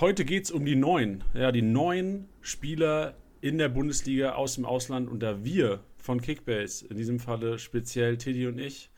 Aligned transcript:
heute 0.00 0.24
geht 0.24 0.44
es 0.44 0.50
um 0.50 0.64
die 0.64 0.76
neuen. 0.76 1.22
Ja, 1.34 1.52
die 1.52 1.62
neuen 1.62 2.28
Spieler 2.40 3.14
in 3.40 3.58
der 3.58 3.68
Bundesliga 3.68 4.32
aus 4.32 4.54
dem 4.54 4.64
Ausland. 4.64 5.08
Und 5.08 5.20
da 5.20 5.44
wir 5.44 5.80
von 5.98 6.20
Kickbase, 6.20 6.86
in 6.86 6.96
diesem 6.96 7.20
Falle 7.20 7.58
speziell 7.58 8.16
Teddy 8.16 8.46
und 8.46 8.58
ich, 8.58 8.90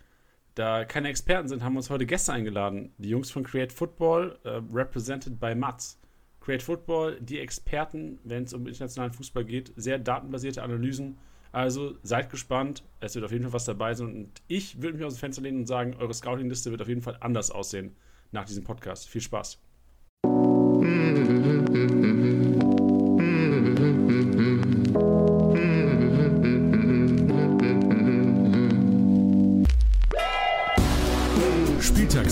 da 0.54 0.85
keine 0.85 1.09
Experten 1.09 1.49
sind, 1.49 1.65
haben 1.65 1.75
wir 1.75 1.79
uns 1.79 1.91
heute 1.91 2.07
Gäste 2.07 2.33
eingeladen. 2.33 2.93
Die 2.99 3.09
Jungs 3.09 3.30
von 3.30 3.43
Create 3.43 3.73
Football, 3.73 4.38
äh, 4.45 4.61
represented 4.73 5.41
by 5.41 5.54
Mats. 5.54 5.99
Create 6.41 6.62
Football, 6.62 7.19
die 7.21 7.39
Experten, 7.39 8.19
wenn 8.25 8.45
es 8.45 8.53
um 8.53 8.66
internationalen 8.66 9.12
Fußball 9.12 9.45
geht, 9.45 9.73
sehr 9.77 9.98
datenbasierte 9.98 10.62
Analysen. 10.62 11.19
Also 11.53 11.96
seid 12.03 12.30
gespannt, 12.30 12.82
es 13.00 13.14
wird 13.14 13.25
auf 13.25 13.32
jeden 13.32 13.45
Fall 13.45 13.53
was 13.53 13.64
dabei 13.64 13.95
sein. 13.95 14.09
Und 14.09 14.43
ich 14.48 14.80
würde 14.82 14.98
mich 14.98 15.07
aus 15.07 15.14
dem 15.14 15.21
Fenster 15.21 15.43
lehnen 15.43 15.59
und 15.59 15.66
sagen, 15.66 15.95
eure 15.98 16.14
Scouting-Liste 16.14 16.71
wird 16.71 16.82
auf 16.82 16.89
jeden 16.89 17.03
Fall 17.03 17.16
anders 17.21 17.50
aussehen 17.50 17.96
nach 18.30 18.45
diesem 18.45 18.64
Podcast. 18.64 19.09
Viel 19.09 19.21
Spaß. 19.21 19.61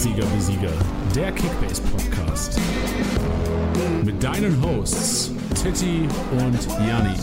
Spieltagssieger 0.00 0.34
wie 0.34 0.40
Sieger, 0.40 0.72
der 1.14 1.30
Kickbase 1.32 1.82
Podcast. 1.82 2.58
Mit 4.02 4.22
deinen 4.22 4.62
Hosts 4.64 5.30
Titti 5.62 6.08
und 6.32 6.66
Janni. 6.88 7.18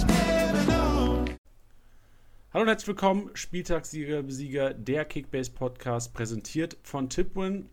Hallo 2.53 2.61
und 2.61 2.67
herzlich 2.67 2.87
willkommen, 2.87 3.31
Spieltagssieger 3.33 4.21
Besieger, 4.21 4.75
der 4.75 5.05
Kickbase 5.05 5.49
Podcast, 5.49 6.13
präsentiert 6.13 6.77
von 6.83 7.09
Tipwin. 7.09 7.67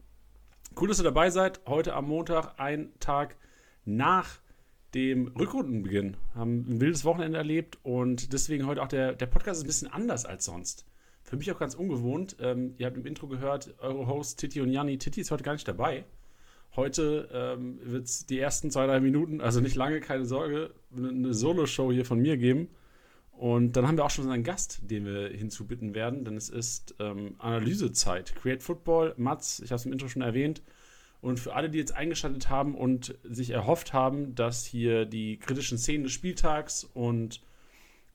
Cool, 0.80 0.88
dass 0.88 1.00
ihr 1.00 1.04
dabei 1.04 1.28
seid. 1.28 1.60
Heute 1.66 1.92
am 1.92 2.08
Montag, 2.08 2.58
ein 2.58 2.90
Tag 2.98 3.36
nach 3.84 4.40
dem 4.94 5.26
Rückrundenbeginn. 5.38 6.16
Haben 6.34 6.64
ein 6.66 6.80
wildes 6.80 7.04
Wochenende 7.04 7.36
erlebt 7.36 7.78
und 7.82 8.32
deswegen 8.32 8.66
heute 8.66 8.82
auch 8.82 8.88
der, 8.88 9.12
der 9.12 9.26
Podcast 9.26 9.58
ist 9.58 9.64
ein 9.64 9.66
bisschen 9.66 9.92
anders 9.92 10.24
als 10.24 10.46
sonst. 10.46 10.86
Für 11.24 11.36
mich 11.38 11.50
auch 11.50 11.58
ganz 11.58 11.74
ungewohnt. 11.74 12.36
Ähm, 12.38 12.74
ihr 12.76 12.86
habt 12.86 12.98
im 12.98 13.06
Intro 13.06 13.26
gehört, 13.26 13.74
eure 13.78 14.06
Hosts 14.06 14.36
Titi 14.36 14.60
und 14.60 14.70
Janni. 14.70 14.98
Titi 14.98 15.22
ist 15.22 15.30
heute 15.30 15.42
gar 15.42 15.54
nicht 15.54 15.66
dabei. 15.66 16.04
Heute 16.76 17.28
ähm, 17.32 17.78
wird 17.82 18.04
es 18.04 18.26
die 18.26 18.38
ersten 18.38 18.70
zwei, 18.70 18.86
drei 18.86 19.00
Minuten, 19.00 19.40
also 19.40 19.60
nicht 19.60 19.74
lange, 19.74 20.00
keine 20.00 20.26
Sorge, 20.26 20.74
eine 20.94 21.32
Solo-Show 21.32 21.92
hier 21.92 22.04
von 22.04 22.20
mir 22.20 22.36
geben. 22.36 22.68
Und 23.32 23.72
dann 23.72 23.88
haben 23.88 23.96
wir 23.96 24.04
auch 24.04 24.10
schon 24.10 24.30
einen 24.30 24.44
Gast, 24.44 24.80
den 24.90 25.06
wir 25.06 25.28
hinzubitten 25.28 25.94
werden, 25.94 26.24
denn 26.24 26.36
es 26.36 26.50
ist 26.50 26.94
ähm, 27.00 27.36
Analysezeit. 27.38 28.34
Create 28.36 28.62
Football, 28.62 29.14
Mats, 29.16 29.60
ich 29.60 29.70
habe 29.70 29.76
es 29.76 29.86
im 29.86 29.92
Intro 29.92 30.08
schon 30.08 30.22
erwähnt. 30.22 30.62
Und 31.20 31.40
für 31.40 31.54
alle, 31.54 31.70
die 31.70 31.78
jetzt 31.78 31.94
eingeschaltet 31.94 32.50
haben 32.50 32.74
und 32.74 33.16
sich 33.24 33.50
erhofft 33.50 33.94
haben, 33.94 34.34
dass 34.34 34.66
hier 34.66 35.06
die 35.06 35.38
kritischen 35.38 35.78
Szenen 35.78 36.04
des 36.04 36.12
Spieltags 36.12 36.84
und 36.84 37.40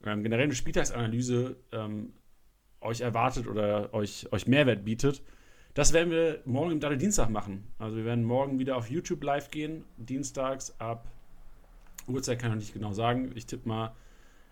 ähm, 0.06 0.22
generell 0.22 0.44
eine 0.44 0.56
Spieltagsanalyse 0.56 1.56
ähm, 1.72 2.14
euch 2.82 3.02
erwartet 3.02 3.48
oder 3.48 3.94
euch, 3.94 4.32
euch 4.32 4.48
Mehrwert 4.48 4.86
bietet, 4.86 5.22
das 5.74 5.94
werden 5.94 6.12
wir 6.12 6.42
morgen 6.46 6.72
im 6.72 6.80
Daddel 6.80 6.98
Dienstag 6.98 7.30
machen. 7.30 7.68
Also 7.78 7.98
wir 7.98 8.06
werden 8.06 8.24
morgen 8.24 8.60
wieder 8.60 8.76
auf 8.76 8.90
YouTube 8.90 9.24
live 9.24 9.52
gehen, 9.52 9.86
dienstags 9.98 10.80
ab 10.80 11.08
Uhrzeit 12.10 12.40
kann 12.40 12.50
ich 12.50 12.56
noch 12.56 12.62
nicht 12.62 12.74
genau 12.74 12.94
sagen. 12.94 13.32
Ich 13.36 13.46
tippe 13.46 13.68
mal 13.68 13.96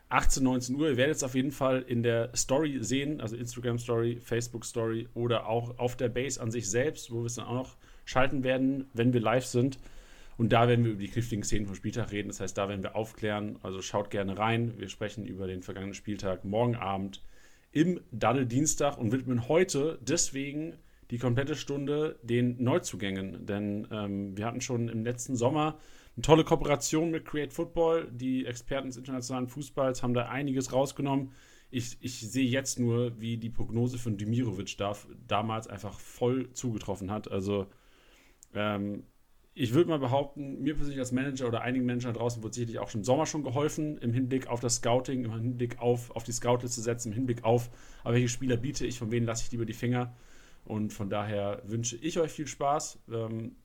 18, 0.09 0.43
19 0.43 0.75
Uhr. 0.75 0.89
Ihr 0.89 0.97
werdet 0.97 1.17
es 1.17 1.23
auf 1.23 1.35
jeden 1.35 1.51
Fall 1.51 1.81
in 1.81 2.03
der 2.03 2.35
Story 2.35 2.77
sehen, 2.81 3.19
also 3.19 3.35
Instagram 3.35 3.77
Story, 3.77 4.19
Facebook 4.21 4.63
Story 4.63 5.07
oder 5.13 5.47
auch 5.47 5.77
auf 5.79 5.97
der 5.97 6.09
Base 6.09 6.39
an 6.41 6.51
sich 6.51 6.69
selbst, 6.69 7.11
wo 7.11 7.21
wir 7.21 7.25
es 7.25 7.35
dann 7.35 7.45
auch 7.45 7.53
noch 7.55 7.75
schalten 8.05 8.43
werden, 8.43 8.89
wenn 8.93 9.11
wir 9.13 9.19
live 9.19 9.45
sind. 9.45 9.79
Und 10.37 10.53
da 10.53 10.67
werden 10.67 10.85
wir 10.85 10.91
über 10.91 11.01
die 11.01 11.09
kniffligen 11.09 11.43
Szenen 11.43 11.65
vom 11.65 11.75
Spieltag 11.75 12.11
reden. 12.11 12.29
Das 12.29 12.39
heißt, 12.39 12.57
da 12.57 12.69
werden 12.69 12.83
wir 12.83 12.95
aufklären. 12.95 13.57
Also 13.63 13.81
schaut 13.81 14.11
gerne 14.11 14.37
rein. 14.37 14.73
Wir 14.77 14.87
sprechen 14.87 15.25
über 15.25 15.47
den 15.47 15.63
vergangenen 15.63 15.95
Spieltag 15.95 16.45
morgen 16.45 16.75
Abend 16.75 17.23
im 17.71 17.99
Daddel 18.11 18.45
Dienstag 18.45 18.97
und 18.97 19.11
widmen 19.11 19.47
heute 19.47 19.99
deswegen 20.01 20.77
die 21.11 21.17
komplette 21.17 21.55
Stunde 21.55 22.19
den 22.23 22.61
Neuzugängen. 22.61 23.45
Denn 23.45 23.87
ähm, 23.91 24.37
wir 24.37 24.45
hatten 24.45 24.61
schon 24.61 24.89
im 24.89 25.03
letzten 25.03 25.35
Sommer 25.35 25.77
eine 26.15 26.23
tolle 26.23 26.43
Kooperation 26.43 27.11
mit 27.11 27.25
Create 27.25 27.53
Football. 27.53 28.09
Die 28.11 28.45
Experten 28.45 28.87
des 28.87 28.97
internationalen 28.97 29.47
Fußballs 29.47 30.03
haben 30.03 30.13
da 30.13 30.27
einiges 30.27 30.73
rausgenommen. 30.73 31.31
Ich, 31.69 31.97
ich 32.01 32.19
sehe 32.19 32.47
jetzt 32.47 32.79
nur, 32.79 33.19
wie 33.19 33.37
die 33.37 33.49
Prognose 33.49 33.97
von 33.97 34.17
Dimirovic 34.17 34.77
da, 34.77 34.95
damals 35.27 35.67
einfach 35.67 35.99
voll 35.99 36.51
zugetroffen 36.53 37.11
hat. 37.11 37.29
Also 37.29 37.67
ähm, 38.53 39.03
ich 39.59 39.73
würde 39.73 39.89
mal 39.89 39.97
behaupten, 39.97 40.61
mir 40.61 40.75
persönlich 40.75 40.99
als 40.99 41.11
Manager 41.11 41.47
oder 41.47 41.61
einigen 41.61 41.87
da 41.87 42.11
draußen 42.11 42.43
wurde 42.43 42.53
sicherlich 42.53 42.77
auch 42.77 42.89
schon 42.89 43.01
im 43.01 43.05
Sommer 43.05 43.25
schon 43.25 43.43
geholfen, 43.43 43.97
im 43.97 44.13
Hinblick 44.13 44.47
auf 44.47 44.59
das 44.59 44.75
Scouting, 44.75 45.25
im 45.25 45.33
Hinblick 45.33 45.79
auf, 45.79 46.11
auf 46.11 46.23
die 46.23 46.31
Scoutliste 46.31 46.75
zu 46.75 46.81
setzen, 46.81 47.09
im 47.09 47.15
Hinblick 47.15 47.43
auf, 47.43 47.69
auf 48.03 48.13
welche 48.13 48.29
Spieler 48.29 48.57
biete 48.57 48.85
ich, 48.85 48.99
von 48.99 49.11
wem 49.11 49.25
lasse 49.25 49.43
ich 49.45 49.51
lieber 49.51 49.65
die 49.65 49.73
Finger. 49.73 50.15
Und 50.65 50.93
von 50.93 51.09
daher 51.09 51.61
wünsche 51.65 51.95
ich 51.95 52.19
euch 52.19 52.31
viel 52.31 52.45
Spaß. 52.45 52.99
Ähm, 53.11 53.55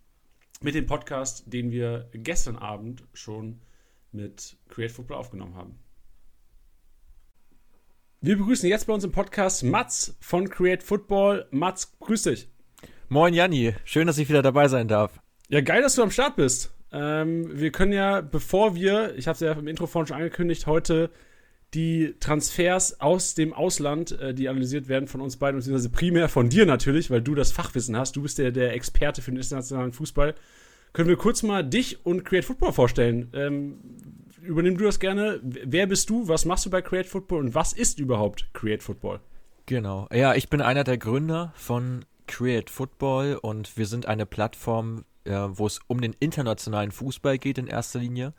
mit 0.62 0.74
dem 0.74 0.86
Podcast, 0.86 1.52
den 1.52 1.72
wir 1.72 2.08
gestern 2.12 2.56
Abend 2.56 3.04
schon 3.12 3.60
mit 4.12 4.56
Create 4.68 4.92
Football 4.92 5.16
aufgenommen 5.18 5.56
haben. 5.56 5.78
Wir 8.20 8.38
begrüßen 8.38 8.68
jetzt 8.68 8.86
bei 8.86 8.94
uns 8.94 9.04
im 9.04 9.12
Podcast 9.12 9.64
Mats 9.64 10.16
von 10.20 10.48
Create 10.48 10.82
Football. 10.82 11.48
Mats, 11.50 11.98
grüß 11.98 12.22
dich. 12.22 12.48
Moin 13.08 13.34
Janni, 13.34 13.74
schön, 13.84 14.06
dass 14.06 14.18
ich 14.18 14.28
wieder 14.28 14.42
dabei 14.42 14.68
sein 14.68 14.88
darf. 14.88 15.21
Ja, 15.52 15.60
geil, 15.60 15.82
dass 15.82 15.96
du 15.96 16.02
am 16.02 16.10
Start 16.10 16.36
bist. 16.36 16.72
Ähm, 16.92 17.46
wir 17.52 17.72
können 17.72 17.92
ja, 17.92 18.22
bevor 18.22 18.74
wir, 18.74 19.14
ich 19.18 19.28
habe 19.28 19.34
es 19.34 19.40
ja 19.40 19.52
im 19.52 19.68
Intro 19.68 19.86
vorhin 19.86 20.06
schon 20.06 20.16
angekündigt, 20.16 20.66
heute 20.66 21.10
die 21.74 22.14
Transfers 22.20 23.02
aus 23.02 23.34
dem 23.34 23.52
Ausland, 23.52 24.18
äh, 24.18 24.32
die 24.32 24.48
analysiert 24.48 24.88
werden 24.88 25.08
von 25.08 25.20
uns 25.20 25.36
beiden, 25.36 25.58
beziehungsweise 25.58 25.90
primär 25.90 26.30
von 26.30 26.48
dir 26.48 26.64
natürlich, 26.64 27.10
weil 27.10 27.20
du 27.20 27.34
das 27.34 27.52
Fachwissen 27.52 27.98
hast. 27.98 28.16
Du 28.16 28.22
bist 28.22 28.38
der, 28.38 28.50
der 28.50 28.72
Experte 28.72 29.20
für 29.20 29.30
den 29.30 29.36
internationalen 29.36 29.92
Fußball. 29.92 30.34
Können 30.94 31.10
wir 31.10 31.16
kurz 31.16 31.42
mal 31.42 31.62
dich 31.62 32.06
und 32.06 32.24
Create 32.24 32.46
Football 32.46 32.72
vorstellen? 32.72 33.28
Ähm, 33.34 33.78
übernimm 34.40 34.78
du 34.78 34.84
das 34.84 35.00
gerne. 35.00 35.38
Wer 35.42 35.86
bist 35.86 36.08
du? 36.08 36.28
Was 36.28 36.46
machst 36.46 36.64
du 36.64 36.70
bei 36.70 36.80
Create 36.80 37.06
Football? 37.06 37.40
Und 37.40 37.54
was 37.54 37.74
ist 37.74 37.98
überhaupt 37.98 38.46
Create 38.54 38.82
Football? 38.82 39.20
Genau. 39.66 40.08
Ja, 40.14 40.34
ich 40.34 40.48
bin 40.48 40.62
einer 40.62 40.84
der 40.84 40.96
Gründer 40.96 41.52
von 41.56 42.06
Create 42.26 42.70
Football 42.70 43.38
und 43.42 43.76
wir 43.76 43.84
sind 43.84 44.06
eine 44.06 44.24
Plattform, 44.24 45.04
äh, 45.24 45.32
wo 45.32 45.66
es 45.66 45.80
um 45.86 46.00
den 46.00 46.14
internationalen 46.18 46.92
Fußball 46.92 47.38
geht 47.38 47.58
in 47.58 47.66
erster 47.66 47.98
Linie. 47.98 48.32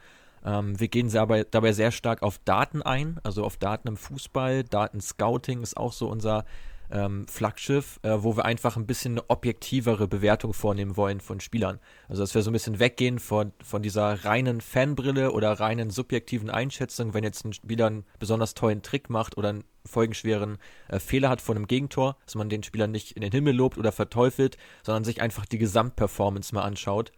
Ähm, 0.46 0.80
wir 0.80 0.88
gehen 0.88 1.10
dabei, 1.12 1.46
dabei 1.50 1.72
sehr 1.72 1.92
stark 1.92 2.22
auf 2.22 2.40
Daten 2.40 2.82
ein, 2.82 3.20
also 3.24 3.44
auf 3.44 3.58
Daten 3.58 3.88
im 3.88 3.98
Fußball. 3.98 4.64
Daten-Scouting 4.64 5.62
ist 5.62 5.78
auch 5.78 5.94
so 5.94 6.10
unser 6.10 6.46
ähm, 6.94 7.28
Flaggschiff, 7.28 8.00
äh, 8.04 8.12
wo 8.20 8.38
wir 8.38 8.46
einfach 8.46 8.78
ein 8.78 8.86
bisschen 8.86 9.14
eine 9.14 9.30
objektivere 9.30 10.08
Bewertung 10.08 10.54
vornehmen 10.54 10.96
wollen 10.96 11.20
von 11.20 11.40
Spielern. 11.40 11.80
Also 12.08 12.22
dass 12.22 12.36
wir 12.36 12.44
so 12.44 12.52
ein 12.52 12.54
bisschen 12.54 12.80
weggehen 12.80 13.20
von, 13.20 13.52
von 13.62 13.82
dieser 13.82 14.24
reinen 14.24 14.62
Fanbrille 14.62 15.32
oder 15.32 15.60
reinen 15.60 15.90
subjektiven 15.90 16.50
Einschätzung, 16.50 17.14
wenn 17.14 17.24
jetzt 17.24 17.44
ein 17.44 17.54
Spieler 17.54 17.88
einen 17.88 18.06
besonders 18.20 18.54
tollen 18.54 18.84
Trick 18.84 19.10
macht 19.10 19.38
oder 19.38 19.50
einen 19.50 19.64
folgenschweren 19.86 20.60
äh, 20.88 21.00
Fehler 21.00 21.30
hat 21.30 21.42
vor 21.42 21.56
einem 21.56 21.68
Gegentor, 21.68 22.16
dass 22.26 22.36
man 22.36 22.50
den 22.50 22.64
Spieler 22.64 22.88
nicht 22.88 23.12
in 23.14 23.22
den 23.22 23.32
Himmel 23.32 23.56
lobt 23.56 23.78
oder 23.78 23.92
verteufelt, 23.92 24.58
sondern 24.84 25.04
sich 25.04 25.22
einfach 25.22 25.46
die 25.46 25.58
Gesamtperformance 25.58 26.54
mal 26.54 26.62
anschaut 26.62 27.12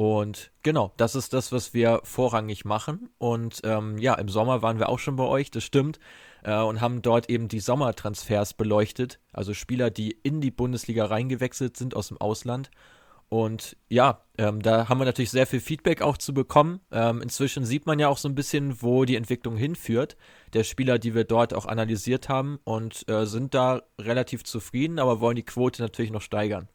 und 0.00 0.50
genau, 0.62 0.94
das 0.96 1.14
ist 1.14 1.34
das, 1.34 1.52
was 1.52 1.74
wir 1.74 2.00
vorrangig 2.04 2.64
machen. 2.64 3.10
Und 3.18 3.60
ähm, 3.64 3.98
ja, 3.98 4.14
im 4.14 4.30
Sommer 4.30 4.62
waren 4.62 4.78
wir 4.78 4.88
auch 4.88 4.98
schon 4.98 5.16
bei 5.16 5.24
euch, 5.24 5.50
das 5.50 5.62
stimmt, 5.62 6.00
äh, 6.42 6.60
und 6.60 6.80
haben 6.80 7.02
dort 7.02 7.30
eben 7.30 7.48
die 7.48 7.60
Sommertransfers 7.60 8.54
beleuchtet. 8.54 9.20
Also 9.32 9.54
Spieler, 9.54 9.90
die 9.90 10.12
in 10.22 10.40
die 10.40 10.50
Bundesliga 10.50 11.06
reingewechselt 11.06 11.76
sind 11.76 11.94
aus 11.94 12.08
dem 12.08 12.18
Ausland. 12.18 12.70
Und 13.30 13.76
ja, 13.88 14.22
ähm, 14.38 14.60
da 14.60 14.88
haben 14.88 14.98
wir 14.98 15.04
natürlich 15.04 15.30
sehr 15.30 15.46
viel 15.46 15.60
Feedback 15.60 16.02
auch 16.02 16.18
zu 16.18 16.34
bekommen. 16.34 16.80
Ähm, 16.90 17.22
inzwischen 17.22 17.64
sieht 17.64 17.86
man 17.86 18.00
ja 18.00 18.08
auch 18.08 18.18
so 18.18 18.28
ein 18.28 18.34
bisschen, 18.34 18.82
wo 18.82 19.04
die 19.04 19.14
Entwicklung 19.14 19.56
hinführt, 19.56 20.16
der 20.52 20.64
Spieler, 20.64 20.98
die 20.98 21.14
wir 21.14 21.22
dort 21.22 21.54
auch 21.54 21.66
analysiert 21.66 22.28
haben 22.28 22.58
und 22.64 23.08
äh, 23.08 23.26
sind 23.26 23.54
da 23.54 23.82
relativ 24.00 24.42
zufrieden, 24.42 24.98
aber 24.98 25.20
wollen 25.20 25.36
die 25.36 25.44
Quote 25.44 25.80
natürlich 25.80 26.10
noch 26.10 26.22
steigern. 26.22 26.68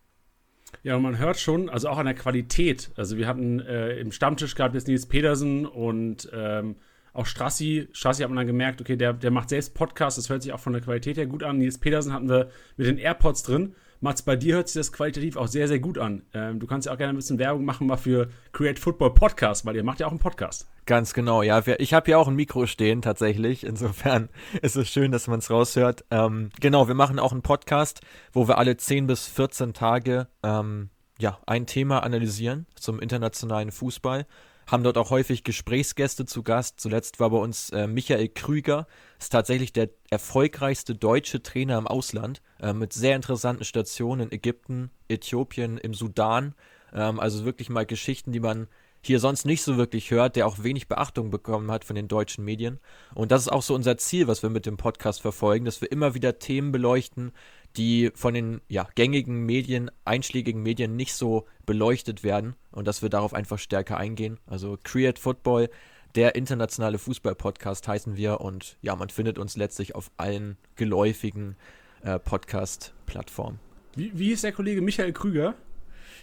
Ja, 0.82 0.96
und 0.96 1.02
man 1.02 1.18
hört 1.18 1.38
schon, 1.38 1.70
also 1.70 1.90
auch 1.90 1.98
an 1.98 2.06
der 2.06 2.16
Qualität. 2.16 2.92
Also 2.96 3.18
wir 3.18 3.28
hatten 3.28 3.60
äh, 3.60 3.98
im 3.98 4.14
Stammtisch 4.14 4.56
gehabt 4.56 4.76
jetzt 4.76 4.88
Nils 4.88 5.08
Pedersen 5.08 5.66
und 5.66 6.30
ähm, 6.34 6.78
auch 7.16 7.26
Strassi. 7.26 7.88
Strassi 7.92 8.24
hat 8.24 8.30
man 8.30 8.38
dann 8.38 8.48
gemerkt, 8.48 8.82
okay, 8.82 8.96
der, 8.96 9.14
der 9.14 9.32
macht 9.32 9.50
selbst 9.50 9.74
Podcasts, 9.74 10.18
das 10.18 10.30
hört 10.30 10.44
sich 10.44 10.54
auch 10.54 10.60
von 10.60 10.74
der 10.74 10.82
Qualität 10.82 11.18
her 11.18 11.26
gut 11.26 11.44
an. 11.44 11.58
Nils 11.58 11.78
Pedersen 11.78 12.14
hatten 12.14 12.30
wir 12.30 12.50
mit 12.78 12.88
den 12.88 12.98
AirPods 12.98 13.44
drin. 13.44 13.76
Mats, 14.02 14.22
bei 14.22 14.36
dir 14.36 14.56
hört 14.56 14.68
sich 14.68 14.80
das 14.80 14.92
qualitativ 14.92 15.38
auch 15.38 15.48
sehr, 15.48 15.68
sehr 15.68 15.80
gut 15.80 15.98
an. 15.98 16.24
Ähm, 16.34 16.60
du 16.60 16.68
kannst 16.68 16.86
ja 16.86 16.94
auch 16.94 16.98
gerne 16.98 17.14
ein 17.14 17.16
bisschen 17.16 17.40
Werbung 17.40 17.66
machen 17.66 17.88
mal 17.88 17.98
für 17.98 18.30
Create 18.52 18.78
Football 18.78 19.14
Podcast, 19.14 19.66
weil 19.66 19.76
ihr 19.76 19.84
macht 19.84 20.00
ja 20.00 20.08
auch 20.08 20.12
einen 20.12 20.20
Podcast. 20.20 20.68
Ganz 20.86 21.14
genau, 21.14 21.42
ja. 21.42 21.64
Ich 21.80 21.94
habe 21.94 22.12
ja 22.12 22.18
auch 22.18 22.28
ein 22.28 22.36
Mikro 22.36 22.68
stehen 22.68 23.02
tatsächlich. 23.02 23.66
Insofern 23.66 24.30
ist 24.62 24.76
es 24.76 24.90
schön, 24.90 25.12
dass 25.12 25.28
man 25.28 25.40
es 25.40 25.50
raushört. 25.50 26.06
Ähm, 26.12 26.50
genau, 26.60 26.88
wir 26.88 26.94
machen 26.94 27.20
auch 27.20 27.32
einen 27.32 27.42
Podcast, 27.42 28.02
wo 28.34 28.48
wir 28.48 28.58
alle 28.58 28.78
10 28.78 29.08
bis 29.08 29.26
14 29.28 29.74
Tage 29.74 30.28
ähm, 30.44 30.90
ja, 31.18 31.40
ein 31.46 31.66
Thema 31.66 32.04
analysieren 32.04 32.68
zum 32.76 33.00
internationalen 33.00 33.72
Fußball. 33.72 34.28
Haben 34.68 34.84
dort 34.84 34.98
auch 34.98 35.10
häufig 35.10 35.44
Gesprächsgäste 35.44 36.26
zu 36.26 36.44
Gast. 36.44 36.80
Zuletzt 36.80 37.20
war 37.20 37.30
bei 37.30 37.38
uns 37.38 37.70
äh, 37.70 37.88
Michael 37.88 38.30
Krüger, 38.30 38.88
ist 39.20 39.32
tatsächlich 39.32 39.74
der 39.74 39.90
erfolgreichste 40.10 40.96
deutsche 40.96 41.44
Trainer 41.44 41.78
im 41.78 41.88
Ausland, 41.88 42.42
äh, 42.60 42.74
mit 42.74 42.94
sehr 42.94 43.16
interessanten 43.16 43.64
Stationen 43.64 44.28
in 44.28 44.32
Ägypten, 44.32 44.92
Äthiopien, 45.08 45.78
im 45.78 45.94
Sudan. 45.94 46.56
Ähm, 46.94 47.20
also 47.20 47.46
wirklich 47.46 47.70
mal 47.70 47.86
Geschichten, 47.86 48.32
die 48.32 48.40
man 48.40 48.68
hier 49.06 49.20
sonst 49.20 49.46
nicht 49.46 49.62
so 49.62 49.78
wirklich 49.78 50.10
hört, 50.10 50.36
der 50.36 50.48
auch 50.48 50.64
wenig 50.64 50.88
Beachtung 50.88 51.30
bekommen 51.30 51.70
hat 51.70 51.86
von 51.86 51.96
den 51.96 52.08
deutschen 52.08 52.44
Medien. 52.44 52.80
Und 53.14 53.32
das 53.32 53.44
ist 53.44 53.50
auch 53.50 53.62
so 53.62 53.76
unser 53.76 53.98
Ziel, 53.98 54.28
was 54.28 54.42
wir 54.42 54.50
mit 54.50 54.66
dem 54.66 54.78
Podcast 54.78 55.22
verfolgen, 55.22 55.66
dass 55.66 55.80
wir 55.82 55.92
immer 55.92 56.16
wieder 56.16 56.40
Themen 56.40 56.72
beleuchten, 56.72 57.32
die 57.78 58.12
von 58.16 58.34
den 58.34 58.62
ja, 58.68 58.88
gängigen 58.96 59.46
Medien, 59.46 59.92
einschlägigen 60.06 60.62
Medien 60.64 60.96
nicht 60.96 61.14
so 61.14 61.46
beleuchtet 61.66 62.24
werden 62.24 62.56
und 62.72 62.88
dass 62.88 63.02
wir 63.02 63.10
darauf 63.10 63.34
einfach 63.34 63.60
stärker 63.60 63.98
eingehen. 63.98 64.40
Also 64.48 64.78
Create 64.84 65.20
Football, 65.20 65.70
der 66.16 66.36
internationale 66.36 66.98
Fußball-Podcast 66.98 67.88
heißen 67.88 68.16
wir 68.16 68.42
und 68.42 68.78
ja, 68.82 68.96
man 68.96 69.10
findet 69.10 69.38
uns 69.38 69.58
letztlich 69.58 69.96
auf 69.96 70.12
allen 70.18 70.58
geläufigen 70.76 71.56
äh, 72.04 72.20
Podcast-Plattformen. 72.20 73.60
Wie, 73.96 74.12
wie 74.18 74.32
ist 74.32 74.44
der 74.44 74.52
Kollege 74.52 74.82
Michael 74.82 75.14
Krüger? 75.14 75.56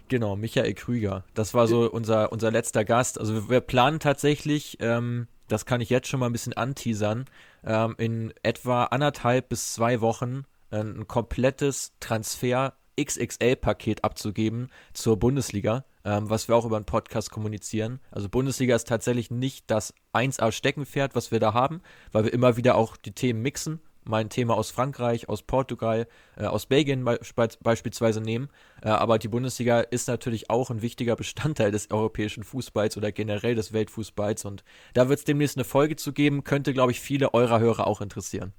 Genau, 0.08 0.36
Michael 0.36 0.74
Krüger. 0.74 1.24
Das 1.34 1.54
war 1.54 1.66
so 1.66 1.90
unser, 1.90 2.32
unser 2.32 2.50
letzter 2.50 2.84
Gast. 2.84 3.18
Also 3.18 3.48
wir 3.48 3.60
planen 3.60 4.00
tatsächlich, 4.00 4.78
ähm, 4.80 5.28
das 5.48 5.66
kann 5.66 5.80
ich 5.80 5.90
jetzt 5.90 6.08
schon 6.08 6.20
mal 6.20 6.26
ein 6.26 6.32
bisschen 6.32 6.52
anteasern, 6.54 7.26
ähm, 7.64 7.94
in 7.98 8.34
etwa 8.42 8.84
anderthalb 8.84 9.48
bis 9.48 9.74
zwei 9.74 10.00
Wochen 10.00 10.44
ein 10.72 11.06
komplettes 11.06 11.92
Transfer 12.00 12.74
XXL-Paket 13.00 14.04
abzugeben 14.04 14.70
zur 14.92 15.18
Bundesliga, 15.18 15.84
ähm, 16.04 16.28
was 16.28 16.48
wir 16.48 16.56
auch 16.56 16.64
über 16.64 16.76
einen 16.76 16.84
Podcast 16.84 17.30
kommunizieren. 17.30 18.00
Also 18.10 18.28
Bundesliga 18.28 18.76
ist 18.76 18.88
tatsächlich 18.88 19.30
nicht 19.30 19.70
das 19.70 19.94
1A-Steckenpferd, 20.12 21.14
was 21.14 21.30
wir 21.30 21.40
da 21.40 21.54
haben, 21.54 21.80
weil 22.12 22.24
wir 22.24 22.32
immer 22.32 22.56
wieder 22.56 22.76
auch 22.76 22.96
die 22.96 23.12
Themen 23.12 23.42
mixen. 23.42 23.80
Mein 24.04 24.30
Thema 24.30 24.56
aus 24.56 24.72
Frankreich, 24.72 25.28
aus 25.28 25.44
Portugal, 25.44 26.08
äh, 26.36 26.46
aus 26.46 26.66
Belgien 26.66 27.04
be 27.04 27.20
beispielsweise 27.62 28.20
nehmen. 28.20 28.48
Äh, 28.82 28.88
aber 28.88 29.20
die 29.20 29.28
Bundesliga 29.28 29.80
ist 29.80 30.08
natürlich 30.08 30.50
auch 30.50 30.70
ein 30.70 30.82
wichtiger 30.82 31.14
Bestandteil 31.14 31.70
des 31.70 31.90
europäischen 31.92 32.42
Fußballs 32.42 32.96
oder 32.96 33.12
generell 33.12 33.54
des 33.54 33.72
Weltfußballs. 33.72 34.44
Und 34.44 34.64
da 34.94 35.08
wird 35.08 35.20
es 35.20 35.24
demnächst 35.24 35.56
eine 35.56 35.64
Folge 35.64 35.94
zu 35.94 36.12
geben, 36.12 36.42
könnte, 36.42 36.72
glaube 36.72 36.90
ich, 36.90 37.00
viele 37.00 37.32
eurer 37.32 37.60
Hörer 37.60 37.86
auch 37.86 38.00
interessieren. 38.00 38.52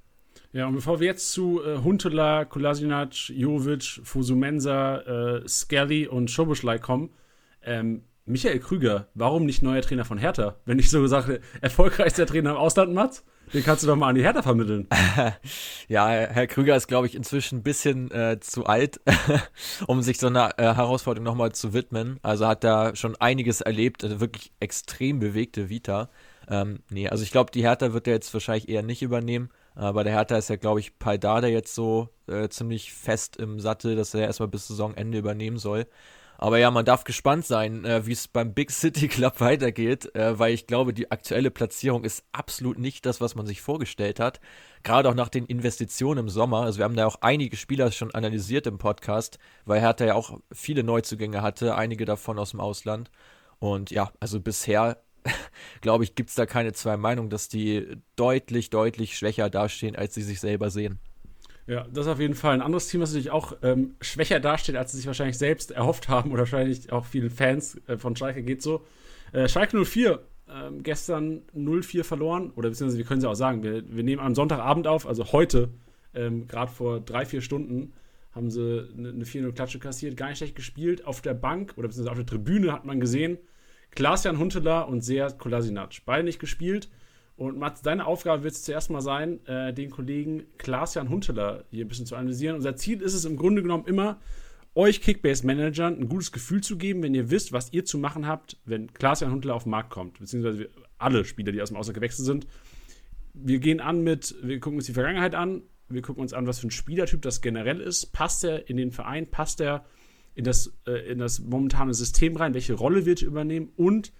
Ja, 0.53 0.67
und 0.67 0.75
bevor 0.75 0.99
wir 0.99 1.07
jetzt 1.07 1.31
zu 1.31 1.63
äh, 1.63 1.79
Huntela, 1.79 2.45
Kolasinac, 2.45 3.29
Jovic, 3.29 4.01
Fusumensa, 4.03 4.97
äh, 4.99 5.47
Skelly 5.47 6.07
und 6.07 6.29
Schobuschlei 6.29 6.77
kommen, 6.77 7.09
ähm, 7.63 8.03
Michael 8.25 8.59
Krüger, 8.59 9.07
warum 9.15 9.45
nicht 9.45 9.63
neuer 9.63 9.81
Trainer 9.81 10.05
von 10.05 10.19
Hertha? 10.19 10.55
Wenn 10.65 10.77
ich 10.77 10.91
so 10.91 11.01
gesagt 11.01 11.41
erfolgreichster 11.61 12.27
Trainer 12.27 12.51
im 12.51 12.57
Ausland, 12.57 12.93
Mats? 12.93 13.25
Den 13.51 13.63
kannst 13.63 13.83
du 13.83 13.87
doch 13.87 13.95
mal 13.95 14.09
an 14.09 14.15
die 14.15 14.21
Hertha 14.21 14.43
vermitteln. 14.43 14.87
ja, 15.87 16.07
Herr 16.07 16.47
Krüger 16.47 16.75
ist, 16.75 16.87
glaube 16.87 17.07
ich, 17.07 17.15
inzwischen 17.15 17.59
ein 17.59 17.63
bisschen 17.63 18.11
äh, 18.11 18.39
zu 18.39 18.65
alt, 18.65 19.01
um 19.87 20.03
sich 20.03 20.19
so 20.19 20.27
einer 20.27 20.57
äh, 20.57 20.75
Herausforderung 20.75 21.25
nochmal 21.25 21.51
zu 21.51 21.73
widmen. 21.73 22.19
Also 22.21 22.47
hat 22.47 22.63
da 22.63 22.95
schon 22.95 23.15
einiges 23.17 23.59
erlebt, 23.61 24.03
also 24.03 24.19
wirklich 24.21 24.53
extrem 24.59 25.19
bewegte 25.19 25.69
Vita. 25.69 26.09
Ähm, 26.47 26.79
nee, 26.89 27.09
also 27.09 27.23
ich 27.23 27.31
glaube, 27.31 27.51
die 27.51 27.63
Hertha 27.63 27.91
wird 27.91 28.07
er 28.07 28.13
jetzt 28.13 28.33
wahrscheinlich 28.33 28.69
eher 28.69 28.83
nicht 28.83 29.01
übernehmen. 29.01 29.49
Aber 29.75 30.03
der 30.03 30.13
Hertha 30.13 30.37
ist 30.37 30.49
ja, 30.49 30.55
glaube 30.55 30.79
ich, 30.79 30.99
Paidada 30.99 31.47
jetzt 31.47 31.73
so 31.73 32.09
äh, 32.27 32.49
ziemlich 32.49 32.93
fest 32.93 33.37
im 33.37 33.59
Sattel, 33.59 33.95
dass 33.95 34.13
er 34.13 34.21
erstmal 34.21 34.49
bis 34.49 34.67
Saisonende 34.67 35.17
übernehmen 35.17 35.57
soll. 35.57 35.87
Aber 36.37 36.57
ja, 36.57 36.71
man 36.71 36.83
darf 36.83 37.05
gespannt 37.05 37.45
sein, 37.45 37.85
äh, 37.85 38.05
wie 38.05 38.11
es 38.11 38.27
beim 38.27 38.53
Big 38.53 38.71
City 38.71 39.07
Club 39.07 39.35
weitergeht, 39.39 40.13
äh, 40.15 40.37
weil 40.37 40.53
ich 40.53 40.67
glaube, 40.67 40.93
die 40.93 41.09
aktuelle 41.09 41.51
Platzierung 41.51 42.03
ist 42.03 42.25
absolut 42.33 42.77
nicht 42.79 43.05
das, 43.05 43.21
was 43.21 43.35
man 43.35 43.45
sich 43.45 43.61
vorgestellt 43.61 44.19
hat. 44.19 44.39
Gerade 44.83 45.09
auch 45.09 45.13
nach 45.15 45.29
den 45.29 45.45
Investitionen 45.45 46.19
im 46.19 46.29
Sommer. 46.29 46.63
Also 46.63 46.79
wir 46.79 46.85
haben 46.85 46.95
da 46.95 47.05
auch 47.05 47.17
einige 47.21 47.55
Spieler 47.55 47.91
schon 47.91 48.13
analysiert 48.13 48.67
im 48.67 48.77
Podcast, 48.77 49.39
weil 49.65 49.79
Hertha 49.79 50.05
ja 50.05 50.15
auch 50.15 50.39
viele 50.51 50.83
Neuzugänge 50.83 51.41
hatte, 51.41 51.75
einige 51.75 52.05
davon 52.05 52.37
aus 52.37 52.51
dem 52.51 52.59
Ausland. 52.59 53.09
Und 53.59 53.91
ja, 53.91 54.11
also 54.19 54.41
bisher 54.41 55.01
glaube 55.81 56.03
ich, 56.03 56.15
gibt 56.15 56.29
es 56.29 56.35
da 56.35 56.45
keine 56.45 56.73
zwei 56.73 56.97
Meinungen, 56.97 57.29
dass 57.29 57.47
die 57.47 57.97
deutlich, 58.15 58.69
deutlich 58.69 59.17
schwächer 59.17 59.49
dastehen, 59.49 59.95
als 59.95 60.13
sie 60.13 60.21
sich 60.21 60.39
selber 60.39 60.69
sehen. 60.69 60.99
Ja, 61.65 61.85
das 61.93 62.05
ist 62.05 62.11
auf 62.11 62.19
jeden 62.19 62.35
Fall 62.35 62.53
ein 62.53 62.61
anderes 62.61 62.89
Team, 62.89 63.01
was 63.01 63.11
natürlich 63.11 63.31
auch 63.31 63.55
ähm, 63.61 63.95
schwächer 64.01 64.39
dasteht, 64.41 64.75
als 64.75 64.91
sie 64.91 64.97
sich 64.97 65.07
wahrscheinlich 65.07 65.37
selbst 65.37 65.71
erhofft 65.71 66.09
haben 66.09 66.31
oder 66.31 66.39
wahrscheinlich 66.39 66.91
auch 66.91 67.05
vielen 67.05 67.29
Fans 67.29 67.79
äh, 67.87 67.97
von 67.97 68.15
Schalke 68.15 68.43
geht 68.43 68.61
so. 68.61 68.85
Äh, 69.31 69.47
Schalke 69.47 69.83
04, 69.85 70.19
äh, 70.47 70.71
gestern 70.81 71.43
0-4 71.55 72.03
verloren, 72.03 72.51
oder 72.55 72.69
beziehungsweise 72.69 72.97
wir 72.97 73.05
können 73.05 73.21
ja 73.21 73.29
auch 73.29 73.35
sagen, 73.35 73.63
wir, 73.63 73.83
wir 73.89 74.03
nehmen 74.03 74.21
am 74.21 74.35
Sonntagabend 74.35 74.87
auf, 74.87 75.07
also 75.07 75.31
heute, 75.31 75.69
ähm, 76.13 76.47
gerade 76.49 76.71
vor 76.71 76.99
drei, 76.99 77.25
vier 77.25 77.41
Stunden, 77.41 77.93
haben 78.33 78.49
sie 78.49 78.89
eine, 78.97 79.09
eine 79.09 79.23
4-0-Klatsche 79.23 79.79
kassiert, 79.79 80.17
gar 80.17 80.29
nicht 80.29 80.39
schlecht 80.39 80.55
gespielt. 80.55 81.05
Auf 81.05 81.21
der 81.21 81.33
Bank 81.33 81.73
oder 81.77 81.87
beziehungsweise 81.87 82.11
auf 82.11 82.17
der 82.17 82.25
Tribüne 82.25 82.73
hat 82.73 82.83
man 82.83 82.99
gesehen, 82.99 83.37
Klaas-Jan 83.95 84.39
Huntelaar 84.39 84.87
und 84.87 85.01
Seat 85.01 85.37
Kolasinac. 85.37 85.93
Beide 86.05 86.23
nicht 86.23 86.39
gespielt. 86.39 86.89
Und 87.35 87.57
Mats, 87.57 87.81
deine 87.81 88.05
Aufgabe 88.05 88.43
wird 88.43 88.53
es 88.53 88.63
zuerst 88.63 88.91
mal 88.91 89.01
sein, 89.01 89.45
äh, 89.47 89.73
den 89.73 89.89
Kollegen 89.89 90.43
Klaas-Jan 90.57 91.09
Huntelaar 91.09 91.63
hier 91.71 91.85
ein 91.85 91.87
bisschen 91.87 92.05
zu 92.05 92.15
analysieren. 92.15 92.55
Unser 92.55 92.75
Ziel 92.75 93.01
ist 93.01 93.13
es 93.13 93.25
im 93.25 93.37
Grunde 93.37 93.61
genommen 93.63 93.85
immer, 93.85 94.19
euch 94.75 95.01
Kickbase-Managern 95.01 95.99
ein 95.99 96.09
gutes 96.09 96.31
Gefühl 96.31 96.61
zu 96.61 96.77
geben, 96.77 97.03
wenn 97.03 97.13
ihr 97.13 97.29
wisst, 97.29 97.51
was 97.51 97.73
ihr 97.73 97.85
zu 97.85 97.97
machen 97.97 98.27
habt, 98.27 98.57
wenn 98.65 98.93
Klaas-Jan 98.93 99.31
Huntelaar 99.31 99.57
auf 99.57 99.63
den 99.63 99.71
Markt 99.71 99.89
kommt. 99.89 100.19
Beziehungsweise 100.19 100.69
alle 100.97 101.25
Spieler, 101.25 101.51
die 101.51 101.61
aus 101.61 101.69
dem 101.69 101.77
Ausland 101.77 101.95
gewechselt 101.95 102.25
sind. 102.25 102.47
Wir 103.33 103.59
gehen 103.59 103.79
an 103.79 104.03
mit, 104.03 104.35
wir 104.43 104.59
gucken 104.59 104.77
uns 104.77 104.85
die 104.85 104.93
Vergangenheit 104.93 105.33
an, 105.33 105.63
wir 105.89 106.01
gucken 106.01 106.21
uns 106.21 106.33
an, 106.33 106.47
was 106.47 106.59
für 106.59 106.67
ein 106.67 106.71
Spielertyp 106.71 107.21
das 107.21 107.41
generell 107.41 107.79
ist. 107.79 108.13
Passt 108.13 108.43
er 108.43 108.69
in 108.69 108.77
den 108.77 108.91
Verein? 108.91 109.29
Passt 109.29 109.59
er 109.59 109.85
in 110.35 110.43
das, 110.43 110.73
äh, 110.87 111.11
in 111.11 111.19
das 111.19 111.39
momentane 111.39 111.93
System 111.93 112.35
rein, 112.37 112.53
welche 112.53 112.73
Rolle 112.73 113.05
wird 113.05 113.21
er 113.21 113.27
übernehmen 113.27 113.71
und 113.75 114.11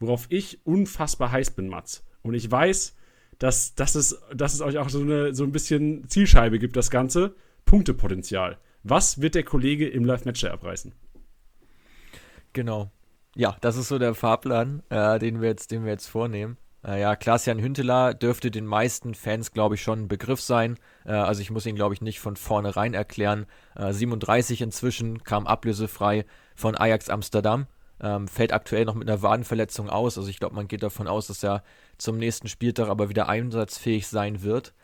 worauf 0.00 0.26
ich 0.28 0.64
unfassbar 0.66 1.32
heiß 1.32 1.52
bin, 1.52 1.68
Mats. 1.68 2.04
Und 2.22 2.34
ich 2.34 2.50
weiß, 2.50 2.96
dass, 3.38 3.74
dass, 3.74 3.94
es, 3.94 4.20
dass 4.34 4.54
es 4.54 4.60
euch 4.60 4.78
auch 4.78 4.88
so, 4.88 5.00
eine, 5.00 5.34
so 5.34 5.44
ein 5.44 5.52
bisschen 5.52 6.08
Zielscheibe 6.08 6.58
gibt, 6.58 6.76
das 6.76 6.90
Ganze. 6.90 7.34
Punktepotenzial. 7.64 8.58
Was 8.82 9.20
wird 9.20 9.34
der 9.34 9.44
Kollege 9.44 9.88
im 9.88 10.04
Live-Match 10.04 10.44
abreißen? 10.44 10.92
Genau. 12.52 12.90
Ja, 13.34 13.56
das 13.60 13.76
ist 13.76 13.88
so 13.88 13.98
der 13.98 14.14
Fahrplan, 14.14 14.82
äh, 14.90 15.18
den, 15.18 15.40
wir 15.40 15.48
jetzt, 15.48 15.70
den 15.70 15.84
wir 15.84 15.92
jetzt 15.92 16.06
vornehmen. 16.06 16.56
Äh, 16.86 17.00
ja, 17.00 17.16
Klaas-Jan 17.16 17.60
Hünteler 17.60 18.14
dürfte 18.14 18.50
den 18.50 18.66
meisten 18.66 19.14
Fans, 19.14 19.52
glaube 19.52 19.76
ich, 19.76 19.82
schon 19.82 20.02
ein 20.02 20.08
Begriff 20.08 20.40
sein. 20.40 20.78
Äh, 21.04 21.12
also 21.12 21.40
ich 21.40 21.50
muss 21.50 21.66
ihn, 21.66 21.76
glaube 21.76 21.94
ich, 21.94 22.02
nicht 22.02 22.20
von 22.20 22.36
vornherein 22.36 22.94
erklären. 22.94 23.46
Äh, 23.76 23.92
37 23.92 24.60
inzwischen, 24.60 25.22
kam 25.24 25.46
ablösefrei 25.46 26.26
von 26.54 26.76
Ajax 26.76 27.08
Amsterdam. 27.08 27.66
Ähm, 28.00 28.28
fällt 28.28 28.52
aktuell 28.52 28.84
noch 28.84 28.94
mit 28.94 29.08
einer 29.08 29.22
Wadenverletzung 29.22 29.88
aus. 29.88 30.18
Also 30.18 30.28
ich 30.28 30.38
glaube, 30.38 30.56
man 30.56 30.68
geht 30.68 30.82
davon 30.82 31.08
aus, 31.08 31.28
dass 31.28 31.42
er 31.42 31.62
zum 31.96 32.18
nächsten 32.18 32.48
Spieltag 32.48 32.88
aber 32.88 33.08
wieder 33.08 33.28
einsatzfähig 33.28 34.06
sein 34.06 34.42
wird. 34.42 34.74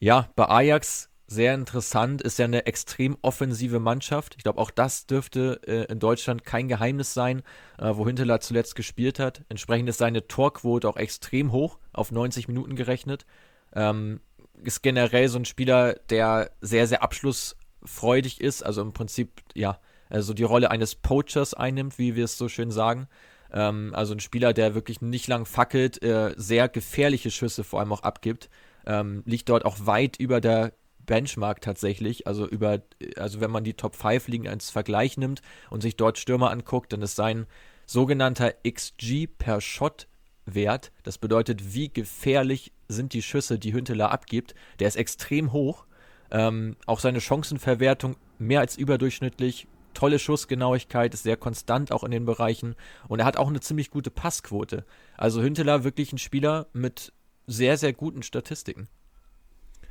Ja, 0.00 0.28
bei 0.36 0.48
Ajax 0.48 1.08
sehr 1.30 1.52
interessant, 1.54 2.22
ist 2.22 2.38
ja 2.38 2.46
eine 2.46 2.64
extrem 2.64 3.18
offensive 3.20 3.80
Mannschaft. 3.80 4.34
Ich 4.38 4.42
glaube, 4.44 4.58
auch 4.58 4.70
das 4.70 5.06
dürfte 5.06 5.60
äh, 5.66 5.92
in 5.92 5.98
Deutschland 5.98 6.42
kein 6.42 6.68
Geheimnis 6.68 7.12
sein, 7.12 7.42
äh, 7.76 7.90
wo 7.94 8.06
Hinteler 8.06 8.40
zuletzt 8.40 8.74
gespielt 8.74 9.18
hat. 9.18 9.44
Entsprechend 9.50 9.90
ist 9.90 9.98
seine 9.98 10.26
Torquote 10.26 10.88
auch 10.88 10.96
extrem 10.96 11.52
hoch, 11.52 11.78
auf 11.92 12.12
90 12.12 12.48
Minuten 12.48 12.76
gerechnet. 12.76 13.26
Ähm, 13.74 14.20
ist 14.64 14.82
generell 14.82 15.28
so 15.28 15.38
ein 15.38 15.44
Spieler, 15.44 15.94
der 16.08 16.50
sehr, 16.62 16.86
sehr 16.86 17.02
abschlussfreudig 17.02 18.40
ist, 18.40 18.62
also 18.62 18.80
im 18.80 18.94
Prinzip, 18.94 19.42
ja, 19.54 19.78
also 20.08 20.32
die 20.32 20.44
Rolle 20.44 20.70
eines 20.70 20.94
Poachers 20.94 21.52
einnimmt, 21.52 21.98
wie 21.98 22.16
wir 22.16 22.24
es 22.24 22.38
so 22.38 22.48
schön 22.48 22.70
sagen. 22.70 23.06
Ähm, 23.52 23.92
also 23.94 24.14
ein 24.14 24.20
Spieler, 24.20 24.54
der 24.54 24.74
wirklich 24.74 25.02
nicht 25.02 25.28
lang 25.28 25.44
fackelt, 25.44 26.02
äh, 26.02 26.32
sehr 26.38 26.70
gefährliche 26.70 27.30
Schüsse 27.30 27.64
vor 27.64 27.80
allem 27.80 27.92
auch 27.92 28.02
abgibt. 28.02 28.48
Ähm, 28.86 29.22
liegt 29.26 29.50
dort 29.50 29.66
auch 29.66 29.76
weit 29.80 30.16
über 30.16 30.40
der 30.40 30.72
Benchmark 31.08 31.60
tatsächlich. 31.60 32.28
Also 32.28 32.46
über, 32.46 32.82
also 33.16 33.40
wenn 33.40 33.50
man 33.50 33.64
die 33.64 33.74
Top 33.74 33.96
5 33.96 34.28
Ligen 34.28 34.46
als 34.46 34.70
Vergleich 34.70 35.16
nimmt 35.16 35.42
und 35.70 35.80
sich 35.80 35.96
dort 35.96 36.18
Stürmer 36.18 36.50
anguckt, 36.52 36.92
dann 36.92 37.02
ist 37.02 37.16
sein 37.16 37.46
sogenannter 37.86 38.54
XG 38.62 39.26
per 39.26 39.60
Shot 39.60 40.06
Wert. 40.46 40.92
Das 41.02 41.18
bedeutet, 41.18 41.74
wie 41.74 41.92
gefährlich 41.92 42.72
sind 42.86 43.12
die 43.12 43.22
Schüsse, 43.22 43.58
die 43.58 43.72
Hünteler 43.72 44.12
abgibt. 44.12 44.54
Der 44.78 44.86
ist 44.86 44.96
extrem 44.96 45.52
hoch. 45.52 45.86
Ähm, 46.30 46.76
auch 46.86 47.00
seine 47.00 47.20
Chancenverwertung 47.20 48.16
mehr 48.38 48.60
als 48.60 48.76
überdurchschnittlich. 48.76 49.66
Tolle 49.94 50.18
Schussgenauigkeit, 50.18 51.14
ist 51.14 51.24
sehr 51.24 51.36
konstant 51.36 51.90
auch 51.90 52.04
in 52.04 52.10
den 52.10 52.26
Bereichen. 52.26 52.76
Und 53.08 53.20
er 53.20 53.24
hat 53.24 53.36
auch 53.36 53.48
eine 53.48 53.60
ziemlich 53.60 53.90
gute 53.90 54.10
Passquote. 54.10 54.84
Also 55.16 55.42
Hünteler 55.42 55.84
wirklich 55.84 56.12
ein 56.12 56.18
Spieler 56.18 56.66
mit 56.72 57.12
sehr, 57.46 57.78
sehr 57.78 57.94
guten 57.94 58.22
Statistiken. 58.22 58.88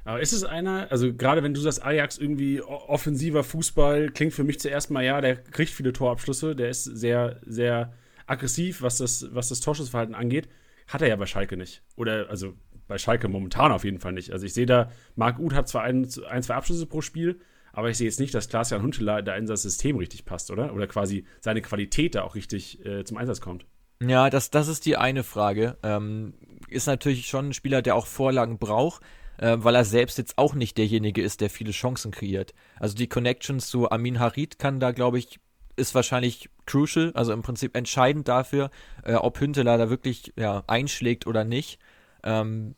Aber 0.07 0.21
ist 0.21 0.31
es 0.31 0.45
einer, 0.45 0.89
also 0.89 1.13
gerade 1.13 1.43
wenn 1.43 1.53
du 1.53 1.59
sagst, 1.59 1.83
Ajax 1.83 2.17
irgendwie 2.17 2.61
offensiver 2.61 3.43
Fußball, 3.43 4.09
klingt 4.11 4.31
für 4.31 4.45
mich 4.45 4.57
zuerst 4.57 4.89
mal, 4.89 5.03
ja, 5.03 5.19
der 5.19 5.35
kriegt 5.35 5.69
viele 5.69 5.91
Torabschlüsse, 5.91 6.55
der 6.55 6.69
ist 6.69 6.85
sehr, 6.85 7.41
sehr 7.45 7.91
aggressiv, 8.25 8.81
was 8.81 8.99
das, 8.99 9.27
was 9.31 9.49
das 9.49 9.59
Torschussverhalten 9.59 10.15
angeht, 10.15 10.47
hat 10.87 11.01
er 11.01 11.09
ja 11.09 11.17
bei 11.17 11.25
Schalke 11.25 11.57
nicht. 11.57 11.83
Oder, 11.97 12.29
also 12.29 12.53
bei 12.87 12.97
Schalke 12.97 13.27
momentan 13.27 13.73
auf 13.73 13.83
jeden 13.83 13.99
Fall 13.99 14.13
nicht. 14.13 14.31
Also 14.31 14.45
ich 14.45 14.53
sehe 14.53 14.65
da, 14.65 14.89
Marc 15.17 15.39
Uth 15.39 15.53
hat 15.53 15.67
zwar 15.67 15.83
ein, 15.83 16.07
ein, 16.29 16.41
zwei 16.41 16.55
Abschlüsse 16.55 16.85
pro 16.85 17.01
Spiel, 17.01 17.41
aber 17.73 17.89
ich 17.89 17.97
sehe 17.97 18.07
jetzt 18.07 18.21
nicht, 18.21 18.33
dass 18.33 18.47
Klaas-Jan 18.47 18.83
Huntelaar 18.83 19.23
da 19.23 19.35
in 19.35 19.45
das 19.45 19.63
System 19.63 19.97
richtig 19.97 20.23
passt, 20.23 20.51
oder? 20.51 20.73
Oder 20.73 20.87
quasi 20.87 21.25
seine 21.41 21.61
Qualität 21.61 22.15
da 22.15 22.23
auch 22.23 22.35
richtig 22.35 22.83
äh, 22.85 23.03
zum 23.03 23.17
Einsatz 23.17 23.41
kommt. 23.41 23.65
Ja, 24.01 24.29
das, 24.29 24.51
das 24.51 24.69
ist 24.69 24.85
die 24.85 24.95
eine 24.95 25.23
Frage. 25.23 25.75
Ähm, 25.83 26.33
ist 26.69 26.87
natürlich 26.87 27.27
schon 27.27 27.49
ein 27.49 27.53
Spieler, 27.53 27.81
der 27.81 27.95
auch 27.95 28.07
Vorlagen 28.07 28.57
braucht, 28.57 29.01
äh, 29.37 29.57
weil 29.59 29.75
er 29.75 29.85
selbst 29.85 30.17
jetzt 30.17 30.37
auch 30.37 30.53
nicht 30.53 30.77
derjenige 30.77 31.21
ist, 31.21 31.41
der 31.41 31.49
viele 31.49 31.71
Chancen 31.71 32.11
kreiert. 32.11 32.53
Also 32.79 32.95
die 32.95 33.07
Connections 33.07 33.67
zu 33.67 33.89
Amin 33.89 34.19
Harid 34.19 34.59
kann 34.59 34.79
da, 34.79 34.91
glaube 34.91 35.19
ich, 35.19 35.39
ist 35.75 35.93
wahrscheinlich 35.93 36.49
crucial, 36.65 37.11
also 37.13 37.31
im 37.31 37.43
Prinzip 37.43 37.75
entscheidend 37.75 38.27
dafür, 38.27 38.71
äh, 39.03 39.13
ob 39.13 39.39
Hünteler 39.39 39.77
da 39.77 39.89
wirklich 39.89 40.33
ja, 40.35 40.63
einschlägt 40.67 41.27
oder 41.27 41.43
nicht. 41.43 41.79
Ähm, 42.23 42.75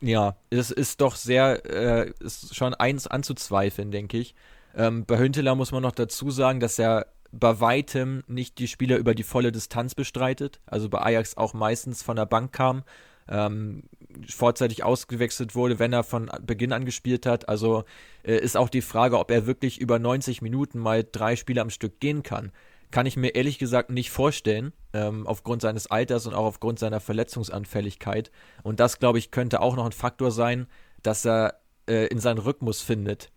ja, 0.00 0.36
es 0.50 0.70
ist 0.70 1.00
doch 1.00 1.16
sehr, 1.16 1.64
äh, 1.64 2.12
ist 2.20 2.54
schon 2.54 2.74
eins 2.74 3.06
anzuzweifeln, 3.06 3.90
denke 3.90 4.18
ich. 4.18 4.34
Ähm, 4.74 5.06
bei 5.06 5.18
Hünteler 5.18 5.54
muss 5.54 5.72
man 5.72 5.82
noch 5.82 5.92
dazu 5.92 6.30
sagen, 6.30 6.60
dass 6.60 6.78
er 6.78 7.06
bei 7.30 7.60
weitem 7.60 8.22
nicht 8.26 8.58
die 8.58 8.68
Spieler 8.68 8.98
über 8.98 9.14
die 9.14 9.22
volle 9.22 9.52
Distanz 9.52 9.94
bestreitet. 9.94 10.60
Also 10.66 10.88
bei 10.88 11.00
Ajax 11.00 11.36
auch 11.36 11.54
meistens 11.54 12.02
von 12.02 12.16
der 12.16 12.26
Bank 12.26 12.52
kam, 12.52 12.84
ähm, 13.28 13.84
vorzeitig 14.28 14.84
ausgewechselt 14.84 15.54
wurde, 15.54 15.78
wenn 15.78 15.92
er 15.92 16.04
von 16.04 16.30
Beginn 16.42 16.72
an 16.72 16.84
gespielt 16.84 17.26
hat. 17.26 17.48
Also 17.48 17.84
äh, 18.22 18.36
ist 18.36 18.56
auch 18.56 18.68
die 18.68 18.82
Frage, 18.82 19.18
ob 19.18 19.30
er 19.30 19.46
wirklich 19.46 19.80
über 19.80 19.98
90 19.98 20.42
Minuten 20.42 20.78
mal 20.78 21.04
drei 21.10 21.36
Spiele 21.36 21.60
am 21.60 21.70
Stück 21.70 22.00
gehen 22.00 22.22
kann. 22.22 22.52
Kann 22.90 23.06
ich 23.06 23.16
mir 23.16 23.34
ehrlich 23.34 23.58
gesagt 23.58 23.90
nicht 23.90 24.10
vorstellen, 24.10 24.72
ähm, 24.92 25.26
aufgrund 25.26 25.62
seines 25.62 25.86
Alters 25.86 26.26
und 26.26 26.34
auch 26.34 26.44
aufgrund 26.44 26.78
seiner 26.78 27.00
Verletzungsanfälligkeit. 27.00 28.30
Und 28.62 28.80
das, 28.80 28.98
glaube 28.98 29.18
ich, 29.18 29.30
könnte 29.30 29.60
auch 29.60 29.76
noch 29.76 29.86
ein 29.86 29.92
Faktor 29.92 30.30
sein, 30.30 30.66
dass 31.02 31.24
er 31.24 31.60
äh, 31.88 32.06
in 32.08 32.18
seinen 32.18 32.38
Rhythmus 32.38 32.82
findet, 32.82 33.32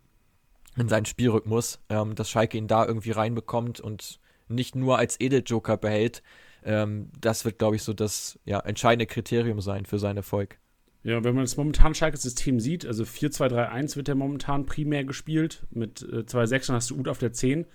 in 0.78 0.90
seinen 0.90 1.06
Spielrhythmus, 1.06 1.80
ähm, 1.90 2.16
dass 2.16 2.30
Schalke 2.30 2.58
ihn 2.58 2.68
da 2.68 2.86
irgendwie 2.86 3.12
reinbekommt 3.12 3.80
und 3.80 4.20
nicht 4.48 4.76
nur 4.76 4.98
als 4.98 5.20
Edeljoker 5.20 5.78
behält. 5.78 6.22
Ähm, 6.64 7.10
das 7.20 7.46
wird, 7.46 7.60
glaube 7.60 7.76
ich, 7.76 7.84
so 7.84 7.94
das 7.94 8.40
ja, 8.44 8.60
entscheidende 8.60 9.06
Kriterium 9.06 9.62
sein 9.62 9.86
für 9.86 10.00
seinen 10.00 10.18
Erfolg. 10.18 10.60
Ja, 11.06 11.24
wenn 11.24 11.36
man 11.36 11.44
das 11.44 11.56
momentan 11.56 11.94
Schalke 11.94 12.18
System 12.18 12.60
sieht, 12.60 12.84
also 12.84 13.04
4-2-3-1 13.04 13.96
wird 13.96 14.08
ja 14.08 14.16
momentan 14.16 14.66
primär 14.66 15.04
gespielt. 15.04 15.68
Mit 15.70 16.02
äh, 16.02 16.22
2-6 16.22 16.74
hast 16.74 16.90
du 16.90 16.98
Ut 16.98 17.08
auf 17.08 17.20
der 17.20 17.32
10. 17.32 17.68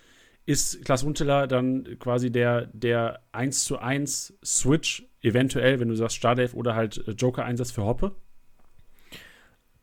Ist 0.46 0.84
Klaas 0.84 1.04
Unteler 1.04 1.46
dann 1.46 1.96
quasi 2.00 2.32
der, 2.32 2.66
der 2.72 3.20
1 3.30 3.62
zu 3.62 3.78
1 3.78 4.37
Switch, 4.44 5.08
eventuell, 5.22 5.78
wenn 5.78 5.88
du 5.88 5.94
sagst 5.94 6.16
Stardelf 6.16 6.54
oder 6.54 6.75
halt 6.75 7.06
äh, 7.06 7.12
Joker-Einsatz 7.12 7.70
für 7.70 7.84
Hoppe? 7.84 8.16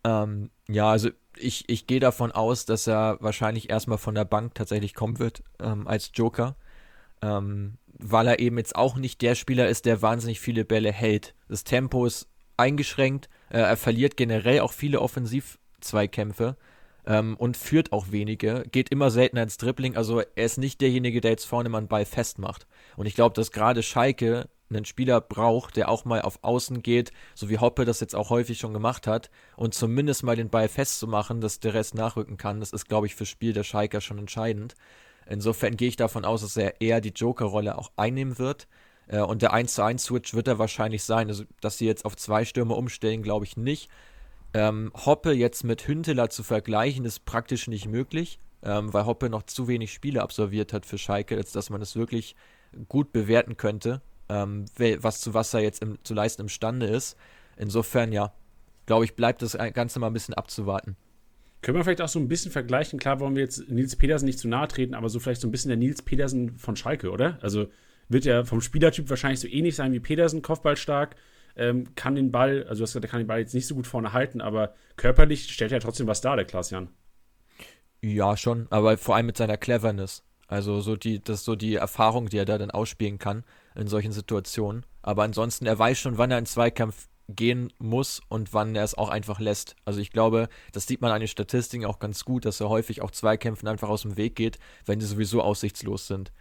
Ähm, 0.04 0.50
ja, 0.68 0.92
also 0.92 1.10
ich, 1.38 1.70
ich 1.70 1.88
gehe 1.88 2.02
davon 2.02 2.34
aus, 2.34 2.66
dass 2.66 2.86
er 2.86 3.16
wahrscheinlich 3.22 3.70
erstmal 3.70 3.98
von 3.98 4.14
der 4.14 4.26
Bank 4.26 4.56
tatsächlich 4.56 4.94
kommen 4.94 5.20
wird 5.20 5.42
ähm, 5.62 5.88
als 5.88 6.12
Joker. 6.14 6.58
Ähm, 7.22 7.78
weil 7.88 8.28
er 8.28 8.40
eben 8.40 8.58
jetzt 8.58 8.76
auch 8.76 8.98
nicht 8.98 9.22
der 9.22 9.36
Spieler 9.36 9.70
ist, 9.70 9.86
der 9.86 10.02
wahnsinnig 10.02 10.42
viele 10.42 10.66
Bälle 10.66 10.92
hält. 10.92 11.34
Das 11.48 11.64
Tempo 11.64 12.06
ist 12.06 12.28
eingeschränkt, 12.58 13.30
äh, 13.50 13.60
er 13.60 13.78
verliert 13.78 14.18
generell 14.18 14.62
auch 14.62 14.74
viele 14.74 15.02
Offensiv-Zweikämpfe 15.02 16.56
ähm, 17.06 17.36
und 17.38 17.58
führt 17.58 17.92
auch 17.92 18.12
wenige, 18.12 18.64
geht 18.72 18.90
immer 18.90 19.10
seltener 19.10 19.44
ins 19.44 19.58
Dribbling, 19.58 19.96
also 19.96 20.20
er 20.20 20.46
ist 20.46 20.58
nicht 20.58 20.82
derjenige, 20.82 21.22
der 21.22 21.32
jetzt 21.32 21.46
vorne 21.46 21.70
mal 21.70 21.80
einen 21.80 21.88
Ball 21.88 22.06
festmacht. 22.06 22.68
Und 22.96 23.06
ich 23.06 23.16
glaube, 23.16 23.34
dass 23.34 23.52
gerade 23.52 23.84
Schalke 23.84 24.50
einen 24.70 24.86
Spieler 24.86 25.22
braucht, 25.22 25.78
der 25.78 25.90
auch 25.90 26.04
mal 26.06 26.22
auf 26.22 26.40
Außen 26.44 26.84
geht, 26.84 27.12
so 27.36 27.50
wie 27.50 27.58
Hoppe 27.58 27.86
das 27.86 28.02
jetzt 28.02 28.16
auch 28.16 28.30
häufig 28.30 28.60
schon 28.60 28.74
gemacht 28.74 29.08
hat, 29.08 29.30
und 29.56 29.74
zumindest 29.74 30.24
mal 30.24 30.36
den 30.36 30.50
Ball 30.50 30.68
festzumachen, 30.68 31.40
dass 31.42 31.60
der 31.60 31.74
Rest 31.74 31.96
nachrücken 31.96 32.38
kann. 32.38 32.60
Das 32.60 32.74
ist, 32.74 32.90
glaube 32.90 33.08
ich, 33.08 33.16
fürs 33.16 33.30
Spiel 33.30 33.54
der 33.54 33.64
Schalker 33.64 34.02
schon 34.02 34.18
entscheidend. 34.18 34.76
Insofern 35.30 35.78
gehe 35.78 35.90
ich 35.90 35.96
davon 35.96 36.26
aus, 36.26 36.42
dass 36.42 36.58
er 36.58 36.82
eher 36.82 37.02
die 37.02 37.14
Joker-Rolle 37.16 37.78
auch 37.78 37.92
einnehmen 37.96 38.38
wird. 38.38 38.68
Äh, 39.08 39.22
und 39.22 39.42
der 39.42 39.54
1 39.54 39.74
zu 39.74 39.84
1 39.84 40.04
Switch 40.04 40.34
wird 40.34 40.48
er 40.48 40.60
wahrscheinlich 40.60 41.04
sein. 41.04 41.28
Also, 41.28 41.44
dass 41.62 41.78
sie 41.78 41.86
jetzt 41.86 42.06
auf 42.06 42.16
zwei 42.16 42.46
Stürme 42.46 42.76
umstellen, 42.76 43.24
glaube 43.24 43.46
ich 43.46 43.58
nicht. 43.58 43.90
Ähm, 44.54 44.92
Hoppe 44.94 45.34
jetzt 45.34 45.64
mit 45.64 45.88
Hünteler 45.88 46.30
zu 46.30 46.44
vergleichen, 46.44 47.06
ist 47.06 47.26
praktisch 47.26 47.68
nicht 47.68 47.88
möglich, 47.88 48.40
ähm, 48.64 48.94
weil 48.94 49.06
Hoppe 49.06 49.30
noch 49.30 49.44
zu 49.44 49.68
wenig 49.68 49.92
Spiele 49.92 50.22
absolviert 50.22 50.74
hat 50.74 50.86
für 50.86 50.98
Schalke, 50.98 51.36
als 51.36 51.52
dass 51.52 51.70
man 51.70 51.82
es 51.82 51.96
wirklich 51.96 52.36
gut 52.88 53.12
bewerten 53.12 53.58
könnte 53.58 54.02
ähm, 54.30 54.66
was 55.00 55.22
zu 55.22 55.34
was 55.34 55.54
er 55.54 55.62
jetzt 55.62 55.82
im, 55.82 55.98
zu 56.04 56.14
leisten 56.14 56.44
imstande 56.44 56.88
ist. 56.88 57.18
Insofern, 57.56 58.12
ja, 58.12 58.34
glaube 58.86 59.06
ich, 59.06 59.16
bleibt 59.16 59.42
das 59.42 59.58
Ganze 59.74 60.00
mal 60.00 60.08
ein 60.08 60.14
bisschen 60.14 60.34
abzuwarten. 60.34 60.96
Können 61.62 61.78
wir 61.78 61.84
vielleicht 61.84 62.02
auch 62.02 62.08
so 62.08 62.20
ein 62.20 62.28
bisschen 62.28 62.52
vergleichen? 62.52 63.00
Klar 63.00 63.20
wollen 63.20 63.36
wir 63.36 63.44
jetzt 63.44 63.68
Nils 63.70 63.96
Petersen 63.96 64.26
nicht 64.26 64.40
zu 64.40 64.48
nahe 64.48 64.68
treten, 64.68 64.94
aber 64.94 65.10
so 65.10 65.20
vielleicht 65.20 65.42
so 65.42 65.48
ein 65.48 65.52
bisschen 65.52 65.70
der 65.70 65.78
Nils 65.78 66.02
Petersen 66.02 66.58
von 66.58 66.76
Schalke, 66.76 67.10
oder? 67.10 67.40
Also 67.42 67.68
wird 68.10 68.26
er 68.26 68.46
vom 68.46 68.62
Spielertyp 68.62 69.10
wahrscheinlich 69.10 69.40
so 69.40 69.48
ähnlich 69.48 69.76
sein 69.76 69.94
wie 69.94 70.00
Petersen, 70.00 70.42
Kopfballstark, 70.42 71.16
ähm, 71.56 71.96
kann 71.96 72.16
den 72.16 72.32
Ball, 72.32 72.66
also 72.68 72.80
du 72.80 72.84
hast 72.84 72.92
gesagt, 72.92 73.06
er 73.06 73.10
kann 73.10 73.20
den 73.20 73.28
Ball 73.28 73.40
jetzt 73.40 73.54
nicht 73.54 73.68
so 73.68 73.76
gut 73.76 73.88
vorne 73.88 74.14
halten, 74.14 74.42
aber 74.42 74.76
körperlich 74.96 75.52
stellt 75.52 75.72
er 75.72 75.80
trotzdem 75.80 76.08
was 76.08 76.22
dar, 76.22 76.36
der 76.36 76.46
Klaas-Jan. 76.46 76.90
Ja, 78.02 78.38
schon, 78.38 78.68
aber 78.70 78.98
vor 78.98 79.16
allem 79.16 79.26
mit 79.26 79.38
seiner 79.38 79.58
Cleverness. 79.58 80.24
Also 80.48 80.80
so 80.80 80.96
die, 80.96 81.22
das 81.22 81.40
ist 81.40 81.46
so 81.46 81.56
die 81.56 81.76
Erfahrung, 81.76 82.30
die 82.30 82.38
er 82.38 82.46
da 82.46 82.58
dann 82.58 82.72
ausspielen 82.72 83.18
kann 83.18 83.44
in 83.76 83.88
solchen 83.88 84.12
Situationen. 84.12 84.86
Aber 85.02 85.24
ansonsten, 85.24 85.66
er 85.66 85.78
weiß 85.78 85.98
schon, 85.98 86.18
wann 86.18 86.32
er 86.32 86.38
in 86.38 86.46
Zweikampf 86.46 87.10
gehen 87.28 87.74
muss 87.78 88.22
und 88.30 88.54
wann 88.54 88.76
er 88.76 88.86
es 88.86 88.96
auch 88.96 89.10
einfach 89.10 89.40
lässt. 89.40 89.76
Also 89.84 90.00
ich 90.00 90.12
glaube, 90.12 90.48
das 90.72 90.88
sieht 90.88 91.02
man 91.02 91.12
an 91.12 91.20
den 91.20 91.28
Statistiken 91.28 91.86
auch 91.86 92.00
ganz 92.00 92.24
gut, 92.24 92.46
dass 92.46 92.62
er 92.62 92.70
häufig 92.70 93.02
auch 93.02 93.12
Zweikämpfen 93.12 93.68
einfach 93.68 93.90
aus 93.90 94.04
dem 94.04 94.16
Weg 94.16 94.36
geht, 94.36 94.58
wenn 94.86 95.02
sie 95.02 95.08
sowieso 95.08 95.42
aussichtslos 95.42 96.08
sind. 96.08 96.32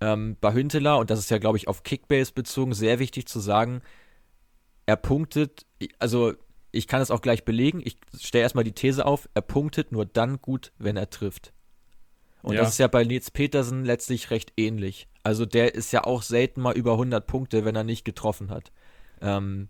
Ähm, 0.00 0.36
bei 0.40 0.52
Hünteler, 0.52 0.98
und 0.98 1.10
das 1.10 1.18
ist 1.18 1.30
ja, 1.30 1.38
glaube 1.38 1.58
ich, 1.58 1.68
auf 1.68 1.82
Kickbase 1.82 2.32
bezogen, 2.32 2.72
sehr 2.72 2.98
wichtig 2.98 3.26
zu 3.26 3.38
sagen, 3.40 3.82
er 4.86 4.96
punktet, 4.96 5.66
also 5.98 6.32
ich 6.72 6.86
kann 6.86 7.02
es 7.02 7.10
auch 7.10 7.20
gleich 7.20 7.44
belegen, 7.44 7.80
ich 7.84 7.98
stelle 8.18 8.42
erstmal 8.42 8.64
die 8.64 8.72
These 8.72 9.04
auf, 9.04 9.28
er 9.34 9.42
punktet 9.42 9.92
nur 9.92 10.06
dann 10.06 10.40
gut, 10.40 10.72
wenn 10.78 10.96
er 10.96 11.10
trifft. 11.10 11.52
Und 12.42 12.54
ja. 12.54 12.60
das 12.60 12.70
ist 12.70 12.78
ja 12.78 12.88
bei 12.88 13.04
Nils 13.04 13.30
Petersen 13.30 13.84
letztlich 13.84 14.30
recht 14.30 14.52
ähnlich. 14.56 15.08
Also 15.22 15.44
der 15.44 15.74
ist 15.74 15.92
ja 15.92 16.04
auch 16.04 16.22
selten 16.22 16.62
mal 16.62 16.76
über 16.76 16.92
100 16.92 17.26
Punkte, 17.26 17.64
wenn 17.64 17.76
er 17.76 17.84
nicht 17.84 18.04
getroffen 18.04 18.50
hat. 18.50 18.72
Ähm, 19.20 19.68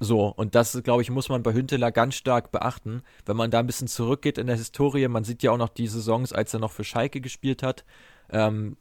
so, 0.00 0.26
und 0.28 0.54
das, 0.54 0.82
glaube 0.82 1.02
ich, 1.02 1.10
muss 1.10 1.28
man 1.28 1.42
bei 1.42 1.52
Hünteler 1.52 1.90
ganz 1.90 2.14
stark 2.14 2.52
beachten. 2.52 3.02
Wenn 3.24 3.36
man 3.36 3.50
da 3.50 3.60
ein 3.60 3.66
bisschen 3.66 3.88
zurückgeht 3.88 4.38
in 4.38 4.46
der 4.46 4.56
Historie, 4.56 5.08
man 5.08 5.24
sieht 5.24 5.42
ja 5.42 5.52
auch 5.52 5.58
noch 5.58 5.68
die 5.68 5.86
Saisons, 5.86 6.32
als 6.32 6.52
er 6.52 6.60
noch 6.60 6.72
für 6.72 6.84
Schalke 6.84 7.20
gespielt 7.20 7.62
hat, 7.62 7.84
ähm, 8.30 8.76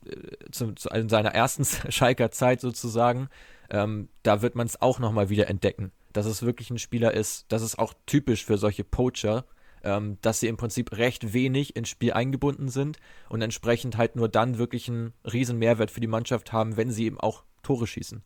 zu, 0.52 0.74
zu, 0.74 0.90
in 0.90 1.10
seiner 1.10 1.34
ersten 1.34 1.66
Schalker 1.92 2.32
Zeit 2.32 2.62
sozusagen, 2.62 3.30
ähm, 3.70 4.10
da 4.24 4.42
wird 4.42 4.56
man 4.56 4.68
es 4.68 4.82
auch 4.82 5.00
nochmal 5.00 5.30
wieder 5.30 5.50
entdecken, 5.50 5.92
dass 6.14 6.26
es 6.26 6.44
wirklich 6.44 6.70
ein 6.70 6.80
Spieler 6.80 7.14
ist, 7.14 7.46
das 7.50 7.62
ist 7.62 7.80
auch 7.80 7.94
typisch 8.06 8.46
für 8.46 8.58
solche 8.58 8.84
Poacher, 8.84 9.46
ähm, 9.84 10.18
dass 10.22 10.40
sie 10.40 10.48
im 10.48 10.58
Prinzip 10.58 10.92
recht 10.98 11.34
wenig 11.34 11.76
ins 11.76 11.90
Spiel 11.90 12.14
eingebunden 12.14 12.70
sind 12.70 12.98
und 13.30 13.42
entsprechend 13.42 13.98
halt 13.98 14.16
nur 14.16 14.30
dann 14.30 14.58
wirklich 14.58 14.90
einen 14.90 15.14
riesen 15.24 15.58
Mehrwert 15.58 15.92
für 15.92 16.02
die 16.02 16.08
Mannschaft 16.08 16.52
haben, 16.52 16.78
wenn 16.78 16.92
sie 16.92 17.06
eben 17.06 17.20
auch 17.20 17.44
Tore 17.64 17.88
schießen. 17.88 18.24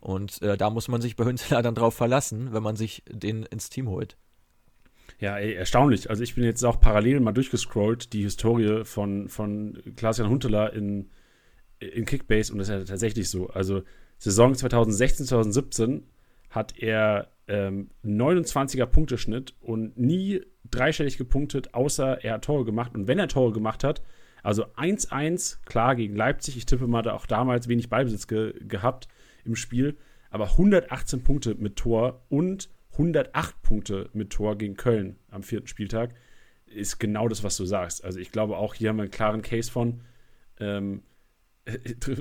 Und 0.00 0.42
äh, 0.42 0.56
da 0.56 0.68
muss 0.70 0.88
man 0.88 1.00
sich 1.00 1.14
bei 1.14 1.24
Hünzeler 1.24 1.62
dann 1.62 1.76
drauf 1.76 1.94
verlassen, 1.94 2.52
wenn 2.52 2.62
man 2.62 2.76
sich 2.76 3.04
den 3.08 3.44
ins 3.44 3.70
Team 3.70 3.88
holt. 3.88 4.16
Ja, 5.22 5.38
ey, 5.38 5.54
erstaunlich. 5.54 6.10
Also 6.10 6.24
ich 6.24 6.34
bin 6.34 6.42
jetzt 6.42 6.64
auch 6.64 6.80
parallel 6.80 7.20
mal 7.20 7.30
durchgescrollt, 7.30 8.12
die 8.12 8.24
Historie 8.24 8.84
von, 8.84 9.28
von 9.28 9.80
Klaas-Jan 9.94 10.28
Huntelaar 10.28 10.72
in, 10.72 11.10
in 11.78 12.06
Kickbase 12.06 12.52
und 12.52 12.58
das 12.58 12.68
ist 12.68 12.74
ja 12.74 12.84
tatsächlich 12.84 13.30
so. 13.30 13.48
Also 13.48 13.84
Saison 14.18 14.52
2016, 14.52 15.26
2017 15.26 16.02
hat 16.50 16.76
er 16.76 17.28
ähm, 17.46 17.90
29er 18.04 18.86
Punkteschnitt 18.86 19.54
und 19.60 19.96
nie 19.96 20.40
dreistellig 20.68 21.18
gepunktet, 21.18 21.72
außer 21.72 22.24
er 22.24 22.34
hat 22.34 22.44
Tore 22.44 22.64
gemacht. 22.64 22.96
Und 22.96 23.06
wenn 23.06 23.20
er 23.20 23.28
Tore 23.28 23.52
gemacht 23.52 23.84
hat, 23.84 24.02
also 24.42 24.64
1-1, 24.74 25.58
klar, 25.64 25.94
gegen 25.94 26.16
Leipzig, 26.16 26.56
ich 26.56 26.66
tippe 26.66 26.88
mal, 26.88 27.08
auch 27.08 27.26
damals 27.26 27.68
wenig 27.68 27.88
Ballbesitz 27.88 28.26
ge 28.26 28.54
gehabt 28.66 29.06
im 29.44 29.54
Spiel, 29.54 29.96
aber 30.30 30.46
118 30.46 31.22
Punkte 31.22 31.54
mit 31.54 31.76
Tor 31.76 32.24
und 32.28 32.70
108 32.92 33.62
Punkte 33.62 34.10
mit 34.12 34.30
Tor 34.30 34.56
gegen 34.56 34.76
Köln 34.76 35.18
am 35.30 35.42
vierten 35.42 35.66
Spieltag 35.66 36.14
ist 36.66 36.98
genau 36.98 37.28
das, 37.28 37.44
was 37.44 37.56
du 37.56 37.64
sagst. 37.64 38.04
Also 38.04 38.18
ich 38.18 38.32
glaube 38.32 38.56
auch 38.56 38.74
hier 38.74 38.90
haben 38.90 38.96
wir 38.96 39.02
einen 39.02 39.10
klaren 39.10 39.42
Case 39.42 39.70
von, 39.70 40.02
ähm, 40.58 41.02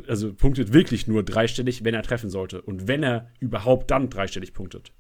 also 0.08 0.34
punktet 0.34 0.74
wirklich 0.74 1.08
nur 1.08 1.24
dreistellig, 1.24 1.84
wenn 1.84 1.94
er 1.94 2.04
treffen 2.04 2.30
sollte. 2.30 2.62
Und 2.62 2.88
wenn 2.88 3.04
er 3.04 3.32
überhaupt 3.40 3.92
dann 3.92 4.10
dreistellig 4.10 4.54
punktet. 4.54 4.92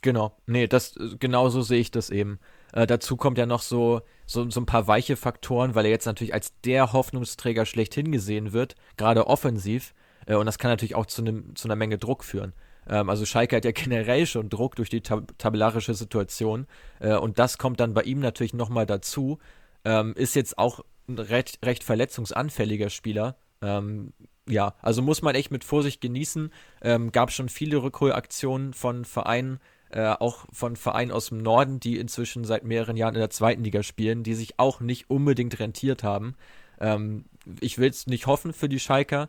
Genau, 0.00 0.36
nee, 0.46 0.68
das 0.68 0.94
genau 1.18 1.48
so 1.48 1.60
sehe 1.60 1.80
ich 1.80 1.90
das 1.90 2.10
eben. 2.10 2.38
Äh, 2.72 2.86
dazu 2.86 3.16
kommt 3.16 3.36
ja 3.36 3.46
noch 3.46 3.62
so, 3.62 4.02
so, 4.26 4.48
so 4.48 4.60
ein 4.60 4.66
paar 4.66 4.86
weiche 4.86 5.16
Faktoren, 5.16 5.74
weil 5.74 5.86
er 5.86 5.90
jetzt 5.90 6.06
natürlich 6.06 6.34
als 6.34 6.52
der 6.64 6.92
Hoffnungsträger 6.92 7.66
schlechthin 7.66 8.12
gesehen 8.12 8.52
wird, 8.52 8.76
gerade 8.96 9.26
offensiv. 9.26 9.94
Äh, 10.26 10.36
und 10.36 10.46
das 10.46 10.58
kann 10.58 10.70
natürlich 10.70 10.94
auch 10.94 11.06
zu, 11.06 11.22
nem, 11.22 11.56
zu 11.56 11.66
einer 11.66 11.76
Menge 11.76 11.98
Druck 11.98 12.24
führen. 12.24 12.52
Ähm, 12.88 13.10
also 13.10 13.24
Schalke 13.24 13.56
hat 13.56 13.64
ja 13.64 13.72
generell 13.72 14.26
schon 14.26 14.48
Druck 14.48 14.76
durch 14.76 14.88
die 14.90 15.00
tab 15.00 15.36
tabellarische 15.38 15.94
Situation. 15.94 16.66
Äh, 17.00 17.16
und 17.16 17.38
das 17.38 17.58
kommt 17.58 17.80
dann 17.80 17.94
bei 17.94 18.02
ihm 18.02 18.20
natürlich 18.20 18.54
nochmal 18.54 18.86
dazu. 18.86 19.38
Ähm, 19.84 20.14
ist 20.16 20.34
jetzt 20.34 20.58
auch 20.58 20.80
ein 21.08 21.18
recht, 21.18 21.64
recht 21.64 21.84
verletzungsanfälliger 21.84 22.90
Spieler. 22.90 23.36
Ähm, 23.62 24.12
ja, 24.48 24.74
also 24.80 25.02
muss 25.02 25.22
man 25.22 25.34
echt 25.34 25.50
mit 25.50 25.64
Vorsicht 25.64 26.00
genießen. 26.00 26.52
Ähm, 26.82 27.12
gab 27.12 27.30
schon 27.30 27.48
viele 27.48 27.82
Rückholaktionen 27.82 28.72
von 28.72 29.04
Vereinen, 29.04 29.60
äh, 29.90 30.08
auch 30.08 30.46
von 30.52 30.76
Vereinen 30.76 31.10
aus 31.10 31.28
dem 31.28 31.38
Norden, 31.38 31.80
die 31.80 31.98
inzwischen 31.98 32.44
seit 32.44 32.64
mehreren 32.64 32.96
Jahren 32.96 33.14
in 33.14 33.20
der 33.20 33.30
zweiten 33.30 33.64
Liga 33.64 33.82
spielen, 33.82 34.22
die 34.22 34.34
sich 34.34 34.58
auch 34.58 34.80
nicht 34.80 35.10
unbedingt 35.10 35.58
rentiert 35.58 36.02
haben. 36.02 36.34
Ähm, 36.80 37.24
ich 37.60 37.78
will 37.78 37.90
es 37.90 38.06
nicht 38.06 38.26
hoffen 38.26 38.52
für 38.52 38.68
die 38.68 38.80
Schalker, 38.80 39.28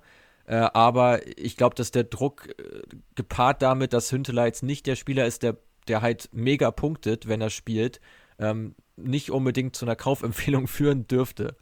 äh, 0.49 0.67
aber 0.73 1.19
ich 1.37 1.57
glaube, 1.57 1.75
dass 1.75 1.91
der 1.91 2.05
Druck 2.05 2.49
äh, 2.57 2.81
gepaart 3.13 3.61
damit, 3.61 3.93
dass 3.93 4.11
Hünteler 4.11 4.47
jetzt 4.47 4.63
nicht 4.63 4.87
der 4.87 4.95
Spieler 4.95 5.27
ist, 5.27 5.43
der, 5.43 5.57
der 5.87 6.01
halt 6.01 6.27
mega 6.31 6.71
punktet, 6.71 7.27
wenn 7.27 7.39
er 7.39 7.51
spielt, 7.51 8.01
ähm, 8.39 8.73
nicht 8.97 9.29
unbedingt 9.29 9.75
zu 9.75 9.85
einer 9.85 9.95
Kaufempfehlung 9.95 10.65
führen 10.67 11.07
dürfte. 11.07 11.55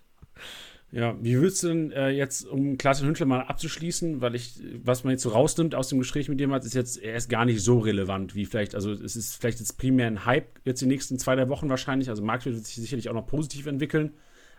Ja, 0.90 1.18
wie 1.22 1.36
würdest 1.36 1.64
du 1.64 1.68
denn 1.68 1.92
äh, 1.92 2.12
jetzt, 2.12 2.48
um 2.48 2.78
Klaas 2.78 3.02
Hündler 3.02 3.26
mal 3.26 3.42
abzuschließen, 3.42 4.22
weil 4.22 4.36
ich, 4.36 4.62
was 4.86 5.04
man 5.04 5.12
jetzt 5.12 5.24
so 5.24 5.32
rausnimmt 5.32 5.76
aus 5.76 5.90
dem 5.90 6.00
Gespräch 6.00 6.30
mit 6.30 6.40
dem 6.40 6.54
ist 6.54 6.74
jetzt, 6.74 7.04
er 7.04 7.18
ist 7.18 7.28
gar 7.28 7.44
nicht 7.44 7.62
so 7.62 7.80
relevant 7.80 8.36
wie 8.36 8.46
vielleicht, 8.46 8.74
also 8.74 8.94
es 8.94 9.18
ist 9.18 9.36
vielleicht 9.36 9.60
jetzt 9.60 9.78
primär 9.78 10.08
ein 10.08 10.24
Hype 10.26 10.62
jetzt 10.64 10.82
die 10.82 10.86
nächsten 10.86 11.20
zwei, 11.20 11.36
drei 11.36 11.50
Wochen 11.50 11.68
wahrscheinlich, 11.68 12.08
also 12.08 12.24
Markt 12.24 12.46
wird 12.46 12.66
sich 12.66 12.76
sicherlich 12.76 13.10
auch 13.10 13.14
noch 13.14 13.28
positiv 13.28 13.66
entwickeln, 13.66 14.14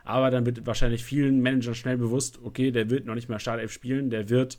aber 0.09 0.31
dann 0.31 0.47
wird 0.47 0.67
wahrscheinlich 0.67 1.05
vielen 1.05 1.41
Managern 1.41 1.75
schnell 1.75 1.99
bewusst, 1.99 2.41
okay, 2.43 2.71
der 2.71 2.89
wird 2.89 3.05
noch 3.05 3.15
nicht 3.15 3.29
mehr 3.29 3.39
Startelf 3.39 3.71
spielen, 3.71 4.09
der 4.09 4.31
wird 4.31 4.59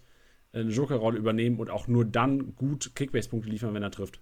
eine 0.53 0.69
Jokerrolle 0.69 1.17
übernehmen 1.17 1.59
und 1.59 1.69
auch 1.69 1.87
nur 1.87 2.05
dann 2.05 2.55
gut 2.55 2.91
Kickbase-Punkte 2.95 3.49
liefern, 3.49 3.73
wenn 3.73 3.83
er 3.83 3.91
trifft. 3.91 4.19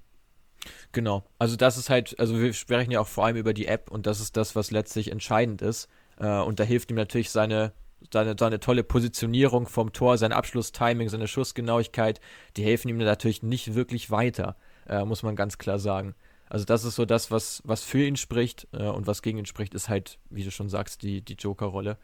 Genau, 0.94 1.26
also 1.38 1.56
das 1.56 1.78
ist 1.78 1.90
halt, 1.90 2.18
also 2.20 2.40
wir 2.40 2.54
sprechen 2.54 2.92
ja 2.92 3.02
auch 3.02 3.08
vor 3.08 3.26
allem 3.26 3.36
über 3.36 3.54
die 3.54 3.68
App 3.68 3.92
und 3.92 4.06
das 4.06 4.20
ist 4.20 4.38
das, 4.38 4.56
was 4.56 4.72
letztlich 4.72 5.12
entscheidend 5.12 5.62
ist. 5.62 5.90
Äh, 6.18 6.40
und 6.40 6.60
da 6.60 6.64
hilft 6.64 6.92
ihm 6.92 6.98
natürlich 6.98 7.30
seine, 7.30 7.74
seine, 8.12 8.36
seine 8.40 8.60
tolle 8.60 8.84
Positionierung 8.84 9.68
vom 9.68 9.92
Tor, 9.92 10.18
sein 10.18 10.32
Abschlusstiming, 10.32 11.10
seine 11.10 11.28
Schussgenauigkeit, 11.28 12.22
die 12.56 12.64
helfen 12.64 12.88
ihm 12.88 12.98
natürlich 12.98 13.44
nicht 13.44 13.76
wirklich 13.76 14.12
weiter, 14.12 14.56
äh, 14.88 15.04
muss 15.04 15.24
man 15.24 15.36
ganz 15.36 15.58
klar 15.58 15.80
sagen. 15.80 16.16
Also 16.50 16.66
das 16.66 16.84
ist 16.84 16.96
so 16.96 17.06
das, 17.06 17.32
was, 17.32 17.62
was 17.66 17.84
für 17.84 18.06
ihn 18.06 18.16
spricht 18.16 18.68
äh, 18.72 18.88
und 18.88 19.08
was 19.08 19.22
gegen 19.22 19.38
ihn 19.38 19.46
spricht, 19.46 19.74
ist 19.74 19.90
halt, 19.90 20.20
wie 20.30 20.44
du 20.44 20.52
schon 20.52 20.70
sagst, 20.70 21.02
die, 21.04 21.22
die 21.22 21.34
Joker-Rolle. 21.34 21.98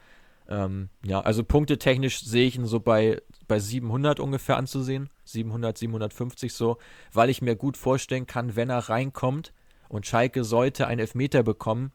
Ähm, 0.49 0.89
ja, 1.05 1.21
also 1.21 1.43
punktetechnisch 1.43 2.23
sehe 2.23 2.47
ich 2.47 2.57
ihn 2.57 2.65
so 2.65 2.79
bei, 2.79 3.21
bei 3.47 3.59
700 3.59 4.19
ungefähr 4.19 4.57
anzusehen, 4.57 5.09
700, 5.23 5.77
750 5.77 6.53
so, 6.53 6.77
weil 7.13 7.29
ich 7.29 7.41
mir 7.41 7.55
gut 7.55 7.77
vorstellen 7.77 8.27
kann, 8.27 8.55
wenn 8.55 8.69
er 8.69 8.89
reinkommt 8.89 9.53
und 9.87 10.05
Schalke 10.05 10.43
sollte 10.43 10.87
einen 10.87 10.99
Elfmeter 10.99 11.43
bekommen, 11.43 11.93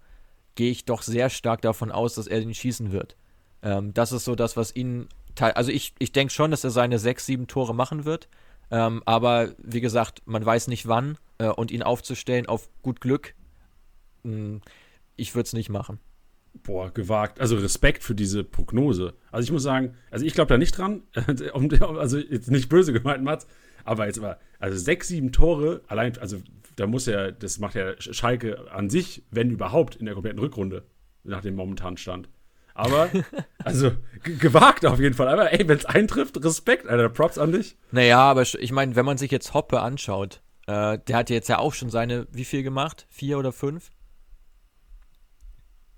gehe 0.55 0.71
ich 0.71 0.87
doch 0.87 1.03
sehr 1.03 1.31
stark 1.31 1.61
davon 1.63 1.93
aus, 1.93 2.15
dass 2.15 2.27
er 2.27 2.41
den 2.41 2.55
schießen 2.55 2.91
wird. 2.91 3.17
Ähm, 3.63 3.93
das 3.93 4.13
ist 4.13 4.25
so 4.25 4.35
das, 4.35 4.57
was 4.57 4.75
ihn. 4.75 5.09
Also 5.39 5.71
ich, 5.71 5.95
ich 6.01 6.11
denke 6.11 6.33
schon, 6.33 6.51
dass 6.51 6.65
er 6.65 6.71
seine 6.71 6.99
sechs, 6.99 7.27
sieben 7.27 7.47
Tore 7.47 7.75
machen 7.75 8.05
wird. 8.05 8.29
Ähm, 8.71 9.03
aber 9.07 9.55
wie 9.59 9.81
gesagt, 9.81 10.23
man 10.27 10.45
weiß 10.45 10.69
nicht 10.69 10.87
wann 10.87 11.19
äh, 11.39 11.49
und 11.49 11.71
ihn 11.71 11.83
aufzustellen 11.83 12.47
auf 12.47 12.69
gut 12.83 13.01
Glück, 13.01 13.35
mh, 14.25 14.33
hm, 14.33 14.61
ich 15.17 15.35
würde 15.35 15.47
es 15.47 15.53
nicht 15.53 15.69
machen. 15.69 15.99
Boah, 16.63 16.93
gewagt. 16.93 17.41
Also 17.41 17.57
Respekt 17.57 18.03
für 18.03 18.15
diese 18.15 18.45
Prognose. 18.45 19.15
Also 19.31 19.45
ich 19.45 19.53
muss 19.53 19.63
sagen, 19.63 19.95
also 20.11 20.25
ich 20.25 20.35
glaube 20.35 20.49
da 20.49 20.59
nicht 20.59 20.77
dran. 20.77 21.03
also 21.15 22.19
jetzt 22.19 22.51
nicht 22.51 22.69
böse 22.69 22.93
gemeint, 22.93 23.23
Mats. 23.23 23.47
Aber 23.85 24.07
jetzt 24.07 24.19
aber, 24.19 24.39
also 24.59 24.77
sechs, 24.77 25.09
sieben 25.09 25.33
Tore, 25.33 25.83
allein, 25.89 26.17
also 26.19 26.39
da 26.77 26.87
muss 26.87 27.07
ja, 27.07 27.31
das 27.31 27.59
macht 27.59 27.75
ja 27.75 28.01
Schalke 28.01 28.71
an 28.71 28.91
sich, 28.91 29.23
wenn 29.31 29.51
überhaupt, 29.51 29.97
in 29.97 30.07
der 30.07 30.15
kompletten 30.15 30.39
Rückrunde, 30.39 30.85
nach 31.25 31.43
dem 31.43 31.55
momentanen 31.55 31.97
Stand. 31.97 32.29
Aber, 32.79 33.11
also, 33.65 33.91
gewagt 34.23 34.87
auf 34.87 35.01
jeden 35.01 35.15
Fall. 35.15 35.29
Aber 35.29 35.53
ey, 35.53 35.67
wenn 35.67 35.79
es 35.79 35.85
eintrifft, 35.85 36.43
Respekt, 36.45 36.87
Alter, 36.87 37.09
Props 37.09 37.37
an 37.37 37.51
dich. 37.51 37.77
Naja, 37.91 38.21
aber 38.21 38.43
ich 38.43 38.71
meine, 38.71 38.95
wenn 38.95 39.05
man 39.05 39.19
sich 39.19 39.33
jetzt 39.33 39.53
Hoppe 39.53 39.81
anschaut, 39.81 40.43
äh, 40.69 40.99
der 41.09 41.17
hat 41.17 41.29
jetzt 41.29 41.49
ja 41.49 41.59
auch 41.59 41.75
schon 41.75 41.91
seine, 41.91 42.29
wie 42.31 42.45
viel 42.45 42.63
gemacht? 42.63 43.07
Vier 43.11 43.39
oder 43.39 43.51
fünf? 43.51 43.91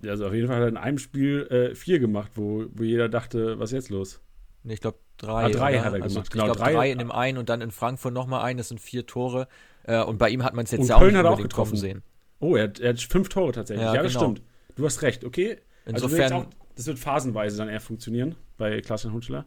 Ja, 0.03 0.13
also 0.13 0.27
auf 0.27 0.33
jeden 0.33 0.47
Fall 0.47 0.57
hat 0.57 0.63
er 0.63 0.69
in 0.69 0.79
einem 0.79 0.97
Spiel 0.97 1.47
äh, 1.49 1.75
vier 1.75 1.99
gemacht, 1.99 2.33
wo, 2.37 2.65
wo 2.73 2.83
jeder 2.83 3.11
dachte, 3.11 3.59
was 3.59 3.73
ist 3.73 3.75
jetzt 3.75 3.91
los? 3.91 4.23
Nee, 4.63 4.73
ich 4.73 4.81
glaube 4.81 4.99
drei. 5.19 5.45
Ah, 5.45 5.49
drei 5.51 5.73
oder? 5.73 5.85
hat 5.85 5.93
er 5.93 6.03
also, 6.03 6.15
gemacht. 6.15 6.27
Ich 6.29 6.33
genau, 6.33 6.45
glaube 6.47 6.61
drei, 6.61 6.73
drei 6.73 6.91
in 6.93 6.99
dem 6.99 7.13
einen 7.13 7.37
und 7.37 7.51
dann 7.51 7.61
in 7.61 7.71
Frankfurt 7.71 8.15
nochmal 8.15 8.43
ein, 8.43 8.57
das 8.57 8.69
sind 8.69 8.81
vier 8.81 9.07
Tore. 9.07 9.49
Äh, 9.83 10.03
und 10.03 10.17
bei 10.17 10.31
ihm 10.31 10.45
hat 10.45 10.55
man 10.55 10.65
es 10.65 10.71
jetzt 10.71 10.81
und 10.81 10.87
ja 10.87 10.99
Köln 10.99 11.15
auch 11.15 11.21
nicht 11.21 11.31
hat 11.31 11.39
auch 11.39 11.43
getroffen 11.43 11.77
sehen. 11.77 12.03
Oh, 12.39 12.57
er 12.57 12.65
hat, 12.65 12.81
er 12.81 12.95
hat, 12.95 13.01
fünf 13.01 13.29
Tore 13.29 13.53
tatsächlich. 13.53 13.85
Ja, 13.85 13.97
ja 13.97 14.03
das 14.03 14.15
genau. 14.15 14.25
stimmt. 14.25 14.43
Du 14.77 14.87
hast 14.87 15.03
recht, 15.03 15.25
okay. 15.25 15.59
Also 15.85 16.07
Insofern. 16.07 16.33
Also 16.33 16.47
das 16.77 16.87
wird 16.87 16.99
phasenweise 16.99 17.57
dann 17.57 17.69
eher 17.69 17.81
funktionieren 17.81 18.37
bei 18.57 18.81
Klaas-Jan 18.81 19.13
Hunschler. 19.13 19.47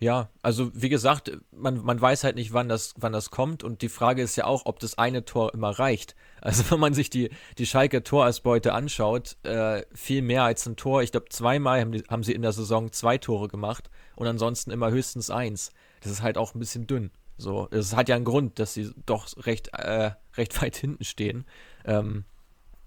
Ja, 0.00 0.30
also 0.42 0.70
wie 0.74 0.88
gesagt, 0.88 1.32
man, 1.50 1.82
man 1.84 2.00
weiß 2.00 2.22
halt 2.22 2.36
nicht, 2.36 2.52
wann 2.52 2.68
das, 2.68 2.94
wann 2.96 3.12
das 3.12 3.30
kommt 3.30 3.64
und 3.64 3.82
die 3.82 3.88
Frage 3.88 4.22
ist 4.22 4.36
ja 4.36 4.44
auch, 4.44 4.66
ob 4.66 4.78
das 4.78 4.96
eine 4.96 5.24
Tor 5.24 5.52
immer 5.54 5.70
reicht. 5.70 6.14
Also 6.40 6.62
wenn 6.70 6.78
man 6.78 6.94
sich 6.94 7.10
die, 7.10 7.30
die 7.58 7.66
Schalke 7.66 8.04
Torausbeute 8.04 8.74
anschaut, 8.74 9.36
äh, 9.42 9.82
viel 9.92 10.22
mehr 10.22 10.44
als 10.44 10.66
ein 10.66 10.76
Tor. 10.76 11.02
Ich 11.02 11.10
glaube, 11.10 11.28
zweimal 11.30 11.80
haben, 11.80 11.90
die, 11.90 12.04
haben 12.08 12.22
sie 12.22 12.32
in 12.32 12.42
der 12.42 12.52
Saison 12.52 12.92
zwei 12.92 13.18
Tore 13.18 13.48
gemacht 13.48 13.90
und 14.14 14.28
ansonsten 14.28 14.70
immer 14.70 14.90
höchstens 14.92 15.30
eins. 15.30 15.72
Das 16.00 16.12
ist 16.12 16.22
halt 16.22 16.38
auch 16.38 16.54
ein 16.54 16.60
bisschen 16.60 16.86
dünn. 16.86 17.10
So, 17.36 17.68
es 17.72 17.96
hat 17.96 18.08
ja 18.08 18.14
einen 18.14 18.24
Grund, 18.24 18.60
dass 18.60 18.74
sie 18.74 18.92
doch 19.06 19.26
recht, 19.46 19.68
äh, 19.72 20.12
recht 20.36 20.62
weit 20.62 20.76
hinten 20.76 21.04
stehen. 21.04 21.44
Ähm, 21.84 22.24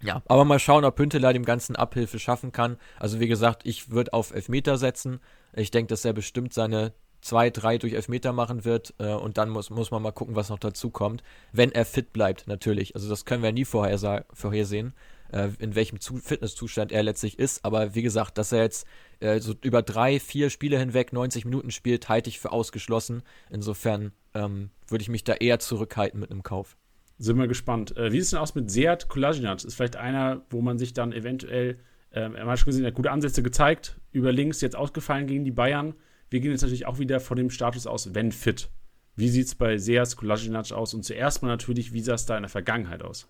ja, 0.01 0.21
aber 0.27 0.45
mal 0.45 0.59
schauen, 0.59 0.85
ob 0.85 0.99
Hünteler 0.99 1.33
dem 1.33 1.45
Ganzen 1.45 1.75
Abhilfe 1.75 2.19
schaffen 2.19 2.51
kann. 2.51 2.77
Also 2.99 3.19
wie 3.19 3.27
gesagt, 3.27 3.61
ich 3.65 3.91
würde 3.91 4.13
auf 4.13 4.33
Elfmeter 4.33 4.77
setzen. 4.77 5.19
Ich 5.53 5.71
denke, 5.71 5.89
dass 5.89 6.05
er 6.05 6.13
bestimmt 6.13 6.53
seine 6.53 6.93
zwei, 7.21 7.49
drei 7.49 7.77
durch 7.77 7.93
Elfmeter 7.93 8.33
machen 8.33 8.65
wird 8.65 8.93
äh, 8.97 9.13
und 9.13 9.37
dann 9.37 9.49
muss, 9.49 9.69
muss 9.69 9.91
man 9.91 10.01
mal 10.01 10.11
gucken, 10.11 10.35
was 10.35 10.49
noch 10.49 10.59
dazu 10.59 10.89
kommt. 10.89 11.23
Wenn 11.51 11.71
er 11.71 11.85
fit 11.85 12.13
bleibt, 12.13 12.47
natürlich. 12.47 12.95
Also 12.95 13.09
das 13.09 13.25
können 13.25 13.43
wir 13.43 13.51
nie 13.51 13.65
vorher 13.65 14.25
vorhersehen, 14.33 14.93
äh, 15.31 15.49
in 15.59 15.75
welchem 15.75 15.99
Zu 15.99 16.17
Fitnesszustand 16.17 16.91
er 16.91 17.03
letztlich 17.03 17.39
ist. 17.39 17.63
Aber 17.63 17.95
wie 17.95 18.01
gesagt, 18.01 18.37
dass 18.37 18.51
er 18.51 18.63
jetzt 18.63 18.87
äh, 19.19 19.39
so 19.39 19.53
über 19.61 19.81
drei, 19.81 20.19
vier 20.19 20.49
Spiele 20.49 20.79
hinweg 20.79 21.13
90 21.13 21.45
Minuten 21.45 21.71
spielt, 21.71 22.09
halte 22.09 22.29
ich 22.29 22.39
für 22.39 22.51
ausgeschlossen. 22.51 23.23
Insofern 23.49 24.11
ähm, 24.33 24.71
würde 24.87 25.03
ich 25.03 25.09
mich 25.09 25.23
da 25.23 25.33
eher 25.33 25.59
zurückhalten 25.59 26.19
mit 26.19 26.31
einem 26.31 26.43
Kauf. 26.43 26.75
Sind 27.21 27.37
wir 27.37 27.47
gespannt. 27.47 27.95
Äh, 27.97 28.11
wie 28.11 28.15
sieht 28.15 28.23
es 28.23 28.29
denn 28.31 28.39
aus 28.39 28.55
mit 28.55 28.71
Seat 28.71 29.07
Kolasinac? 29.07 29.63
Ist 29.63 29.75
vielleicht 29.75 29.95
einer, 29.95 30.41
wo 30.49 30.59
man 30.63 30.79
sich 30.79 30.93
dann 30.93 31.13
eventuell, 31.13 31.77
ähm, 32.11 32.33
er 32.33 32.47
hat 32.47 32.57
schon 32.57 32.65
gesehen, 32.65 32.83
er 32.83 32.87
hat 32.87 32.95
gute 32.95 33.11
Ansätze 33.11 33.43
gezeigt, 33.43 33.99
über 34.11 34.31
links 34.31 34.59
jetzt 34.61 34.75
ausgefallen 34.75 35.27
gegen 35.27 35.45
die 35.45 35.51
Bayern. 35.51 35.93
Wir 36.31 36.39
gehen 36.39 36.49
jetzt 36.49 36.63
natürlich 36.63 36.87
auch 36.87 36.97
wieder 36.97 37.19
von 37.19 37.37
dem 37.37 37.51
Status 37.51 37.85
aus, 37.85 38.15
wenn 38.15 38.31
fit. 38.31 38.71
Wie 39.15 39.29
sieht 39.29 39.45
es 39.45 39.53
bei 39.53 39.77
Seas 39.77 40.17
Kolasinac 40.17 40.71
aus? 40.71 40.95
Und 40.95 41.03
zuerst 41.03 41.43
mal 41.43 41.49
natürlich, 41.49 41.93
wie 41.93 42.01
sah 42.01 42.15
es 42.15 42.25
da 42.25 42.35
in 42.37 42.41
der 42.41 42.49
Vergangenheit 42.49 43.03
aus? 43.03 43.27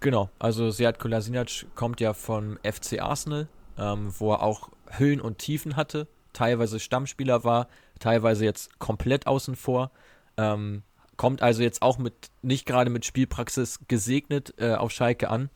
Genau, 0.00 0.28
also 0.38 0.70
Seat 0.70 0.98
Kolasinac 0.98 1.64
kommt 1.74 1.98
ja 1.98 2.12
von 2.12 2.58
FC 2.62 3.00
Arsenal, 3.00 3.48
ähm, 3.78 4.12
wo 4.18 4.34
er 4.34 4.42
auch 4.42 4.68
Höhen 4.90 5.22
und 5.22 5.38
Tiefen 5.38 5.76
hatte, 5.76 6.08
teilweise 6.34 6.78
Stammspieler 6.78 7.42
war, 7.42 7.68
teilweise 8.00 8.44
jetzt 8.44 8.78
komplett 8.78 9.26
außen 9.26 9.56
vor. 9.56 9.92
Ähm, 10.36 10.82
kommt 11.22 11.40
also 11.40 11.62
jetzt 11.62 11.82
auch 11.82 11.98
mit 11.98 12.32
nicht 12.42 12.66
gerade 12.66 12.90
mit 12.90 13.04
Spielpraxis 13.04 13.78
gesegnet 13.86 14.54
äh, 14.58 14.74
auf 14.74 14.90
Schalke 14.90 15.30
an. 15.30 15.50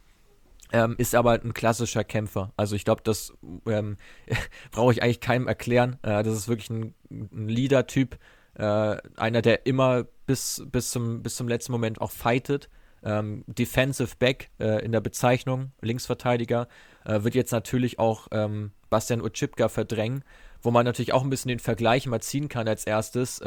Ähm, 0.73 0.95
ist 0.97 1.13
aber 1.17 1.33
ein 1.33 1.55
klassischer 1.55 2.05
Kämpfer. 2.05 2.53
Also 2.57 2.77
ich 2.77 2.85
glaube, 2.85 3.03
das 3.03 3.33
ähm, 3.67 3.97
brauche 4.71 4.93
ich 4.93 5.03
eigentlich 5.03 5.19
keinem 5.19 5.49
erklären. 5.49 5.99
Äh, 6.05 6.23
das 6.23 6.35
ist 6.35 6.47
wirklich 6.47 6.71
ein, 6.71 6.95
ein 7.11 7.49
Leader-Typ, 7.49 8.17
äh, 8.55 8.97
einer, 9.17 9.43
der 9.43 9.67
immer 9.67 10.05
bis, 10.27 10.63
bis, 10.71 10.93
zum, 10.93 11.25
bis 11.25 11.35
zum 11.35 11.49
letzten 11.49 11.73
Moment 11.73 12.01
auch 12.01 12.13
fightet. 12.13 12.69
Ähm, 13.03 13.43
Defensive 13.49 14.15
Back 14.21 14.51
äh, 14.61 14.85
in 14.85 14.93
der 14.93 15.01
Bezeichnung, 15.01 15.73
Linksverteidiger, 15.81 16.69
äh, 17.05 17.25
wird 17.25 17.35
jetzt 17.35 17.51
natürlich 17.51 17.99
auch 17.99 18.29
ähm, 18.31 18.71
Bastian 18.89 19.21
Utschipka 19.21 19.69
verdrängen, 19.69 20.23
wo 20.63 20.71
man 20.71 20.85
natürlich 20.85 21.13
auch 21.13 21.25
ein 21.25 21.31
bisschen 21.31 21.49
den 21.49 21.59
Vergleich 21.59 22.07
mal 22.07 22.23
ziehen 22.23 22.49
kann 22.49 22.69
als 22.69 22.87
erstes. 22.87 23.43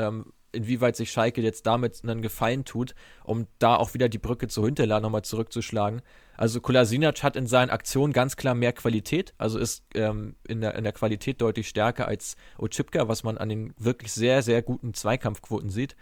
Inwieweit 0.51 0.95
sich 0.95 1.11
Schalke 1.11 1.41
jetzt 1.41 1.65
damit 1.65 2.01
einen 2.03 2.21
Gefallen 2.21 2.65
tut, 2.65 2.95
um 3.23 3.47
da 3.59 3.75
auch 3.75 3.93
wieder 3.93 4.09
die 4.09 4.17
Brücke 4.17 4.47
zu 4.47 4.65
Hinterland 4.65 5.03
nochmal 5.03 5.23
zurückzuschlagen. 5.23 6.01
Also 6.35 6.61
Kolasinac 6.61 7.21
hat 7.21 7.35
in 7.35 7.47
seinen 7.47 7.69
Aktionen 7.69 8.13
ganz 8.13 8.35
klar 8.37 8.55
mehr 8.55 8.71
Qualität, 8.71 9.33
also 9.37 9.59
ist 9.59 9.83
ähm, 9.93 10.35
in, 10.47 10.61
der, 10.61 10.75
in 10.75 10.85
der 10.85 10.93
Qualität 10.93 11.41
deutlich 11.41 11.67
stärker 11.67 12.07
als 12.07 12.35
Ochipka, 12.57 13.07
was 13.07 13.23
man 13.23 13.37
an 13.37 13.49
den 13.49 13.73
wirklich 13.77 14.13
sehr, 14.13 14.41
sehr 14.41 14.61
guten 14.61 14.93
Zweikampfquoten 14.93 15.69
sieht, 15.69 15.95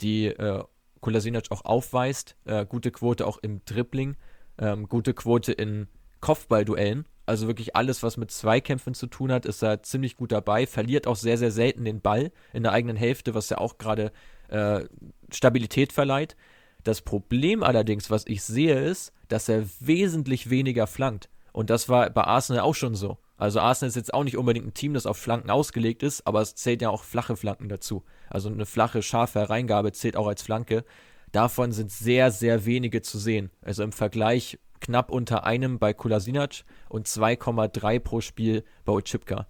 die 0.00 0.26
äh, 0.26 0.64
Kolasinac 1.00 1.44
auch 1.50 1.64
aufweist. 1.64 2.34
Äh, 2.44 2.66
gute 2.66 2.90
Quote 2.90 3.26
auch 3.26 3.38
im 3.38 3.64
Dribbling, 3.66 4.16
ähm, 4.58 4.88
gute 4.88 5.14
Quote 5.14 5.52
in 5.52 5.86
Kopfballduellen. 6.20 7.04
Also 7.26 7.46
wirklich 7.46 7.74
alles, 7.74 8.02
was 8.02 8.16
mit 8.16 8.30
Zweikämpfen 8.30 8.94
zu 8.94 9.06
tun 9.06 9.32
hat, 9.32 9.46
ist 9.46 9.62
er 9.62 9.82
ziemlich 9.82 10.16
gut 10.16 10.32
dabei. 10.32 10.66
Verliert 10.66 11.06
auch 11.06 11.16
sehr, 11.16 11.38
sehr 11.38 11.50
selten 11.50 11.84
den 11.84 12.00
Ball 12.00 12.32
in 12.52 12.62
der 12.62 12.72
eigenen 12.72 12.96
Hälfte, 12.96 13.34
was 13.34 13.48
ja 13.48 13.58
auch 13.58 13.78
gerade 13.78 14.12
äh, 14.48 14.84
Stabilität 15.30 15.92
verleiht. 15.92 16.36
Das 16.82 17.00
Problem 17.00 17.62
allerdings, 17.62 18.10
was 18.10 18.26
ich 18.26 18.42
sehe, 18.42 18.78
ist, 18.78 19.12
dass 19.28 19.48
er 19.48 19.64
wesentlich 19.80 20.50
weniger 20.50 20.86
flankt. 20.86 21.30
Und 21.52 21.70
das 21.70 21.88
war 21.88 22.10
bei 22.10 22.24
Arsenal 22.24 22.62
auch 22.62 22.74
schon 22.74 22.94
so. 22.94 23.16
Also 23.36 23.60
Arsenal 23.60 23.88
ist 23.88 23.96
jetzt 23.96 24.12
auch 24.12 24.24
nicht 24.24 24.36
unbedingt 24.36 24.66
ein 24.66 24.74
Team, 24.74 24.94
das 24.94 25.06
auf 25.06 25.16
Flanken 25.16 25.50
ausgelegt 25.50 26.02
ist, 26.02 26.26
aber 26.26 26.40
es 26.40 26.54
zählt 26.54 26.82
ja 26.82 26.90
auch 26.90 27.04
flache 27.04 27.36
Flanken 27.36 27.68
dazu. 27.68 28.04
Also 28.28 28.48
eine 28.48 28.66
flache, 28.66 29.02
scharfe 29.02 29.40
Hereingabe 29.40 29.92
zählt 29.92 30.16
auch 30.16 30.26
als 30.26 30.42
Flanke. 30.42 30.84
Davon 31.32 31.72
sind 31.72 31.90
sehr, 31.90 32.30
sehr 32.30 32.64
wenige 32.64 33.02
zu 33.02 33.18
sehen. 33.18 33.50
Also 33.62 33.82
im 33.82 33.92
Vergleich 33.92 34.58
knapp 34.84 35.10
unter 35.10 35.44
einem 35.44 35.78
bei 35.78 35.92
Kulasinac 35.92 36.64
und 36.88 37.08
2,3 37.08 37.98
pro 38.00 38.20
Spiel 38.20 38.64
bei 38.84 38.92
Ochipka. 38.92 39.46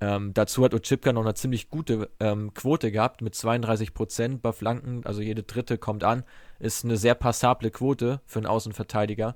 Ähm, 0.00 0.32
dazu 0.32 0.64
hat 0.64 0.74
Ochipka 0.74 1.12
noch 1.12 1.22
eine 1.22 1.34
ziemlich 1.34 1.70
gute 1.70 2.08
ähm, 2.20 2.54
Quote 2.54 2.92
gehabt 2.92 3.20
mit 3.20 3.34
32 3.34 3.94
Prozent 3.94 4.42
bei 4.42 4.52
Flanken, 4.52 5.04
also 5.04 5.20
jede 5.20 5.42
dritte 5.42 5.76
kommt 5.76 6.04
an. 6.04 6.22
Ist 6.60 6.84
eine 6.84 6.96
sehr 6.96 7.16
passable 7.16 7.70
Quote 7.70 8.20
für 8.24 8.38
einen 8.38 8.46
Außenverteidiger. 8.46 9.34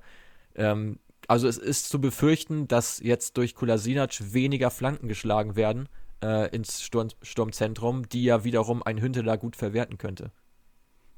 Ähm, 0.54 1.00
also 1.26 1.48
es 1.48 1.58
ist 1.58 1.88
zu 1.88 2.00
befürchten, 2.00 2.68
dass 2.68 3.00
jetzt 3.00 3.36
durch 3.36 3.54
Kulasinac 3.54 4.32
weniger 4.32 4.70
Flanken 4.70 5.08
geschlagen 5.08 5.56
werden 5.56 5.88
äh, 6.22 6.54
ins 6.54 6.82
Sturm 6.82 7.08
Sturmzentrum, 7.22 8.08
die 8.08 8.24
ja 8.24 8.44
wiederum 8.44 8.82
ein 8.82 9.00
Hünteler 9.00 9.38
gut 9.38 9.56
verwerten 9.56 9.98
könnte. 9.98 10.30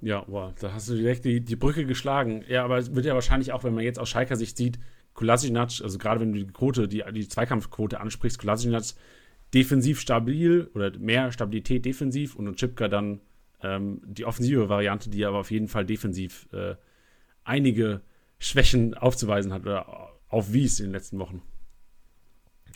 Ja, 0.04 0.22
wow, 0.26 0.52
da 0.60 0.74
hast 0.74 0.90
du 0.90 0.96
direkt 0.96 1.24
die, 1.24 1.40
die 1.40 1.56
Brücke 1.56 1.86
geschlagen. 1.86 2.44
Ja, 2.46 2.62
aber 2.62 2.76
es 2.76 2.94
wird 2.94 3.06
ja 3.06 3.14
wahrscheinlich 3.14 3.52
auch, 3.52 3.64
wenn 3.64 3.74
man 3.74 3.84
jetzt 3.84 3.98
aus 3.98 4.10
Schalker 4.10 4.36
Sicht 4.36 4.56
sieht, 4.56 4.78
Kolasinac, 5.14 5.80
also 5.82 5.96
gerade 5.96 6.20
wenn 6.20 6.32
du 6.32 6.44
die 6.44 6.52
Quote, 6.52 6.88
die, 6.88 7.02
die 7.12 7.26
Zweikampfquote 7.26 8.00
ansprichst, 8.00 8.38
Kolasinac 8.38 8.84
defensiv 9.54 10.00
stabil 10.00 10.68
oder 10.74 10.90
mehr 10.98 11.32
Stabilität 11.32 11.86
defensiv 11.86 12.36
und 12.36 12.54
Chipka 12.56 12.88
dann 12.88 13.20
ähm, 13.62 14.02
die 14.04 14.26
offensive 14.26 14.68
Variante, 14.68 15.08
die 15.08 15.24
aber 15.24 15.38
auf 15.38 15.50
jeden 15.50 15.68
Fall 15.68 15.86
defensiv 15.86 16.48
äh, 16.52 16.74
einige 17.44 18.02
Schwächen 18.38 18.94
aufzuweisen 18.94 19.54
hat 19.54 19.62
oder 19.62 20.10
aufwies 20.28 20.80
in 20.80 20.86
den 20.86 20.92
letzten 20.92 21.18
Wochen. 21.18 21.40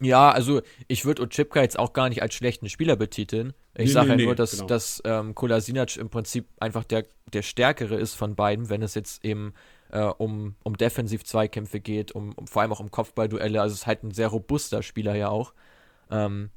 Ja, 0.00 0.30
also 0.30 0.62
ich 0.86 1.04
würde 1.04 1.22
Ochipka 1.22 1.60
jetzt 1.60 1.78
auch 1.78 1.92
gar 1.92 2.08
nicht 2.08 2.22
als 2.22 2.34
schlechten 2.34 2.68
Spieler 2.68 2.96
betiteln. 2.96 3.52
Ich 3.74 3.86
nee, 3.86 3.92
sage 3.92 4.14
nee, 4.14 4.22
ja 4.22 4.26
nur, 4.26 4.34
dass, 4.34 4.52
genau. 4.52 4.66
dass 4.66 5.02
ähm, 5.04 5.34
Kolasinac 5.34 5.96
im 5.96 6.08
Prinzip 6.08 6.46
einfach 6.60 6.84
der, 6.84 7.04
der 7.32 7.42
Stärkere 7.42 7.96
ist 7.96 8.14
von 8.14 8.34
beiden, 8.34 8.68
wenn 8.68 8.82
es 8.82 8.94
jetzt 8.94 9.24
eben 9.24 9.54
äh, 9.90 10.00
um, 10.02 10.54
um 10.62 10.76
Defensiv-Zweikämpfe 10.76 11.80
geht, 11.80 12.12
um, 12.12 12.32
um, 12.32 12.46
vor 12.46 12.62
allem 12.62 12.72
auch 12.72 12.80
um 12.80 12.90
Kopfballduelle. 12.90 13.60
Also 13.60 13.74
es 13.74 13.80
ist 13.80 13.86
halt 13.86 14.04
ein 14.04 14.12
sehr 14.12 14.28
robuster 14.28 14.82
Spieler 14.82 15.14
ja 15.16 15.28
auch. 15.28 15.52
Ähm, 16.10 16.50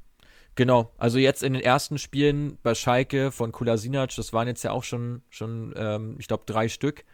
genau, 0.55 0.91
also 0.97 1.17
jetzt 1.17 1.43
in 1.43 1.53
den 1.53 1.63
ersten 1.63 1.97
Spielen 1.97 2.57
bei 2.63 2.75
Schalke 2.75 3.31
von 3.31 3.51
Kolasinac, 3.51 4.15
das 4.15 4.33
waren 4.33 4.47
jetzt 4.47 4.63
ja 4.63 4.71
auch 4.71 4.83
schon, 4.83 5.23
schon 5.29 5.73
ähm, 5.75 6.15
ich 6.19 6.27
glaube, 6.27 6.43
drei 6.45 6.69
Stück 6.69 7.05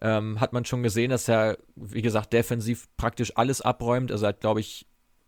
ähm, 0.00 0.40
hat 0.40 0.52
man 0.52 0.64
schon 0.64 0.82
gesehen, 0.82 1.10
dass 1.10 1.28
er, 1.28 1.58
wie 1.74 2.02
gesagt, 2.02 2.32
defensiv 2.32 2.88
praktisch 2.96 3.36
alles 3.36 3.60
abräumt. 3.60 4.12
Also 4.12 4.26
er 4.26 4.30
hat, 4.30 4.40
glaube 4.40 4.60
ich, 4.60 4.86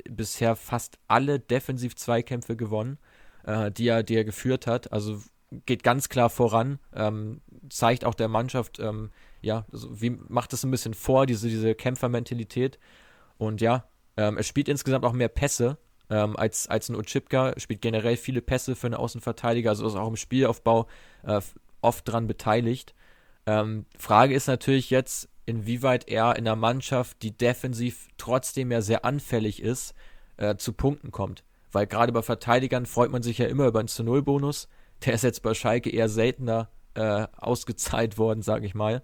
bisher 0.08 0.56
fast 0.56 0.98
alle 1.08 1.40
Defensiv-Zweikämpfe 1.40 2.56
gewonnen, 2.56 2.98
äh, 3.44 3.70
die, 3.70 3.88
er, 3.88 4.02
die 4.02 4.16
er 4.16 4.24
geführt 4.24 4.66
hat. 4.66 4.92
Also 4.92 5.22
geht 5.66 5.82
ganz 5.82 6.08
klar 6.08 6.30
voran, 6.30 6.78
ähm, 6.94 7.40
zeigt 7.68 8.04
auch 8.04 8.14
der 8.14 8.28
Mannschaft, 8.28 8.78
ähm, 8.78 9.10
ja, 9.40 9.66
also 9.72 10.00
wie 10.00 10.10
macht 10.10 10.52
es 10.52 10.64
ein 10.64 10.70
bisschen 10.70 10.94
vor, 10.94 11.26
diese, 11.26 11.48
diese 11.48 11.74
Kämpfermentalität. 11.74 12.78
Und 13.38 13.60
ja, 13.60 13.84
ähm, 14.16 14.36
er 14.36 14.42
spielt 14.42 14.68
insgesamt 14.68 15.04
auch 15.04 15.12
mehr 15.12 15.28
Pässe 15.28 15.78
ähm, 16.10 16.36
als, 16.36 16.68
als 16.68 16.88
ein 16.88 16.96
Ochipka, 16.96 17.54
spielt 17.56 17.80
generell 17.80 18.16
viele 18.16 18.42
Pässe 18.42 18.76
für 18.76 18.86
einen 18.86 18.94
Außenverteidiger, 18.94 19.70
also 19.70 19.86
ist 19.86 19.94
auch 19.96 20.08
im 20.08 20.16
Spielaufbau 20.16 20.86
äh, 21.24 21.40
oft 21.80 22.08
dran 22.08 22.26
beteiligt. 22.26 22.94
Ähm, 23.46 23.86
Frage 23.98 24.34
ist 24.34 24.46
natürlich 24.46 24.90
jetzt, 24.90 25.28
inwieweit 25.50 26.08
er 26.08 26.36
in 26.36 26.44
der 26.44 26.56
Mannschaft, 26.56 27.22
die 27.22 27.36
defensiv 27.36 28.08
trotzdem 28.16 28.70
ja 28.70 28.80
sehr 28.80 29.04
anfällig 29.04 29.62
ist, 29.62 29.94
äh, 30.36 30.56
zu 30.56 30.72
Punkten 30.72 31.10
kommt. 31.10 31.44
Weil 31.72 31.86
gerade 31.86 32.12
bei 32.12 32.22
Verteidigern 32.22 32.86
freut 32.86 33.10
man 33.10 33.22
sich 33.22 33.38
ja 33.38 33.46
immer 33.46 33.66
über 33.66 33.80
einen 33.80 33.88
zu 33.88 34.02
Null 34.02 34.22
Bonus. 34.22 34.68
Der 35.04 35.14
ist 35.14 35.22
jetzt 35.22 35.42
bei 35.42 35.54
Schalke 35.54 35.90
eher 35.90 36.08
seltener 36.08 36.68
äh, 36.94 37.26
ausgezahlt 37.36 38.18
worden, 38.18 38.42
sage 38.42 38.66
ich 38.66 38.74
mal. 38.74 39.02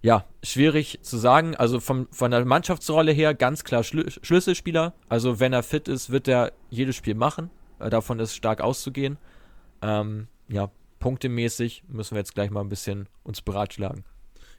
Ja, 0.00 0.26
schwierig 0.42 1.00
zu 1.02 1.16
sagen. 1.16 1.54
Also 1.54 1.80
vom, 1.80 2.08
von 2.10 2.30
der 2.30 2.44
Mannschaftsrolle 2.44 3.12
her 3.12 3.34
ganz 3.34 3.64
klar 3.64 3.84
Schlü 3.84 4.10
Schlüsselspieler. 4.10 4.94
Also 5.08 5.40
wenn 5.40 5.52
er 5.52 5.62
fit 5.62 5.88
ist, 5.88 6.10
wird 6.10 6.28
er 6.28 6.52
jedes 6.70 6.96
Spiel 6.96 7.14
machen. 7.14 7.50
Äh, 7.78 7.90
davon 7.90 8.18
ist 8.18 8.34
stark 8.34 8.60
auszugehen. 8.60 9.18
Ähm, 9.80 10.28
ja, 10.48 10.70
punktemäßig 10.98 11.84
müssen 11.88 12.14
wir 12.14 12.20
jetzt 12.20 12.34
gleich 12.34 12.50
mal 12.50 12.60
ein 12.60 12.68
bisschen 12.68 13.08
uns 13.22 13.42
beratschlagen. 13.42 14.04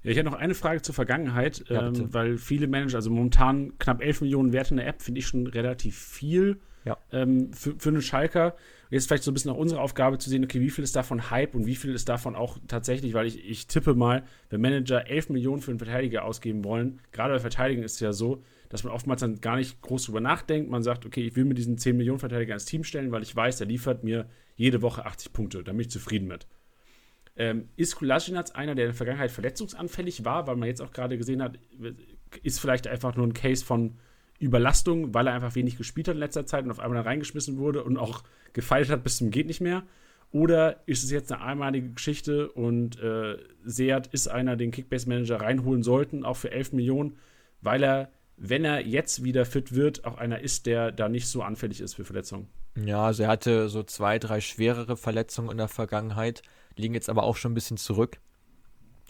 Ja, 0.03 0.11
ich 0.11 0.17
hätte 0.17 0.29
noch 0.29 0.37
eine 0.37 0.53
Frage 0.53 0.81
zur 0.81 0.93
Vergangenheit, 0.93 1.63
ja, 1.69 1.87
ähm, 1.87 2.13
weil 2.13 2.37
viele 2.37 2.67
Manager, 2.67 2.97
also 2.97 3.09
momentan 3.09 3.77
knapp 3.79 4.01
11 4.01 4.21
Millionen 4.21 4.53
Werte 4.53 4.71
in 4.71 4.77
der 4.77 4.87
App, 4.87 5.01
finde 5.01 5.19
ich 5.19 5.27
schon 5.27 5.47
relativ 5.47 5.97
viel 5.97 6.59
ja. 6.85 6.97
ähm, 7.11 7.53
für, 7.53 7.75
für 7.77 7.89
einen 7.89 8.01
Schalker. 8.01 8.55
Jetzt 8.89 9.07
vielleicht 9.07 9.23
so 9.23 9.31
ein 9.31 9.33
bisschen 9.33 9.51
auch 9.51 9.57
unsere 9.57 9.81
Aufgabe 9.81 10.17
zu 10.19 10.29
sehen, 10.29 10.43
okay, 10.43 10.61
wie 10.61 10.69
viel 10.69 10.83
ist 10.83 10.95
davon 10.95 11.31
Hype 11.31 11.55
und 11.55 11.65
wie 11.65 11.75
viel 11.75 11.93
ist 11.93 12.09
davon 12.09 12.35
auch 12.35 12.59
tatsächlich, 12.67 13.13
weil 13.13 13.25
ich, 13.25 13.43
ich 13.43 13.67
tippe 13.67 13.95
mal, 13.95 14.23
wenn 14.49 14.61
Manager 14.61 15.07
11 15.07 15.29
Millionen 15.29 15.61
für 15.61 15.71
einen 15.71 15.79
Verteidiger 15.79 16.25
ausgeben 16.25 16.63
wollen, 16.63 16.99
gerade 17.11 17.33
bei 17.33 17.39
Verteidigen 17.39 17.81
ist 17.81 17.93
es 17.93 17.99
ja 18.01 18.13
so, 18.13 18.43
dass 18.69 18.83
man 18.83 18.93
oftmals 18.93 19.21
dann 19.21 19.39
gar 19.39 19.55
nicht 19.55 19.81
groß 19.81 20.05
drüber 20.05 20.19
nachdenkt. 20.19 20.69
Man 20.69 20.83
sagt, 20.83 21.05
okay, 21.05 21.25
ich 21.27 21.35
will 21.35 21.45
mir 21.45 21.53
diesen 21.53 21.77
10 21.77 21.95
Millionen 21.95 22.19
Verteidiger 22.19 22.53
ins 22.53 22.65
Team 22.65 22.83
stellen, 22.83 23.11
weil 23.11 23.23
ich 23.23 23.35
weiß, 23.35 23.57
der 23.57 23.67
liefert 23.67 24.03
mir 24.03 24.27
jede 24.55 24.81
Woche 24.81 25.05
80 25.05 25.31
Punkte. 25.33 25.63
Da 25.63 25.71
bin 25.71 25.81
ich 25.81 25.91
zufrieden 25.91 26.27
mit. 26.27 26.47
Ähm, 27.35 27.69
ist 27.75 27.95
Kolasinac 27.95 28.55
einer, 28.55 28.75
der 28.75 28.85
in 28.85 28.91
der 28.91 28.95
Vergangenheit 28.95 29.31
verletzungsanfällig 29.31 30.23
war, 30.23 30.45
weil 30.45 30.55
man 30.55 30.67
jetzt 30.67 30.81
auch 30.81 30.91
gerade 30.91 31.17
gesehen 31.17 31.41
hat, 31.41 31.57
ist 32.43 32.59
vielleicht 32.59 32.87
einfach 32.87 33.15
nur 33.15 33.25
ein 33.25 33.33
Case 33.33 33.65
von 33.65 33.97
Überlastung, 34.39 35.13
weil 35.13 35.27
er 35.27 35.33
einfach 35.33 35.55
wenig 35.55 35.77
gespielt 35.77 36.07
hat 36.07 36.15
in 36.15 36.19
letzter 36.19 36.45
Zeit 36.45 36.65
und 36.65 36.71
auf 36.71 36.79
einmal 36.79 37.01
da 37.01 37.09
reingeschmissen 37.09 37.57
wurde 37.57 37.83
und 37.83 37.97
auch 37.97 38.23
gefeilt 38.53 38.89
hat 38.89 39.03
bis 39.03 39.17
zum 39.17 39.31
geht 39.31 39.47
nicht 39.47 39.61
mehr? 39.61 39.83
Oder 40.31 40.81
ist 40.87 41.03
es 41.03 41.11
jetzt 41.11 41.31
eine 41.31 41.43
einmalige 41.43 41.91
Geschichte 41.91 42.51
und 42.51 42.99
äh, 42.99 43.37
Seat 43.63 44.07
ist 44.07 44.27
einer, 44.27 44.55
den 44.55 44.71
Kickbase-Manager 44.71 45.41
reinholen 45.41 45.83
sollten, 45.83 46.25
auch 46.25 46.37
für 46.37 46.51
11 46.51 46.73
Millionen, 46.73 47.17
weil 47.61 47.83
er 47.83 48.09
wenn 48.37 48.65
er 48.65 48.85
jetzt 48.85 49.23
wieder 49.23 49.45
fit 49.45 49.75
wird, 49.75 50.05
auch 50.05 50.17
einer 50.17 50.39
ist, 50.39 50.65
der 50.65 50.91
da 50.91 51.09
nicht 51.09 51.27
so 51.27 51.43
anfällig 51.43 51.81
ist 51.81 51.93
für 51.93 52.03
Verletzungen. 52.03 52.47
Ja, 52.75 53.05
also 53.05 53.23
er 53.23 53.29
hatte 53.29 53.69
so 53.69 53.83
zwei, 53.83 54.17
drei 54.17 54.41
schwerere 54.41 54.97
Verletzungen 54.97 55.51
in 55.51 55.57
der 55.57 55.67
Vergangenheit, 55.67 56.41
liegen 56.75 56.93
jetzt 56.93 57.09
aber 57.09 57.23
auch 57.23 57.35
schon 57.35 57.51
ein 57.51 57.55
bisschen 57.55 57.77
zurück. 57.77 58.19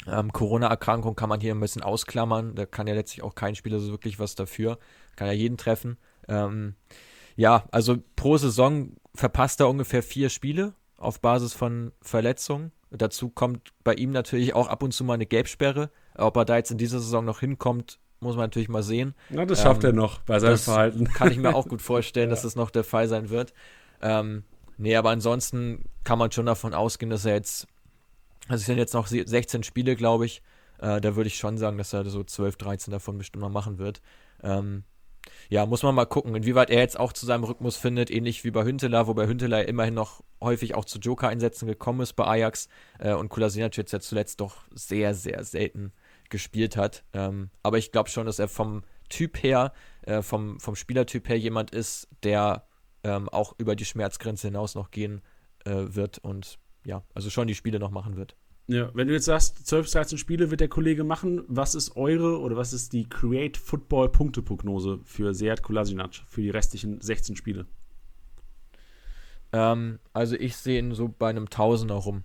Ähm, 0.08 0.34
Corona-Erkrankung 0.34 1.16
kann 1.16 1.30
man 1.30 1.40
hier 1.40 1.54
ein 1.54 1.60
bisschen 1.60 1.84
ausklammern. 1.84 2.56
Da 2.56 2.66
kann 2.66 2.88
ja 2.88 2.94
letztlich 2.94 3.24
auch 3.24 3.36
kein 3.36 3.56
Spieler 3.56 3.80
so 3.80 3.92
wirklich 3.92 4.20
was 4.20 4.36
dafür. 4.36 4.78
Kann 5.16 5.28
ja 5.28 5.34
jeden 5.34 5.58
treffen. 5.58 5.98
Ähm, 6.28 6.76
ja, 7.36 7.66
also 7.72 7.98
pro 8.16 8.38
Saison 8.38 8.96
verpasst 9.16 9.60
er 9.60 9.70
ungefähr 9.70 10.04
vier 10.04 10.30
Spiele 10.30 10.74
auf 10.98 11.20
Basis 11.20 11.54
von 11.54 11.92
Verletzungen. 12.02 12.72
Dazu 12.92 13.30
kommt 13.30 13.74
bei 13.84 13.94
ihm 13.96 14.12
natürlich 14.12 14.54
auch 14.54 14.68
ab 14.68 14.84
und 14.84 14.94
zu 14.94 15.04
mal 15.04 15.16
eine 15.16 15.26
Gelbsperre. 15.26 15.90
Ob 16.16 16.38
er 16.38 16.46
da 16.46 16.58
jetzt 16.58 16.72
in 16.72 16.78
dieser 16.78 17.00
Saison 17.00 17.26
noch 17.26 17.40
hinkommt, 17.40 18.00
muss 18.20 18.36
man 18.36 18.46
natürlich 18.46 18.70
mal 18.70 18.84
sehen. 18.84 19.16
Na, 19.30 19.46
das 19.46 19.62
schafft 19.62 19.84
ähm, 19.84 19.92
er 19.92 19.94
noch 19.94 20.22
bei 20.22 20.40
seinem 20.40 20.58
Verhalten. 20.58 21.06
Kann 21.06 21.32
ich 21.32 21.38
mir 21.38 21.56
auch 21.56 21.68
gut 21.68 21.82
vorstellen, 21.82 22.30
ja. 22.30 22.36
dass 22.36 22.44
das 22.44 22.56
noch 22.56 22.70
der 22.70 22.84
Fall 22.84 23.08
sein 23.08 23.30
wird. 23.30 23.54
Ähm, 24.02 24.44
nee, 24.78 24.96
aber 24.96 25.10
ansonsten 25.10 25.86
kann 26.04 26.20
man 26.20 26.32
schon 26.32 26.46
davon 26.46 26.74
ausgehen, 26.74 27.10
dass 27.10 27.26
er 27.26 27.36
jetzt, 27.36 27.68
also 28.48 28.62
es 28.62 28.66
sind 28.66 28.78
jetzt 28.78 28.94
noch 28.94 29.08
16 29.08 29.64
Spiele, 29.64 29.96
glaube 29.96 30.26
ich. 30.26 30.42
Äh, 30.80 31.02
da 31.02 31.16
würde 31.16 31.28
ich 31.28 31.38
schon 31.38 31.58
sagen, 31.58 31.78
dass 31.78 31.94
er 31.94 32.06
so 32.06 32.24
12, 32.24 32.58
13 32.58 32.92
davon 32.92 33.18
bestimmt 33.18 33.42
noch 33.42 33.50
machen 33.50 33.78
wird. 33.78 34.02
Ähm, 34.42 34.84
ja, 35.50 35.66
muss 35.66 35.84
man 35.84 35.96
mal 35.96 36.06
gucken, 36.06 36.36
inwieweit 36.36 36.70
er 36.70 36.80
jetzt 36.80 37.00
auch 37.00 37.14
zu 37.14 37.26
seinem 37.26 37.44
Rhythmus 37.44 37.78
findet, 37.78 38.12
ähnlich 38.12 38.44
wie 38.44 38.52
bei 38.52 38.64
Hünteler, 38.64 39.08
wobei 39.08 39.28
Hünteler 39.28 39.68
immerhin 39.68 39.94
noch 39.94 40.22
häufig 40.42 40.76
auch 40.76 40.86
zu 40.86 41.00
Joker-Einsätzen 41.00 41.68
gekommen 41.68 42.02
ist 42.02 42.14
bei 42.14 42.26
Ajax 42.26 42.68
äh, 43.00 43.14
und 43.14 43.30
Kolasinac 43.30 43.78
jetzt 43.78 43.94
ja 43.94 44.00
zuletzt 44.00 44.42
doch 44.42 44.58
sehr, 44.72 45.14
sehr 45.14 45.44
selten 45.44 45.94
gespielt 46.30 46.76
hat. 46.76 47.04
Ähm, 47.14 47.50
aber 47.62 47.78
ich 47.78 47.92
glaube 47.92 48.10
schon, 48.10 48.26
dass 48.26 48.40
er 48.40 48.48
vom 48.48 48.84
Typ 49.10 49.42
her, 49.44 49.74
äh, 50.02 50.22
vom, 50.22 50.60
vom 50.60 50.76
Spielertyp 50.76 51.30
her 51.30 51.38
jemand 51.38 51.72
ist, 51.72 52.08
der 52.24 52.66
ähm, 53.04 53.30
auch 53.30 53.54
über 53.58 53.76
die 53.76 53.86
Schmerzgrenze 53.86 54.48
hinaus 54.48 54.76
noch 54.76 54.92
gehen 54.92 55.22
äh, 55.66 55.72
wird 55.88 56.20
und 56.20 56.60
ja, 56.86 57.04
also 57.14 57.30
schon 57.30 57.48
die 57.48 57.56
Spiele 57.56 57.80
noch 57.80 57.92
machen 57.92 58.16
wird. 58.18 58.36
Ja, 58.68 58.92
wenn 58.94 59.08
du 59.08 59.14
jetzt 59.14 59.26
sagst, 59.26 59.68
12 59.68 59.86
bis 59.86 59.92
13 59.92 60.18
Spiele 60.18 60.50
wird 60.50 60.62
der 60.62 60.70
Kollege 60.70 61.04
machen, 61.04 61.44
was 61.48 61.76
ist 61.76 61.98
eure 61.98 62.40
oder 62.40 62.56
was 62.56 62.72
ist 62.72 62.94
die 62.94 63.08
Create 63.08 63.58
Football 63.58 64.10
Punkteprognose 64.10 65.00
für 65.04 65.34
Seat 65.34 65.62
Kolasinac 65.64 66.16
für 66.28 66.42
die 66.42 66.50
restlichen 66.50 67.02
16 67.02 67.36
Spiele? 67.36 67.66
Ähm, 69.52 70.00
also 70.14 70.36
ich 70.36 70.56
sehe 70.56 70.80
ihn 70.80 70.94
so 70.94 71.10
bei 71.10 71.30
einem 71.30 71.50
Tausender 71.50 71.96
rum, 71.96 72.24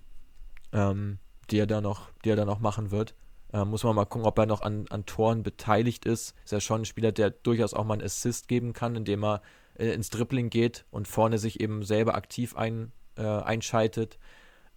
ähm, 0.72 1.18
die 1.50 1.58
er 1.58 1.66
da 1.66 1.80
noch, 1.80 2.10
die 2.24 2.30
er 2.30 2.36
da 2.36 2.44
noch 2.44 2.60
machen 2.60 2.92
wird. 2.92 3.16
Äh, 3.52 3.64
muss 3.64 3.82
man 3.82 3.96
mal 3.96 4.04
gucken, 4.04 4.26
ob 4.26 4.38
er 4.38 4.46
noch 4.46 4.60
an, 4.60 4.86
an 4.90 5.06
Toren 5.06 5.42
beteiligt 5.42 6.04
ist. 6.04 6.34
Ist 6.44 6.52
ja 6.52 6.60
schon 6.60 6.82
ein 6.82 6.84
Spieler, 6.84 7.10
der 7.10 7.30
durchaus 7.30 7.74
auch 7.74 7.84
mal 7.84 7.94
einen 7.94 8.04
Assist 8.04 8.46
geben 8.46 8.74
kann, 8.74 8.94
indem 8.94 9.24
er 9.24 9.42
äh, 9.78 9.92
ins 9.92 10.10
Dribbling 10.10 10.50
geht 10.50 10.84
und 10.90 11.08
vorne 11.08 11.38
sich 11.38 11.60
eben 11.60 11.82
selber 11.82 12.14
aktiv 12.14 12.56
ein, 12.56 12.92
äh, 13.16 13.22
einschaltet. 13.22 14.18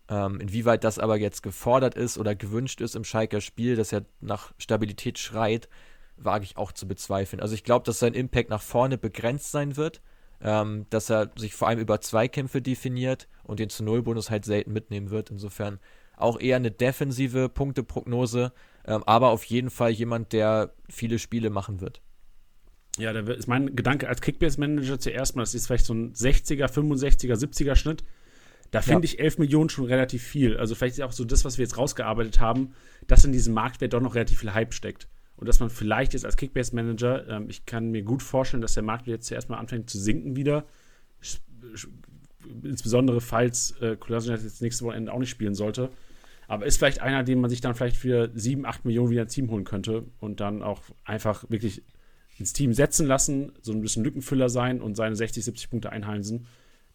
Ähm, 0.10 0.40
inwieweit 0.40 0.84
das 0.84 1.00
aber 1.00 1.18
jetzt 1.18 1.44
gefordert 1.44 1.96
ist 1.96 2.18
oder 2.18 2.36
gewünscht 2.36 2.82
ist 2.82 2.96
im 2.96 3.04
Schalker 3.04 3.42
Spiel, 3.42 3.76
dass 3.76 3.92
er 3.92 4.06
nach 4.20 4.54
Stabilität 4.58 5.20
schreit, 5.20 5.70
wage 6.18 6.44
ich 6.44 6.58
auch 6.58 6.72
zu 6.72 6.88
bezweifeln. 6.88 7.42
Also 7.42 7.56
ich 7.56 7.64
glaube, 7.64 7.86
dass 7.86 8.00
sein 8.00 8.14
Impact 8.14 8.50
nach 8.50 8.62
vorne 8.62 8.98
begrenzt 8.98 9.52
sein 9.52 9.78
wird, 9.78 10.02
ähm, 10.42 10.86
dass 10.90 11.10
er 11.10 11.32
sich 11.36 11.54
vor 11.54 11.68
allem 11.68 11.80
über 11.80 12.02
Zweikämpfe 12.02 12.62
definiert 12.62 13.28
und 13.44 13.60
den 13.60 13.70
zu 13.70 13.84
Null-Bonus 13.84 14.30
halt 14.30 14.46
selten 14.46 14.74
mitnehmen 14.74 15.10
wird. 15.10 15.30
Insofern 15.30 15.80
auch 16.18 16.40
eher 16.40 16.58
eine 16.58 16.72
defensive 16.72 17.50
Punkteprognose, 17.50 18.54
ähm, 18.86 19.04
aber 19.06 19.30
auf 19.30 19.44
jeden 19.46 19.70
Fall 19.70 19.92
jemand, 19.92 20.34
der 20.34 20.74
viele 20.90 21.20
Spiele 21.20 21.50
machen 21.50 21.82
wird. 21.82 22.02
Ja, 23.02 23.14
da 23.14 23.34
ist 23.34 23.48
mein 23.48 23.76
Gedanke 23.76 24.08
als 24.08 24.22
Kickbase-Manager 24.22 25.00
zuerst 25.00 25.36
mal, 25.36 25.42
das 25.42 25.56
ist 25.56 25.66
vielleicht 25.66 25.86
so 25.86 25.94
ein 25.94 26.14
60er, 26.14 26.68
65er, 26.68 27.34
70er 27.34 27.76
Schnitt. 27.76 28.04
Da 28.70 28.82
finde 28.82 29.08
ja. 29.08 29.14
ich 29.14 29.20
11 29.20 29.40
Millionen 29.40 29.70
schon 29.70 29.86
relativ 29.86 30.24
viel. 30.24 30.56
Also 30.56 30.76
vielleicht 30.76 31.00
ist 31.00 31.04
auch 31.04 31.12
so 31.12 31.26
das, 31.26 31.44
was 31.44 31.58
wir 31.58 31.64
jetzt 31.64 31.78
rausgearbeitet 31.78 32.40
haben, 32.40 32.74
dass 33.08 33.26
in 33.26 33.32
diesem 33.32 33.54
Marktwert 33.56 33.94
doch 33.94 34.02
noch 34.02 34.14
relativ 34.14 34.40
viel 34.40 34.54
Hype 34.54 34.74
steckt. 34.74 35.08
Und 35.36 35.50
dass 35.50 35.60
man 35.60 35.72
vielleicht 35.72 36.14
jetzt 36.14 36.26
als 36.26 36.38
Kickbase-Manager, 36.38 37.28
ähm, 37.28 37.50
ich 37.50 37.66
kann 37.66 37.90
mir 37.90 38.04
gut 38.04 38.22
vorstellen, 38.22 38.62
dass 38.62 38.76
der 38.76 38.84
Marktwert 38.84 39.18
jetzt 39.18 39.28
zuerst 39.28 39.50
mal 39.50 39.58
anfängt 39.58 39.90
zu 39.90 40.00
sinken 40.00 40.36
wieder. 40.36 40.66
Insbesondere 42.64 43.20
falls 43.20 43.72
äh, 43.82 43.98
Kolasinac 43.98 44.44
jetzt 44.44 44.62
nächste 44.62 44.86
Wochenende 44.86 45.12
auch 45.12 45.20
nicht 45.20 45.32
spielen 45.32 45.56
sollte. 45.56 45.90
Aber 46.48 46.66
ist 46.66 46.78
vielleicht 46.78 47.02
einer, 47.02 47.24
den 47.24 47.42
man 47.42 47.50
sich 47.50 47.62
dann 47.62 47.74
vielleicht 47.74 47.98
für 47.98 48.30
7, 48.34 48.66
8 48.66 48.86
Millionen 48.86 49.10
wieder 49.10 49.24
ins 49.24 49.34
Team 49.34 49.50
holen 49.50 49.64
könnte 49.64 50.06
und 50.20 50.40
dann 50.40 50.62
auch 50.62 50.82
einfach 51.04 51.50
wirklich 51.50 51.82
ins 52.42 52.54
Team 52.54 52.74
setzen 52.74 53.06
lassen, 53.06 53.54
so 53.62 53.72
ein 53.72 53.82
bisschen 53.82 54.04
Lückenfüller 54.04 54.50
sein 54.50 54.82
und 54.82 54.96
seine 54.96 55.16
60, 55.16 55.46
70 55.46 55.70
Punkte 55.70 55.92
einheimsen, 55.92 56.48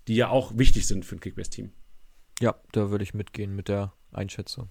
die 0.09 0.17
ja 0.17 0.29
auch 0.29 0.59
wichtig 0.59 0.87
sind 0.87 1.05
für 1.05 1.17
ein 1.17 1.21
Kickbase-Team. 1.21 1.71
Ja, 2.41 2.57
da 2.73 2.91
würde 2.91 3.05
ich 3.05 3.15
mitgehen 3.15 3.55
mit 3.55 3.69
der 3.69 3.93
Einschätzung. 4.13 4.69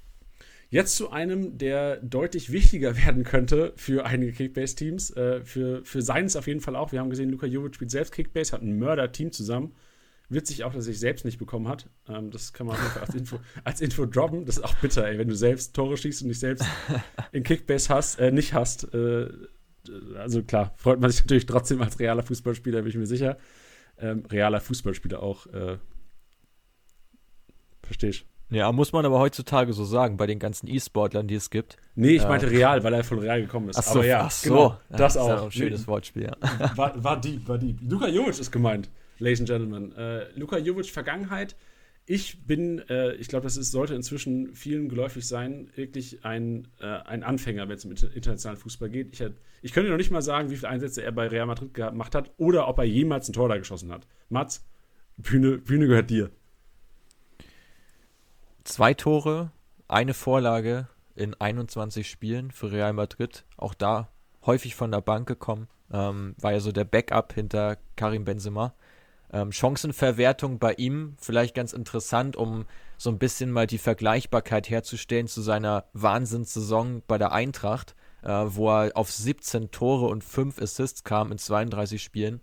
Jetzt 0.70 0.98
zu 0.98 1.12
einem, 1.12 1.58
der 1.58 1.98
deutlich 1.98 2.52
wichtiger 2.52 2.98
werden 3.06 3.24
könnte 3.24 3.74
für 3.78 4.06
einige 4.06 4.34
Kickbase-Teams. 4.34 5.12
Äh, 5.12 5.42
für, 5.44 5.86
für 5.86 6.02
seines 6.02 6.36
auf 6.36 6.48
jeden 6.48 6.60
Fall 6.60 6.76
auch. 6.76 6.92
Wir 6.92 7.00
haben 7.00 7.10
gesehen, 7.10 7.30
Luka 7.30 7.48
Jovic 7.48 7.76
spielt 7.76 7.92
selbst 7.92 8.14
Kickbase, 8.14 8.52
hat 8.52 8.62
ein 8.62 8.78
Mörder-Team 8.78 9.32
zusammen. 9.32 9.74
Witzig 10.28 10.64
auch, 10.64 10.74
dass 10.74 10.88
er 10.88 10.94
sich 10.94 11.00
selbst 11.00 11.24
nicht 11.24 11.38
bekommen 11.38 11.68
hat. 11.68 11.88
Ähm, 12.10 12.32
das 12.32 12.52
kann 12.52 12.68
man 12.68 12.78
als 13.00 13.14
Info, 13.14 13.40
als 13.64 13.80
Info 13.80 14.06
droppen. 14.06 14.46
Das 14.46 14.58
ist 14.58 14.64
auch 14.64 14.76
bitter, 14.76 15.08
ey, 15.08 15.18
wenn 15.18 15.28
du 15.28 15.36
selbst 15.36 15.76
Tore 15.76 15.98
schießt 15.98 16.24
und 16.24 16.30
dich 16.30 16.40
selbst 16.40 16.66
in 17.32 17.44
Kickbase 17.44 17.94
hast, 17.94 18.20
äh, 18.20 18.32
nicht 18.32 18.54
hast. 18.54 18.94
Äh, 18.94 19.30
also 20.18 20.44
klar, 20.44 20.74
freut 20.78 21.00
man 21.00 21.12
sich 21.12 21.22
natürlich 21.24 21.46
trotzdem 21.46 21.82
als 21.82 22.00
realer 22.00 22.24
Fußballspieler, 22.24 22.82
bin 22.82 22.90
ich 22.90 22.98
mir 22.98 23.08
sicher. 23.08 23.38
Ähm, 23.98 24.26
realer 24.30 24.60
Fußballspieler 24.60 25.22
auch. 25.22 25.48
Äh, 25.48 25.78
Verstehst 27.84 28.26
Ja, 28.50 28.72
muss 28.72 28.92
man 28.92 29.06
aber 29.06 29.20
heutzutage 29.20 29.72
so 29.74 29.86
sagen, 29.86 30.18
bei 30.18 30.26
den 30.26 30.40
ganzen 30.40 30.68
E-Sportlern, 30.68 31.28
die 31.28 31.36
es 31.36 31.50
gibt. 31.50 31.78
Nee, 31.94 32.16
ich 32.16 32.24
äh, 32.24 32.28
meinte 32.28 32.50
Real, 32.50 32.84
weil 32.84 32.94
er 32.94 33.04
von 33.04 33.20
Real 33.20 33.42
gekommen 33.42 33.70
ist. 33.70 33.78
Ach 33.78 33.84
so, 33.84 34.00
aber 34.00 34.08
ja, 34.08 34.22
ach 34.22 34.32
so. 34.32 34.50
Genau, 34.50 34.80
das 34.90 35.16
ja, 35.16 35.22
auch. 35.22 35.28
Das 35.28 35.38
ist 35.38 35.44
ein 35.44 35.52
schönes 35.52 35.82
nee, 35.82 35.88
Wortspiel, 35.88 36.24
ja. 36.24 36.78
War, 36.78 37.04
war 37.04 37.22
die, 37.22 37.48
war 37.48 37.58
die. 37.58 37.78
Luka 37.88 38.08
Jovic 38.08 38.40
ist 38.40 38.52
gemeint, 38.52 38.90
Ladies 39.20 39.42
and 39.42 39.50
Gentlemen. 39.50 39.96
Äh, 39.96 40.38
Luka 40.38 40.58
Jovic, 40.58 40.88
Vergangenheit 40.88 41.56
ich 42.08 42.46
bin, 42.46 42.80
äh, 42.88 43.14
ich 43.14 43.28
glaube, 43.28 43.44
das 43.44 43.58
ist, 43.58 43.72
sollte 43.72 43.96
inzwischen 43.96 44.54
vielen 44.54 44.90
geläufig 44.90 45.28
sein, 45.28 45.70
wirklich 45.76 46.24
ein, 46.24 46.68
äh, 46.80 46.86
ein 46.86 47.24
Anfänger, 47.24 47.68
wenn 47.68 47.78
es 47.78 47.86
um 47.86 47.92
internationalen 47.92 48.60
Fußball 48.60 48.90
geht. 48.90 49.14
Ich, 49.14 49.28
ich 49.64 49.74
könnte 49.74 49.90
noch 49.90 49.98
nicht 49.98 50.12
mal 50.12 50.22
sagen, 50.22 50.52
wie 50.52 50.56
viele 50.56 50.70
Einsätze 50.70 51.02
er 51.02 51.12
bei 51.12 51.28
Real 51.28 51.48
Madrid 51.48 51.74
gemacht 51.74 52.14
hat 52.14 52.32
oder 52.38 52.68
ob 52.68 52.78
er 52.78 52.84
jemals 52.84 53.28
ein 53.28 53.34
Tor 53.34 53.50
da 53.50 53.58
geschossen 53.58 53.92
hat. 53.92 54.08
Mats, 54.30 54.64
Bühne, 55.18 55.58
Bühne 55.58 55.88
gehört 55.88 56.10
dir. 56.12 56.30
Zwei 58.64 58.94
Tore, 58.94 59.52
eine 59.88 60.14
Vorlage 60.14 60.88
in 61.16 61.34
21 61.34 62.08
Spielen 62.08 62.52
für 62.52 62.72
Real 62.72 62.94
Madrid. 62.94 63.46
Auch 63.58 63.74
da 63.74 64.10
häufig 64.46 64.76
von 64.76 64.92
der 64.92 65.02
Bank 65.02 65.28
gekommen. 65.28 65.68
Ähm, 65.92 66.36
war 66.40 66.52
ja 66.52 66.60
so 66.60 66.72
der 66.72 66.84
Backup 66.84 67.34
hinter 67.34 67.78
Karim 67.96 68.26
Benzema. 68.26 68.76
Ähm, 69.36 69.52
Chancenverwertung 69.52 70.60
bei 70.60 70.76
ihm 70.76 71.16
vielleicht 71.20 71.56
ganz 71.56 71.74
interessant, 71.74 72.38
um 72.38 72.66
so 72.98 73.10
ein 73.10 73.20
bisschen 73.20 73.52
mal 73.52 73.68
die 73.68 73.78
Vergleichbarkeit 73.78 74.70
herzustellen 74.70 75.28
zu 75.28 75.42
seiner 75.42 75.84
Wahnsinnssaison 75.92 77.04
bei 77.06 77.18
der 77.18 77.34
Eintracht, 77.34 77.96
äh, 78.24 78.30
wo 78.30 78.72
er 78.72 78.96
auf 78.96 79.12
17 79.12 79.72
Tore 79.72 80.06
und 80.06 80.24
5 80.24 80.62
Assists 80.62 81.04
kam 81.04 81.34
in 81.34 81.38
32 81.38 82.02
Spielen. 82.02 82.40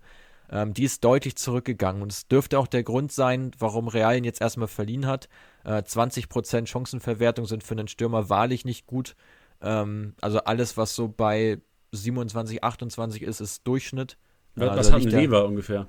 Ähm, 0.51 0.75
die 0.75 0.83
ist 0.83 1.03
deutlich 1.03 1.35
zurückgegangen 1.35 2.03
und 2.03 2.11
es 2.11 2.27
dürfte 2.27 2.59
auch 2.59 2.67
der 2.67 2.83
Grund 2.83 3.11
sein, 3.11 3.49
warum 3.57 3.87
Real 3.87 4.15
ihn 4.15 4.23
jetzt 4.23 4.41
erstmal 4.41 4.67
verliehen 4.67 5.07
hat. 5.07 5.29
Äh, 5.63 5.81
20% 5.81 6.67
Chancenverwertung 6.67 7.47
sind 7.47 7.63
für 7.63 7.73
einen 7.73 7.87
Stürmer 7.87 8.29
wahrlich 8.29 8.65
nicht 8.65 8.85
gut. 8.85 9.15
Ähm, 9.63 10.13
also 10.21 10.43
alles, 10.43 10.77
was 10.77 10.93
so 10.93 11.07
bei 11.07 11.59
27, 11.91 12.63
28 12.63 13.23
ist, 13.23 13.41
ist 13.41 13.67
Durchschnitt. 13.67 14.19
Was, 14.53 14.73
äh, 14.73 14.77
was 14.77 14.91
hat 14.91 15.01
ein 15.01 15.09
Lever 15.09 15.47
ungefähr? 15.47 15.87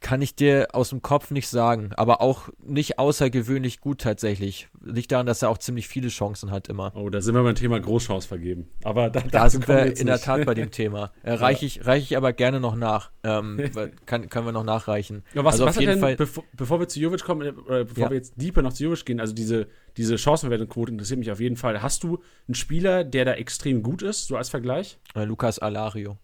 Kann 0.00 0.22
ich 0.22 0.34
dir 0.34 0.68
aus 0.72 0.88
dem 0.88 1.02
Kopf 1.02 1.30
nicht 1.30 1.48
sagen, 1.48 1.90
aber 1.94 2.22
auch 2.22 2.48
nicht 2.64 2.98
außergewöhnlich 2.98 3.80
gut 3.80 4.00
tatsächlich. 4.00 4.68
Liegt 4.82 5.12
daran, 5.12 5.26
dass 5.26 5.42
er 5.42 5.50
auch 5.50 5.58
ziemlich 5.58 5.88
viele 5.88 6.08
Chancen 6.08 6.50
hat 6.50 6.68
immer. 6.68 6.92
Oh, 6.94 7.10
da 7.10 7.20
sind 7.20 7.34
wir 7.34 7.42
beim 7.42 7.54
Thema 7.54 7.78
Großchance 7.78 8.26
vergeben. 8.26 8.68
Aber 8.82 9.10
da, 9.10 9.20
da 9.20 9.50
sind 9.50 9.68
wir 9.68 9.82
in 9.82 9.88
nicht. 9.88 10.08
der 10.08 10.18
Tat 10.18 10.46
bei 10.46 10.54
dem 10.54 10.70
Thema. 10.70 11.12
Äh, 11.22 11.34
Reiche 11.34 11.66
ich, 11.66 11.86
reich 11.86 12.04
ich 12.04 12.16
aber 12.16 12.32
gerne 12.32 12.60
noch 12.60 12.76
nach. 12.76 13.10
Ähm, 13.22 13.60
kann, 14.06 14.30
können 14.30 14.46
wir 14.46 14.52
noch 14.52 14.64
nachreichen. 14.64 15.22
Ja, 15.34 15.44
was, 15.44 15.54
also 15.54 15.66
was 15.66 15.76
auf 15.76 15.80
jeden 15.80 15.92
denn, 15.92 16.00
Fall, 16.00 16.16
bevor, 16.16 16.44
bevor, 16.56 16.80
wir 16.80 16.88
zu 16.88 16.98
Jovic 16.98 17.22
kommen, 17.22 17.46
äh, 17.46 17.52
bevor 17.84 18.04
ja. 18.04 18.10
wir 18.10 18.16
jetzt 18.16 18.40
deeper 18.40 18.62
noch 18.62 18.72
zu 18.72 18.84
Jovic 18.84 19.04
gehen, 19.04 19.20
also 19.20 19.34
diese, 19.34 19.66
diese 19.98 20.16
Chancenwertungsquote 20.16 20.92
interessiert 20.92 21.18
mich 21.18 21.30
auf 21.30 21.40
jeden 21.40 21.56
Fall. 21.56 21.82
Hast 21.82 22.04
du 22.04 22.22
einen 22.48 22.54
Spieler, 22.54 23.04
der 23.04 23.26
da 23.26 23.34
extrem 23.34 23.82
gut 23.82 24.00
ist, 24.00 24.28
so 24.28 24.38
als 24.38 24.48
Vergleich? 24.48 24.98
Äh, 25.14 25.24
Lukas 25.24 25.58
Alario. 25.58 26.16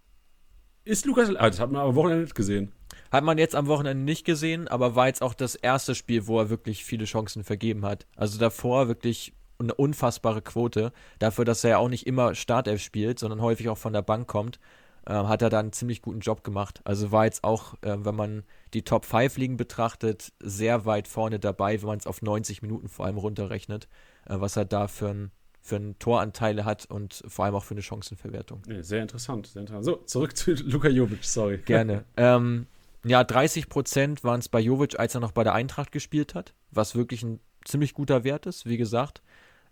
Ist 0.85 1.05
Lukas 1.05 1.29
Alario, 1.29 1.45
ah, 1.45 1.51
das 1.51 1.61
hat 1.61 1.71
man 1.71 1.83
am 1.83 1.95
Wochenende 1.95 2.23
nicht 2.23 2.35
gesehen. 2.35 2.73
Hat 3.11 3.25
man 3.25 3.39
jetzt 3.39 3.55
am 3.55 3.67
Wochenende 3.67 4.05
nicht 4.05 4.25
gesehen, 4.25 4.69
aber 4.69 4.95
war 4.95 5.07
jetzt 5.07 5.23
auch 5.23 5.35
das 5.35 5.55
erste 5.55 5.95
Spiel, 5.95 6.27
wo 6.27 6.39
er 6.39 6.51
wirklich 6.51 6.85
viele 6.85 7.05
Chancen 7.05 7.45
vergeben 7.45 7.85
hat. 7.85 8.07
Also 8.17 8.39
davor 8.39 8.89
wirklich 8.89 9.33
eine 9.59 9.75
unfassbare 9.75 10.43
Quote. 10.43 10.93
Dafür, 11.19 11.45
dass 11.45 11.65
er 11.65 11.71
ja 11.71 11.79
auch 11.79 11.89
nicht 11.89 12.07
immer 12.07 12.35
Startelf 12.35 12.83
spielt, 12.83 13.19
sondern 13.19 13.41
häufig 13.41 13.69
auch 13.69 13.79
von 13.79 13.93
der 13.93 14.03
Bank 14.03 14.27
kommt, 14.27 14.59
äh, 15.07 15.13
hat 15.15 15.43
er 15.43 15.51
da 15.51 15.61
einen 15.61 15.73
ziemlich 15.73 16.03
guten 16.03 16.21
Job 16.21 16.45
gemacht. 16.45 16.81
Also 16.85 17.13
war 17.13 17.25
jetzt 17.25 17.45
auch, 17.45 17.75
äh, 17.83 17.97
wenn 17.99 18.17
man 18.17 18.43
die 18.75 18.83
Top 18.83 19.05
5 19.05 19.37
Ligen 19.39 19.57
betrachtet, 19.57 20.33
sehr 20.41 20.85
weit 20.85 21.09
vorne 21.09 21.39
dabei, 21.39 21.81
wenn 21.81 21.89
man 21.89 21.99
es 21.99 22.07
auf 22.07 22.23
90 22.23 22.63
Minuten 22.63 22.89
vor 22.89 23.07
allem 23.07 23.19
runterrechnet, 23.19 23.89
äh, 24.27 24.35
was 24.39 24.57
er 24.57 24.65
da 24.65 24.89
für 24.89 25.09
ein 25.09 25.31
für 25.67 25.75
einen 25.75 25.99
Toranteile 25.99 26.65
hat 26.65 26.87
und 26.87 27.25
vor 27.27 27.45
allem 27.45 27.57
auch 27.57 27.65
für 27.65 27.75
eine 27.75 27.83
Chancenverwertung. 27.83 28.63
Ja, 28.69 28.85
sehr 28.85 29.03
interessant, 29.03 29.49
sehr 29.49 29.63
interessant. 29.63 29.85
So, 29.85 29.97
zurück 29.97 30.37
zu 30.37 30.53
Luka 30.53 30.89
Jovic, 30.89 31.25
sorry. 31.25 31.59
Gerne. 31.59 32.05
ähm, 32.17 32.69
ja, 33.07 33.25
30 33.25 33.69
Prozent 33.69 34.25
waren 34.25 34.41
es 34.41 34.49
bei 34.49 34.61
Jovic, 34.61 34.99
als 34.99 35.15
er 35.15 35.21
noch 35.21 35.33
bei 35.33 35.45
der 35.45 35.55
Eintracht 35.55 35.93
gespielt 35.93 36.35
hat, 36.35 36.55
was 36.71 36.95
wirklich 36.95 37.23
ein 37.23 37.41
ziemlich 37.65 37.95
guter 37.95 38.25
Wert 38.25 38.47
ist, 38.47 38.67
wie 38.67 38.77
gesagt. 38.77 39.23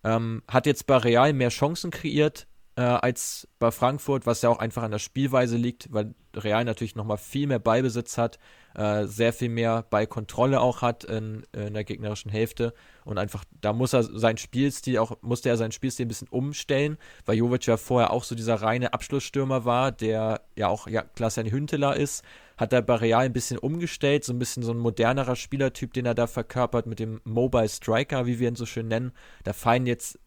Ähm, 0.03 0.43
hat 0.49 0.67
jetzt 0.67 0.87
bei 0.87 0.97
Real 0.99 1.33
mehr 1.33 1.49
Chancen 1.49 1.91
kreiert 1.91 2.47
äh, 2.77 2.83
als 2.83 3.49
bei 3.59 3.71
Frankfurt, 3.71 4.27
was 4.27 4.43
ja 4.43 4.51
auch 4.51 4.59
einfach 4.59 4.83
an 4.83 4.91
der 4.91 4.99
Spielweise 4.99 5.57
liegt, 5.57 5.93
weil 5.93 6.15
Real 6.35 6.65
natürlich 6.65 6.97
nochmal 6.97 7.19
viel 7.19 7.47
mehr 7.47 7.59
Ballbesitz 7.59 8.19
hat, 8.19 8.39
äh, 8.75 9.07
sehr 9.07 9.33
viel 9.33 9.49
mehr 9.49 9.85
Ballkontrolle 9.89 10.61
auch 10.61 10.83
hat 10.83 11.05
in, 11.05 11.45
in, 11.53 11.75
der 11.75 11.85
gegnerischen 11.85 12.31
Hälfte 12.31 12.75
und 13.05 13.19
einfach, 13.19 13.45
da 13.61 13.73
muss 13.73 13.93
er 13.93 14.03
sein 14.03 14.37
Spielstil 14.37 14.99
auch, 14.99 15.17
musste 15.23 15.49
er 15.49 15.57
sein 15.57 15.73
Spielstil 15.73 16.07
ein 16.07 16.09
bisschen 16.09 16.29
umstellen, 16.29 16.99
weil 17.25 17.37
Jovic 17.37 17.67
ja 17.67 17.77
vorher 17.77 18.11
auch 18.11 18.25
so 18.25 18.35
dieser 18.35 18.57
reine 18.57 18.93
Abschlussstürmer 18.93 19.65
war, 19.65 19.93
der 19.93 20.41
ja 20.57 20.69
auch 20.69 20.89
ja, 20.89 21.03
Klaas-Jan 21.03 21.51
Hünteler 21.51 21.97
ist, 21.97 22.25
hat 22.57 22.73
er 22.73 22.83
bei 22.83 22.95
Real 22.95 23.25
ein 23.25 23.33
bisschen 23.33 23.59
umgestellt, 23.59 24.25
so 24.25 24.33
ein 24.33 24.39
bisschen 24.39 24.63
so 24.63 24.73
ein 24.73 24.79
modernerer 24.79 25.37
Spielertyp, 25.37 25.93
den 25.93 26.07
er 26.07 26.15
da 26.15 26.27
verkörpert 26.27 26.87
mit 26.87 26.99
dem 26.99 27.21
Mobile 27.25 27.69
Striker, 27.69 28.27
wie 28.27 28.39
wir 28.39 28.49
ihn 28.49 28.57
so 28.57 28.67
schön 28.67 28.89
nennen. 28.89 29.13
Da 29.43 29.53
fallen 29.53 29.87
jetzt 29.87 30.19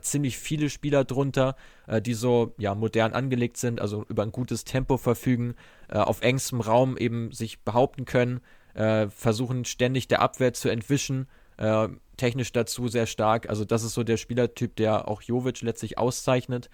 ziemlich 0.00 0.38
viele 0.38 0.70
Spieler 0.70 1.04
drunter, 1.04 1.56
äh, 1.86 2.00
die 2.00 2.14
so 2.14 2.54
ja 2.58 2.74
modern 2.74 3.12
angelegt 3.12 3.56
sind, 3.56 3.80
also 3.80 4.04
über 4.08 4.22
ein 4.22 4.32
gutes 4.32 4.64
Tempo 4.64 4.96
verfügen, 4.96 5.54
äh, 5.88 5.98
auf 5.98 6.22
engstem 6.22 6.60
Raum 6.60 6.96
eben 6.96 7.32
sich 7.32 7.62
behaupten 7.62 8.04
können, 8.04 8.40
äh, 8.74 9.08
versuchen 9.08 9.64
ständig 9.64 10.08
der 10.08 10.20
Abwehr 10.22 10.52
zu 10.52 10.68
entwischen, 10.68 11.28
äh, 11.56 11.88
technisch 12.16 12.52
dazu 12.52 12.88
sehr 12.88 13.06
stark. 13.06 13.48
Also 13.48 13.64
das 13.64 13.82
ist 13.82 13.94
so 13.94 14.02
der 14.02 14.16
Spielertyp, 14.16 14.76
der 14.76 15.08
auch 15.08 15.22
Jovic 15.22 15.62
letztlich 15.62 15.98
auszeichnet. 15.98 16.70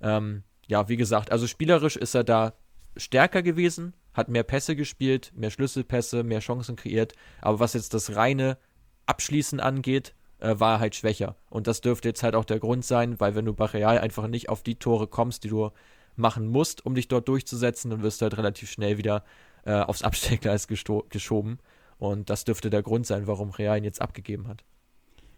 Ähm, 0.00 0.42
ja, 0.66 0.88
wie 0.88 0.96
gesagt, 0.96 1.32
also 1.32 1.46
spielerisch 1.46 1.96
ist 1.96 2.14
er 2.14 2.24
da 2.24 2.54
stärker 2.96 3.42
gewesen, 3.42 3.94
hat 4.12 4.28
mehr 4.28 4.42
Pässe 4.42 4.76
gespielt, 4.76 5.32
mehr 5.34 5.50
Schlüsselpässe, 5.50 6.22
mehr 6.22 6.40
Chancen 6.40 6.76
kreiert. 6.76 7.14
Aber 7.40 7.60
was 7.60 7.74
jetzt 7.74 7.94
das 7.94 8.16
reine 8.16 8.58
Abschließen 9.06 9.60
angeht, 9.60 10.14
äh, 10.40 10.58
war 10.58 10.80
halt 10.80 10.94
schwächer. 10.94 11.36
Und 11.48 11.66
das 11.66 11.80
dürfte 11.80 12.08
jetzt 12.08 12.22
halt 12.22 12.34
auch 12.34 12.44
der 12.44 12.58
Grund 12.58 12.84
sein, 12.84 13.20
weil 13.20 13.34
wenn 13.34 13.44
du 13.44 13.52
bei 13.52 13.66
Real 13.66 13.98
einfach 13.98 14.26
nicht 14.26 14.48
auf 14.48 14.62
die 14.62 14.76
Tore 14.76 15.06
kommst, 15.06 15.44
die 15.44 15.48
du 15.48 15.70
machen 16.16 16.48
musst, 16.48 16.84
um 16.84 16.94
dich 16.94 17.08
dort 17.08 17.28
durchzusetzen, 17.28 17.90
dann 17.90 18.02
wirst 18.02 18.20
du 18.20 18.24
halt 18.24 18.36
relativ 18.36 18.70
schnell 18.70 18.98
wieder 18.98 19.24
äh, 19.64 19.72
aufs 19.72 20.02
Abstellgleis 20.02 20.66
geschoben. 20.66 21.58
Und 21.98 22.30
das 22.30 22.44
dürfte 22.44 22.70
der 22.70 22.82
Grund 22.82 23.06
sein, 23.06 23.26
warum 23.26 23.50
Real 23.50 23.76
ihn 23.76 23.84
jetzt 23.84 24.00
abgegeben 24.00 24.48
hat. 24.48 24.64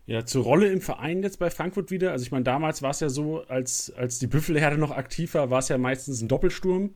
Ja, 0.06 0.24
zur 0.24 0.42
Rolle 0.44 0.68
im 0.68 0.80
Verein 0.80 1.22
jetzt 1.22 1.38
bei 1.38 1.50
Frankfurt 1.50 1.90
wieder. 1.90 2.10
Also 2.12 2.24
ich 2.24 2.32
meine, 2.32 2.44
damals 2.44 2.82
war 2.82 2.90
es 2.90 3.00
ja 3.00 3.08
so, 3.08 3.42
als, 3.44 3.92
als 3.96 4.18
die 4.18 4.26
Büffelherde 4.26 4.78
noch 4.78 4.90
aktiv 4.90 5.34
war, 5.34 5.50
war 5.50 5.60
es 5.60 5.68
ja 5.68 5.78
meistens 5.78 6.20
ein 6.20 6.28
Doppelsturm. 6.28 6.94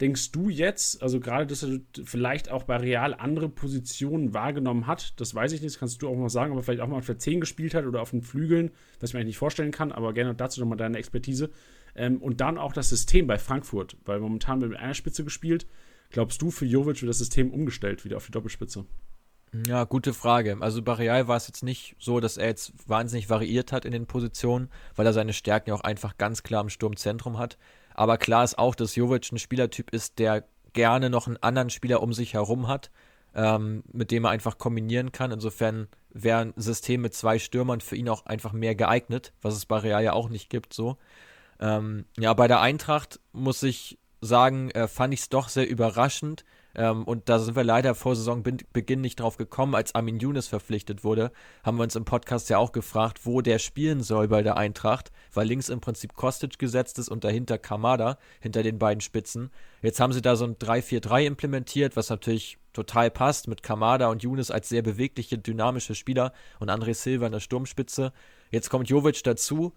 Denkst 0.00 0.32
du 0.32 0.48
jetzt, 0.48 1.02
also 1.02 1.20
gerade, 1.20 1.46
dass 1.46 1.62
er 1.62 1.78
vielleicht 2.04 2.50
auch 2.50 2.64
bei 2.64 2.76
Real 2.76 3.14
andere 3.14 3.48
Positionen 3.48 4.34
wahrgenommen 4.34 4.86
hat, 4.86 5.18
das 5.20 5.34
weiß 5.34 5.52
ich 5.52 5.62
nicht, 5.62 5.74
das 5.74 5.78
kannst 5.78 6.02
du 6.02 6.08
auch 6.08 6.16
mal 6.16 6.28
sagen, 6.28 6.52
aber 6.52 6.62
vielleicht 6.62 6.80
auch 6.80 6.88
mal 6.88 7.02
für 7.02 7.16
10 7.16 7.40
gespielt 7.40 7.74
hat 7.74 7.84
oder 7.86 8.02
auf 8.02 8.10
den 8.10 8.22
Flügeln, 8.22 8.72
was 8.98 9.10
ich 9.10 9.14
mir 9.14 9.20
eigentlich 9.20 9.28
nicht 9.28 9.38
vorstellen 9.38 9.70
kann, 9.70 9.92
aber 9.92 10.12
gerne 10.12 10.34
dazu 10.34 10.60
nochmal 10.60 10.78
deine 10.78 10.98
Expertise. 10.98 11.50
Ähm, 11.94 12.20
und 12.20 12.40
dann 12.40 12.58
auch 12.58 12.72
das 12.72 12.88
System 12.88 13.28
bei 13.28 13.38
Frankfurt, 13.38 13.96
weil 14.04 14.18
momentan 14.18 14.60
wird 14.60 14.72
mit 14.72 14.80
einer 14.80 14.94
Spitze 14.94 15.22
gespielt. 15.22 15.66
Glaubst 16.10 16.42
du, 16.42 16.50
für 16.50 16.66
Jovic 16.66 17.00
wird 17.00 17.10
das 17.10 17.18
System 17.18 17.52
umgestellt, 17.52 18.04
wieder 18.04 18.16
auf 18.16 18.26
die 18.26 18.32
Doppelspitze? 18.32 18.84
Ja, 19.66 19.84
gute 19.84 20.12
Frage. 20.12 20.56
Also 20.60 20.82
bei 20.82 20.94
Real 20.94 21.28
war 21.28 21.36
es 21.36 21.46
jetzt 21.46 21.62
nicht 21.62 21.94
so, 22.00 22.18
dass 22.18 22.36
er 22.36 22.48
jetzt 22.48 22.72
wahnsinnig 22.88 23.30
variiert 23.30 23.70
hat 23.70 23.84
in 23.84 23.92
den 23.92 24.06
Positionen, 24.06 24.68
weil 24.96 25.06
er 25.06 25.12
seine 25.12 25.32
Stärken 25.32 25.70
ja 25.70 25.76
auch 25.76 25.82
einfach 25.82 26.18
ganz 26.18 26.42
klar 26.42 26.62
im 26.62 26.70
Sturmzentrum 26.70 27.38
hat. 27.38 27.56
Aber 27.94 28.18
klar 28.18 28.44
ist 28.44 28.58
auch, 28.58 28.74
dass 28.74 28.96
Jovic 28.96 29.32
ein 29.32 29.38
Spielertyp 29.38 29.90
ist, 29.90 30.18
der 30.18 30.44
gerne 30.72 31.08
noch 31.08 31.26
einen 31.26 31.36
anderen 31.38 31.70
Spieler 31.70 32.02
um 32.02 32.12
sich 32.12 32.34
herum 32.34 32.68
hat, 32.68 32.90
ähm, 33.34 33.84
mit 33.92 34.10
dem 34.10 34.24
er 34.24 34.30
einfach 34.30 34.58
kombinieren 34.58 35.12
kann. 35.12 35.30
Insofern 35.30 35.88
wäre 36.10 36.40
ein 36.40 36.52
System 36.56 37.02
mit 37.02 37.14
zwei 37.14 37.38
Stürmern 37.38 37.80
für 37.80 37.96
ihn 37.96 38.08
auch 38.08 38.26
einfach 38.26 38.52
mehr 38.52 38.74
geeignet, 38.74 39.32
was 39.40 39.54
es 39.54 39.66
bei 39.66 39.78
Real 39.78 40.04
ja 40.04 40.12
auch 40.12 40.28
nicht 40.28 40.50
gibt. 40.50 40.74
So. 40.74 40.98
Ähm, 41.60 42.04
ja, 42.18 42.34
bei 42.34 42.48
der 42.48 42.60
Eintracht 42.60 43.20
muss 43.32 43.62
ich 43.62 43.98
sagen, 44.20 44.70
äh, 44.72 44.88
fand 44.88 45.14
ich 45.14 45.20
es 45.20 45.28
doch 45.28 45.48
sehr 45.48 45.68
überraschend, 45.68 46.44
ähm, 46.74 47.04
und 47.04 47.28
da 47.28 47.38
sind 47.38 47.56
wir 47.56 47.64
leider 47.64 47.94
vor 47.94 48.16
Saisonbeginn 48.16 49.00
nicht 49.00 49.20
drauf 49.20 49.36
gekommen, 49.36 49.74
als 49.74 49.94
Armin 49.94 50.18
Younes 50.18 50.48
verpflichtet 50.48 51.04
wurde, 51.04 51.32
haben 51.62 51.78
wir 51.78 51.84
uns 51.84 51.96
im 51.96 52.04
Podcast 52.04 52.50
ja 52.50 52.58
auch 52.58 52.72
gefragt, 52.72 53.20
wo 53.24 53.40
der 53.40 53.58
spielen 53.58 54.02
soll 54.02 54.28
bei 54.28 54.42
der 54.42 54.56
Eintracht, 54.56 55.12
weil 55.32 55.46
links 55.46 55.68
im 55.68 55.80
Prinzip 55.80 56.14
Kostic 56.14 56.58
gesetzt 56.58 56.98
ist 56.98 57.08
und 57.08 57.24
dahinter 57.24 57.58
Kamada, 57.58 58.18
hinter 58.40 58.62
den 58.62 58.78
beiden 58.78 59.00
Spitzen. 59.00 59.50
Jetzt 59.82 60.00
haben 60.00 60.12
sie 60.12 60.22
da 60.22 60.36
so 60.36 60.44
ein 60.44 60.56
3-4-3 60.56 61.24
implementiert, 61.24 61.96
was 61.96 62.10
natürlich 62.10 62.58
total 62.72 63.10
passt, 63.10 63.48
mit 63.48 63.62
Kamada 63.62 64.08
und 64.08 64.22
Younes 64.22 64.50
als 64.50 64.68
sehr 64.68 64.82
bewegliche, 64.82 65.38
dynamische 65.38 65.94
Spieler 65.94 66.32
und 66.58 66.70
André 66.70 66.94
Silva 66.94 67.26
in 67.26 67.32
der 67.32 67.40
Sturmspitze. 67.40 68.12
Jetzt 68.50 68.70
kommt 68.70 68.88
Jovic 68.88 69.22
dazu 69.22 69.72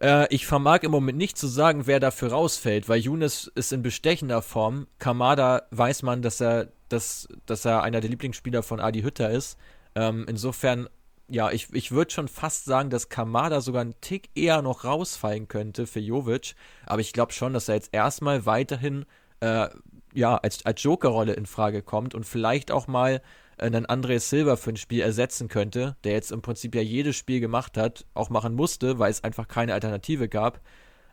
äh, 0.00 0.26
ich 0.34 0.46
vermag 0.46 0.82
im 0.82 0.90
Moment 0.90 1.18
nicht 1.18 1.38
zu 1.38 1.46
sagen, 1.46 1.86
wer 1.86 2.00
dafür 2.00 2.30
rausfällt, 2.30 2.88
weil 2.88 3.00
Younes 3.00 3.50
ist 3.54 3.72
in 3.72 3.82
bestechender 3.82 4.42
Form. 4.42 4.86
Kamada 4.98 5.62
weiß 5.70 6.02
man, 6.02 6.22
dass 6.22 6.40
er, 6.40 6.68
dass, 6.88 7.28
dass 7.46 7.64
er 7.64 7.82
einer 7.82 8.00
der 8.00 8.10
Lieblingsspieler 8.10 8.62
von 8.62 8.80
Adi 8.80 9.02
Hütter 9.02 9.30
ist. 9.30 9.58
Ähm, 9.94 10.26
insofern, 10.28 10.88
ja, 11.28 11.50
ich, 11.50 11.72
ich 11.72 11.92
würde 11.92 12.12
schon 12.12 12.28
fast 12.28 12.64
sagen, 12.64 12.90
dass 12.90 13.08
Kamada 13.08 13.60
sogar 13.60 13.82
einen 13.82 14.00
Tick 14.00 14.30
eher 14.34 14.62
noch 14.62 14.84
rausfallen 14.84 15.48
könnte 15.48 15.86
für 15.86 16.00
Jovic. 16.00 16.54
Aber 16.86 17.00
ich 17.00 17.12
glaube 17.12 17.32
schon, 17.32 17.52
dass 17.52 17.68
er 17.68 17.76
jetzt 17.76 17.90
erstmal 17.92 18.46
weiterhin 18.46 19.06
äh, 19.40 19.68
ja, 20.14 20.36
als, 20.36 20.64
als 20.64 20.82
Jokerrolle 20.82 21.32
in 21.34 21.46
Frage 21.46 21.82
kommt 21.82 22.14
und 22.14 22.24
vielleicht 22.24 22.70
auch 22.70 22.86
mal 22.86 23.20
einen 23.58 23.86
André 23.86 24.18
Silva 24.18 24.56
für 24.56 24.70
ein 24.70 24.76
Spiel 24.76 25.00
ersetzen 25.00 25.48
könnte, 25.48 25.96
der 26.04 26.12
jetzt 26.12 26.32
im 26.32 26.42
Prinzip 26.42 26.74
ja 26.74 26.82
jedes 26.82 27.16
Spiel 27.16 27.40
gemacht 27.40 27.76
hat, 27.76 28.06
auch 28.14 28.30
machen 28.30 28.54
musste, 28.54 28.98
weil 28.98 29.10
es 29.10 29.24
einfach 29.24 29.48
keine 29.48 29.74
Alternative 29.74 30.28
gab. 30.28 30.60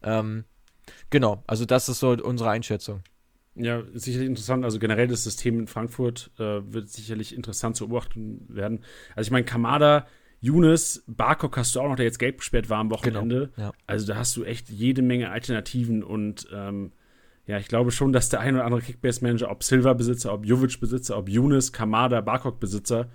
Ähm, 0.04 0.46
genau, 1.10 1.44
also 1.48 1.66
das 1.66 1.90
ist 1.90 2.00
so 2.00 2.12
unsere 2.12 2.50
Einschätzung. 2.50 3.04
Ja, 3.56 3.84
sicherlich 3.94 4.30
interessant. 4.30 4.64
Also 4.64 4.80
generell 4.80 5.08
das 5.08 5.24
System 5.24 5.60
in 5.60 5.68
Frankfurt 5.68 6.32
äh, 6.40 6.62
wird 6.64 6.90
sicherlich 6.90 7.36
interessant 7.36 7.76
zu 7.76 7.88
beobachten 7.88 8.46
werden. 8.48 8.84
Also 9.16 9.28
ich 9.28 9.32
meine, 9.32 9.46
Kamada, 9.46 10.08
Younes, 10.40 11.04
Barkok 11.06 11.58
hast 11.58 11.76
du 11.76 11.82
auch 11.82 11.90
noch, 11.90 11.98
der 11.98 12.06
jetzt 12.06 12.18
gelb 12.18 12.40
gesperrt 12.40 12.70
war 12.70 12.80
am 12.80 12.90
Wochenende. 12.90 13.52
Genau, 13.56 13.68
ja. 13.68 13.74
Also 13.88 14.08
da 14.08 14.16
hast 14.16 14.36
du 14.38 14.44
echt 14.44 14.70
jede 14.70 15.02
Menge 15.02 15.30
Alternativen 15.30 16.04
und 16.04 16.48
ähm, 16.54 16.94
ja, 17.52 17.58
ich 17.58 17.68
glaube 17.68 17.92
schon, 17.92 18.14
dass 18.14 18.30
der 18.30 18.40
ein 18.40 18.56
oder 18.56 18.64
andere 18.64 18.82
Kickbase-Manager, 18.82 19.52
ob 19.52 19.62
Silva-Besitzer, 19.62 20.32
ob 20.32 20.46
Jovic-Besitzer, 20.46 21.18
ob 21.18 21.28
Younes, 21.28 21.74
Kamada, 21.74 22.22
Barkok-Besitzer, 22.22 23.10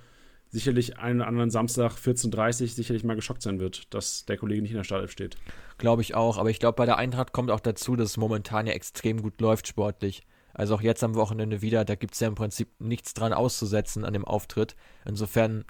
sicherlich 0.51 0.99
einen 0.99 1.21
oder 1.21 1.29
anderen 1.29 1.49
Samstag 1.49 1.93
14.30 1.93 2.61
Uhr 2.61 2.69
sicherlich 2.69 3.03
mal 3.03 3.17
geschockt 3.17 3.41
sein 3.41 3.61
wird, 3.61 3.95
dass 3.95 4.27
der 4.27 4.37
Kollege 4.37 4.61
nicht 4.61 4.73
in 4.73 4.77
der 4.77 4.85
Startelf 4.85 5.11
steht. 5.11 5.39
Glaube 5.79 6.03
ich 6.03 6.15
auch, 6.15 6.37
aber 6.37 6.51
ich 6.51 6.61
glaube, 6.61 6.77
bei 6.77 6.85
der 6.85 6.99
Eintracht 6.99 7.33
kommt 7.33 7.51
auch 7.51 7.61
dazu, 7.61 7.97
dass 7.97 8.11
es 8.11 8.17
momentan 8.19 8.67
ja 8.67 8.75
extrem 8.75 9.23
gut 9.23 9.41
läuft 9.41 9.69
sportlich. 9.69 10.23
Also 10.53 10.75
auch 10.75 10.83
jetzt 10.83 11.03
am 11.03 11.15
Wochenende 11.15 11.63
wieder, 11.63 11.87
da 11.87 11.95
gibt 11.95 12.13
es 12.13 12.21
ja 12.21 12.29
im 12.29 12.35
Prinzip 12.35 12.69
nichts 12.79 13.15
dran 13.15 13.33
auszusetzen 13.33 14.05
an 14.05 14.13
dem 14.13 14.27
Auftritt. 14.27 14.77
Insofern 15.07 15.65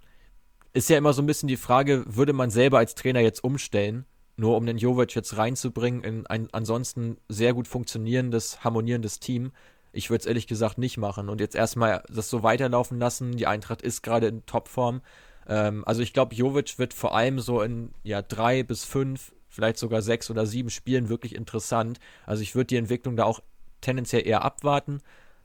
ist 0.72 0.90
ja 0.90 0.98
immer 0.98 1.12
so 1.12 1.22
ein 1.22 1.26
bisschen 1.26 1.48
die 1.48 1.57
Frage, 1.57 2.02
würde 2.05 2.33
man 2.33 2.50
selber 2.50 2.79
als 2.79 2.96
Trainer 2.96 3.20
jetzt 3.20 3.44
umstellen? 3.44 4.07
Nur 4.37 4.57
um 4.57 4.66
den 4.66 4.79
Jovic 4.79 5.14
jetzt 5.14 5.37
reinzubringen 5.37 6.05
in 6.05 6.27
ein 6.27 6.49
ansonsten 6.53 7.16
sehr 7.29 7.55
gut 7.55 7.68
funktionierendes, 7.68 8.62
harmonierendes 8.62 9.18
Team, 9.18 9.53
ich 9.96 10.11
würde 10.11 10.20
es 10.20 10.27
ehrlich 10.27 10.46
gesagt 10.46 10.77
nicht 10.79 10.99
machen 10.99 11.29
und 11.29 11.40
jetzt 11.40 11.57
erstmal 11.57 12.03
das 12.09 12.29
so 12.29 12.42
weiterlaufen 12.42 12.99
lassen. 12.99 13.37
Die 13.37 13.46
Eintracht 13.46 13.81
ist 13.81 14.03
gerade 14.03 14.27
in 14.27 14.44
Topform. 14.44 15.01
Ähm, 15.49 15.85
also 15.87 16.03
ich 16.03 16.12
glaube, 16.12 16.35
Jovic 16.35 16.79
wird 16.79 16.92
vor 16.92 17.16
allem 17.16 17.40
so 17.40 17.62
in 17.62 17.92
ja, 18.03 18.20
drei 18.20 18.62
bis 18.62 18.85
fünf, 18.85 19.33
vielleicht 19.49 19.79
sogar 19.79 20.03
sechs 20.03 20.31
oder 20.31 20.44
sieben 20.44 20.70
Spielen 20.70 21.09
wirklich 21.09 21.35
interessant. 21.35 21.99
Also 22.27 22.42
ich 22.42 22.55
würde 22.55 22.66
die 22.66 22.77
Entwicklung 22.77 23.16
da 23.16 23.25
auch 23.25 23.40
tendenziell 23.81 24.27
eher 24.27 24.44
abwarten. 24.44 25.01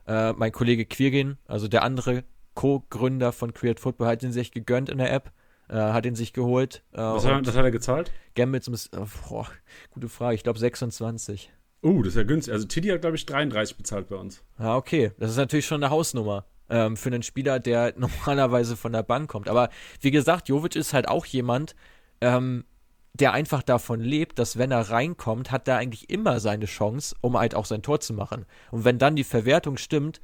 Äh, 0.06 0.34
mein 0.34 0.52
Kollege 0.52 0.84
Quirgin, 0.84 1.38
also 1.46 1.66
der 1.66 1.82
andere 1.82 2.24
Co-Gründer 2.54 3.32
von 3.32 3.54
Create 3.54 3.80
Football, 3.80 4.08
hat 4.08 4.22
ihn 4.22 4.32
sich 4.32 4.50
gegönnt 4.50 4.90
in 4.90 4.98
der 4.98 5.12
App. 5.12 5.32
Äh, 5.72 5.76
hat 5.76 6.04
ihn 6.04 6.14
sich 6.14 6.34
geholt. 6.34 6.82
Äh, 6.92 6.98
was, 6.98 7.24
hat, 7.24 7.46
was, 7.46 7.56
hat, 7.56 7.64
er 7.64 7.70
gezahlt? 7.70 8.12
Gambits, 8.34 8.68
äh, 8.68 8.98
boah, 9.26 9.48
gute 9.90 10.10
Frage, 10.10 10.34
ich 10.34 10.42
glaube 10.42 10.58
26. 10.58 11.50
Uh, 11.82 12.02
das 12.02 12.12
ist 12.12 12.16
ja 12.16 12.24
günstig. 12.24 12.52
Also 12.52 12.66
Tiddy 12.66 12.88
hat, 12.88 13.00
glaube 13.00 13.16
ich, 13.16 13.24
33 13.24 13.78
bezahlt 13.78 14.08
bei 14.08 14.16
uns. 14.16 14.44
Ja, 14.58 14.76
okay. 14.76 15.12
Das 15.18 15.30
ist 15.30 15.38
natürlich 15.38 15.64
schon 15.64 15.82
eine 15.82 15.90
Hausnummer 15.90 16.44
ähm, 16.68 16.98
für 16.98 17.08
einen 17.08 17.22
Spieler, 17.22 17.58
der 17.58 17.94
normalerweise 17.96 18.76
von 18.76 18.92
der 18.92 19.02
Bank 19.02 19.30
kommt. 19.30 19.48
Aber 19.48 19.70
wie 20.02 20.10
gesagt, 20.10 20.50
Jovic 20.50 20.76
ist 20.76 20.92
halt 20.92 21.08
auch 21.08 21.24
jemand, 21.24 21.74
ähm, 22.20 22.66
der 23.14 23.32
einfach 23.32 23.62
davon 23.62 24.00
lebt, 24.00 24.38
dass 24.38 24.58
wenn 24.58 24.72
er 24.72 24.90
reinkommt, 24.90 25.50
hat 25.50 25.68
er 25.68 25.78
eigentlich 25.78 26.10
immer 26.10 26.38
seine 26.38 26.66
Chance, 26.66 27.16
um 27.22 27.38
halt 27.38 27.54
auch 27.54 27.64
sein 27.64 27.82
Tor 27.82 28.00
zu 28.00 28.12
machen. 28.12 28.44
Und 28.70 28.84
wenn 28.84 28.98
dann 28.98 29.16
die 29.16 29.24
Verwertung 29.24 29.78
stimmt, 29.78 30.20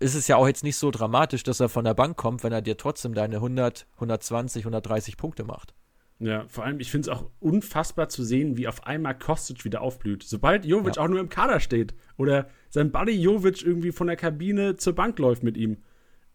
ist 0.00 0.14
es 0.14 0.28
ja 0.28 0.36
auch 0.36 0.46
jetzt 0.46 0.64
nicht 0.64 0.76
so 0.76 0.90
dramatisch, 0.90 1.42
dass 1.42 1.60
er 1.60 1.68
von 1.68 1.84
der 1.84 1.94
Bank 1.94 2.16
kommt, 2.16 2.44
wenn 2.44 2.52
er 2.52 2.62
dir 2.62 2.76
trotzdem 2.76 3.14
deine 3.14 3.36
100, 3.36 3.86
120, 3.94 4.62
130 4.62 5.16
Punkte 5.16 5.44
macht. 5.44 5.74
Ja, 6.20 6.46
vor 6.48 6.64
allem, 6.64 6.80
ich 6.80 6.90
finde 6.90 7.10
es 7.10 7.16
auch 7.16 7.30
unfassbar 7.38 8.08
zu 8.08 8.24
sehen, 8.24 8.56
wie 8.56 8.66
auf 8.66 8.86
einmal 8.86 9.16
Kostic 9.16 9.64
wieder 9.64 9.82
aufblüht. 9.82 10.24
Sobald 10.24 10.64
Jovic 10.64 10.96
ja. 10.96 11.02
auch 11.02 11.08
nur 11.08 11.20
im 11.20 11.28
Kader 11.28 11.60
steht 11.60 11.94
oder 12.16 12.48
sein 12.70 12.90
Buddy 12.90 13.12
Jovic 13.12 13.62
irgendwie 13.62 13.92
von 13.92 14.08
der 14.08 14.16
Kabine 14.16 14.76
zur 14.76 14.94
Bank 14.94 15.18
läuft 15.20 15.44
mit 15.44 15.56
ihm, 15.56 15.78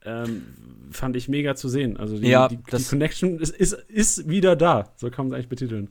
ähm, 0.05 0.43
fand 0.91 1.17
ich 1.17 1.27
mega 1.27 1.55
zu 1.55 1.67
sehen. 1.67 1.97
Also 1.97 2.17
die, 2.17 2.29
ja, 2.29 2.47
die, 2.47 2.57
die 2.57 2.83
Connection 2.83 3.39
ist, 3.39 3.55
ist, 3.55 3.73
ist 3.73 4.29
wieder 4.29 4.55
da. 4.55 4.93
So 4.95 5.09
kann 5.09 5.25
man 5.25 5.33
es 5.33 5.35
eigentlich 5.35 5.49
betiteln. 5.49 5.89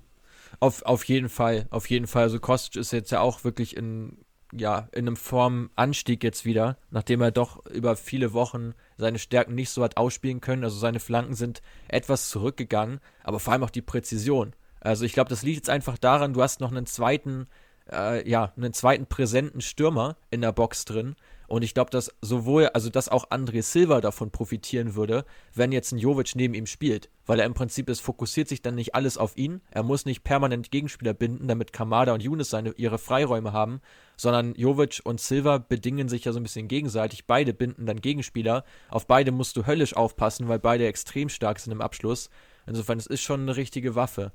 Auf, 0.59 0.83
auf 0.83 1.05
jeden 1.05 1.29
Fall, 1.29 1.67
auf 1.71 1.89
jeden 1.91 2.07
Fall. 2.07 2.25
Also 2.25 2.39
Kostic 2.39 2.81
ist 2.81 2.93
jetzt 2.93 3.11
ja 3.11 3.21
auch 3.21 3.45
wirklich 3.45 3.77
in 3.77 4.17
ja, 4.53 4.89
in 4.93 5.07
einem 5.07 5.17
Formanstieg 5.17 6.23
jetzt 6.23 6.45
wieder, 6.45 6.77
nachdem 6.91 7.23
er 7.23 7.31
doch 7.31 7.65
über 7.67 7.97
viele 7.97 8.33
Wochen 8.35 8.75
seine 8.99 9.19
Stärken 9.19 9.55
nicht 9.55 9.71
so 9.71 9.83
hat 9.83 9.97
ausspielen 9.97 10.41
können. 10.41 10.63
Also 10.63 10.79
seine 10.79 11.01
Flanken 11.01 11.35
sind 11.35 11.63
etwas 11.89 12.29
zurückgegangen, 12.29 13.01
aber 13.25 13.41
vor 13.41 13.53
allem 13.53 13.65
auch 13.65 13.71
die 13.71 13.83
Präzision. 13.83 14.53
Also 14.81 15.05
ich 15.05 15.15
glaube, 15.15 15.31
das 15.31 15.43
liegt 15.43 15.57
jetzt 15.57 15.71
einfach 15.71 15.97
daran, 15.97 16.35
du 16.35 16.43
hast 16.43 16.61
noch 16.61 16.71
einen 16.71 16.87
zweiten, 16.87 17.47
äh, 17.91 18.29
ja, 18.29 18.53
einen 18.57 18.75
zweiten 18.75 19.07
präsenten 19.07 19.61
Stürmer 19.61 20.17
in 20.31 20.43
der 20.43 20.53
Box 20.53 20.85
drin 20.85 21.17
und 21.53 21.61
ich 21.61 21.75
glaube, 21.75 21.91
dass 21.91 22.11
sowohl, 22.23 22.69
also 22.69 22.89
dass 22.89 23.11
auch 23.11 23.29
André 23.29 23.61
Silva 23.61 24.01
davon 24.01 24.31
profitieren 24.31 24.95
würde, 24.95 25.27
wenn 25.53 25.71
jetzt 25.71 25.93
ein 25.93 25.99
Jovic 25.99 26.35
neben 26.35 26.55
ihm 26.55 26.65
spielt. 26.65 27.11
Weil 27.27 27.41
er 27.41 27.45
im 27.45 27.53
Prinzip, 27.53 27.91
es 27.91 28.01
fokussiert 28.01 28.49
sich 28.49 28.63
dann 28.63 28.75
nicht 28.75 28.95
alles 28.95 29.19
auf 29.19 29.37
ihn. 29.37 29.61
Er 29.71 29.83
muss 29.83 30.07
nicht 30.07 30.25
permanent 30.25 30.71
Gegenspieler 30.71 31.13
binden, 31.13 31.49
damit 31.49 31.75
Kamada 31.75 32.15
und 32.15 32.23
Younes 32.23 32.49
seine, 32.49 32.71
ihre 32.79 32.97
Freiräume 32.97 33.53
haben, 33.53 33.83
sondern 34.17 34.55
Jovic 34.55 35.03
und 35.05 35.21
Silva 35.21 35.59
bedingen 35.59 36.09
sich 36.09 36.25
ja 36.25 36.33
so 36.33 36.41
ein 36.41 36.43
bisschen 36.43 36.69
gegenseitig. 36.69 37.27
Beide 37.27 37.53
binden 37.53 37.85
dann 37.85 38.01
Gegenspieler. 38.01 38.65
Auf 38.89 39.07
beide 39.07 39.31
musst 39.31 39.55
du 39.59 39.67
höllisch 39.67 39.95
aufpassen, 39.95 40.49
weil 40.49 40.59
beide 40.59 40.87
extrem 40.87 41.29
stark 41.29 41.61
sind 41.61 41.75
im 41.75 41.83
Abschluss. 41.83 42.31
Insofern, 42.67 42.97
es 42.97 43.07
ist 43.07 43.21
schon 43.21 43.43
eine 43.43 43.57
richtige 43.57 43.95
Waffe. 43.95 44.33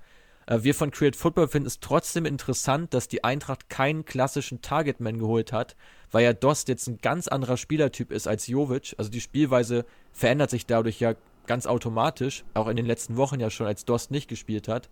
Äh, 0.47 0.63
wir 0.63 0.73
von 0.73 0.89
Create 0.89 1.15
Football 1.15 1.47
finden 1.47 1.67
es 1.67 1.79
trotzdem 1.79 2.25
interessant, 2.25 2.93
dass 2.93 3.07
die 3.07 3.23
Eintracht 3.23 3.69
keinen 3.69 4.05
klassischen 4.05 4.61
Targetman 4.61 5.19
geholt 5.19 5.53
hat, 5.53 5.75
weil 6.09 6.23
ja 6.23 6.33
Dost 6.33 6.67
jetzt 6.67 6.87
ein 6.87 6.97
ganz 6.97 7.27
anderer 7.27 7.57
Spielertyp 7.57 8.11
ist 8.11 8.27
als 8.27 8.47
Jovic. 8.47 8.95
Also 8.97 9.11
die 9.11 9.21
Spielweise 9.21 9.85
verändert 10.11 10.49
sich 10.49 10.65
dadurch 10.65 10.99
ja 10.99 11.13
ganz 11.45 11.67
automatisch, 11.67 12.43
auch 12.55 12.67
in 12.67 12.75
den 12.75 12.85
letzten 12.85 13.15
Wochen 13.15 13.39
ja 13.39 13.49
schon, 13.49 13.67
als 13.67 13.85
Dost 13.85 14.11
nicht 14.11 14.27
gespielt 14.27 14.67
hat, 14.67 14.89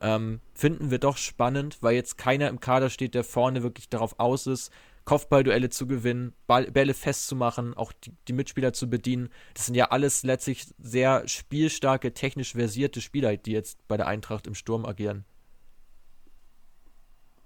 ähm, 0.00 0.40
finden 0.54 0.90
wir 0.90 0.98
doch 0.98 1.16
spannend, 1.16 1.78
weil 1.80 1.94
jetzt 1.94 2.18
keiner 2.18 2.48
im 2.48 2.60
Kader 2.60 2.90
steht, 2.90 3.14
der 3.14 3.24
vorne 3.24 3.62
wirklich 3.62 3.88
darauf 3.88 4.20
aus 4.20 4.46
ist, 4.46 4.70
Kopfballduelle 5.06 5.70
zu 5.70 5.86
gewinnen, 5.86 6.34
Ball, 6.46 6.70
Bälle 6.70 6.92
festzumachen, 6.92 7.74
auch 7.74 7.92
die, 7.92 8.12
die, 8.28 8.32
Mitspieler 8.32 8.72
zu 8.72 8.90
bedienen. 8.90 9.30
Das 9.54 9.66
sind 9.66 9.76
ja 9.76 9.86
alles 9.90 10.24
letztlich 10.24 10.66
sehr 10.78 11.26
spielstarke, 11.28 12.12
technisch 12.12 12.52
versierte 12.52 13.00
Spieler, 13.00 13.36
die 13.36 13.52
jetzt 13.52 13.86
bei 13.88 13.96
der 13.96 14.08
Eintracht 14.08 14.48
im 14.48 14.54
Sturm 14.54 14.84
agieren. 14.84 15.24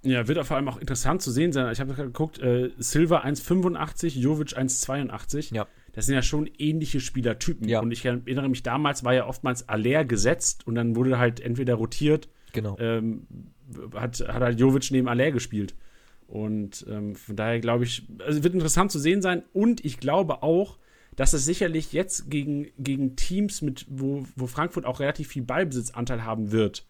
Ja, 0.02 0.26
wird 0.26 0.44
vor 0.46 0.56
allem 0.56 0.68
auch 0.68 0.78
interessant 0.78 1.20
zu 1.20 1.30
sehen 1.30 1.52
sein. 1.52 1.70
Ich 1.70 1.80
habe 1.80 1.92
gerade 1.92 2.08
geguckt, 2.08 2.38
äh, 2.38 2.70
Silva 2.78 3.18
1,85, 3.20 4.18
Jovic 4.18 4.56
1,82. 4.56 5.54
Ja. 5.54 5.66
Das 5.92 6.06
sind 6.06 6.14
ja 6.14 6.22
schon 6.22 6.46
ähnliche 6.58 7.00
Spielertypen. 7.00 7.68
Ja. 7.68 7.80
Und 7.80 7.90
ich 7.90 8.06
erinnere 8.06 8.48
mich, 8.48 8.62
damals 8.62 9.04
war 9.04 9.12
ja 9.12 9.26
oftmals 9.26 9.68
Aller 9.68 10.06
gesetzt 10.06 10.66
und 10.66 10.76
dann 10.76 10.96
wurde 10.96 11.18
halt 11.18 11.40
entweder 11.40 11.74
rotiert. 11.74 12.30
Genau. 12.52 12.78
Ähm, 12.78 13.26
hat, 13.94 14.20
hat 14.20 14.40
halt 14.42 14.58
Jovic 14.58 14.90
neben 14.90 15.08
Aller 15.08 15.30
gespielt. 15.30 15.74
Und 16.30 16.86
ähm, 16.88 17.16
von 17.16 17.34
daher 17.34 17.58
glaube 17.58 17.84
ich, 17.84 18.06
also 18.24 18.44
wird 18.44 18.54
interessant 18.54 18.92
zu 18.92 19.00
sehen 19.00 19.20
sein. 19.20 19.42
Und 19.52 19.84
ich 19.84 19.98
glaube 19.98 20.44
auch, 20.44 20.78
dass 21.16 21.32
es 21.32 21.44
sicherlich 21.44 21.92
jetzt 21.92 22.30
gegen, 22.30 22.68
gegen 22.78 23.16
Teams, 23.16 23.62
mit, 23.62 23.84
wo, 23.88 24.24
wo 24.36 24.46
Frankfurt 24.46 24.86
auch 24.86 25.00
relativ 25.00 25.26
viel 25.28 25.42
Ballbesitzanteil 25.42 26.24
haben 26.24 26.52
wird, 26.52 26.86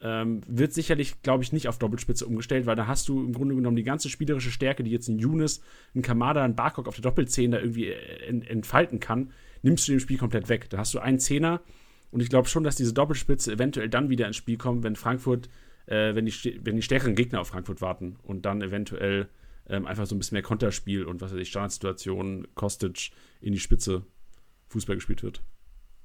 ähm, 0.00 0.40
wird 0.48 0.72
sicherlich, 0.72 1.22
glaube 1.22 1.44
ich, 1.44 1.52
nicht 1.52 1.68
auf 1.68 1.78
Doppelspitze 1.78 2.26
umgestellt, 2.26 2.66
weil 2.66 2.74
da 2.74 2.88
hast 2.88 3.08
du 3.08 3.24
im 3.24 3.32
Grunde 3.32 3.54
genommen 3.54 3.76
die 3.76 3.84
ganze 3.84 4.08
spielerische 4.08 4.50
Stärke, 4.50 4.82
die 4.82 4.90
jetzt 4.90 5.06
ein 5.06 5.20
Younes, 5.20 5.62
ein 5.94 6.02
Kamada, 6.02 6.42
ein 6.42 6.56
Barkok 6.56 6.88
auf 6.88 6.96
der 6.96 7.02
Doppelzehn 7.02 7.52
da 7.52 7.60
irgendwie 7.60 7.86
äh, 7.86 8.26
entfalten 8.26 8.98
kann, 8.98 9.30
nimmst 9.62 9.86
du 9.86 9.92
dem 9.92 10.00
Spiel 10.00 10.18
komplett 10.18 10.48
weg. 10.48 10.68
Da 10.70 10.78
hast 10.78 10.92
du 10.92 10.98
einen 10.98 11.20
Zehner 11.20 11.60
und 12.10 12.20
ich 12.20 12.30
glaube 12.30 12.48
schon, 12.48 12.64
dass 12.64 12.74
diese 12.74 12.92
Doppelspitze 12.92 13.52
eventuell 13.52 13.88
dann 13.88 14.10
wieder 14.10 14.26
ins 14.26 14.36
Spiel 14.36 14.58
kommt, 14.58 14.82
wenn 14.82 14.96
Frankfurt 14.96 15.48
äh, 15.86 16.14
wenn, 16.14 16.26
die, 16.26 16.60
wenn 16.64 16.76
die 16.76 16.82
stärkeren 16.82 17.14
Gegner 17.14 17.40
auf 17.40 17.48
Frankfurt 17.48 17.80
warten 17.80 18.16
und 18.22 18.42
dann 18.46 18.62
eventuell 18.62 19.28
ähm, 19.68 19.86
einfach 19.86 20.06
so 20.06 20.14
ein 20.14 20.18
bisschen 20.18 20.36
mehr 20.36 20.42
Konterspiel 20.42 21.04
und 21.04 21.20
was 21.20 21.32
weiß 21.32 21.38
ich, 21.38 21.48
Standardsituationen, 21.48 22.54
Kostic 22.54 23.10
in 23.40 23.52
die 23.52 23.60
Spitze 23.60 24.04
Fußball 24.68 24.96
gespielt 24.96 25.22
wird. 25.22 25.42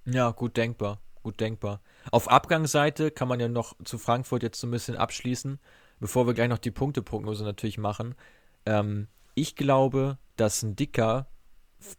Ja, 0.06 0.32
gut 0.32 0.58
denkbar. 0.58 1.02
Gut 1.24 1.40
denkbar. 1.40 1.82
Auf 2.12 2.30
Abgangsseite 2.30 3.12
kann 3.12 3.28
man 3.28 3.40
ja 3.40 3.48
noch 3.48 3.76
zu 3.84 3.98
Frankfurt 3.98 4.44
jetzt 4.44 4.60
so 4.60 4.68
ein 4.68 4.72
bisschen 4.72 4.96
abschließen, 4.96 5.60
bevor 6.00 6.28
wir 6.28 6.34
gleich 6.34 6.48
noch 6.48 6.58
die 6.58 6.72
Punkteprognose 6.72 7.44
natürlich 7.44 7.78
machen. 7.78 8.16
Ähm, 8.66 9.08
ich 9.36 9.56
glaube, 9.56 10.18
dass 10.38 10.64
ein 10.64 10.76
Dicker 10.76 11.28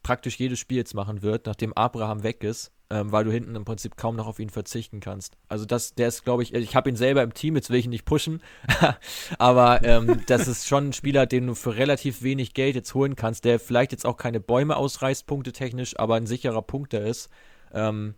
praktisch 0.02 0.38
jedes 0.38 0.58
Spiel 0.58 0.78
jetzt 0.78 0.94
machen 0.94 1.22
wird, 1.22 1.46
nachdem 1.46 1.72
Abraham 1.72 2.22
weg 2.22 2.44
ist 2.44 2.72
ähm, 2.90 3.12
weil 3.12 3.24
du 3.24 3.30
hinten 3.30 3.54
im 3.54 3.64
Prinzip 3.64 3.96
kaum 3.96 4.16
noch 4.16 4.26
auf 4.26 4.38
ihn 4.38 4.50
verzichten 4.50 5.00
kannst. 5.00 5.36
Also 5.48 5.64
das, 5.64 5.94
der 5.94 6.08
ist, 6.08 6.24
glaube 6.24 6.42
ich, 6.42 6.54
ich 6.54 6.74
habe 6.74 6.88
ihn 6.88 6.96
selber 6.96 7.22
im 7.22 7.34
Team, 7.34 7.54
jetzt 7.56 7.70
will 7.70 7.78
ich 7.78 7.84
ihn 7.84 7.90
nicht 7.90 8.04
pushen, 8.04 8.40
aber 9.38 9.84
ähm, 9.84 10.22
das 10.26 10.48
ist 10.48 10.66
schon 10.66 10.88
ein 10.88 10.92
Spieler, 10.92 11.26
den 11.26 11.46
du 11.46 11.54
für 11.54 11.76
relativ 11.76 12.22
wenig 12.22 12.54
Geld 12.54 12.76
jetzt 12.76 12.94
holen 12.94 13.14
kannst, 13.14 13.44
der 13.44 13.60
vielleicht 13.60 13.92
jetzt 13.92 14.06
auch 14.06 14.16
keine 14.16 14.40
Bäume 14.40 14.76
ausreißt, 14.76 15.26
punktetechnisch, 15.26 15.98
aber 15.98 16.14
ein 16.14 16.26
sicherer 16.26 16.62
Punkter 16.62 17.02
ist. 17.02 17.28
Ähm, 17.72 18.14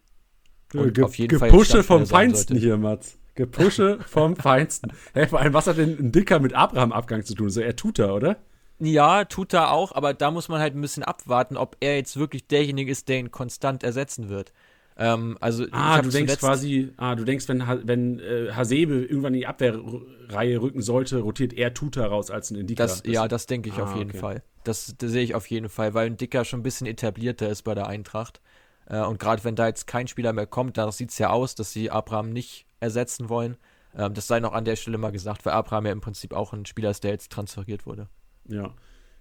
und 0.72 0.94
Ge 0.94 1.04
auf 1.04 1.18
jeden 1.18 1.36
Gepusche 1.36 1.82
Fall 1.82 1.98
vom 1.98 2.06
Feinsten 2.06 2.56
hier, 2.56 2.76
Mats. 2.76 3.18
Gepusche 3.34 3.98
vom 4.06 4.36
Feinsten. 4.36 4.92
Hey, 5.14 5.26
vor 5.26 5.40
allem, 5.40 5.52
was 5.52 5.66
hat 5.66 5.78
denn 5.78 5.98
ein 5.98 6.12
Dicker 6.12 6.38
mit 6.38 6.54
Abraham-Abgang 6.54 7.24
zu 7.24 7.34
tun? 7.34 7.50
So, 7.50 7.60
er 7.60 7.74
tut 7.74 7.98
er, 7.98 8.14
oder? 8.14 8.36
Ja, 8.80 9.24
tut 9.24 9.52
er 9.52 9.72
auch, 9.72 9.92
aber 9.92 10.14
da 10.14 10.30
muss 10.30 10.48
man 10.48 10.60
halt 10.60 10.74
ein 10.74 10.80
bisschen 10.80 11.02
abwarten, 11.02 11.56
ob 11.56 11.76
er 11.80 11.96
jetzt 11.96 12.16
wirklich 12.16 12.46
derjenige 12.46 12.90
ist, 12.90 13.08
der 13.08 13.18
ihn 13.18 13.30
konstant 13.30 13.82
ersetzen 13.82 14.28
wird. 14.28 14.52
Ähm, 14.96 15.38
also 15.40 15.66
ah, 15.70 16.00
du 16.02 16.10
denkst 16.10 16.38
quasi, 16.38 16.92
ah, 16.96 17.14
du 17.14 17.24
denkst, 17.24 17.48
wenn, 17.48 17.62
wenn 17.84 18.20
äh, 18.20 18.52
Hasebe 18.52 19.02
irgendwann 19.02 19.34
in 19.34 19.40
die 19.40 19.46
Abwehrreihe 19.46 20.60
rücken 20.60 20.82
sollte, 20.82 21.20
rotiert 21.20 21.52
er 21.52 21.72
Tuta 21.72 22.06
raus 22.06 22.30
als 22.30 22.50
ein 22.50 22.56
Indiker. 22.56 22.84
Das, 22.84 23.02
das 23.02 23.12
ja, 23.12 23.28
das 23.28 23.46
denke 23.46 23.68
ich 23.68 23.76
ah, 23.76 23.84
auf 23.84 23.96
jeden 23.96 24.10
okay. 24.10 24.18
Fall. 24.18 24.42
Das, 24.64 24.94
das 24.98 25.10
sehe 25.10 25.22
ich 25.22 25.34
auf 25.34 25.46
jeden 25.46 25.68
Fall, 25.68 25.94
weil 25.94 26.06
ein 26.06 26.16
Dicker 26.16 26.44
schon 26.44 26.60
ein 26.60 26.62
bisschen 26.62 26.86
etablierter 26.86 27.48
ist 27.48 27.62
bei 27.62 27.74
der 27.74 27.86
Eintracht. 27.86 28.40
Äh, 28.86 29.00
und 29.00 29.18
gerade 29.18 29.44
wenn 29.44 29.56
da 29.56 29.66
jetzt 29.68 29.86
kein 29.86 30.06
Spieler 30.06 30.32
mehr 30.32 30.46
kommt, 30.46 30.76
da 30.76 30.90
sieht 30.92 31.10
es 31.10 31.18
ja 31.18 31.30
aus, 31.30 31.54
dass 31.54 31.72
sie 31.72 31.90
Abraham 31.90 32.30
nicht 32.30 32.66
ersetzen 32.80 33.28
wollen. 33.28 33.56
Ähm, 33.96 34.14
das 34.14 34.26
sei 34.26 34.40
noch 34.40 34.52
an 34.52 34.64
der 34.64 34.76
Stelle 34.76 34.98
mal 34.98 35.12
gesagt, 35.12 35.46
weil 35.46 35.54
Abraham 35.54 35.86
ja 35.86 35.92
im 35.92 36.00
Prinzip 36.00 36.34
auch 36.34 36.52
ein 36.52 36.66
Spieler 36.66 36.90
ist, 36.90 37.04
der 37.04 37.12
jetzt 37.12 37.32
transferiert 37.32 37.86
wurde. 37.86 38.08
Ja. 38.48 38.74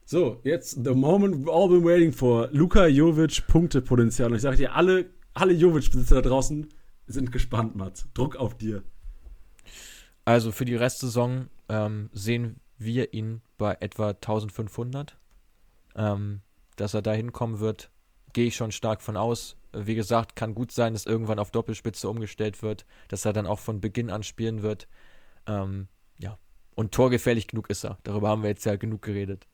So, 0.05 0.39
jetzt 0.43 0.84
the 0.84 0.95
moment 0.95 1.36
we've 1.36 1.51
all 1.51 1.70
been 1.70 1.84
waiting 1.84 2.11
for. 2.11 2.49
Luka 2.51 2.88
Jovic 2.88 3.45
Punktepotenzial. 3.47 4.32
Und 4.32 4.38
ich 4.38 4.41
sage 4.41 4.57
dir, 4.57 4.76
alle, 4.76 5.11
alle 5.34 5.53
Jovic-Besitzer 5.53 6.15
da 6.15 6.30
draußen 6.30 6.67
sind 7.05 7.32
gespannt, 7.32 7.76
Mats. 7.76 8.07
Druck 8.13 8.36
auf 8.36 8.57
dir. 8.57 8.84
Also 10.26 10.51
für 10.51 10.65
die 10.65 10.76
Restsaison 10.76 11.49
ähm, 11.70 12.09
sehen 12.13 12.59
wir 12.78 13.13
ihn 13.13 13.41
bei 13.57 13.78
etwa 13.80 14.09
1500. 14.09 15.17
Ähm, 15.95 16.41
dass 16.76 16.93
er 16.93 17.01
da 17.01 17.11
hinkommen 17.13 17.59
wird, 17.59 17.91
gehe 18.34 18.47
ich 18.47 18.55
schon 18.55 18.72
stark 18.72 19.01
von 19.01 19.17
aus. 19.17 19.57
Wie 19.74 19.95
gesagt, 19.95 20.36
kann 20.36 20.55
gut 20.55 20.72
sein, 20.72 20.93
dass 20.93 21.05
irgendwann 21.05 21.39
auf 21.39 21.51
Doppelspitze 21.51 22.09
umgestellt 22.09 22.63
wird, 22.63 22.86
dass 23.09 23.26
er 23.26 23.34
dann 23.34 23.45
auch 23.45 23.59
von 23.59 23.82
Beginn 23.82 24.09
an 24.09 24.24
spielen 24.24 24.61
wird. 24.61 24.88
Ähm, 25.45 25.88
und 26.80 26.94
torgefährlich 26.94 27.48
genug 27.48 27.70
ist 27.70 27.84
er. 27.84 27.98
Darüber 28.04 28.30
haben 28.30 28.42
wir 28.42 28.50
jetzt 28.50 28.64
ja 28.64 28.78
genug 28.78 29.02
geredet. 29.02 29.46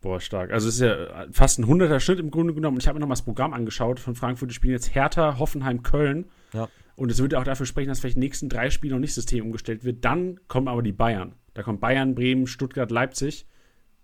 Boah, 0.00 0.20
stark. 0.20 0.52
Also 0.52 0.68
es 0.68 0.76
ist 0.76 0.80
ja 0.80 1.26
fast 1.32 1.58
ein 1.58 1.64
100er 1.64 1.98
Schritt 1.98 2.20
im 2.20 2.30
Grunde 2.30 2.54
genommen. 2.54 2.76
Und 2.76 2.82
ich 2.82 2.86
habe 2.86 2.94
mir 2.94 3.00
noch 3.00 3.08
mal 3.08 3.14
das 3.14 3.24
Programm 3.24 3.52
angeschaut 3.52 3.98
von 3.98 4.14
Frankfurt. 4.14 4.50
Die 4.50 4.54
spielen 4.54 4.74
jetzt 4.74 4.94
Hertha, 4.94 5.40
Hoffenheim, 5.40 5.82
Köln. 5.82 6.26
Ja. 6.52 6.68
Und 6.94 7.10
es 7.10 7.18
würde 7.18 7.36
auch 7.36 7.42
dafür 7.42 7.66
sprechen, 7.66 7.88
dass 7.88 7.98
vielleicht 7.98 8.14
die 8.14 8.20
nächsten 8.20 8.48
drei 8.48 8.70
Spiele 8.70 8.94
noch 8.94 9.00
nicht 9.00 9.12
System 9.12 9.46
umgestellt 9.46 9.82
wird. 9.82 10.04
Dann 10.04 10.38
kommen 10.46 10.68
aber 10.68 10.82
die 10.82 10.92
Bayern. 10.92 11.34
Da 11.54 11.64
kommt 11.64 11.80
Bayern, 11.80 12.14
Bremen, 12.14 12.46
Stuttgart, 12.46 12.92
Leipzig, 12.92 13.48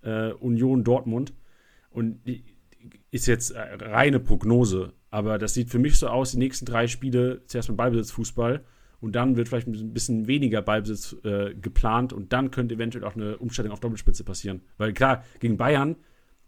äh, 0.02 0.32
Union, 0.32 0.82
Dortmund. 0.82 1.32
Und 1.90 2.22
ist 3.12 3.26
jetzt 3.28 3.52
äh, 3.52 3.60
reine 3.60 4.18
Prognose. 4.18 4.94
Aber 5.12 5.38
das 5.38 5.54
sieht 5.54 5.70
für 5.70 5.78
mich 5.78 5.96
so 5.96 6.08
aus, 6.08 6.32
die 6.32 6.38
nächsten 6.38 6.66
drei 6.66 6.88
Spiele 6.88 7.42
zuerst 7.46 7.68
mit 7.68 7.78
Ballbesitzfußball 7.78 8.64
und 9.04 9.12
dann 9.12 9.36
wird 9.36 9.48
vielleicht 9.48 9.68
ein 9.68 9.92
bisschen 9.92 10.26
weniger 10.26 10.62
Ballbesitz 10.62 11.14
äh, 11.24 11.54
geplant 11.54 12.12
und 12.12 12.32
dann 12.32 12.50
könnte 12.50 12.74
eventuell 12.74 13.04
auch 13.04 13.14
eine 13.14 13.36
Umstellung 13.36 13.70
auf 13.70 13.80
Doppelspitze 13.80 14.24
passieren. 14.24 14.62
Weil 14.78 14.94
klar, 14.94 15.24
gegen 15.40 15.58
Bayern, 15.58 15.96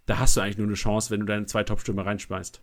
da 0.06 0.18
hast 0.18 0.36
du 0.36 0.40
eigentlich 0.40 0.56
nur 0.56 0.66
eine 0.66 0.74
Chance, 0.74 1.10
wenn 1.10 1.20
du 1.20 1.26
deine 1.26 1.46
zwei 1.46 1.64
Topstürmer 1.64 2.06
reinschmeißt. 2.06 2.62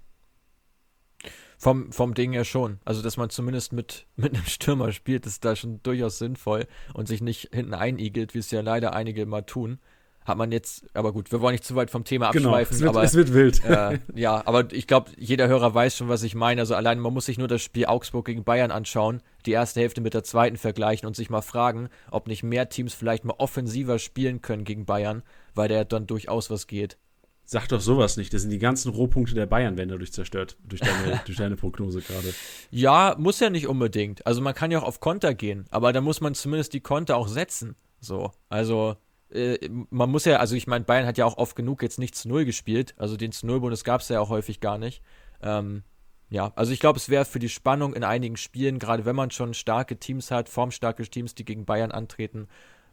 Vom, 1.59 1.91
vom 1.91 2.13
Ding 2.13 2.33
her 2.33 2.43
schon. 2.43 2.79
Also, 2.83 3.01
dass 3.01 3.15
man 3.17 3.29
zumindest 3.29 3.71
mit, 3.71 4.07
mit 4.15 4.33
einem 4.33 4.45
Stürmer 4.45 4.91
spielt, 4.91 5.25
ist 5.27 5.45
da 5.45 5.55
schon 5.55 5.81
durchaus 5.83 6.17
sinnvoll 6.17 6.65
und 6.93 7.07
sich 7.07 7.21
nicht 7.21 7.49
hinten 7.53 7.75
einigelt, 7.75 8.33
wie 8.33 8.39
es 8.39 8.51
ja 8.51 8.61
leider 8.61 8.93
einige 8.93 9.25
mal 9.25 9.43
tun 9.43 9.79
hat 10.25 10.37
man 10.37 10.51
jetzt, 10.51 10.85
aber 10.93 11.11
gut, 11.11 11.31
wir 11.31 11.41
wollen 11.41 11.53
nicht 11.53 11.63
zu 11.63 11.75
weit 11.75 11.89
vom 11.89 12.03
Thema 12.03 12.31
genau, 12.31 12.49
abschweifen. 12.49 12.77
Genau, 12.77 12.99
es 13.01 13.13
wird, 13.13 13.29
aber, 13.29 13.43
es 13.51 13.61
wird 13.61 13.63
wild. 13.63 13.65
Äh, 13.65 13.99
ja, 14.19 14.41
aber 14.45 14.71
ich 14.71 14.87
glaube, 14.87 15.11
jeder 15.17 15.47
Hörer 15.47 15.73
weiß 15.73 15.97
schon, 15.97 16.09
was 16.09 16.23
ich 16.23 16.35
meine. 16.35 16.61
Also 16.61 16.75
allein, 16.75 16.99
man 16.99 17.13
muss 17.13 17.25
sich 17.25 17.37
nur 17.37 17.47
das 17.47 17.61
Spiel 17.61 17.85
Augsburg 17.85 18.25
gegen 18.25 18.43
Bayern 18.43 18.71
anschauen, 18.71 19.21
die 19.45 19.51
erste 19.51 19.81
Hälfte 19.81 20.01
mit 20.01 20.13
der 20.13 20.23
zweiten 20.23 20.57
vergleichen 20.57 21.07
und 21.07 21.15
sich 21.15 21.29
mal 21.29 21.41
fragen, 21.41 21.89
ob 22.11 22.27
nicht 22.27 22.43
mehr 22.43 22.69
Teams 22.69 22.93
vielleicht 22.93 23.25
mal 23.25 23.35
offensiver 23.37 23.99
spielen 23.99 24.41
können 24.41 24.63
gegen 24.63 24.85
Bayern, 24.85 25.23
weil 25.55 25.69
da 25.69 25.83
dann 25.83 26.07
durchaus 26.07 26.49
was 26.49 26.67
geht. 26.67 26.97
Sag 27.45 27.67
doch 27.67 27.81
sowas 27.81 28.15
nicht. 28.15 28.33
Das 28.33 28.41
sind 28.41 28.51
die 28.51 28.59
ganzen 28.59 28.89
Rohpunkte 28.91 29.35
der 29.35 29.45
Bayern, 29.45 29.77
werden 29.77 29.89
dadurch 29.89 30.13
zerstört, 30.13 30.57
durch 30.63 30.81
deine, 30.81 31.21
durch 31.25 31.37
deine 31.37 31.55
Prognose 31.55 32.01
gerade. 32.01 32.33
Ja, 32.71 33.15
muss 33.19 33.39
ja 33.39 33.49
nicht 33.49 33.67
unbedingt. 33.67 34.25
Also 34.25 34.41
man 34.41 34.55
kann 34.55 34.71
ja 34.71 34.79
auch 34.79 34.83
auf 34.83 35.01
Konter 35.01 35.33
gehen, 35.33 35.65
aber 35.69 35.91
da 35.91 36.01
muss 36.01 36.21
man 36.21 36.35
zumindest 36.35 36.73
die 36.73 36.79
Konter 36.79 37.17
auch 37.17 37.27
setzen. 37.27 37.75
So, 37.99 38.31
also 38.49 38.95
äh, 39.33 39.69
man 39.89 40.09
muss 40.09 40.25
ja, 40.25 40.37
also 40.37 40.55
ich 40.55 40.67
meine, 40.67 40.85
Bayern 40.85 41.05
hat 41.05 41.17
ja 41.17 41.25
auch 41.25 41.37
oft 41.37 41.55
genug 41.55 41.81
jetzt 41.81 41.99
nicht 41.99 42.15
zu 42.15 42.27
Null 42.29 42.45
gespielt. 42.45 42.93
Also 42.97 43.17
den 43.17 43.31
zu 43.31 43.47
Null-Bonus 43.47 43.83
gab 43.83 44.01
es 44.01 44.09
ja 44.09 44.19
auch 44.19 44.29
häufig 44.29 44.59
gar 44.59 44.77
nicht. 44.77 45.01
Ähm, 45.41 45.83
ja, 46.29 46.51
also 46.55 46.71
ich 46.71 46.79
glaube, 46.79 46.97
es 46.97 47.09
wäre 47.09 47.25
für 47.25 47.39
die 47.39 47.49
Spannung 47.49 47.93
in 47.93 48.03
einigen 48.03 48.37
Spielen, 48.37 48.79
gerade 48.79 49.05
wenn 49.05 49.15
man 49.15 49.31
schon 49.31 49.53
starke 49.53 49.97
Teams 49.97 50.31
hat, 50.31 50.49
formstarke 50.49 51.03
Teams, 51.03 51.35
die 51.35 51.45
gegen 51.45 51.65
Bayern 51.65 51.91
antreten, 51.91 52.47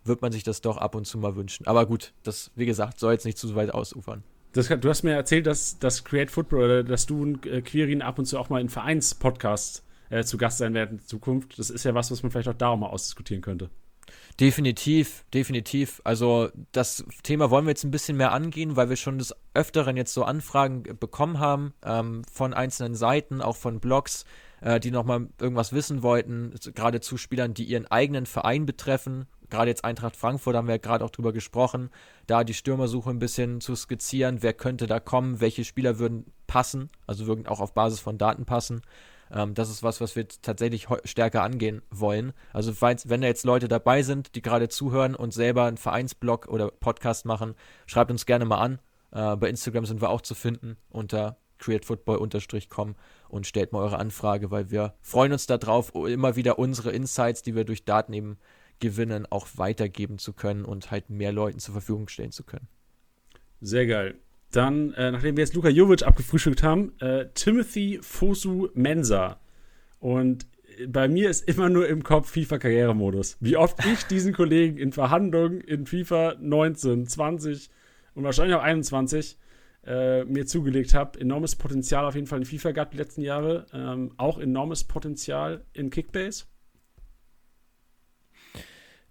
wird 0.04 0.22
man 0.22 0.32
sich 0.32 0.42
das 0.42 0.60
doch 0.60 0.76
ab 0.76 0.94
und 0.94 1.06
zu 1.06 1.18
mal 1.18 1.36
wünschen. 1.36 1.66
Aber 1.66 1.86
gut, 1.86 2.12
das, 2.22 2.50
wie 2.54 2.66
gesagt, 2.66 2.98
soll 2.98 3.12
jetzt 3.12 3.24
nicht 3.24 3.38
zu 3.38 3.54
weit 3.54 3.72
ausufern. 3.72 4.24
Das, 4.52 4.68
du 4.68 4.88
hast 4.88 5.04
mir 5.04 5.12
erzählt, 5.12 5.46
dass, 5.46 5.78
dass 5.78 6.04
Create 6.04 6.30
Football 6.30 6.64
oder 6.64 6.82
dass 6.82 7.06
du 7.06 7.22
und 7.22 7.46
äh, 7.46 7.62
Quirin 7.62 8.02
ab 8.02 8.18
und 8.18 8.24
zu 8.24 8.38
auch 8.38 8.48
mal 8.48 8.60
in 8.60 8.68
Vereinspodcasts 8.68 9.84
äh, 10.08 10.24
zu 10.24 10.36
Gast 10.38 10.58
sein 10.58 10.74
werden 10.74 10.98
in 10.98 11.04
Zukunft. 11.06 11.58
Das 11.58 11.70
ist 11.70 11.84
ja 11.84 11.94
was, 11.94 12.10
was 12.10 12.22
man 12.22 12.32
vielleicht 12.32 12.48
auch 12.48 12.54
da 12.54 12.68
auch 12.68 12.76
mal 12.76 12.88
ausdiskutieren 12.88 13.42
könnte. 13.42 13.70
Definitiv, 14.38 15.24
definitiv. 15.34 16.00
Also 16.04 16.48
das 16.72 17.04
Thema 17.22 17.50
wollen 17.50 17.66
wir 17.66 17.70
jetzt 17.70 17.84
ein 17.84 17.90
bisschen 17.90 18.16
mehr 18.16 18.32
angehen, 18.32 18.76
weil 18.76 18.88
wir 18.88 18.96
schon 18.96 19.18
des 19.18 19.34
Öfteren 19.54 19.96
jetzt 19.96 20.14
so 20.14 20.24
Anfragen 20.24 20.82
bekommen 20.98 21.38
haben 21.38 21.74
ähm, 21.84 22.22
von 22.30 22.54
einzelnen 22.54 22.94
Seiten, 22.94 23.42
auch 23.42 23.56
von 23.56 23.80
Blogs, 23.80 24.24
äh, 24.60 24.80
die 24.80 24.90
nochmal 24.90 25.28
irgendwas 25.40 25.72
wissen 25.72 26.02
wollten, 26.02 26.54
gerade 26.74 27.00
zu 27.00 27.16
Spielern, 27.16 27.54
die 27.54 27.64
ihren 27.64 27.86
eigenen 27.86 28.26
Verein 28.26 28.66
betreffen. 28.66 29.26
Gerade 29.50 29.70
jetzt 29.70 29.84
Eintracht 29.84 30.16
Frankfurt 30.16 30.54
haben 30.54 30.68
wir 30.68 30.76
ja 30.76 30.80
gerade 30.80 31.04
auch 31.04 31.10
drüber 31.10 31.32
gesprochen, 31.32 31.90
da 32.26 32.44
die 32.44 32.54
Stürmersuche 32.54 33.10
ein 33.10 33.18
bisschen 33.18 33.60
zu 33.60 33.74
skizzieren, 33.74 34.42
wer 34.42 34.52
könnte 34.52 34.86
da 34.86 35.00
kommen, 35.00 35.40
welche 35.40 35.64
Spieler 35.64 35.98
würden 35.98 36.32
passen, 36.46 36.88
also 37.06 37.26
würden 37.26 37.46
auch 37.46 37.60
auf 37.60 37.74
Basis 37.74 38.00
von 38.00 38.16
Daten 38.16 38.44
passen. 38.44 38.82
Ähm, 39.32 39.54
das 39.54 39.70
ist 39.70 39.82
was, 39.82 40.00
was 40.00 40.16
wir 40.16 40.26
tatsächlich 40.28 40.88
stärker 41.04 41.42
angehen 41.42 41.82
wollen. 41.90 42.32
Also 42.52 42.72
wenn 42.80 43.20
da 43.20 43.26
jetzt 43.26 43.44
Leute 43.44 43.68
dabei 43.68 44.02
sind, 44.02 44.34
die 44.34 44.42
gerade 44.42 44.68
zuhören 44.68 45.14
und 45.14 45.32
selber 45.32 45.64
einen 45.64 45.76
Vereinsblog 45.76 46.48
oder 46.48 46.70
Podcast 46.70 47.26
machen, 47.26 47.54
schreibt 47.86 48.10
uns 48.10 48.26
gerne 48.26 48.44
mal 48.44 48.58
an. 48.58 48.78
Äh, 49.12 49.36
bei 49.36 49.48
Instagram 49.48 49.86
sind 49.86 50.00
wir 50.00 50.10
auch 50.10 50.22
zu 50.22 50.34
finden 50.34 50.76
unter 50.88 51.36
createfootball-com 51.58 52.94
und 53.28 53.46
stellt 53.46 53.72
mal 53.72 53.80
eure 53.80 53.98
Anfrage, 53.98 54.50
weil 54.50 54.70
wir 54.70 54.94
freuen 55.02 55.32
uns 55.32 55.46
darauf, 55.46 55.94
immer 55.94 56.36
wieder 56.36 56.58
unsere 56.58 56.90
Insights, 56.90 57.42
die 57.42 57.54
wir 57.54 57.64
durch 57.64 57.84
Daten 57.84 58.12
eben 58.12 58.38
gewinnen, 58.80 59.26
auch 59.28 59.46
weitergeben 59.56 60.18
zu 60.18 60.32
können 60.32 60.64
und 60.64 60.90
halt 60.90 61.10
mehr 61.10 61.32
Leuten 61.32 61.58
zur 61.58 61.72
Verfügung 61.72 62.08
stellen 62.08 62.32
zu 62.32 62.44
können. 62.44 62.66
Sehr 63.60 63.86
geil. 63.86 64.18
Dann, 64.52 64.92
äh, 64.94 65.12
nachdem 65.12 65.36
wir 65.36 65.44
jetzt 65.44 65.54
Luka 65.54 65.68
Jovic 65.68 66.02
abgefrühstückt 66.02 66.62
haben, 66.62 66.92
äh, 67.00 67.26
Timothy 67.34 68.00
Fosu 68.02 68.68
Mensa. 68.74 69.38
Und 70.00 70.46
bei 70.88 71.08
mir 71.08 71.30
ist 71.30 71.46
immer 71.48 71.68
nur 71.68 71.88
im 71.88 72.02
Kopf 72.02 72.30
FIFA-Karrieremodus. 72.30 73.36
Wie 73.40 73.56
oft 73.56 73.84
ich 73.92 74.04
diesen 74.04 74.32
Kollegen 74.32 74.76
in 74.78 74.92
Verhandlungen 74.92 75.60
in 75.60 75.86
FIFA 75.86 76.36
19, 76.40 77.06
20 77.06 77.70
und 78.14 78.24
wahrscheinlich 78.24 78.56
auch 78.56 78.62
21 78.62 79.38
äh, 79.86 80.24
mir 80.24 80.46
zugelegt 80.46 80.94
habe. 80.94 81.20
Enormes 81.20 81.56
Potenzial 81.56 82.04
auf 82.04 82.14
jeden 82.14 82.26
Fall 82.26 82.40
in 82.40 82.44
FIFA 82.44 82.72
gehabt 82.72 82.92
die 82.94 82.98
letzten 82.98 83.22
Jahre. 83.22 83.66
Ähm, 83.72 84.12
auch 84.16 84.38
enormes 84.38 84.84
Potenzial 84.84 85.64
in 85.72 85.90
Kickbase. 85.90 86.44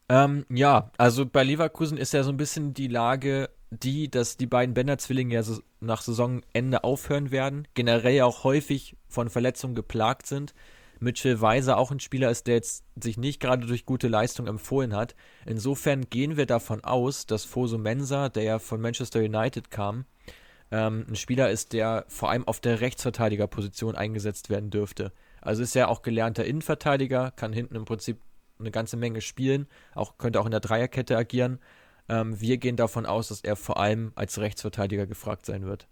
Ähm, 0.10 0.46
ja, 0.50 0.92
also 0.98 1.26
bei 1.26 1.44
Leverkusen 1.44 1.98
ist 1.98 2.14
ja 2.14 2.24
so 2.24 2.32
ein 2.32 2.38
bisschen 2.38 2.74
die 2.74 2.88
Lage 2.88 3.50
die, 3.72 4.10
dass 4.10 4.38
die 4.38 4.48
beiden 4.48 4.74
Bender-Zwillinge 4.74 5.34
ja 5.34 5.44
so 5.44 5.62
nach 5.80 6.02
Saisonende 6.02 6.84
aufhören 6.84 7.32
werden, 7.32 7.68
generell 7.74 8.22
auch 8.22 8.44
häufig 8.44 8.96
von 9.08 9.30
Verletzungen 9.30 9.76
geplagt 9.76 10.26
sind. 10.26 10.54
Mitchell 11.00 11.40
Weiser 11.40 11.78
auch 11.78 11.92
ein 11.92 12.00
Spieler 12.00 12.30
ist, 12.30 12.48
der 12.48 12.56
jetzt 12.56 12.84
sich 13.02 13.18
nicht 13.18 13.40
gerade 13.40 13.66
durch 13.66 13.86
gute 13.86 14.10
Leistung 14.10 14.48
empfohlen 14.48 14.94
hat. 14.96 15.16
Insofern 15.46 16.10
gehen 16.10 16.36
wir 16.36 16.46
davon 16.46 16.84
aus, 16.84 17.26
dass 17.26 17.46
Foso 17.46 17.78
Mensa, 17.78 18.28
der 18.28 18.44
ja 18.44 18.60
von 18.60 18.82
Manchester 18.82 19.20
United 19.20 19.72
kam, 19.72 20.06
ähm, 20.72 21.06
ein 21.08 21.16
Spieler 21.16 21.50
ist, 21.50 21.74
der 21.74 22.06
vor 22.10 22.30
allem 22.30 22.48
auf 22.48 22.60
der 22.60 22.82
Rechtsverteidigerposition 22.82 23.96
eingesetzt 23.96 24.50
werden 24.50 24.72
dürfte. 24.72 25.14
Also 25.42 25.64
ist 25.64 25.76
er 25.76 25.90
auch 25.90 26.02
gelernter 26.02 26.44
Innenverteidiger, 26.44 27.32
kann 27.32 27.54
hinten 27.54 27.76
im 27.76 27.86
Prinzip 27.86 28.20
eine 28.60 28.72
ganze 28.72 28.98
Menge 28.98 29.22
spielen, 29.22 29.68
auch 29.96 30.18
könnte 30.18 30.42
auch 30.42 30.46
in 30.46 30.52
der 30.52 30.60
Dreierkette 30.60 31.16
agieren. 31.16 31.60
Ähm, 32.10 32.42
wir 32.42 32.58
gehen 32.58 32.76
davon 32.76 33.06
aus, 33.06 33.30
dass 33.30 33.42
er 33.42 33.56
vor 33.56 33.80
allem 33.80 34.12
als 34.16 34.40
Rechtsverteidiger 34.40 35.06
gefragt 35.08 35.46
sein 35.46 35.66
wird. 35.66 35.88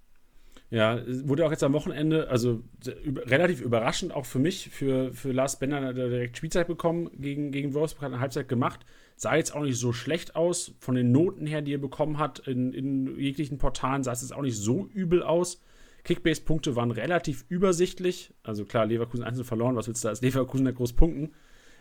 Ja, 0.70 0.99
wurde 1.07 1.45
auch 1.45 1.51
jetzt 1.51 1.63
am 1.63 1.72
Wochenende, 1.72 2.28
also 2.30 2.61
relativ 2.86 3.61
überraschend 3.61 4.13
auch 4.13 4.26
für 4.26 4.39
mich, 4.39 4.70
für, 4.70 5.13
für 5.13 5.32
Lars 5.32 5.59
Bender 5.59 5.78
hat 5.78 5.97
er 5.97 6.09
direkt 6.09 6.36
Spielzeit 6.36 6.68
bekommen 6.68 7.09
gegen, 7.18 7.51
gegen 7.51 7.74
Wolfsburg, 7.74 8.03
hat 8.03 8.11
eine 8.11 8.20
Halbzeit 8.20 8.49
gemacht. 8.49 8.82
Sah 9.15 9.36
jetzt 9.36 9.55
auch 9.55 9.63
nicht 9.63 9.80
so 9.80 9.93
schlecht 9.93 10.36
aus. 10.36 10.76
Von 10.80 10.95
den 10.95 11.11
Noten 11.13 11.47
her, 11.47 11.61
die 11.61 11.74
er 11.74 11.80
bekommen 11.80 12.20
hat, 12.20 12.39
in, 12.47 12.74
in 12.74 13.18
jeglichen 13.18 13.57
Portalen 13.57 14.03
sah 14.03 14.11
es 14.11 14.22
jetzt 14.22 14.34
auch 14.34 14.41
nicht 14.41 14.57
so 14.57 14.88
übel 14.93 15.24
aus. 15.24 15.61
Kickbase-Punkte 16.03 16.76
waren 16.76 16.91
relativ 16.91 17.45
übersichtlich. 17.47 18.34
Also 18.43 18.65
klar, 18.65 18.86
Leverkusen 18.86 19.24
einzeln 19.24 19.45
verloren, 19.45 19.76
was 19.76 19.88
willst 19.88 20.03
du 20.03 20.07
da 20.07 20.09
als 20.09 20.22
Leverkusen 20.22 20.74
groß 20.74 20.93
punkten? 20.93 21.32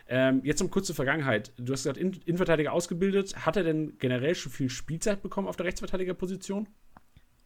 Ähm, 0.08 0.40
jetzt 0.44 0.62
um 0.62 0.70
kurze 0.70 0.94
Vergangenheit. 0.94 1.52
Du 1.56 1.72
hast 1.72 1.82
gesagt, 1.82 1.98
Innenverteidiger 1.98 2.72
ausgebildet. 2.72 3.44
Hat 3.44 3.56
er 3.56 3.64
denn 3.64 3.98
generell 3.98 4.34
schon 4.34 4.52
viel 4.52 4.70
Spielzeit 4.70 5.22
bekommen 5.22 5.48
auf 5.48 5.56
der 5.56 5.66
Rechtsverteidigerposition? 5.66 6.68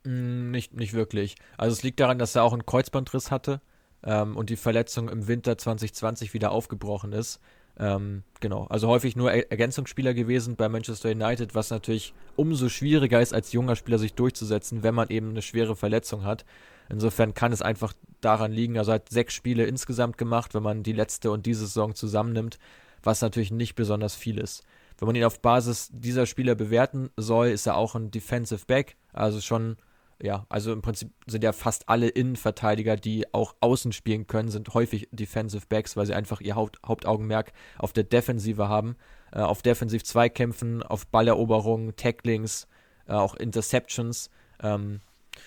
Mm, 0.04 0.50
nicht, 0.50 0.74
nicht 0.74 0.92
wirklich. 0.92 1.36
Also 1.56 1.72
es 1.72 1.82
liegt 1.82 2.00
daran, 2.00 2.18
dass 2.18 2.34
er 2.36 2.42
auch 2.42 2.52
einen 2.52 2.66
Kreuzbandriss 2.66 3.30
hatte 3.30 3.60
ähm, 4.02 4.36
und 4.36 4.50
die 4.50 4.56
Verletzung 4.56 5.08
im 5.08 5.26
Winter 5.26 5.56
2020 5.56 6.34
wieder 6.34 6.52
aufgebrochen 6.52 7.12
ist. 7.12 7.40
Ähm, 7.78 8.24
genau, 8.40 8.66
also 8.66 8.88
häufig 8.88 9.16
nur 9.16 9.32
er 9.32 9.50
Ergänzungsspieler 9.50 10.12
gewesen 10.12 10.56
bei 10.56 10.68
Manchester 10.68 11.10
United, 11.10 11.54
was 11.54 11.70
natürlich 11.70 12.12
umso 12.36 12.68
schwieriger 12.68 13.22
ist, 13.22 13.32
als 13.32 13.52
junger 13.52 13.76
Spieler 13.76 13.98
sich 13.98 14.12
durchzusetzen, 14.14 14.82
wenn 14.82 14.94
man 14.94 15.08
eben 15.08 15.30
eine 15.30 15.40
schwere 15.40 15.76
Verletzung 15.76 16.24
hat. 16.24 16.44
Insofern 16.90 17.34
kann 17.34 17.52
es 17.52 17.62
einfach 17.62 17.92
daran 18.20 18.52
liegen, 18.52 18.76
also 18.76 18.92
hat 18.92 19.08
sechs 19.08 19.34
Spiele 19.34 19.64
insgesamt 19.64 20.18
gemacht, 20.18 20.54
wenn 20.54 20.62
man 20.62 20.82
die 20.82 20.92
letzte 20.92 21.30
und 21.30 21.46
diese 21.46 21.66
Saison 21.66 21.94
zusammennimmt, 21.94 22.58
was 23.02 23.22
natürlich 23.22 23.50
nicht 23.50 23.74
besonders 23.76 24.14
viel 24.14 24.38
ist. 24.38 24.64
Wenn 24.98 25.06
man 25.06 25.16
ihn 25.16 25.24
auf 25.24 25.40
Basis 25.40 25.88
dieser 25.92 26.26
Spieler 26.26 26.54
bewerten 26.54 27.10
soll, 27.16 27.48
ist 27.48 27.66
er 27.66 27.76
auch 27.76 27.94
ein 27.94 28.10
Defensive 28.10 28.66
Back, 28.66 28.96
also 29.12 29.40
schon 29.40 29.76
ja, 30.22 30.44
also 30.48 30.72
im 30.72 30.82
Prinzip 30.82 31.10
sind 31.26 31.42
ja 31.42 31.52
fast 31.52 31.88
alle 31.88 32.08
Innenverteidiger, 32.08 32.96
die 32.96 33.32
auch 33.32 33.54
außen 33.60 33.92
spielen 33.92 34.26
können, 34.26 34.50
sind 34.50 34.72
häufig 34.74 35.08
Defensive 35.12 35.64
Backs, 35.68 35.96
weil 35.96 36.06
sie 36.06 36.14
einfach 36.14 36.40
ihr 36.40 36.56
Haupt 36.56 36.78
Hauptaugenmerk 36.86 37.52
auf 37.78 37.92
der 37.92 38.04
Defensive 38.04 38.68
haben, 38.68 38.96
äh, 39.32 39.40
auf 39.40 39.62
Defensiv-Zweikämpfen, 39.62 40.82
auf 40.82 41.06
Balleroberungen, 41.06 41.96
Tacklings, 41.96 42.68
äh, 43.06 43.12
auch 43.12 43.34
Interceptions. 43.34 44.30
Ähm, 44.62 45.00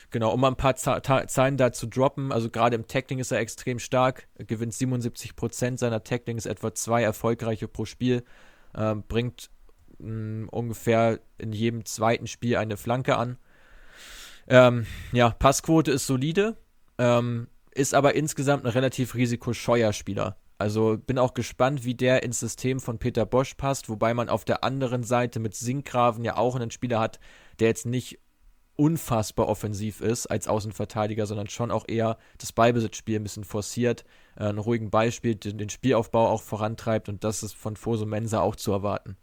genau, 0.10 0.34
um 0.34 0.42
mal 0.42 0.50
ein 0.50 0.56
paar 0.56 0.76
Zahlen 0.76 1.58
da 1.58 1.72
zu 1.72 1.88
droppen, 1.88 2.32
also 2.32 2.50
gerade 2.50 2.76
im 2.76 2.88
Tackling 2.88 3.20
ist 3.20 3.32
er 3.32 3.40
extrem 3.40 3.80
stark, 3.80 4.28
gewinnt 4.38 4.74
77% 4.74 5.78
seiner 5.78 6.04
Tacklings, 6.04 6.46
etwa 6.46 6.74
zwei 6.74 7.04
erfolgreiche 7.04 7.68
pro 7.68 7.86
Spiel, 7.86 8.24
äh, 8.74 8.96
bringt 8.96 9.50
mh, 10.00 10.48
ungefähr 10.52 11.20
in 11.38 11.54
jedem 11.54 11.86
zweiten 11.86 12.28
Spiel 12.28 12.58
eine 12.58 12.78
Flanke 12.78 13.18
an 13.18 13.38
ähm, 14.48 14.86
ja, 15.12 15.30
Passquote 15.30 15.92
ist 15.92 16.08
solide, 16.08 16.58
ähm, 16.98 17.48
ist 17.74 17.94
aber 17.94 18.16
insgesamt 18.16 18.66
ein 18.66 18.72
relativ 18.72 19.16
risikoscheuer 19.16 19.94
Spieler. 19.94 20.38
Also 20.58 20.98
bin 20.98 21.18
auch 21.18 21.34
gespannt, 21.34 21.84
wie 21.84 21.96
der 21.96 22.24
ins 22.24 22.40
System 22.40 22.80
von 22.80 23.00
Peter 23.00 23.26
Bosch 23.26 23.56
passt, 23.56 23.90
wobei 23.90 24.14
man 24.14 24.30
auf 24.30 24.46
der 24.46 24.64
anderen 24.64 25.04
Seite 25.04 25.40
mit 25.40 25.56
Sinkgraven 25.56 26.24
ja 26.24 26.38
auch 26.38 26.56
einen 26.56 26.72
Spieler 26.72 27.00
hat, 27.00 27.20
der 27.60 27.70
jetzt 27.70 27.86
nicht 27.86 28.20
unfassbar 28.76 29.48
offensiv 29.48 30.02
ist 30.02 30.28
als 30.28 30.48
Außenverteidiger, 30.48 31.26
sondern 31.26 31.48
schon 31.48 31.72
auch 31.72 31.86
eher 31.88 32.18
das 32.40 32.52
Ballbesitzspiel 32.52 33.20
ein 33.20 33.24
bisschen 33.24 33.44
forciert, 33.44 34.04
äh, 34.36 34.46
einen 34.46 34.58
ruhigen 34.58 34.90
Ball 34.90 35.12
spielt, 35.12 35.46
den, 35.46 35.58
den 35.58 35.70
Spielaufbau 35.70 36.28
auch 36.28 36.42
vorantreibt 36.42 37.10
und 37.10 37.24
das 37.24 37.44
ist 37.44 37.54
von 37.54 37.76
Foso 37.76 38.06
Mensa 38.06 38.42
auch 38.42 38.56
zu 38.56 38.72
erwarten. 38.72 39.16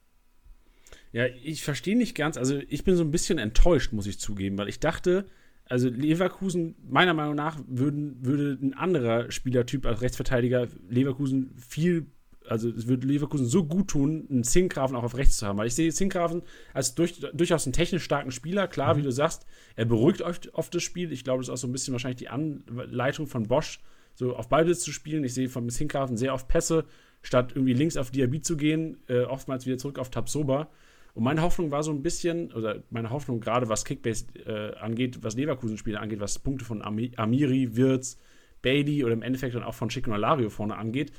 Ja, 1.13 1.27
ich 1.27 1.65
verstehe 1.65 1.97
nicht 1.97 2.15
ganz, 2.15 2.37
also 2.37 2.61
ich 2.69 2.85
bin 2.85 2.97
so 2.97 3.03
ein 3.03 3.11
bisschen 3.11 3.39
enttäuscht, 3.39 3.93
muss 3.93 4.07
ich 4.07 4.21
zugeben, 4.21 4.57
weil 4.59 4.69
ich 4.69 4.79
dachte, 4.79 5.27
also 5.65 5.89
Leverkusen, 5.89 6.77
meiner 6.89 7.15
Meinung 7.15 7.35
nach, 7.35 7.59
würden, 7.67 8.25
würde 8.25 8.59
ein 8.61 8.75
anderer 8.75 9.31
Spielertyp 9.31 9.87
als 9.87 10.03
Rechtsverteidiger 10.03 10.69
Leverkusen 10.89 11.55
viel, 11.57 12.07
also 12.51 12.69
es 12.69 12.89
würde 12.89 13.07
Leverkusen 13.07 13.47
so 13.47 13.65
gut 13.65 13.89
tun, 13.89 14.27
einen 14.29 14.43
Zinkgrafen 14.43 14.97
auch 14.97 15.05
auf 15.05 15.17
rechts 15.17 15.37
zu 15.37 15.47
haben. 15.47 15.59
Weil 15.59 15.69
ich 15.69 15.75
sehe 15.75 15.93
Zinkgrafen 15.93 16.43
als 16.75 16.97
durch, 16.97 17.21
durchaus 17.33 17.65
einen 17.65 17.73
technisch 17.73 18.03
starken 18.03 18.33
Spieler, 18.33 18.67
klar, 18.67 18.95
mhm. 18.95 18.99
wie 18.99 19.03
du 19.05 19.13
sagst, 19.13 19.47
er 19.77 19.85
beruhigt 19.85 20.21
oft, 20.21 20.53
oft 20.55 20.75
das 20.75 20.83
Spiel. 20.83 21.13
Ich 21.13 21.23
glaube, 21.23 21.39
das 21.39 21.49
ist 21.49 21.53
auch 21.53 21.59
so 21.59 21.69
ein 21.69 21.73
bisschen 21.73 21.93
wahrscheinlich 21.93 22.19
die 22.19 22.29
Anleitung 22.29 23.29
von 23.29 23.45
Bosch, 23.45 23.81
so 24.15 24.35
auf 24.35 24.49
Ballbesitz 24.49 24.83
zu 24.83 24.93
spielen. 24.93 25.23
Ich 25.23 25.33
sehe 25.33 25.49
von 25.49 25.69
Zinkgrafen 25.71 26.17
sehr 26.17 26.35
oft 26.35 26.49
Pässe, 26.49 26.87
statt 27.23 27.53
irgendwie 27.55 27.75
links 27.75 27.97
auf 27.97 28.11
Diaby 28.11 28.41
zu 28.41 28.57
gehen, 28.57 28.99
äh, 29.07 29.21
oftmals 29.21 29.67
wieder 29.67 29.79
zurück 29.79 30.01
auf 30.01 30.11
Tabsoba. 30.11 30.69
Und 31.15 31.23
meine 31.23 31.43
Hoffnung 31.43 31.71
war 31.71 31.85
so 31.85 31.93
ein 31.93 32.03
bisschen, 32.03 32.53
oder 32.53 32.83
meine 32.91 33.11
Hoffnung 33.11 33.41
gerade 33.41 33.69
was 33.69 33.85
Kickbase 33.85 34.27
äh, 34.47 34.77
angeht, 34.77 35.23
was 35.23 35.37
Leverkusen-Spiele 35.37 36.01
angeht, 36.01 36.19
was 36.21 36.39
Punkte 36.41 36.65
von 36.65 36.83
Amiri, 36.83 37.77
Wirtz, 37.77 38.19
Bailey 38.63 39.05
oder 39.05 39.13
im 39.13 39.23
Endeffekt 39.23 39.55
dann 39.55 39.63
auch 39.63 39.75
von 39.75 39.89
Chicken 39.89 40.15
Lario 40.15 40.51
vorne 40.51 40.77
angeht, 40.77 41.13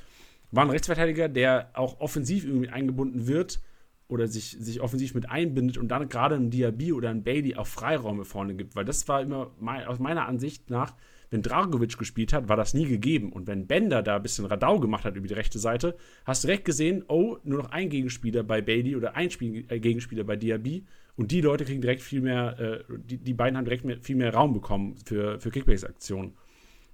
war 0.52 0.64
ein 0.64 0.70
Rechtsverteidiger, 0.70 1.28
der 1.28 1.70
auch 1.74 2.00
offensiv 2.00 2.44
irgendwie 2.44 2.68
eingebunden 2.68 3.26
wird 3.26 3.60
oder 4.06 4.28
sich, 4.28 4.56
sich 4.60 4.80
offensiv 4.80 5.14
mit 5.14 5.28
einbindet 5.28 5.78
und 5.78 5.88
dann 5.88 6.08
gerade 6.08 6.36
ein 6.36 6.50
Diaby 6.50 6.92
oder 6.92 7.10
ein 7.10 7.24
Bailey 7.24 7.56
auch 7.56 7.66
Freiräume 7.66 8.24
vorne 8.24 8.54
gibt. 8.54 8.76
Weil 8.76 8.84
das 8.84 9.08
war 9.08 9.22
immer 9.22 9.50
mein, 9.58 9.86
aus 9.86 9.98
meiner 9.98 10.28
Ansicht 10.28 10.70
nach 10.70 10.94
wenn 11.32 11.40
Dragovic 11.40 11.96
gespielt 11.96 12.34
hat, 12.34 12.50
war 12.50 12.58
das 12.58 12.74
nie 12.74 12.86
gegeben. 12.86 13.32
Und 13.32 13.46
wenn 13.46 13.66
Bender 13.66 14.02
da 14.02 14.16
ein 14.16 14.22
bisschen 14.22 14.44
Radau 14.44 14.78
gemacht 14.78 15.06
hat 15.06 15.16
über 15.16 15.26
die 15.26 15.34
rechte 15.34 15.58
Seite, 15.58 15.96
hast 16.26 16.44
du 16.44 16.48
direkt 16.48 16.66
gesehen, 16.66 17.04
oh, 17.08 17.38
nur 17.42 17.62
noch 17.62 17.70
ein 17.70 17.88
Gegenspieler 17.88 18.42
bei 18.42 18.60
Bailey 18.60 18.96
oder 18.96 19.16
ein 19.16 19.30
Spiel, 19.30 19.64
äh, 19.68 19.80
Gegenspieler 19.80 20.24
bei 20.24 20.36
Diaby. 20.36 20.84
Und 21.16 21.30
die 21.30 21.40
Leute 21.40 21.64
kriegen 21.64 21.80
direkt 21.80 22.02
viel 22.02 22.20
mehr, 22.20 22.58
äh, 22.60 22.84
die, 22.98 23.16
die 23.16 23.32
beiden 23.32 23.56
haben 23.56 23.64
direkt 23.64 23.84
mehr, 23.86 23.98
viel 24.02 24.16
mehr 24.16 24.34
Raum 24.34 24.52
bekommen 24.52 24.96
für, 25.06 25.40
für 25.40 25.50
Kickbase-Aktionen. 25.50 26.34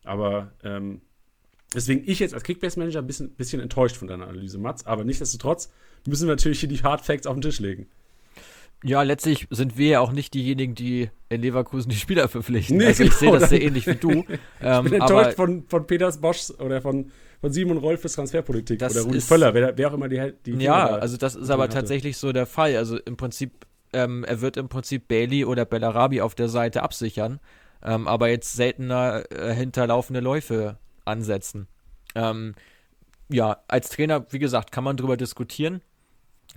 Aber 0.04 0.52
ähm, 0.62 1.00
deswegen 1.74 2.02
ich 2.06 2.18
jetzt 2.18 2.34
als 2.34 2.42
Kickbase-Manager 2.44 3.00
ein 3.00 3.06
bisschen, 3.06 3.30
bisschen 3.30 3.60
enttäuscht 3.60 3.96
von 3.96 4.08
deiner 4.08 4.28
Analyse, 4.28 4.58
Mats. 4.58 4.86
Aber 4.86 5.04
nichtsdestotrotz 5.04 5.70
müssen 6.06 6.26
wir 6.26 6.34
natürlich 6.34 6.60
hier 6.60 6.68
die 6.68 6.82
Hard 6.82 7.04
Facts 7.04 7.26
auf 7.26 7.34
den 7.34 7.42
Tisch 7.42 7.60
legen. 7.60 7.88
Ja, 8.84 9.02
letztlich 9.02 9.48
sind 9.50 9.76
wir 9.76 9.88
ja 9.88 10.00
auch 10.00 10.12
nicht 10.12 10.34
diejenigen, 10.34 10.74
die 10.76 11.10
in 11.28 11.42
Leverkusen 11.42 11.90
die 11.90 11.96
Spieler 11.96 12.28
verpflichten. 12.28 12.76
Nee, 12.76 12.86
also 12.86 13.02
ich 13.02 13.10
genau, 13.18 13.32
sehe 13.32 13.40
das 13.40 13.50
sehr 13.50 13.62
ähnlich 13.62 13.86
wie 13.88 13.96
du. 13.96 14.10
ich 14.28 14.38
ähm, 14.62 14.84
bin 14.84 14.92
enttäuscht 14.94 15.34
von, 15.34 15.64
von 15.66 15.86
Peters 15.86 16.20
Bosch 16.20 16.50
oder 16.60 16.80
von, 16.80 17.10
von 17.40 17.52
Simon 17.52 17.78
Rolf 17.78 18.02
fürs 18.02 18.12
Transferpolitik 18.12 18.80
oder 18.80 19.00
Rudi 19.00 19.20
Völler, 19.20 19.52
wer, 19.52 19.76
wer, 19.76 19.88
auch 19.88 19.94
immer 19.94 20.08
die, 20.08 20.32
die 20.46 20.52
Ja, 20.62 20.86
also 20.86 21.16
das 21.16 21.34
ist 21.34 21.50
aber 21.50 21.64
hatte. 21.64 21.74
tatsächlich 21.74 22.16
so 22.18 22.30
der 22.30 22.46
Fall. 22.46 22.76
Also 22.76 22.98
im 22.98 23.16
Prinzip, 23.16 23.66
ähm, 23.92 24.24
er 24.24 24.40
wird 24.40 24.56
im 24.56 24.68
Prinzip 24.68 25.08
Bailey 25.08 25.44
oder 25.44 25.64
Bellarabi 25.64 26.20
auf 26.20 26.36
der 26.36 26.48
Seite 26.48 26.84
absichern, 26.84 27.40
ähm, 27.82 28.06
aber 28.06 28.28
jetzt 28.28 28.54
seltener 28.54 29.24
äh, 29.30 29.54
hinterlaufende 29.54 30.20
Läufe 30.20 30.78
ansetzen. 31.08 31.68
Ähm, 32.14 32.54
ja, 33.28 33.62
als 33.68 33.90
Trainer, 33.90 34.26
wie 34.30 34.38
gesagt, 34.38 34.72
kann 34.72 34.84
man 34.84 34.96
darüber 34.96 35.16
diskutieren. 35.16 35.82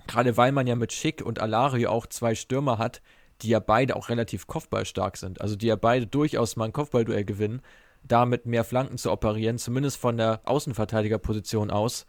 Gerade 0.06 0.36
weil 0.36 0.52
man 0.52 0.66
ja 0.66 0.74
mit 0.74 0.92
Schick 0.92 1.22
und 1.22 1.40
Alario 1.40 1.90
auch 1.90 2.06
zwei 2.06 2.34
Stürmer 2.34 2.78
hat, 2.78 3.02
die 3.42 3.48
ja 3.48 3.60
beide 3.60 3.96
auch 3.96 4.08
relativ 4.08 4.46
kopfballstark 4.46 5.16
sind. 5.16 5.40
Also 5.40 5.56
die 5.56 5.66
ja 5.66 5.76
beide 5.76 6.06
durchaus 6.06 6.56
mal 6.56 6.66
ein 6.66 6.72
Kopfballduell 6.72 7.24
gewinnen. 7.24 7.62
Damit 8.02 8.46
mehr 8.46 8.64
Flanken 8.64 8.98
zu 8.98 9.12
operieren, 9.12 9.58
zumindest 9.58 9.96
von 9.96 10.16
der 10.16 10.40
Außenverteidigerposition 10.44 11.70
aus, 11.70 12.06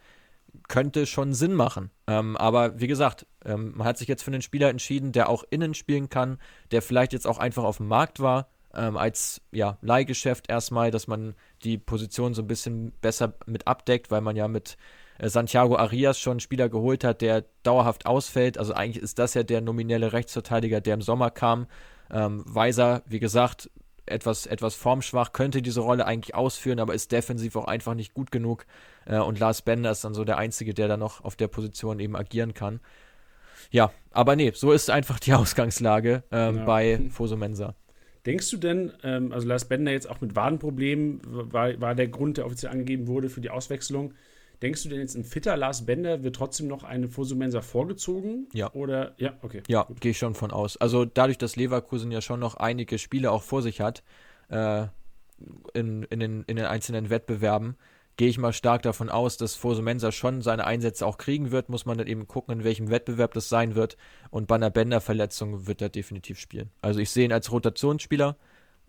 könnte 0.68 1.06
schon 1.06 1.34
Sinn 1.34 1.54
machen. 1.54 1.90
Ähm, 2.06 2.36
aber 2.36 2.80
wie 2.80 2.86
gesagt, 2.86 3.26
ähm, 3.44 3.74
man 3.76 3.86
hat 3.86 3.98
sich 3.98 4.08
jetzt 4.08 4.22
für 4.22 4.30
einen 4.30 4.42
Spieler 4.42 4.70
entschieden, 4.70 5.12
der 5.12 5.28
auch 5.28 5.44
innen 5.50 5.74
spielen 5.74 6.08
kann, 6.08 6.38
der 6.70 6.82
vielleicht 6.82 7.12
jetzt 7.12 7.26
auch 7.26 7.38
einfach 7.38 7.64
auf 7.64 7.76
dem 7.76 7.88
Markt 7.88 8.20
war, 8.20 8.48
ähm, 8.76 8.96
als 8.96 9.40
ja, 9.52 9.78
Leihgeschäft 9.80 10.48
erstmal, 10.48 10.90
dass 10.90 11.06
man 11.06 11.34
die 11.62 11.78
Position 11.78 12.34
so 12.34 12.42
ein 12.42 12.48
bisschen 12.48 12.92
besser 13.00 13.34
mit 13.46 13.66
abdeckt, 13.66 14.10
weil 14.10 14.20
man 14.20 14.36
ja 14.36 14.48
mit 14.48 14.76
äh, 15.18 15.28
Santiago 15.28 15.76
Arias 15.76 16.18
schon 16.18 16.32
einen 16.32 16.40
Spieler 16.40 16.68
geholt 16.68 17.04
hat, 17.04 17.20
der 17.20 17.44
dauerhaft 17.62 18.06
ausfällt. 18.06 18.58
Also 18.58 18.74
eigentlich 18.74 19.02
ist 19.02 19.18
das 19.18 19.34
ja 19.34 19.42
der 19.42 19.60
nominelle 19.60 20.12
Rechtsverteidiger, 20.12 20.80
der 20.80 20.94
im 20.94 21.02
Sommer 21.02 21.30
kam. 21.30 21.66
Ähm, 22.10 22.44
Weiser, 22.46 23.02
wie 23.06 23.20
gesagt, 23.20 23.70
etwas, 24.06 24.46
etwas 24.46 24.74
formschwach, 24.74 25.32
könnte 25.32 25.62
diese 25.62 25.80
Rolle 25.80 26.06
eigentlich 26.06 26.34
ausführen, 26.34 26.78
aber 26.78 26.94
ist 26.94 27.12
defensiv 27.12 27.56
auch 27.56 27.66
einfach 27.66 27.94
nicht 27.94 28.14
gut 28.14 28.30
genug. 28.30 28.66
Äh, 29.06 29.18
und 29.18 29.38
Lars 29.38 29.62
Bender 29.62 29.90
ist 29.90 30.04
dann 30.04 30.14
so 30.14 30.24
der 30.24 30.38
Einzige, 30.38 30.74
der 30.74 30.88
da 30.88 30.96
noch 30.96 31.24
auf 31.24 31.36
der 31.36 31.48
Position 31.48 32.00
eben 32.00 32.16
agieren 32.16 32.54
kann. 32.54 32.80
Ja, 33.70 33.92
aber 34.10 34.36
nee, 34.36 34.52
so 34.54 34.72
ist 34.72 34.90
einfach 34.90 35.18
die 35.18 35.32
Ausgangslage 35.34 36.22
ähm, 36.30 36.58
ja. 36.58 36.64
bei 36.64 37.00
Fosumensa. 37.10 37.74
Denkst 38.26 38.50
du 38.50 38.56
denn, 38.56 38.92
ähm, 39.02 39.32
also 39.32 39.46
Lars 39.46 39.66
Bender 39.66 39.92
jetzt 39.92 40.08
auch 40.08 40.20
mit 40.20 40.34
Wadenproblemen 40.34 41.20
war, 41.24 41.80
war 41.80 41.94
der 41.94 42.08
Grund, 42.08 42.38
der 42.38 42.46
offiziell 42.46 42.72
angegeben 42.72 43.06
wurde 43.06 43.28
für 43.28 43.40
die 43.40 43.50
Auswechslung. 43.50 44.14
Denkst 44.62 44.82
du 44.84 44.88
denn 44.88 45.00
jetzt 45.00 45.14
ein 45.14 45.24
fitter 45.24 45.56
Lars 45.56 45.84
Bender 45.84 46.22
wird 46.22 46.36
trotzdem 46.36 46.68
noch 46.68 46.84
eine 46.84 47.08
Fosumensa 47.08 47.60
vorgezogen? 47.60 48.48
Ja. 48.54 48.72
Oder 48.72 49.14
ja, 49.18 49.34
okay. 49.42 49.62
Ja, 49.68 49.86
gehe 50.00 50.12
ich 50.12 50.18
schon 50.18 50.34
von 50.34 50.52
aus. 50.52 50.76
Also 50.78 51.04
dadurch, 51.04 51.38
dass 51.38 51.56
Leverkusen 51.56 52.10
ja 52.10 52.22
schon 52.22 52.40
noch 52.40 52.54
einige 52.54 52.98
Spiele 52.98 53.30
auch 53.30 53.42
vor 53.42 53.60
sich 53.60 53.80
hat 53.80 54.02
äh, 54.48 54.86
in, 55.74 56.04
in, 56.04 56.20
den, 56.20 56.44
in 56.44 56.56
den 56.56 56.64
einzelnen 56.64 57.10
Wettbewerben, 57.10 57.76
gehe 58.16 58.28
ich 58.28 58.38
mal 58.38 58.52
stark 58.52 58.82
davon 58.82 59.08
aus, 59.08 59.36
dass 59.36 59.54
Fosumensa 59.54 60.12
schon 60.12 60.42
seine 60.42 60.66
Einsätze 60.66 61.06
auch 61.06 61.18
kriegen 61.18 61.50
wird. 61.50 61.68
Muss 61.68 61.86
man 61.86 61.98
dann 61.98 62.06
eben 62.06 62.26
gucken, 62.26 62.58
in 62.58 62.64
welchem 62.64 62.90
Wettbewerb 62.90 63.34
das 63.34 63.48
sein 63.48 63.74
wird. 63.74 63.96
Und 64.30 64.46
bei 64.46 64.54
einer 64.54 64.70
Bender-Verletzung 64.70 65.66
wird 65.66 65.82
er 65.82 65.88
definitiv 65.88 66.38
spielen. 66.38 66.70
Also 66.82 67.00
ich 67.00 67.10
sehe 67.10 67.24
ihn 67.24 67.32
als 67.32 67.50
Rotationsspieler, 67.50 68.36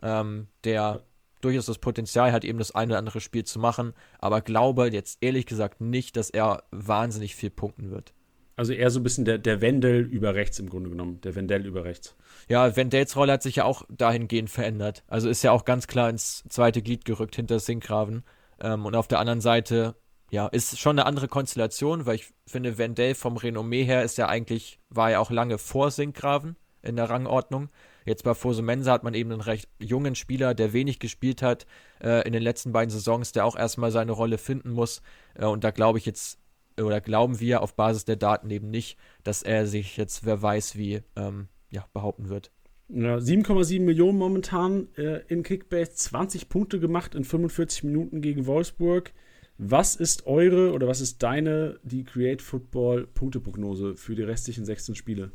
ähm, 0.01 0.47
der 0.63 1.03
durchaus 1.41 1.65
das 1.67 1.77
Potenzial 1.77 2.31
hat, 2.31 2.43
eben 2.43 2.59
das 2.59 2.73
eine 2.73 2.93
oder 2.93 2.99
andere 2.99 3.21
Spiel 3.21 3.43
zu 3.43 3.59
machen, 3.59 3.93
aber 4.19 4.41
glaube 4.41 4.89
jetzt 4.91 5.19
ehrlich 5.21 5.45
gesagt 5.45 5.79
nicht, 5.79 6.17
dass 6.17 6.31
er 6.31 6.63
wahnsinnig 6.71 7.35
viel 7.35 7.51
punkten 7.51 7.91
wird. 7.91 8.13
Also 8.57 8.71
eher 8.71 8.89
so 8.89 8.99
ein 8.99 9.03
bisschen 9.03 9.25
der, 9.25 9.37
der 9.37 9.59
Wendel 9.61 10.01
über 10.01 10.33
rechts 10.33 10.59
im 10.59 10.69
Grunde 10.69 10.89
genommen. 10.89 11.19
Der 11.21 11.35
Wendell 11.35 11.65
über 11.65 11.83
rechts. 11.83 12.15
Ja, 12.47 12.75
Wendels 12.75 13.15
Rolle 13.17 13.33
hat 13.33 13.43
sich 13.43 13.57
ja 13.57 13.65
auch 13.65 13.83
dahingehend 13.89 14.49
verändert. 14.49 15.03
Also 15.07 15.29
ist 15.29 15.43
ja 15.43 15.51
auch 15.51 15.65
ganz 15.65 15.87
klar 15.87 16.09
ins 16.09 16.43
zweite 16.47 16.81
Glied 16.81 17.03
gerückt 17.03 17.35
hinter 17.35 17.59
Sinkgraven. 17.59 18.23
Ähm, 18.59 18.85
und 18.85 18.95
auf 18.95 19.07
der 19.07 19.19
anderen 19.19 19.41
Seite, 19.41 19.95
ja, 20.31 20.47
ist 20.47 20.79
schon 20.79 20.97
eine 20.97 21.05
andere 21.05 21.27
Konstellation, 21.27 22.05
weil 22.05 22.15
ich 22.15 22.33
finde, 22.47 22.77
Wendell 22.77 23.15
vom 23.15 23.37
Renommee 23.37 23.83
her 23.83 24.03
ist 24.03 24.17
ja 24.17 24.27
eigentlich, 24.27 24.79
war 24.89 25.11
ja 25.11 25.19
auch 25.19 25.31
lange 25.31 25.57
vor 25.57 25.91
Sinkgraven 25.91 26.55
in 26.81 26.95
der 26.95 27.09
Rangordnung. 27.09 27.69
Jetzt 28.05 28.23
bei 28.23 28.33
Fosumensa 28.33 28.91
hat 28.91 29.03
man 29.03 29.15
eben 29.15 29.31
einen 29.31 29.41
recht 29.41 29.69
jungen 29.79 30.15
Spieler, 30.15 30.53
der 30.53 30.73
wenig 30.73 30.99
gespielt 30.99 31.41
hat 31.41 31.65
äh, 32.01 32.25
in 32.25 32.33
den 32.33 32.43
letzten 32.43 32.71
beiden 32.71 32.91
Saisons, 32.91 33.31
der 33.31 33.45
auch 33.45 33.55
erstmal 33.55 33.91
seine 33.91 34.11
Rolle 34.11 34.37
finden 34.37 34.71
muss. 34.71 35.01
Äh, 35.33 35.45
und 35.45 35.63
da 35.63 35.71
glaube 35.71 35.97
ich 35.97 36.05
jetzt, 36.05 36.39
oder 36.79 37.01
glauben 37.01 37.39
wir 37.39 37.61
auf 37.61 37.75
Basis 37.75 38.05
der 38.05 38.15
Daten 38.15 38.49
eben 38.51 38.69
nicht, 38.69 38.99
dass 39.23 39.41
er 39.41 39.65
sich 39.65 39.97
jetzt, 39.97 40.25
wer 40.25 40.41
weiß 40.41 40.75
wie, 40.75 41.01
ähm, 41.15 41.47
ja, 41.71 41.85
behaupten 41.93 42.29
wird. 42.29 42.51
Ja, 42.87 43.17
7,7 43.17 43.81
Millionen 43.81 44.17
momentan 44.17 44.87
äh, 44.95 45.21
in 45.27 45.41
Kickbase, 45.41 45.93
20 45.93 46.49
Punkte 46.49 46.79
gemacht 46.79 47.15
in 47.15 47.23
45 47.23 47.83
Minuten 47.83 48.21
gegen 48.21 48.45
Wolfsburg. 48.45 49.11
Was 49.57 49.95
ist 49.95 50.27
eure 50.27 50.73
oder 50.73 50.87
was 50.87 51.01
ist 51.01 51.23
deine, 51.23 51.79
die 51.83 52.03
Create 52.03 52.41
Football 52.41 53.07
Punkteprognose 53.07 53.95
für 53.95 54.15
die 54.15 54.21
restlichen 54.21 54.65
16 54.65 54.95
Spiele? 54.95 55.31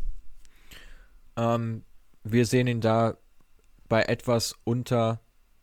Ähm, 1.36 1.82
wir 2.22 2.46
sehen 2.46 2.66
ihn 2.66 2.80
da 2.80 3.16
bei 3.88 4.03
etwas 4.03 4.55
unter, 4.64 5.20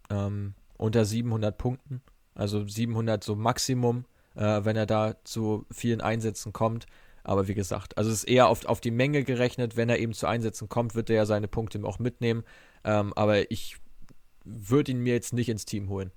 ähm, 0.09 0.55
unter 0.77 1.05
700 1.05 1.57
Punkten. 1.57 2.01
Also 2.33 2.67
700 2.67 3.23
so 3.23 3.35
Maximum, 3.35 4.05
äh, 4.35 4.65
wenn 4.65 4.75
er 4.75 4.88
da 4.88 5.15
zu 5.23 5.65
vielen 5.71 6.01
Einsätzen 6.01 6.51
kommt. 6.51 6.88
Aber 7.28 7.49
wie 7.49 7.53
gesagt, 7.53 7.97
also 7.97 8.09
es 8.09 8.19
ist 8.19 8.23
eher 8.23 8.47
auf, 8.47 8.65
auf 8.65 8.80
die 8.80 8.89
Menge 8.89 9.23
gerechnet. 9.23 9.75
Wenn 9.75 9.89
er 9.89 9.99
eben 9.99 10.13
zu 10.13 10.28
Einsätzen 10.28 10.69
kommt, 10.69 10.95
wird 10.95 11.09
er 11.09 11.17
ja 11.17 11.25
seine 11.25 11.49
Punkte 11.49 11.84
auch 11.84 11.99
mitnehmen. 11.99 12.43
Ähm, 12.86 13.11
aber 13.15 13.51
ich 13.51 13.78
würde 14.45 14.91
ihn 14.91 14.99
mir 14.99 15.13
jetzt 15.13 15.34
nicht 15.34 15.49
ins 15.49 15.65
Team 15.65 15.89
holen. 15.89 16.11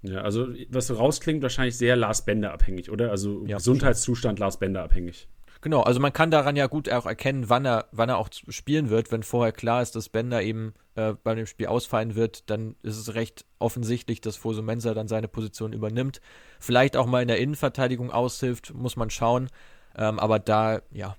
Ja, 0.00 0.22
also 0.22 0.48
was 0.70 0.90
rausklingt, 0.96 1.42
wahrscheinlich 1.42 1.76
sehr 1.76 1.96
Lars 1.96 2.24
Bender 2.24 2.52
abhängig, 2.52 2.90
oder? 2.90 3.10
Also 3.10 3.44
ja, 3.46 3.58
Gesundheitszustand 3.58 4.38
Lars 4.38 4.58
Bender 4.58 4.82
abhängig. 4.82 5.28
Genau, 5.60 5.82
also 5.82 6.00
man 6.00 6.12
kann 6.12 6.30
daran 6.30 6.56
ja 6.56 6.66
gut 6.66 6.90
auch 6.90 7.06
erkennen, 7.06 7.48
wann 7.48 7.64
er, 7.64 7.86
wann 7.92 8.08
er 8.08 8.18
auch 8.18 8.28
spielen 8.48 8.90
wird. 8.90 9.12
Wenn 9.12 9.22
vorher 9.22 9.52
klar 9.52 9.82
ist, 9.82 9.96
dass 9.96 10.08
Bender 10.08 10.42
eben 10.42 10.74
äh, 10.94 11.14
bei 11.22 11.34
dem 11.34 11.46
Spiel 11.46 11.66
ausfallen 11.66 12.14
wird, 12.14 12.48
dann 12.50 12.76
ist 12.82 12.98
es 12.98 13.14
recht 13.14 13.46
offensichtlich, 13.58 14.20
dass 14.20 14.36
Fosu 14.36 14.62
Mensa 14.62 14.92
dann 14.92 15.08
seine 15.08 15.28
Position 15.28 15.72
übernimmt. 15.72 16.20
Vielleicht 16.60 16.96
auch 16.96 17.06
mal 17.06 17.22
in 17.22 17.28
der 17.28 17.38
Innenverteidigung 17.38 18.10
aushilft, 18.10 18.74
muss 18.74 18.96
man 18.96 19.08
schauen. 19.08 19.48
Ähm, 19.96 20.18
aber 20.18 20.38
da, 20.38 20.82
ja, 20.90 21.16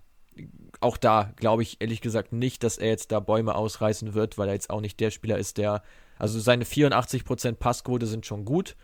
auch 0.82 0.98
da 0.98 1.34
glaube 1.36 1.64
ich 1.64 1.78
ehrlich 1.80 2.02
gesagt 2.02 2.34
nicht, 2.34 2.64
dass 2.64 2.78
er 2.78 2.90
jetzt 2.90 3.12
da 3.12 3.20
Bäume 3.20 3.56
ausreißen 3.56 4.14
wird, 4.14 4.38
weil 4.38 4.50
er 4.50 4.54
jetzt 4.54 4.70
auch 4.70 4.82
nicht 4.82 5.00
der 5.00 5.12
Spieler 5.12 5.38
ist, 5.38 5.58
der, 5.58 5.82
also 6.18 6.40
seine 6.40 6.66
84% 6.66 7.54
Passquote 7.54 8.06
sind 8.06 8.26
schon 8.26 8.46
gut 8.46 8.76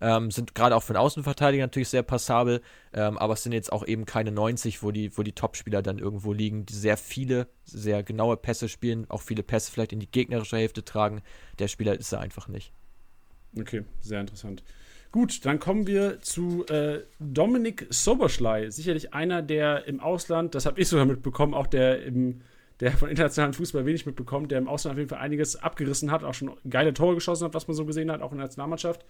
ähm, 0.00 0.30
sind 0.30 0.54
gerade 0.54 0.76
auch 0.76 0.82
für 0.82 0.92
den 0.92 1.00
Außenverteidiger 1.00 1.64
natürlich 1.64 1.88
sehr 1.88 2.02
passabel, 2.02 2.60
ähm, 2.92 3.18
aber 3.18 3.34
es 3.34 3.42
sind 3.42 3.52
jetzt 3.52 3.72
auch 3.72 3.86
eben 3.86 4.04
keine 4.04 4.30
90, 4.30 4.82
wo 4.82 4.90
die, 4.90 5.16
wo 5.16 5.22
die 5.22 5.32
Topspieler 5.32 5.82
dann 5.82 5.98
irgendwo 5.98 6.32
liegen, 6.32 6.66
die 6.66 6.74
sehr 6.74 6.96
viele, 6.96 7.48
sehr 7.64 8.02
genaue 8.02 8.36
Pässe 8.36 8.68
spielen, 8.68 9.08
auch 9.10 9.22
viele 9.22 9.42
Pässe 9.42 9.72
vielleicht 9.72 9.92
in 9.92 10.00
die 10.00 10.10
gegnerische 10.10 10.56
Hälfte 10.56 10.84
tragen. 10.84 11.22
Der 11.58 11.68
Spieler 11.68 11.98
ist 11.98 12.12
er 12.12 12.20
einfach 12.20 12.48
nicht. 12.48 12.72
Okay, 13.58 13.84
sehr 14.00 14.20
interessant. 14.20 14.62
Gut, 15.10 15.44
dann 15.46 15.58
kommen 15.58 15.86
wir 15.86 16.20
zu 16.20 16.66
äh, 16.66 17.00
Dominik 17.18 17.86
Soberschlei. 17.88 18.70
Sicherlich 18.70 19.14
einer, 19.14 19.42
der 19.42 19.86
im 19.86 20.00
Ausland, 20.00 20.54
das 20.54 20.66
habe 20.66 20.80
ich 20.80 20.88
sogar 20.88 21.06
mitbekommen, 21.06 21.54
auch 21.54 21.66
der 21.66 22.02
im 22.02 22.42
der 22.80 22.92
von 22.92 23.08
internationalen 23.08 23.54
Fußball 23.54 23.86
wenig 23.86 24.06
mitbekommt, 24.06 24.50
der 24.50 24.58
im 24.58 24.68
Ausland 24.68 24.94
auf 24.94 24.98
jeden 24.98 25.08
Fall 25.08 25.18
einiges 25.18 25.56
abgerissen 25.56 26.10
hat, 26.10 26.22
auch 26.22 26.34
schon 26.34 26.52
geile 26.68 26.94
Tore 26.94 27.14
geschossen 27.14 27.44
hat, 27.44 27.54
was 27.54 27.66
man 27.66 27.74
so 27.74 27.84
gesehen 27.84 28.10
hat, 28.10 28.22
auch 28.22 28.30
in 28.32 28.38
der 28.38 28.46
Nationalmannschaft. 28.46 29.04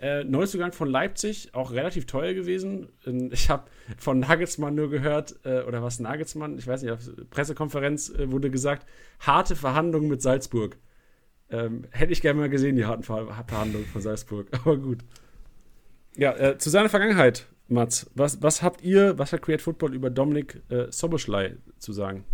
Äh, 0.00 0.24
Neuzugang 0.24 0.72
von 0.72 0.88
Leipzig, 0.88 1.50
auch 1.52 1.72
relativ 1.72 2.06
teuer 2.06 2.32
gewesen. 2.32 2.88
Ich 3.32 3.50
habe 3.50 3.64
von 3.98 4.20
Nagelsmann 4.20 4.74
nur 4.74 4.88
gehört, 4.88 5.34
äh, 5.44 5.62
oder 5.62 5.82
was 5.82 6.00
Nagelsmann, 6.00 6.56
ich 6.56 6.66
weiß 6.66 6.82
nicht, 6.82 6.92
auf 6.92 7.00
Pressekonferenz 7.30 8.08
äh, 8.10 8.30
wurde 8.30 8.50
gesagt, 8.50 8.86
harte 9.18 9.56
Verhandlungen 9.56 10.08
mit 10.08 10.22
Salzburg. 10.22 10.78
Ähm, 11.50 11.84
hätte 11.90 12.12
ich 12.12 12.22
gerne 12.22 12.40
mal 12.40 12.48
gesehen, 12.48 12.76
die 12.76 12.86
harten 12.86 13.02
Ver 13.02 13.26
Verhandlungen 13.46 13.86
von 13.86 14.00
Salzburg. 14.00 14.46
Aber 14.52 14.76
gut. 14.76 15.00
Ja, 16.16 16.36
äh, 16.36 16.58
zu 16.58 16.70
seiner 16.70 16.88
Vergangenheit, 16.88 17.46
Mats. 17.68 18.10
Was, 18.14 18.42
was 18.42 18.62
habt 18.62 18.82
ihr, 18.82 19.18
was 19.18 19.32
hat 19.32 19.42
Create 19.42 19.62
Football 19.62 19.94
über 19.94 20.10
Dominik 20.10 20.62
äh, 20.68 20.90
Soboschlei 20.90 21.56
zu 21.78 21.92
sagen? 21.92 22.24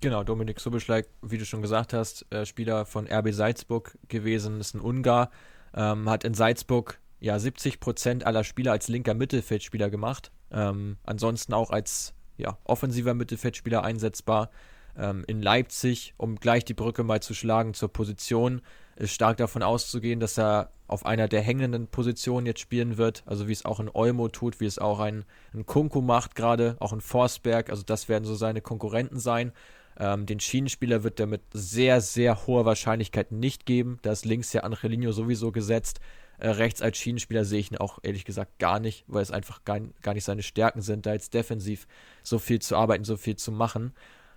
Genau, 0.00 0.24
Dominik 0.24 0.60
Soboschlei, 0.60 1.04
wie 1.22 1.38
du 1.38 1.44
schon 1.44 1.62
gesagt 1.62 1.92
hast, 1.92 2.26
äh, 2.30 2.44
Spieler 2.44 2.86
von 2.86 3.06
RB 3.06 3.32
Salzburg 3.32 3.96
gewesen, 4.08 4.60
ist 4.60 4.74
ein 4.74 4.80
Ungar, 4.80 5.30
ähm, 5.74 6.08
hat 6.08 6.24
in 6.24 6.34
Salzburg 6.34 6.98
ja 7.20 7.38
70 7.38 7.80
Prozent 7.80 8.26
aller 8.26 8.44
Spieler 8.44 8.72
als 8.72 8.88
linker 8.88 9.14
Mittelfeldspieler 9.14 9.90
gemacht. 9.90 10.32
Ähm, 10.50 10.96
ansonsten 11.04 11.54
auch 11.54 11.70
als 11.70 12.14
ja, 12.36 12.58
offensiver 12.64 13.14
Mittelfeldspieler 13.14 13.82
einsetzbar. 13.82 14.50
Ähm, 14.98 15.24
in 15.26 15.42
Leipzig, 15.42 16.14
um 16.16 16.36
gleich 16.36 16.64
die 16.64 16.74
Brücke 16.74 17.02
mal 17.02 17.20
zu 17.20 17.34
schlagen 17.34 17.74
zur 17.74 17.92
Position, 17.92 18.62
ist 18.96 19.12
stark 19.12 19.36
davon 19.36 19.62
auszugehen, 19.62 20.20
dass 20.20 20.38
er 20.38 20.70
auf 20.88 21.04
einer 21.04 21.28
der 21.28 21.42
hängenden 21.42 21.86
Positionen 21.86 22.46
jetzt 22.46 22.60
spielen 22.60 22.96
wird. 22.96 23.22
Also 23.26 23.48
wie 23.48 23.52
es 23.52 23.64
auch 23.64 23.80
ein 23.80 23.90
Olmo 23.92 24.28
tut, 24.28 24.60
wie 24.60 24.66
es 24.66 24.78
auch 24.78 25.00
ein, 25.00 25.24
ein 25.52 25.66
Kunku 25.66 26.00
macht 26.00 26.34
gerade, 26.34 26.76
auch 26.80 26.92
ein 26.92 27.00
Forsberg. 27.00 27.70
Also 27.70 27.82
das 27.82 28.08
werden 28.08 28.24
so 28.24 28.34
seine 28.34 28.60
Konkurrenten 28.60 29.18
sein. 29.18 29.52
Ähm, 29.98 30.26
den 30.26 30.40
Schienenspieler 30.40 31.02
wird 31.04 31.20
er 31.20 31.26
mit 31.26 31.42
sehr, 31.52 32.00
sehr 32.00 32.46
hoher 32.46 32.64
Wahrscheinlichkeit 32.64 33.32
nicht 33.32 33.66
geben. 33.66 33.98
Da 34.02 34.12
ist 34.12 34.24
links 34.24 34.52
ja 34.52 34.62
Angelino 34.62 35.12
sowieso 35.12 35.52
gesetzt. 35.52 36.00
Äh, 36.38 36.50
rechts 36.50 36.82
als 36.82 36.98
Schienenspieler 36.98 37.44
sehe 37.44 37.60
ich 37.60 37.72
ihn 37.72 37.78
auch 37.78 37.98
ehrlich 38.02 38.24
gesagt 38.24 38.58
gar 38.58 38.78
nicht, 38.78 39.04
weil 39.06 39.22
es 39.22 39.30
einfach 39.30 39.64
gar, 39.64 39.80
gar 40.02 40.14
nicht 40.14 40.24
seine 40.24 40.42
Stärken 40.42 40.82
sind, 40.82 41.06
da 41.06 41.12
jetzt 41.12 41.34
defensiv 41.34 41.86
so 42.22 42.38
viel 42.38 42.60
zu 42.60 42.76
arbeiten, 42.76 43.04
so 43.04 43.16
viel 43.16 43.36
zu 43.36 43.52
machen. 43.52 43.94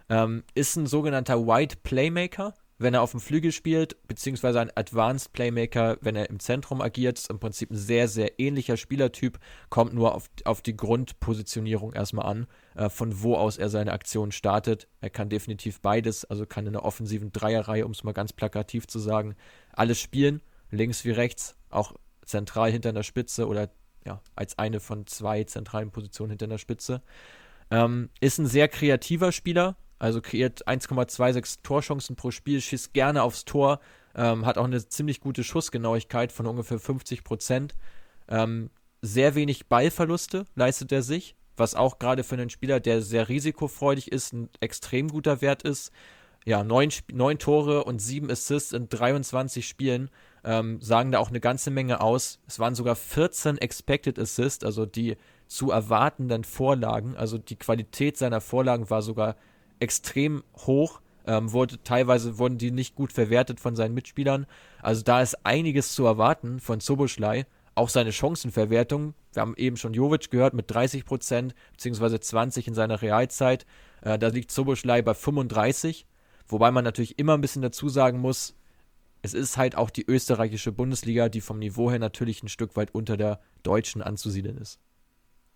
Ähm, 0.09 0.43
ist 0.55 0.75
ein 0.75 0.87
sogenannter 0.87 1.45
White 1.45 1.77
Playmaker. 1.83 2.53
Wenn 2.79 2.93
er 2.93 3.01
auf 3.01 3.11
dem 3.11 3.19
Flügel 3.19 3.51
spielt, 3.51 3.95
beziehungsweise 4.07 4.59
ein 4.61 4.71
Advanced 4.75 5.33
Playmaker, 5.33 5.97
wenn 6.01 6.15
er 6.15 6.29
im 6.29 6.39
Zentrum 6.39 6.81
agiert. 6.81 7.19
Ist 7.19 7.29
im 7.29 7.39
Prinzip 7.39 7.71
ein 7.71 7.77
sehr, 7.77 8.07
sehr 8.07 8.39
ähnlicher 8.39 8.77
Spielertyp, 8.77 9.37
kommt 9.69 9.93
nur 9.93 10.15
auf, 10.15 10.29
auf 10.45 10.61
die 10.61 10.75
Grundpositionierung 10.75 11.93
erstmal 11.93 12.25
an, 12.25 12.47
äh, 12.75 12.89
von 12.89 13.21
wo 13.21 13.35
aus 13.35 13.57
er 13.57 13.69
seine 13.69 13.91
Aktion 13.91 14.31
startet. 14.31 14.87
Er 15.01 15.09
kann 15.09 15.29
definitiv 15.29 15.81
beides, 15.81 16.23
also 16.25 16.45
kann 16.45 16.65
in 16.65 16.73
der 16.73 16.85
offensiven 16.85 17.31
Dreierreihe, 17.31 17.85
um 17.85 17.91
es 17.91 18.03
mal 18.03 18.13
ganz 18.13 18.31
plakativ 18.31 18.87
zu 18.87 18.97
sagen, 18.97 19.35
alles 19.73 19.99
spielen, 19.99 20.41
links 20.71 21.03
wie 21.03 21.11
rechts, 21.11 21.55
auch 21.69 21.93
zentral 22.25 22.71
hinter 22.71 22.93
der 22.93 23.03
Spitze 23.03 23.47
oder 23.47 23.69
ja, 24.05 24.21
als 24.35 24.57
eine 24.57 24.79
von 24.79 25.05
zwei 25.05 25.43
zentralen 25.43 25.91
Positionen 25.91 26.31
hinter 26.31 26.47
der 26.47 26.57
Spitze. 26.57 27.01
Ähm, 27.71 28.09
ist 28.21 28.39
ein 28.39 28.47
sehr 28.47 28.69
kreativer 28.69 29.33
Spieler, 29.33 29.75
also 29.99 30.21
kreiert 30.21 30.67
1,26 30.67 31.59
Torchancen 31.61 32.15
pro 32.15 32.31
Spiel, 32.31 32.61
schießt 32.61 32.93
gerne 32.93 33.23
aufs 33.23 33.45
Tor, 33.45 33.79
ähm, 34.15 34.45
hat 34.45 34.57
auch 34.57 34.65
eine 34.65 34.87
ziemlich 34.87 35.19
gute 35.19 35.43
Schussgenauigkeit 35.43 36.31
von 36.31 36.47
ungefähr 36.47 36.79
50 36.79 37.23
Prozent. 37.23 37.75
Ähm, 38.27 38.69
sehr 39.01 39.35
wenig 39.35 39.67
Ballverluste 39.67 40.45
leistet 40.55 40.91
er 40.91 41.03
sich, 41.03 41.35
was 41.57 41.75
auch 41.75 41.99
gerade 41.99 42.23
für 42.23 42.35
einen 42.35 42.49
Spieler, 42.49 42.79
der 42.79 43.01
sehr 43.01 43.29
risikofreudig 43.29 44.11
ist, 44.11 44.33
ein 44.33 44.49
extrem 44.59 45.09
guter 45.09 45.41
Wert 45.41 45.63
ist. 45.63 45.91
Ja, 46.45 46.63
neun, 46.63 46.89
neun 47.11 47.37
Tore 47.37 47.83
und 47.83 47.99
sieben 47.99 48.31
Assists 48.31 48.71
in 48.71 48.87
23 48.87 49.67
Spielen 49.67 50.09
ähm, 50.43 50.81
sagen 50.81 51.11
da 51.11 51.19
auch 51.19 51.29
eine 51.29 51.41
ganze 51.41 51.69
Menge 51.69 52.01
aus. 52.01 52.39
Es 52.47 52.59
waren 52.59 52.75
sogar 52.75 52.95
14 52.95 53.57
Expected 53.57 54.17
Assists, 54.17 54.63
also 54.63 54.85
die 54.85 55.17
zu 55.47 55.71
erwartenden 55.71 56.43
Vorlagen. 56.43 57.17
Also 57.17 57.37
die 57.37 57.57
Qualität 57.57 58.17
seiner 58.17 58.39
Vorlagen 58.39 58.89
war 58.89 59.01
sogar 59.01 59.35
extrem 59.79 60.43
hoch. 60.57 61.01
Ähm, 61.25 61.51
wurde, 61.51 61.81
teilweise 61.83 62.37
wurden 62.39 62.57
die 62.57 62.71
nicht 62.71 62.95
gut 62.95 63.13
verwertet 63.13 63.59
von 63.59 63.75
seinen 63.75 63.93
Mitspielern. 63.93 64.47
Also 64.81 65.03
da 65.03 65.21
ist 65.21 65.45
einiges 65.45 65.93
zu 65.93 66.05
erwarten 66.05 66.59
von 66.59 66.79
Soboschlei. 66.79 67.45
Auch 67.75 67.89
seine 67.89 68.11
Chancenverwertung, 68.11 69.13
wir 69.33 69.41
haben 69.41 69.55
eben 69.55 69.77
schon 69.77 69.93
Jovic 69.93 70.31
gehört, 70.31 70.53
mit 70.53 70.71
30 70.71 71.05
Prozent, 71.05 71.53
beziehungsweise 71.71 72.19
20 72.19 72.67
in 72.67 72.73
seiner 72.73 73.01
Realzeit. 73.01 73.65
Äh, 74.01 74.17
da 74.17 74.27
liegt 74.27 74.51
Soboschlei 74.51 75.01
bei 75.01 75.13
35. 75.13 76.05
Wobei 76.47 76.71
man 76.71 76.83
natürlich 76.83 77.19
immer 77.19 77.35
ein 77.35 77.41
bisschen 77.41 77.61
dazu 77.61 77.89
sagen 77.89 78.19
muss, 78.19 78.55
es 79.21 79.33
ist 79.33 79.57
halt 79.57 79.75
auch 79.75 79.89
die 79.89 80.05
österreichische 80.05 80.71
Bundesliga, 80.71 81.29
die 81.29 81.41
vom 81.41 81.59
Niveau 81.59 81.91
her 81.91 81.99
natürlich 81.99 82.41
ein 82.41 82.49
Stück 82.49 82.75
weit 82.75 82.93
unter 82.93 83.17
der 83.17 83.39
deutschen 83.63 84.01
anzusiedeln 84.01 84.57
ist. 84.57 84.79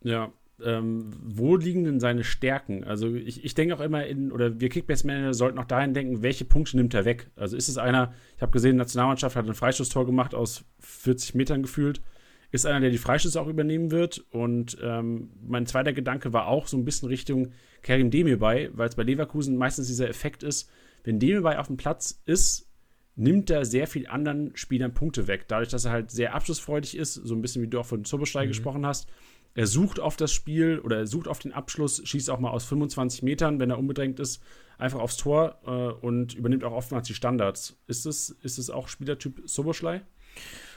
Ja, 0.02 0.32
ähm, 0.64 1.12
wo 1.22 1.56
liegen 1.56 1.84
denn 1.84 2.00
seine 2.00 2.24
Stärken? 2.24 2.84
Also 2.84 3.14
ich, 3.14 3.44
ich 3.44 3.54
denke 3.54 3.76
auch 3.76 3.80
immer 3.80 4.06
in, 4.06 4.32
oder 4.32 4.60
wir 4.60 4.70
Kickbase-Manager 4.70 5.34
sollten 5.34 5.58
auch 5.60 5.66
dahin 5.66 5.94
denken, 5.94 6.22
welche 6.22 6.46
Punkte 6.46 6.78
nimmt 6.78 6.94
er 6.94 7.06
weg? 7.06 7.30
Also 7.36 7.58
ist 7.58 7.70
es 7.70 7.78
einer, 7.78 8.14
ich 8.36 8.42
habe 8.42 8.52
gesehen, 8.52 8.74
die 8.74 8.78
Nationalmannschaft 8.78 9.36
hat 9.36 9.48
ein 9.48 9.54
Freistoßtor 9.54 10.06
gemacht 10.06 10.36
aus 10.36 10.66
40 10.80 11.36
Metern 11.36 11.64
gefühlt. 11.64 12.02
Ist 12.52 12.68
einer, 12.68 12.82
der 12.82 12.92
die 12.92 13.00
Freistöße 13.00 13.42
auch 13.42 13.48
übernehmen 13.48 13.90
wird. 13.90 14.24
Und 14.30 14.78
ähm, 14.84 15.32
mein 15.42 15.66
zweiter 15.66 15.92
Gedanke 15.92 16.34
war 16.34 16.48
auch 16.48 16.68
so 16.68 16.78
ein 16.78 16.86
bisschen 16.86 17.08
Richtung 17.10 17.52
Karim 17.82 18.12
Demirbay, 18.12 18.70
weil 18.74 18.90
es 18.90 18.96
bei 18.96 19.04
Leverkusen 19.04 19.58
meistens 19.58 19.88
dieser 19.88 20.08
Effekt 20.08 20.44
ist, 20.44 20.70
wenn 21.04 21.20
Demirbay 21.20 21.58
auf 21.58 21.68
dem 21.68 21.78
Platz 21.78 22.22
ist, 22.26 22.70
nimmt 23.16 23.50
er 23.50 23.66
sehr 23.66 23.88
viel 23.88 24.08
anderen 24.08 24.56
Spielern 24.56 24.94
Punkte 24.94 25.28
weg. 25.28 25.46
Dadurch, 25.48 25.70
dass 25.70 25.86
er 25.86 25.92
halt 25.92 26.12
sehr 26.12 26.34
abschlussfreudig 26.34 26.98
ist, 26.98 27.14
so 27.14 27.36
ein 27.36 27.42
bisschen 27.42 27.62
wie 27.62 27.68
du 27.68 27.80
auch 27.80 27.86
von 27.86 28.06
Zoboschlei 28.06 28.46
mhm. 28.46 28.50
gesprochen 28.50 28.86
hast. 28.86 29.08
Er 29.56 29.68
sucht 29.68 30.00
auf 30.00 30.18
das 30.18 30.32
Spiel 30.32 30.80
oder 30.80 30.98
er 30.98 31.08
sucht 31.08 31.28
auf 31.28 31.40
den 31.40 31.54
Abschluss, 31.54 32.02
schießt 32.04 32.30
auch 32.30 32.40
mal 32.40 32.50
aus 32.50 32.66
25 32.66 33.22
Metern, 33.22 33.60
wenn 33.60 33.70
er 33.70 33.78
unbedrängt 33.78 34.20
ist, 34.20 34.42
einfach 34.78 35.00
aufs 35.00 35.18
Tor 35.18 35.60
äh, 35.66 36.06
und 36.06 36.34
übernimmt 36.34 36.64
auch 36.64 36.72
oftmals 36.72 37.08
die 37.08 37.14
Standards. 37.14 37.78
Ist 37.88 38.06
es, 38.06 38.30
ist 38.30 38.58
es 38.58 38.70
auch 38.70 38.88
Spielertyp 38.88 39.42
Soboschlei? 39.46 40.02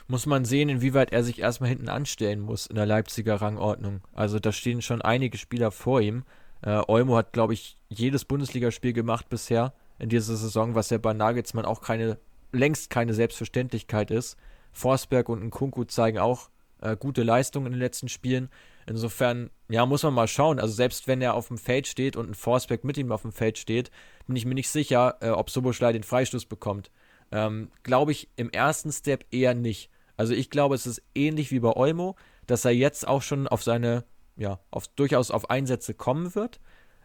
Muss 0.07 0.25
man 0.25 0.45
sehen, 0.45 0.69
inwieweit 0.69 1.11
er 1.11 1.23
sich 1.23 1.39
erstmal 1.39 1.69
hinten 1.69 1.89
anstellen 1.89 2.39
muss 2.39 2.67
in 2.67 2.75
der 2.75 2.85
Leipziger 2.85 3.35
Rangordnung. 3.35 4.01
Also 4.13 4.39
da 4.39 4.51
stehen 4.51 4.81
schon 4.81 5.01
einige 5.01 5.37
Spieler 5.37 5.71
vor 5.71 6.01
ihm. 6.01 6.23
Äh, 6.61 6.81
Olmo 6.87 7.17
hat, 7.17 7.33
glaube 7.33 7.53
ich, 7.53 7.77
jedes 7.89 8.25
Bundesligaspiel 8.25 8.93
gemacht 8.93 9.27
bisher 9.29 9.73
in 9.99 10.09
dieser 10.09 10.35
Saison, 10.35 10.75
was 10.75 10.91
ja 10.91 10.99
bei 10.99 11.13
Nagelsmann 11.13 11.65
auch 11.65 11.81
keine 11.81 12.19
längst 12.51 12.89
keine 12.89 13.13
Selbstverständlichkeit 13.13 14.11
ist. 14.11 14.37
Forsberg 14.71 15.29
und 15.29 15.43
Nkunku 15.43 15.85
zeigen 15.85 16.19
auch 16.19 16.49
äh, 16.81 16.95
gute 16.95 17.23
Leistungen 17.23 17.67
in 17.67 17.73
den 17.73 17.81
letzten 17.81 18.09
Spielen. 18.09 18.49
Insofern, 18.85 19.49
ja, 19.69 19.85
muss 19.85 20.03
man 20.03 20.13
mal 20.13 20.27
schauen. 20.27 20.59
Also 20.59 20.73
selbst 20.73 21.07
wenn 21.07 21.21
er 21.21 21.33
auf 21.33 21.49
dem 21.49 21.57
Feld 21.57 21.87
steht 21.87 22.15
und 22.15 22.29
ein 22.29 22.35
Forsberg 22.35 22.83
mit 22.83 22.97
ihm 22.97 23.11
auf 23.11 23.23
dem 23.23 23.33
Feld 23.33 23.57
steht, 23.57 23.91
bin 24.27 24.35
ich 24.35 24.45
mir 24.45 24.55
nicht 24.55 24.69
sicher, 24.69 25.17
äh, 25.21 25.29
ob 25.29 25.49
Soboschlei 25.49 25.91
den 25.91 26.03
Freistoß 26.03 26.45
bekommt. 26.45 26.89
Ähm, 27.31 27.69
glaube 27.83 28.13
ich 28.13 28.29
im 28.37 28.49
ersten 28.49 28.91
Step 28.91 29.25
eher 29.31 29.53
nicht. 29.53 29.89
Also 30.15 30.33
ich 30.33 30.49
glaube, 30.49 30.75
es 30.75 30.87
ist 30.87 31.01
ähnlich 31.13 31.51
wie 31.51 31.59
bei 31.59 31.75
Olmo, 31.75 32.15
dass 32.47 32.63
er 32.63 32.71
jetzt 32.71 33.07
auch 33.07 33.21
schon 33.21 33.47
auf 33.47 33.61
seine, 33.61 34.05
ja, 34.37 34.59
auf, 34.71 34.87
durchaus 34.87 35.31
auf 35.31 35.49
Einsätze 35.49 35.93
kommen 35.93 36.33
wird. 36.33 36.59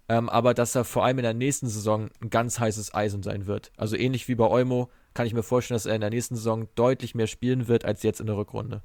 Ähm, 0.08 0.28
aber 0.28 0.54
dass 0.54 0.74
er 0.74 0.84
vor 0.84 1.04
allem 1.04 1.18
in 1.18 1.24
der 1.24 1.34
nächsten 1.34 1.68
Saison 1.68 2.10
ein 2.20 2.30
ganz 2.30 2.58
heißes 2.58 2.94
Eisen 2.94 3.22
sein 3.22 3.46
wird. 3.46 3.72
Also 3.76 3.96
ähnlich 3.96 4.28
wie 4.28 4.34
bei 4.34 4.46
Olmo, 4.46 4.90
kann 5.14 5.26
ich 5.26 5.34
mir 5.34 5.42
vorstellen, 5.42 5.76
dass 5.76 5.86
er 5.86 5.94
in 5.94 6.00
der 6.00 6.10
nächsten 6.10 6.36
Saison 6.36 6.68
deutlich 6.74 7.14
mehr 7.14 7.26
spielen 7.26 7.68
wird 7.68 7.84
als 7.84 8.02
jetzt 8.02 8.20
in 8.20 8.26
der 8.26 8.36
Rückrunde. 8.36 8.82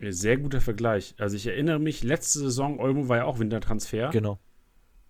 Sehr 0.00 0.36
guter 0.36 0.60
Vergleich. 0.60 1.14
Also 1.18 1.36
ich 1.36 1.46
erinnere 1.46 1.78
mich, 1.78 2.04
letzte 2.04 2.38
Saison, 2.38 2.78
Olmo 2.78 3.08
war 3.08 3.18
ja 3.18 3.24
auch 3.24 3.38
Wintertransfer. 3.38 4.10
Genau. 4.10 4.38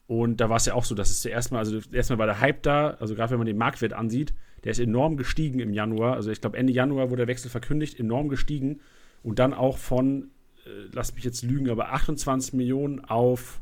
Und 0.07 0.41
da 0.41 0.49
war 0.49 0.57
es 0.57 0.65
ja 0.65 0.73
auch 0.73 0.85
so, 0.85 0.95
dass 0.95 1.11
es 1.11 1.21
zuerst 1.21 1.53
mal, 1.53 1.59
also 1.59 1.81
erstmal 1.93 2.19
war 2.19 2.27
der 2.27 2.41
Hype 2.41 2.63
da, 2.63 2.97
also 2.99 3.15
gerade 3.15 3.33
wenn 3.33 3.39
man 3.39 3.47
den 3.47 3.59
Marktwert 3.59 3.93
ansieht, 3.93 4.33
der 4.65 4.73
ist 4.73 4.79
enorm 4.79 5.19
gestiegen 5.19 5.61
im 5.61 5.75
Januar. 5.75 6.15
Also 6.15 6.31
ich 6.31 6.41
glaube 6.41 6.57
Ende 6.57 6.73
Januar 6.73 7.11
wurde 7.11 7.27
der 7.27 7.29
Wechsel 7.29 7.51
verkündigt, 7.51 8.01
enorm 8.01 8.31
gestiegen. 8.31 8.81
Und 9.23 9.39
dann 9.39 9.53
auch 9.53 9.77
von, 9.77 10.31
äh, 10.65 10.89
lass 10.93 11.15
mich 11.15 11.25
jetzt 11.25 11.43
lügen, 11.43 11.69
aber 11.69 11.93
28 11.93 12.55
Millionen 12.55 13.05
auf 13.05 13.61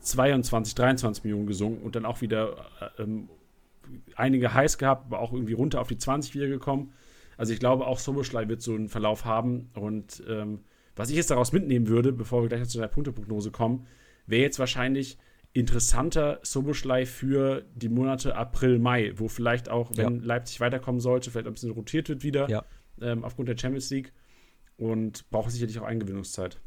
22, 0.00 0.76
23 0.76 1.24
Millionen 1.24 1.46
gesunken 1.46 1.82
und 1.82 1.96
dann 1.96 2.04
auch 2.04 2.20
wieder 2.20 2.66
äh, 2.96 3.02
ähm, 3.02 3.28
einige 4.14 4.54
heiß 4.54 4.78
gehabt, 4.78 5.06
aber 5.06 5.18
auch 5.18 5.32
irgendwie 5.32 5.54
runter 5.54 5.80
auf 5.80 5.88
die 5.88 5.98
20 5.98 6.34
wieder 6.34 6.46
gekommen. 6.46 6.92
Also 7.38 7.54
ich 7.54 7.60
glaube, 7.60 7.86
auch 7.86 7.98
Soboschlei 7.98 8.48
wird 8.48 8.60
so 8.60 8.74
einen 8.74 8.88
Verlauf 8.88 9.24
haben. 9.24 9.70
Und 9.74 10.22
ähm, 10.28 10.64
was 10.96 11.08
ich 11.08 11.16
jetzt 11.16 11.30
daraus 11.30 11.52
mitnehmen 11.52 11.88
würde, 11.88 12.12
bevor 12.12 12.42
wir 12.42 12.48
gleich 12.48 12.68
zu 12.68 12.78
der 12.78 12.88
Punkteprognose 12.88 13.50
kommen, 13.50 13.86
wäre 14.26 14.42
jetzt 14.42 14.58
wahrscheinlich 14.58 15.16
interessanter 15.52 16.40
Soboschlei 16.42 17.06
für 17.06 17.64
die 17.74 17.88
Monate 17.88 18.36
April, 18.36 18.78
Mai, 18.78 19.12
wo 19.16 19.28
vielleicht 19.28 19.68
auch, 19.70 19.92
wenn 19.94 20.18
ja. 20.18 20.24
Leipzig 20.26 20.60
weiterkommen 20.60 21.00
sollte, 21.00 21.30
vielleicht 21.30 21.46
ein 21.46 21.54
bisschen 21.54 21.70
rotiert 21.70 22.08
wird 22.08 22.22
wieder 22.22 22.50
ja. 22.50 22.64
ähm, 23.00 23.24
aufgrund 23.24 23.48
der 23.48 23.56
Champions 23.56 23.88
League 23.90 24.12
und 24.76 25.30
braucht 25.30 25.50
sicherlich 25.50 25.78
auch 25.78 25.84
Eingewöhnungszeit. 25.86 26.60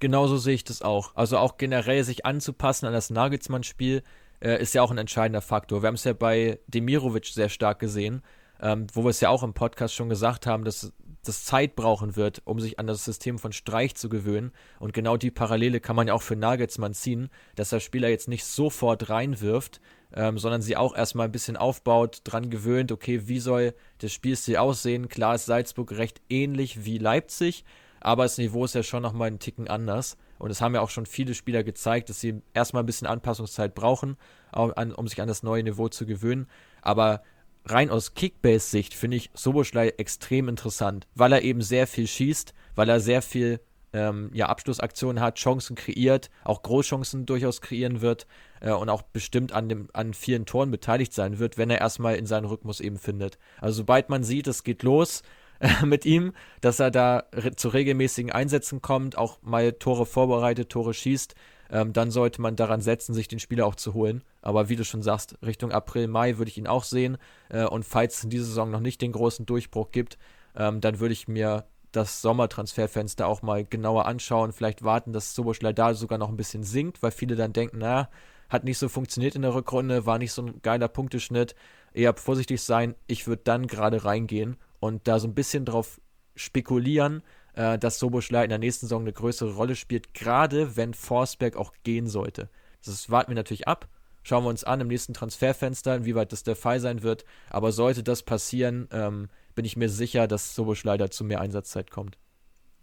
Genauso 0.00 0.38
sehe 0.38 0.54
ich 0.54 0.64
das 0.64 0.82
auch. 0.82 1.14
Also 1.16 1.38
auch 1.38 1.58
generell 1.58 2.02
sich 2.02 2.24
anzupassen 2.24 2.86
an 2.86 2.92
das 2.92 3.10
Nagelsmann-Spiel 3.10 4.02
äh, 4.40 4.60
ist 4.60 4.74
ja 4.74 4.82
auch 4.82 4.90
ein 4.90 4.98
entscheidender 4.98 5.42
Faktor. 5.42 5.82
Wir 5.82 5.88
haben 5.88 5.94
es 5.94 6.04
ja 6.04 6.14
bei 6.14 6.60
Demirovic 6.66 7.26
sehr 7.26 7.48
stark 7.48 7.78
gesehen, 7.78 8.22
ähm, 8.60 8.86
wo 8.92 9.04
wir 9.04 9.10
es 9.10 9.20
ja 9.20 9.28
auch 9.28 9.42
im 9.42 9.54
Podcast 9.54 9.94
schon 9.94 10.08
gesagt 10.08 10.46
haben, 10.46 10.64
dass 10.64 10.92
das 11.24 11.44
Zeit 11.44 11.76
brauchen 11.76 12.16
wird, 12.16 12.42
um 12.44 12.60
sich 12.60 12.78
an 12.78 12.86
das 12.86 13.04
System 13.04 13.38
von 13.38 13.52
Streich 13.52 13.94
zu 13.94 14.08
gewöhnen. 14.08 14.52
Und 14.78 14.92
genau 14.92 15.16
die 15.16 15.30
Parallele 15.30 15.80
kann 15.80 15.96
man 15.96 16.08
ja 16.08 16.14
auch 16.14 16.22
für 16.22 16.36
Nagelsmann 16.36 16.94
ziehen, 16.94 17.28
dass 17.54 17.70
der 17.70 17.80
Spieler 17.80 18.08
jetzt 18.08 18.28
nicht 18.28 18.44
sofort 18.44 19.10
reinwirft, 19.10 19.80
ähm, 20.14 20.38
sondern 20.38 20.62
sie 20.62 20.76
auch 20.76 20.96
erstmal 20.96 21.26
ein 21.26 21.32
bisschen 21.32 21.56
aufbaut, 21.56 22.22
dran 22.24 22.50
gewöhnt, 22.50 22.92
okay, 22.92 23.28
wie 23.28 23.40
soll 23.40 23.74
das 23.98 24.12
Spielstil 24.12 24.56
aussehen? 24.56 25.08
Klar 25.08 25.34
ist 25.34 25.46
Salzburg 25.46 25.92
recht 25.92 26.20
ähnlich 26.30 26.84
wie 26.84 26.98
Leipzig, 26.98 27.64
aber 28.00 28.22
das 28.22 28.38
Niveau 28.38 28.64
ist 28.64 28.74
ja 28.74 28.82
schon 28.82 29.02
nochmal 29.02 29.28
einen 29.28 29.40
Ticken 29.40 29.68
anders. 29.68 30.16
Und 30.38 30.50
es 30.50 30.60
haben 30.60 30.74
ja 30.74 30.80
auch 30.80 30.90
schon 30.90 31.04
viele 31.04 31.34
Spieler 31.34 31.64
gezeigt, 31.64 32.08
dass 32.08 32.20
sie 32.20 32.42
erstmal 32.54 32.84
ein 32.84 32.86
bisschen 32.86 33.08
Anpassungszeit 33.08 33.74
brauchen, 33.74 34.16
um 34.52 35.08
sich 35.08 35.20
an 35.20 35.26
das 35.26 35.42
neue 35.42 35.64
Niveau 35.64 35.88
zu 35.88 36.06
gewöhnen. 36.06 36.46
Aber 36.80 37.22
rein 37.64 37.90
aus 37.90 38.14
Kickbase-Sicht 38.14 38.94
finde 38.94 39.16
ich 39.16 39.30
Soboschlei 39.34 39.88
extrem 39.90 40.48
interessant, 40.48 41.06
weil 41.14 41.32
er 41.32 41.42
eben 41.42 41.62
sehr 41.62 41.86
viel 41.86 42.06
schießt, 42.06 42.54
weil 42.74 42.88
er 42.88 43.00
sehr 43.00 43.22
viel 43.22 43.60
ähm, 43.92 44.30
ja, 44.32 44.46
Abschlussaktionen 44.46 45.22
hat, 45.22 45.36
Chancen 45.36 45.76
kreiert, 45.76 46.30
auch 46.44 46.62
Großchancen 46.62 47.26
durchaus 47.26 47.60
kreieren 47.60 48.00
wird 48.00 48.26
äh, 48.60 48.72
und 48.72 48.88
auch 48.88 49.02
bestimmt 49.02 49.52
an, 49.52 49.68
dem, 49.68 49.88
an 49.92 50.14
vielen 50.14 50.46
Toren 50.46 50.70
beteiligt 50.70 51.12
sein 51.12 51.38
wird, 51.38 51.58
wenn 51.58 51.70
er 51.70 51.80
erstmal 51.80 52.16
in 52.16 52.26
seinen 52.26 52.44
Rhythmus 52.44 52.80
eben 52.80 52.98
findet. 52.98 53.38
Also 53.60 53.78
sobald 53.78 54.08
man 54.08 54.24
sieht, 54.24 54.46
es 54.46 54.64
geht 54.64 54.82
los, 54.82 55.22
mit 55.84 56.06
ihm, 56.06 56.32
dass 56.60 56.80
er 56.80 56.90
da 56.90 57.24
re 57.32 57.56
zu 57.56 57.68
regelmäßigen 57.68 58.30
Einsätzen 58.30 58.80
kommt, 58.82 59.18
auch 59.18 59.42
mal 59.42 59.72
Tore 59.72 60.06
vorbereitet, 60.06 60.70
Tore 60.70 60.94
schießt. 60.94 61.34
Ähm, 61.70 61.92
dann 61.92 62.10
sollte 62.10 62.40
man 62.40 62.56
daran 62.56 62.80
setzen, 62.80 63.14
sich 63.14 63.28
den 63.28 63.38
Spieler 63.38 63.66
auch 63.66 63.74
zu 63.74 63.94
holen. 63.94 64.22
Aber 64.42 64.68
wie 64.68 64.76
du 64.76 64.84
schon 64.84 65.02
sagst, 65.02 65.36
Richtung 65.44 65.72
April, 65.72 66.08
Mai 66.08 66.38
würde 66.38 66.50
ich 66.50 66.58
ihn 66.58 66.66
auch 66.66 66.84
sehen. 66.84 67.18
Äh, 67.48 67.64
und 67.64 67.84
falls 67.84 68.18
es 68.18 68.24
in 68.24 68.30
dieser 68.30 68.46
Saison 68.46 68.70
noch 68.70 68.80
nicht 68.80 69.02
den 69.02 69.12
großen 69.12 69.46
Durchbruch 69.46 69.90
gibt, 69.90 70.18
ähm, 70.56 70.80
dann 70.80 71.00
würde 71.00 71.12
ich 71.12 71.28
mir 71.28 71.66
das 71.92 72.22
Sommertransferfenster 72.22 73.26
auch 73.26 73.42
mal 73.42 73.64
genauer 73.64 74.06
anschauen. 74.06 74.52
Vielleicht 74.52 74.84
warten, 74.84 75.12
dass 75.12 75.34
Soboschlei 75.34 75.72
da 75.72 75.94
sogar 75.94 76.18
noch 76.18 76.28
ein 76.28 76.36
bisschen 76.36 76.62
sinkt, 76.62 77.02
weil 77.02 77.10
viele 77.10 77.36
dann 77.36 77.52
denken, 77.52 77.78
naja, 77.78 78.08
hat 78.48 78.64
nicht 78.64 78.78
so 78.78 78.88
funktioniert 78.88 79.34
in 79.34 79.42
der 79.42 79.54
Rückrunde, 79.54 80.06
war 80.06 80.18
nicht 80.18 80.32
so 80.32 80.42
ein 80.42 80.62
geiler 80.62 80.88
Punkteschnitt 80.88 81.54
eher 81.92 82.14
vorsichtig 82.16 82.62
sein. 82.62 82.94
Ich 83.06 83.26
würde 83.26 83.42
dann 83.44 83.66
gerade 83.66 84.04
reingehen 84.04 84.56
und 84.80 85.06
da 85.08 85.18
so 85.18 85.28
ein 85.28 85.34
bisschen 85.34 85.64
drauf 85.64 86.00
spekulieren, 86.34 87.22
äh, 87.58 87.76
dass 87.76 87.98
Soboschlei 87.98 88.44
in 88.44 88.50
der 88.50 88.58
nächsten 88.58 88.86
Saison 88.86 89.02
eine 89.02 89.12
größere 89.12 89.54
Rolle 89.54 89.74
spielt, 89.74 90.14
gerade 90.14 90.76
wenn 90.76 90.94
Forsberg 90.94 91.56
auch 91.56 91.72
gehen 91.82 92.06
sollte. 92.06 92.48
Das 92.84 93.10
warten 93.10 93.32
wir 93.32 93.34
natürlich 93.34 93.66
ab. 93.66 93.88
Schauen 94.22 94.44
wir 94.44 94.50
uns 94.50 94.62
an 94.62 94.80
im 94.80 94.88
nächsten 94.88 95.12
Transferfenster, 95.12 95.96
inwieweit 95.96 96.32
das 96.32 96.44
der 96.44 96.54
Fall 96.54 96.78
sein 96.78 97.02
wird. 97.02 97.24
Aber 97.50 97.72
sollte 97.72 98.04
das 98.04 98.22
passieren, 98.22 98.88
ähm, 98.92 99.28
bin 99.56 99.64
ich 99.64 99.76
mir 99.76 99.88
sicher, 99.88 100.28
dass 100.28 100.54
Soboschlei 100.54 100.98
zu 101.08 101.24
mehr 101.24 101.40
Einsatzzeit 101.40 101.90
kommt. 101.90 102.16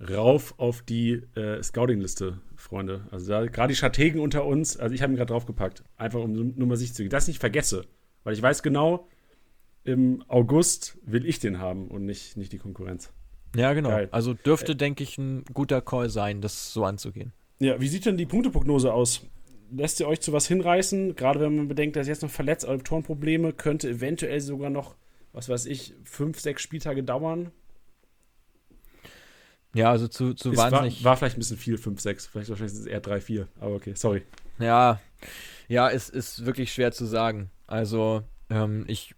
Rauf 0.09 0.53
auf 0.57 0.82
die 0.82 1.21
äh, 1.36 1.63
Scouting-Liste, 1.63 2.41
Freunde. 2.57 3.07
Also 3.11 3.32
gerade 3.32 3.69
die 3.69 3.78
Strategen 3.78 4.19
unter 4.19 4.43
uns, 4.43 4.76
also 4.76 4.93
ich 4.93 5.01
habe 5.01 5.13
ihn 5.13 5.15
gerade 5.15 5.32
draufgepackt, 5.32 5.84
einfach 5.95 6.19
um 6.19 6.34
nur 6.34 6.67
mal 6.67 6.76
sicher 6.76 6.93
zu 6.93 7.03
gehen, 7.03 7.11
dass 7.11 7.23
ich 7.23 7.36
nicht 7.36 7.39
vergesse. 7.39 7.86
Weil 8.26 8.34
ich 8.34 8.41
weiß 8.41 8.61
genau, 8.61 9.07
im 9.86 10.21
August 10.28 10.97
will 11.05 11.26
ich 11.26 11.39
den 11.39 11.59
haben 11.59 11.88
und 11.88 12.05
nicht, 12.05 12.36
nicht 12.36 12.51
die 12.51 12.57
Konkurrenz. 12.57 13.13
Ja, 13.56 13.74
genau. 13.74 13.89
Geil. 13.89 14.10
Also 14.12 14.34
dürfte, 14.34 14.74
äh, 14.74 14.76
denke 14.76 15.03
ich, 15.03 15.18
ein 15.18 15.43
guter 15.53 15.82
Call 15.82 16.10
sein, 16.10 16.41
das 16.41 16.74
so 16.74 16.84
anzugehen. 16.84 17.34
Ja, 17.60 17.80
wie 17.80 17.88
sieht 17.88 18.06
denn 18.06 18.18
die 18.18 18.26
Punkteprognose 18.26 18.93
aus? 18.93 19.26
Lässt 19.72 19.99
ihr 19.99 20.08
euch 20.08 20.22
zu 20.22 20.34
was 20.34 20.47
hinreißen? 20.47 21.16
Gerade 21.16 21.39
wenn 21.39 21.56
man 21.56 21.68
bedenkt, 21.68 21.95
dass 21.95 22.08
jetzt 22.08 22.22
noch 22.22 22.30
verletzt, 22.30 22.68
Torenprobleme, 22.84 23.53
könnte 23.53 23.89
eventuell 23.89 24.41
sogar 24.41 24.70
noch, 24.70 24.95
was 25.34 25.49
weiß 25.49 25.66
ich, 25.66 25.93
fünf, 26.03 26.39
sechs 26.39 26.62
Spieltage 26.62 27.03
dauern. 27.03 27.51
Ja, 29.74 29.91
also 29.91 30.08
zu, 30.08 30.34
zu 30.34 30.51
es 30.51 30.58
wahnsinnig. 30.58 31.03
War, 31.03 31.12
war, 31.12 31.18
vielleicht 31.18 31.36
ein 31.36 31.39
bisschen 31.39 31.58
viel, 31.58 31.78
5, 31.78 31.99
6. 31.99 32.28
Vielleicht 32.28 32.49
wahrscheinlich 32.49 32.74
ist 32.74 32.80
es 32.80 32.86
eher 32.86 33.01
3, 33.01 33.20
4. 33.20 33.47
Aber 33.60 33.76
okay, 33.76 33.93
sorry. 33.95 34.24
Ja, 34.58 35.01
ja, 35.68 35.89
es 35.89 36.10
ist 36.10 36.45
wirklich 36.45 36.72
schwer 36.72 36.93
zu 36.93 37.06
sagen. 37.06 37.51
Also, 37.68 38.24
ähm, 38.49 38.86
ich, 38.88 39.16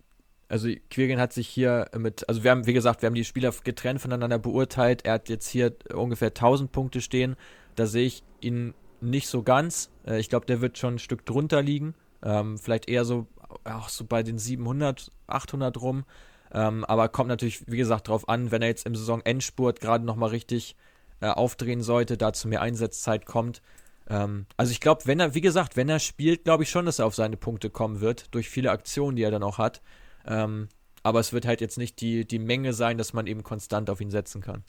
also 0.50 0.70
Quirin 0.90 1.20
hat 1.20 1.34
sich 1.34 1.48
hier 1.48 1.90
mit, 1.98 2.28
also 2.30 2.44
wir 2.44 2.52
haben, 2.52 2.66
wie 2.66 2.74
gesagt, 2.74 3.02
wir 3.02 3.08
haben 3.08 3.16
die 3.16 3.26
Spieler 3.26 3.54
getrennt 3.64 4.02
voneinander 4.02 4.40
beurteilt. 4.40 5.06
Er 5.06 5.14
hat 5.14 5.30
jetzt 5.30 5.48
hier 5.48 5.76
ungefähr 5.94 6.30
1000 6.30 6.72
Punkte 6.72 7.02
stehen. 7.02 7.36
Da 7.76 7.86
sehe 7.86 8.06
ich 8.06 8.24
ihn 8.40 8.74
nicht 9.02 9.28
so 9.28 9.44
ganz. 9.44 9.90
Äh, 10.06 10.20
ich 10.20 10.30
glaube, 10.30 10.46
der 10.46 10.62
wird 10.62 10.78
schon 10.78 10.96
ein 10.96 11.00
Stück 11.00 11.26
drunter 11.26 11.62
liegen. 11.62 11.96
Ähm, 12.24 12.58
vielleicht 12.58 12.90
eher 12.90 13.06
so, 13.06 13.28
auch 13.64 13.90
so 13.90 14.06
bei 14.06 14.24
den 14.24 14.38
700, 14.38 15.12
800 15.28 15.82
rum. 15.82 16.06
Ähm, 16.52 16.86
aber 16.86 17.10
kommt 17.10 17.28
natürlich, 17.28 17.68
wie 17.68 17.78
gesagt, 17.78 18.08
darauf 18.08 18.30
an, 18.30 18.52
wenn 18.52 18.62
er 18.62 18.70
jetzt 18.70 18.86
im 18.86 18.96
Saisonendspurt 18.96 19.82
gerade 19.82 20.06
nochmal 20.06 20.30
richtig 20.30 20.76
äh, 21.20 21.28
aufdrehen 21.28 21.82
sollte, 21.82 22.18
dazu 22.18 22.48
mehr 22.48 22.62
Einsatzzeit 22.62 23.26
kommt. 23.26 23.62
Ähm, 24.10 24.46
also 24.56 24.72
ich 24.72 24.80
glaube, 24.80 25.02
wenn 25.06 25.20
er, 25.20 25.36
wie 25.36 25.42
gesagt, 25.42 25.76
wenn 25.76 25.90
er 25.90 26.00
spielt, 26.00 26.46
glaube 26.46 26.64
ich 26.64 26.70
schon, 26.70 26.86
dass 26.86 27.00
er 27.00 27.06
auf 27.06 27.16
seine 27.16 27.38
Punkte 27.38 27.70
kommen 27.70 28.00
wird, 28.00 28.34
durch 28.34 28.50
viele 28.50 28.72
Aktionen, 28.72 29.18
die 29.18 29.24
er 29.24 29.32
dann 29.32 29.44
auch 29.44 29.58
hat. 29.58 29.82
Ähm, 30.28 30.70
aber 31.04 31.20
es 31.20 31.34
wird 31.34 31.46
halt 31.46 31.62
jetzt 31.62 31.78
nicht 31.78 32.02
die, 32.02 32.26
die 32.26 32.40
Menge 32.40 32.74
sein, 32.74 32.98
dass 32.98 33.14
man 33.14 33.28
eben 33.28 33.44
konstant 33.44 33.90
auf 33.90 34.02
ihn 34.02 34.12
setzen 34.12 34.42
kann. 34.42 34.64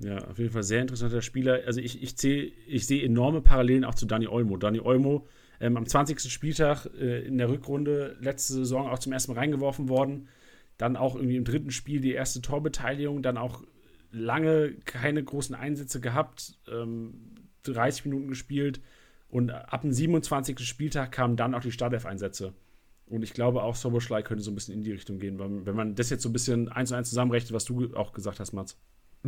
Ja, 0.00 0.18
auf 0.28 0.38
jeden 0.38 0.52
Fall 0.52 0.62
sehr 0.62 0.80
interessanter 0.80 1.22
Spieler. 1.22 1.60
Also 1.66 1.80
ich, 1.80 2.02
ich, 2.02 2.16
zäh, 2.16 2.52
ich 2.66 2.86
sehe 2.86 3.04
enorme 3.04 3.40
Parallelen 3.40 3.84
auch 3.84 3.94
zu 3.94 4.06
Dani 4.06 4.28
Olmo. 4.28 4.56
Dani 4.56 4.80
Olmo 4.80 5.26
ähm, 5.60 5.76
am 5.76 5.86
20. 5.86 6.20
Spieltag 6.30 6.86
äh, 7.00 7.26
in 7.26 7.38
der 7.38 7.48
Rückrunde 7.48 8.16
letzte 8.20 8.52
Saison 8.52 8.88
auch 8.88 8.98
zum 8.98 9.12
ersten 9.12 9.32
Mal 9.32 9.40
reingeworfen 9.40 9.88
worden 9.88 10.28
dann 10.78 10.96
auch 10.96 11.16
irgendwie 11.16 11.36
im 11.36 11.44
dritten 11.44 11.72
Spiel 11.72 12.00
die 12.00 12.12
erste 12.12 12.40
Torbeteiligung, 12.40 13.20
dann 13.20 13.36
auch 13.36 13.62
lange 14.10 14.72
keine 14.84 15.22
großen 15.22 15.54
Einsätze 15.54 16.00
gehabt, 16.00 16.56
ähm, 16.72 17.34
30 17.64 18.06
Minuten 18.06 18.28
gespielt 18.28 18.80
und 19.28 19.50
ab 19.50 19.82
dem 19.82 19.92
27. 19.92 20.60
Spieltag 20.60 21.12
kamen 21.12 21.36
dann 21.36 21.54
auch 21.54 21.60
die 21.60 21.72
Startelf-Einsätze. 21.72 22.54
Und 23.10 23.22
ich 23.22 23.32
glaube 23.32 23.62
auch 23.62 23.74
Soboschlei 23.74 24.22
könnte 24.22 24.42
so 24.42 24.50
ein 24.50 24.54
bisschen 24.54 24.74
in 24.74 24.82
die 24.82 24.92
Richtung 24.92 25.18
gehen, 25.18 25.38
wenn 25.38 25.76
man 25.76 25.94
das 25.94 26.10
jetzt 26.10 26.22
so 26.22 26.28
ein 26.28 26.32
bisschen 26.32 26.68
eins 26.68 26.90
zu 26.90 26.94
eins 26.94 27.08
zusammenrechnet, 27.08 27.52
was 27.52 27.64
du 27.64 27.94
auch 27.94 28.12
gesagt 28.12 28.40
hast, 28.40 28.52
Mats. 28.52 28.76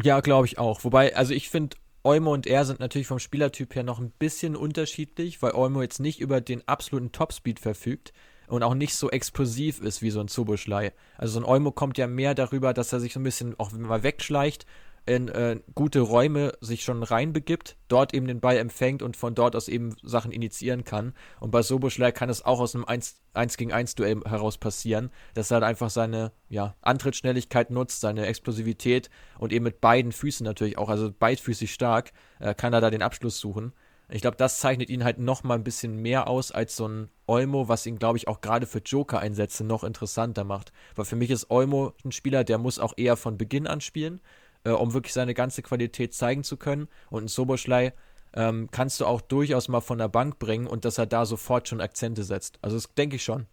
Ja, 0.03 0.21
glaube 0.21 0.47
ich 0.47 0.59
auch. 0.59 0.85
Wobei, 0.85 1.17
also 1.17 1.33
ich 1.33 1.51
finde, 1.51 1.77
Olmo 2.03 2.33
und 2.33 2.47
er 2.47 2.65
sind 2.65 2.81
natürlich 2.81 3.07
vom 3.07 3.19
Spielertyp 3.19 3.75
her 3.75 3.83
noch 3.83 3.99
ein 3.99 4.11
bisschen 4.11 4.57
unterschiedlich, 4.57 5.43
weil 5.43 5.53
Olmo 5.53 5.83
jetzt 5.83 6.01
nicht 6.01 6.21
über 6.21 6.41
den 6.41 6.67
absoluten 6.67 7.13
Topspeed 7.13 7.61
verfügt 7.61 8.13
und 8.49 8.63
auch 8.63 8.75
nicht 8.75 8.95
so 8.95 9.11
explosiv 9.11 9.81
ist 9.81 10.03
wie 10.03 10.11
so 10.11 10.21
ein 10.21 10.29
Zubuschlei. 10.29 10.93
Also 11.17 11.35
so 11.35 11.41
ein 11.41 11.45
Olmo 11.45 11.73
kommt 11.73 11.99
ja 11.99 12.07
mehr 12.07 12.35
darüber, 12.35 12.73
dass 12.73 12.93
er 12.93 13.01
sich 13.01 13.13
so 13.13 13.21
ein 13.21 13.25
bisschen 13.25 13.59
auch 13.59 13.73
mal 13.73 14.03
wegschleicht, 14.03 14.67
in 15.07 15.29
äh, 15.29 15.61
gute 15.75 16.01
Räume 16.01 16.53
sich 16.61 16.83
schon 16.83 17.03
reinbegibt, 17.03 17.77
dort 17.89 18.15
eben 18.15 18.27
den 18.27 18.41
Ball 18.41 18.57
empfängt 18.57 19.03
und 19.03 19.17
von 19.17 19.35
dort 19.35 19.57
aus 19.57 19.69
eben 19.69 19.97
Sachen 20.03 20.33
initiieren 20.33 20.85
kann. 20.85 21.15
Und 21.41 21.51
bei 21.51 21.63
Soboschlei 21.63 22.13
kann 22.13 22.31
es 22.31 22.45
auch 22.45 22.61
aus 22.61 22.75
einem 22.75 22.85
1, 22.85 23.21
1 23.35 23.57
gegen 23.57 23.73
1 23.73 23.95
Duell 23.95 24.21
heraus 24.25 24.59
passieren, 24.59 25.11
dass 25.35 25.51
er 25.51 25.57
halt 25.57 25.65
einfach 25.65 25.91
seine 25.91 26.33
ja, 26.49 26.77
Antrittsschnelligkeit 26.83 27.71
nutzt, 27.71 28.01
seine 28.01 28.27
Explosivität 28.27 29.11
und 29.39 29.53
eben 29.53 29.65
mit 29.65 29.81
beiden 29.81 30.13
Füßen 30.13 30.45
natürlich 30.45 30.79
auch, 30.79 30.89
also 30.89 31.11
beidfüßig 31.11 31.73
stark, 31.73 32.13
äh, 32.39 32.55
kann 32.55 32.73
er 32.73 32.81
da 32.81 32.91
den 32.91 33.03
Abschluss 33.03 33.39
suchen. 33.39 33.73
Ich 34.13 34.23
glaube, 34.23 34.37
das 34.37 34.59
zeichnet 34.59 34.91
ihn 34.91 35.05
halt 35.05 35.19
noch 35.19 35.45
mal 35.45 35.55
ein 35.55 35.63
bisschen 35.63 35.97
mehr 35.97 36.27
aus 36.27 36.51
als 36.51 36.75
so 36.77 36.89
ein 36.89 37.11
Olmo, 37.27 37.69
was 37.69 37.87
ihn, 37.87 37.99
glaube 37.99 38.19
ich, 38.19 38.27
auch 38.27 38.41
gerade 38.41 38.67
für 38.67 38.81
Joker-Einsätze 38.81 39.63
noch 39.63 39.85
interessanter 39.85 40.43
macht. 40.43 40.73
Weil 40.97 41.05
für 41.05 41.15
mich 41.15 41.31
ist 41.31 41.49
Olmo 41.51 41.93
ein 42.05 42.11
Spieler, 42.11 42.43
der 42.43 42.59
muss 42.59 42.81
auch 42.81 42.95
eher 42.97 43.17
von 43.17 43.39
Beginn 43.39 43.69
an 43.69 43.81
spielen, 43.81 44.21
äh, 44.65 44.71
um 44.71 44.93
wirklich 44.93 45.13
seine 45.13 45.35
ganze 45.35 45.63
Qualität 45.63 46.15
zeigen 46.15 46.45
zu 46.45 46.57
können. 46.57 46.89
Und 47.11 47.25
ein 47.25 47.29
Soboschlei 47.29 47.93
ähm, 48.35 48.69
kannst 48.71 49.01
du 49.01 49.07
auch 49.07 49.21
durchaus 49.21 49.69
mal 49.69 49.81
von 49.81 49.99
der 49.99 50.09
Bank 50.09 50.39
bringen 50.39 50.67
und 50.67 50.85
dass 50.85 50.99
er 50.99 51.07
da 51.07 51.27
sofort 51.27 51.69
schon 51.69 51.81
Akzente 51.81 52.23
setzt. 52.23 52.59
Also 52.63 52.77
das 52.77 52.93
denke 52.95 53.17
ich 53.17 53.25
schon. 53.25 53.47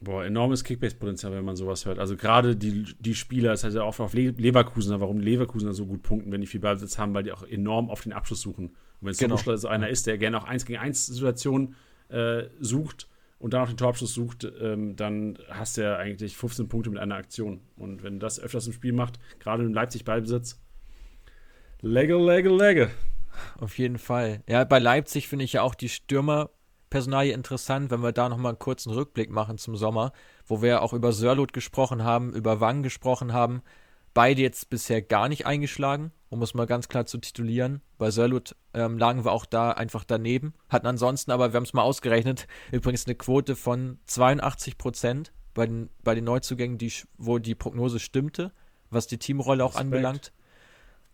Boah, 0.00 0.24
enormes 0.24 0.62
Kickbase-Potenzial, 0.62 1.32
wenn 1.32 1.44
man 1.44 1.56
sowas 1.56 1.86
hört. 1.86 1.98
Also 1.98 2.16
gerade 2.16 2.54
die, 2.54 2.84
die 2.98 3.14
Spieler, 3.14 3.52
das 3.52 3.64
heißt 3.64 3.76
ja 3.76 3.82
auch 3.82 3.98
auf 3.98 4.12
Leverkusen, 4.12 5.00
warum 5.00 5.20
die 5.20 5.24
Leverkusener 5.24 5.72
so 5.72 5.86
gut 5.86 6.02
punkten, 6.02 6.30
wenn 6.32 6.42
die 6.42 6.46
viel 6.46 6.60
Ballbesitz 6.60 6.98
haben, 6.98 7.14
weil 7.14 7.22
die 7.22 7.32
auch 7.32 7.42
enorm 7.42 7.88
auf 7.88 8.02
den 8.02 8.12
Abschluss 8.12 8.42
suchen. 8.42 8.66
Und 8.66 8.76
wenn 9.00 9.10
es 9.10 9.18
genau. 9.18 9.36
so 9.36 9.68
einer 9.68 9.88
ist, 9.88 10.06
der 10.06 10.18
gerne 10.18 10.38
auch 10.38 10.44
1 10.44 10.66
gegen 10.66 10.78
1 10.78 11.06
Situationen 11.06 11.76
äh, 12.08 12.44
sucht 12.60 13.08
und 13.38 13.52
dann 13.52 13.62
auch 13.62 13.68
den 13.68 13.76
Torabschluss 13.76 14.14
sucht, 14.14 14.50
ähm, 14.60 14.96
dann 14.96 15.38
hast 15.50 15.76
du 15.76 15.82
ja 15.82 15.96
eigentlich 15.96 16.36
15 16.36 16.68
Punkte 16.68 16.90
mit 16.90 16.98
einer 16.98 17.16
Aktion. 17.16 17.60
Und 17.76 18.02
wenn 18.02 18.18
das 18.18 18.40
öfters 18.40 18.66
im 18.66 18.72
Spiel 18.72 18.92
macht, 18.92 19.18
gerade 19.40 19.64
im 19.64 19.74
Leipzig 19.74 20.04
Ballbesitz, 20.04 20.60
legge, 21.82 22.16
legge, 22.16 22.50
legge. 22.50 22.90
Auf 23.58 23.76
jeden 23.78 23.98
Fall. 23.98 24.42
Ja, 24.48 24.64
bei 24.64 24.78
Leipzig 24.78 25.28
finde 25.28 25.44
ich 25.44 25.54
ja 25.54 25.62
auch 25.62 25.74
die 25.74 25.90
Stürmer 25.90 26.50
Personalie 26.88 27.34
interessant, 27.34 27.90
wenn 27.90 28.02
wir 28.02 28.12
da 28.12 28.28
nochmal 28.28 28.52
einen 28.52 28.58
kurzen 28.58 28.92
Rückblick 28.92 29.30
machen 29.30 29.58
zum 29.58 29.76
Sommer, 29.76 30.12
wo 30.46 30.62
wir 30.62 30.82
auch 30.82 30.92
über 30.92 31.12
Sörlot 31.12 31.52
gesprochen 31.52 32.04
haben, 32.04 32.32
über 32.32 32.60
Wang 32.60 32.82
gesprochen 32.82 33.32
haben. 33.32 33.62
Beide 34.16 34.40
jetzt 34.40 34.70
bisher 34.70 35.02
gar 35.02 35.28
nicht 35.28 35.44
eingeschlagen, 35.44 36.10
um 36.30 36.40
es 36.40 36.54
mal 36.54 36.64
ganz 36.64 36.88
klar 36.88 37.04
zu 37.04 37.18
titulieren. 37.18 37.82
Bei 37.98 38.10
Sörlot 38.10 38.56
ähm, 38.72 38.96
lagen 38.96 39.26
wir 39.26 39.32
auch 39.32 39.44
da 39.44 39.72
einfach 39.72 40.04
daneben, 40.04 40.54
hatten 40.70 40.86
ansonsten 40.86 41.32
aber, 41.32 41.52
wir 41.52 41.58
haben 41.58 41.64
es 41.64 41.74
mal 41.74 41.82
ausgerechnet, 41.82 42.46
übrigens 42.72 43.04
eine 43.04 43.14
Quote 43.14 43.56
von 43.56 43.98
82 44.06 44.78
Prozent 44.78 45.32
bei 45.52 45.66
den, 45.66 45.90
bei 46.02 46.14
den 46.14 46.24
Neuzugängen, 46.24 46.78
die, 46.78 46.90
wo 47.18 47.38
die 47.38 47.54
Prognose 47.54 47.98
stimmte, 47.98 48.52
was 48.88 49.06
die 49.06 49.18
Teamrolle 49.18 49.62
auch 49.62 49.74
Respekt. 49.74 49.84
anbelangt. 49.84 50.32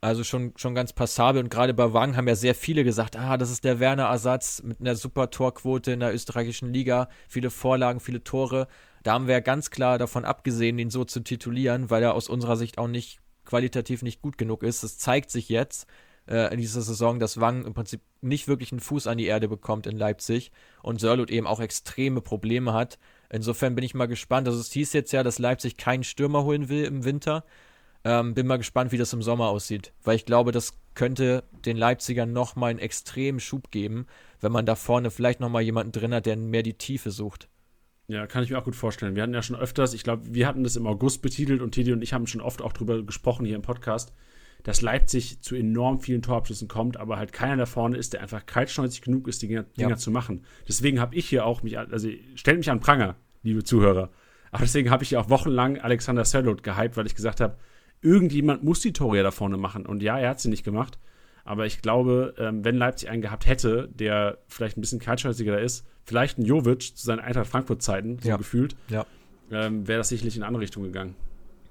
Also 0.03 0.24
schon, 0.24 0.53
schon 0.57 0.74
ganz 0.74 0.92
passabel. 0.92 1.40
Und 1.40 1.48
gerade 1.48 1.74
bei 1.74 1.92
Wang 1.92 2.16
haben 2.16 2.26
ja 2.26 2.34
sehr 2.34 2.57
viele 2.57 2.82
gesagt, 2.82 3.16
ah, 3.16 3.36
das 3.36 3.53
ist 3.53 3.62
der 3.62 3.78
Werner-Ersatz 3.78 4.61
mit 4.64 4.80
einer 4.80 4.96
super 4.96 5.30
Torquote 5.30 5.92
in 5.92 6.00
der 6.00 6.12
österreichischen 6.12 6.74
Liga, 6.74 7.09
viele 7.28 7.50
Vorlagen, 7.50 8.00
viele 8.00 8.24
Tore. 8.24 8.66
Da 9.05 9.12
haben 9.12 9.28
wir 9.28 9.34
ja 9.34 9.40
ganz 9.40 9.70
klar 9.70 9.98
davon 9.98 10.24
abgesehen, 10.24 10.80
ihn 10.80 10.90
so 10.90 11.05
zu 11.05 11.20
titulieren, 11.20 11.88
weil 11.88 12.03
er 12.03 12.14
aus 12.14 12.28
unserer 12.28 12.57
Sicht 12.57 12.78
auch 12.78 12.88
nicht 12.88 13.20
qualitativ 13.44 14.03
nicht 14.03 14.20
gut 14.22 14.38
genug 14.38 14.64
ist. 14.64 14.82
Es 14.82 14.98
zeigt 14.98 15.30
sich 15.30 15.48
jetzt 15.48 15.86
äh, 16.28 16.53
in 16.53 16.59
dieser 16.59 16.82
Saison, 16.82 17.20
dass 17.20 17.38
Wang 17.38 17.64
im 17.64 17.72
Prinzip 17.72 18.00
nicht 18.20 18.48
wirklich 18.48 18.72
einen 18.72 18.80
Fuß 18.80 19.07
an 19.07 19.18
die 19.18 19.26
Erde 19.26 19.46
bekommt 19.46 19.86
in 19.86 19.96
Leipzig 19.96 20.50
und 20.82 20.98
Sörlot 20.98 21.30
eben 21.30 21.46
auch 21.46 21.61
extreme 21.61 22.20
Probleme 22.20 22.72
hat. 22.72 22.98
Insofern 23.30 23.76
bin 23.76 23.84
ich 23.84 23.94
mal 23.94 24.07
gespannt. 24.07 24.48
Also 24.48 24.59
es 24.59 24.72
hieß 24.72 24.94
jetzt 24.94 25.12
ja, 25.12 25.22
dass 25.22 25.38
Leipzig 25.38 25.76
keinen 25.76 26.03
Stürmer 26.03 26.42
holen 26.42 26.68
will 26.68 26.86
im 26.86 27.05
Winter. 27.05 27.44
Ähm, 28.05 28.34
bin 28.34 28.46
mal 28.46 28.57
gespannt, 28.57 28.90
wie 28.90 28.98
das 28.98 29.12
im 29.12 29.22
Sommer 29.22 29.48
aussieht, 29.48 29.92
weil 30.03 30.16
ich 30.16 30.24
glaube, 30.24 30.50
das 30.50 30.78
könnte 30.94 31.44
den 31.64 31.76
Leipzigern 31.76 32.32
nochmal 32.32 32.70
einen 32.70 32.80
extremen 32.80 33.38
Schub 33.38 33.70
geben, 33.70 34.07
wenn 34.40 34.53
man 34.53 34.66
da 34.66 34.74
vorne 34.74 35.11
vielleicht 35.11 35.40
nochmal 35.40 35.62
jemanden 35.62 35.92
drin 35.92 36.12
hat, 36.12 36.26
der 36.26 36.36
mehr 36.36 36.64
die 36.64 36.74
Tiefe 36.74 37.11
sucht. 37.11 37.48
Ja, 38.09 38.26
kann 38.26 38.42
ich 38.42 38.50
mir 38.50 38.59
auch 38.59 38.64
gut 38.64 38.76
vorstellen. 38.76 39.14
Wir 39.14 39.22
hatten 39.22 39.34
ja 39.34 39.42
schon 39.42 39.57
öfters, 39.57 39.94
ich 39.94 40.03
glaube, 40.03 40.34
wir 40.34 40.46
hatten 40.46 40.64
das 40.64 40.76
im 40.76 40.86
August 40.86 41.22
betitelt 41.22 41.62
und 41.62 41.72
Teddy 41.72 41.92
und 41.92 42.03
ich 42.03 42.12
haben 42.12 42.26
schon 42.26 42.40
oft 42.40 42.61
auch 42.61 42.72
drüber 42.72 43.03
gesprochen 43.03 43.46
hier 43.46 43.57
im 43.57 43.62
Podcast, 43.62 44.12
dass 44.64 44.82
Leipzig 44.82 45.40
zu 45.40 45.55
enorm 45.55 46.00
vielen 46.00 46.22
Torabschlüssen 46.22 46.68
kommt, 46.68 46.96
aber 46.96 47.16
halt 47.16 47.32
keiner 47.32 47.57
da 47.57 47.66
vorne 47.66 47.96
ist, 47.96 48.12
der 48.12 48.20
einfach 48.20 48.44
kaltschnäuzig 48.46 49.03
genug 49.03 49.28
ist, 49.28 49.42
die 49.42 49.48
Dinger, 49.48 49.66
ja. 49.76 49.96
zu 49.96 50.11
machen. 50.11 50.44
Deswegen 50.68 51.00
habe 51.00 51.14
ich 51.14 51.28
hier 51.28 51.46
auch 51.46 51.62
mich, 51.62 51.78
also 51.78 52.09
stellt 52.34 52.59
mich 52.59 52.70
an 52.70 52.80
Pranger, 52.80 53.16
liebe 53.42 53.64
Zuhörer. 53.64 54.11
Aber 54.50 54.62
deswegen 54.62 54.90
habe 54.90 55.03
ich 55.05 55.12
ja 55.12 55.20
auch 55.20 55.30
wochenlang 55.30 55.78
Alexander 55.78 56.24
Sörlot 56.24 56.62
gehypt, 56.62 56.96
weil 56.96 57.07
ich 57.07 57.14
gesagt 57.14 57.40
habe, 57.40 57.57
irgendjemand 58.03 58.62
muss 58.62 58.80
die 58.80 58.92
Tore 58.92 59.18
ja 59.18 59.22
da 59.22 59.30
vorne 59.30 59.57
machen. 59.57 59.86
Und 59.86 60.03
ja, 60.03 60.18
er 60.18 60.30
hat 60.30 60.40
sie 60.40 60.50
nicht 60.50 60.64
gemacht. 60.64 60.98
Aber 61.44 61.66
ich 61.66 61.82
glaube, 61.82 62.34
ähm, 62.38 62.64
wenn 62.64 62.76
Leipzig 62.76 63.09
einen 63.09 63.22
gehabt 63.22 63.46
hätte, 63.46 63.88
der 63.92 64.38
vielleicht 64.46 64.76
ein 64.76 64.80
bisschen 64.80 65.00
kaltschnäuziger 65.00 65.61
ist, 65.61 65.86
vielleicht 66.05 66.38
ein 66.38 66.44
Jovic 66.44 66.96
zu 66.96 67.05
seinen 67.05 67.20
Eintracht 67.20 67.48
Frankfurt-Zeiten, 67.48 68.18
so 68.20 68.28
ja. 68.28 68.36
gefühlt, 68.36 68.76
ja. 68.88 69.07
ähm, 69.50 69.88
wäre 69.88 69.98
das 69.98 70.09
sicherlich 70.09 70.36
in 70.36 70.42
eine 70.42 70.48
andere 70.48 70.62
Richtung 70.62 70.82
gegangen. 70.84 71.16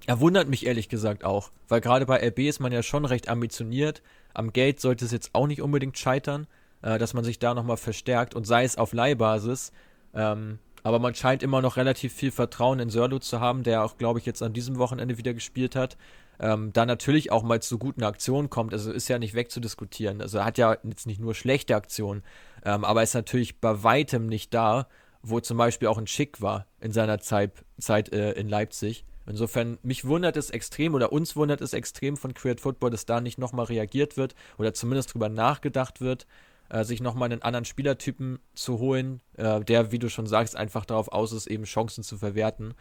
Er 0.07 0.19
wundert 0.19 0.49
mich 0.49 0.65
ehrlich 0.65 0.89
gesagt 0.89 1.23
auch, 1.23 1.51
weil 1.67 1.79
gerade 1.79 2.05
bei 2.05 2.27
RB 2.27 2.39
ist 2.39 2.59
man 2.59 2.71
ja 2.71 2.81
schon 2.81 3.05
recht 3.05 3.29
ambitioniert. 3.29 4.01
Am 4.33 4.51
Geld 4.51 4.79
sollte 4.79 5.05
es 5.05 5.11
jetzt 5.11 5.29
auch 5.33 5.47
nicht 5.47 5.61
unbedingt 5.61 5.97
scheitern, 5.97 6.47
äh, 6.81 6.97
dass 6.97 7.13
man 7.13 7.23
sich 7.23 7.39
da 7.39 7.53
nochmal 7.53 7.77
verstärkt 7.77 8.33
und 8.35 8.47
sei 8.47 8.63
es 8.63 8.77
auf 8.77 8.93
Leihbasis. 8.93 9.71
Ähm, 10.13 10.59
aber 10.83 10.99
man 10.99 11.13
scheint 11.13 11.43
immer 11.43 11.61
noch 11.61 11.77
relativ 11.77 12.13
viel 12.13 12.31
Vertrauen 12.31 12.79
in 12.79 12.89
Sörlo 12.89 13.19
zu 13.19 13.39
haben, 13.39 13.63
der 13.63 13.83
auch, 13.83 13.97
glaube 13.97 14.19
ich, 14.19 14.25
jetzt 14.25 14.41
an 14.41 14.53
diesem 14.53 14.77
Wochenende 14.77 15.17
wieder 15.17 15.33
gespielt 15.33 15.75
hat. 15.75 15.97
Ähm, 16.41 16.73
da 16.73 16.87
natürlich 16.87 17.31
auch 17.31 17.43
mal 17.43 17.61
zu 17.61 17.77
guten 17.77 18.03
Aktionen 18.03 18.49
kommt. 18.49 18.73
Also 18.73 18.91
ist 18.91 19.07
ja 19.07 19.19
nicht 19.19 19.35
wegzudiskutieren. 19.35 20.21
Also 20.21 20.39
er 20.39 20.45
hat 20.45 20.57
ja 20.57 20.75
jetzt 20.83 21.05
nicht 21.05 21.21
nur 21.21 21.35
schlechte 21.35 21.75
Aktionen, 21.75 22.23
ähm, 22.65 22.83
aber 22.83 23.03
ist 23.03 23.13
natürlich 23.13 23.61
bei 23.61 23.83
weitem 23.83 24.25
nicht 24.25 24.51
da, 24.53 24.87
wo 25.21 25.39
zum 25.39 25.57
Beispiel 25.57 25.87
auch 25.87 25.99
ein 25.99 26.07
Schick 26.07 26.41
war 26.41 26.65
in 26.79 26.91
seiner 26.91 27.19
Zeit, 27.19 27.63
Zeit 27.79 28.11
äh, 28.11 28.31
in 28.31 28.49
Leipzig. 28.49 29.05
Insofern, 29.27 29.77
mich 29.83 30.03
wundert 30.05 30.35
es 30.35 30.49
extrem 30.49 30.95
oder 30.95 31.11
uns 31.11 31.35
wundert 31.35 31.61
es 31.61 31.73
extrem 31.73 32.17
von 32.17 32.33
Create 32.33 32.59
Football, 32.59 32.89
dass 32.89 33.05
da 33.05 33.21
nicht 33.21 33.37
nochmal 33.37 33.65
reagiert 33.65 34.17
wird 34.17 34.33
oder 34.57 34.73
zumindest 34.73 35.13
drüber 35.13 35.29
nachgedacht 35.29 36.01
wird, 36.01 36.25
äh, 36.69 36.83
sich 36.83 37.01
nochmal 37.01 37.31
einen 37.31 37.43
anderen 37.43 37.65
Spielertypen 37.65 38.39
zu 38.55 38.79
holen, 38.79 39.21
äh, 39.37 39.61
der, 39.61 39.91
wie 39.91 39.99
du 39.99 40.09
schon 40.09 40.25
sagst, 40.25 40.55
einfach 40.55 40.85
darauf 40.85 41.11
aus 41.11 41.33
ist, 41.33 41.45
eben 41.45 41.65
Chancen 41.65 42.03
zu 42.03 42.17
verwerten. 42.17 42.73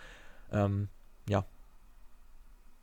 Ähm, 0.50 0.88
ja. 1.28 1.44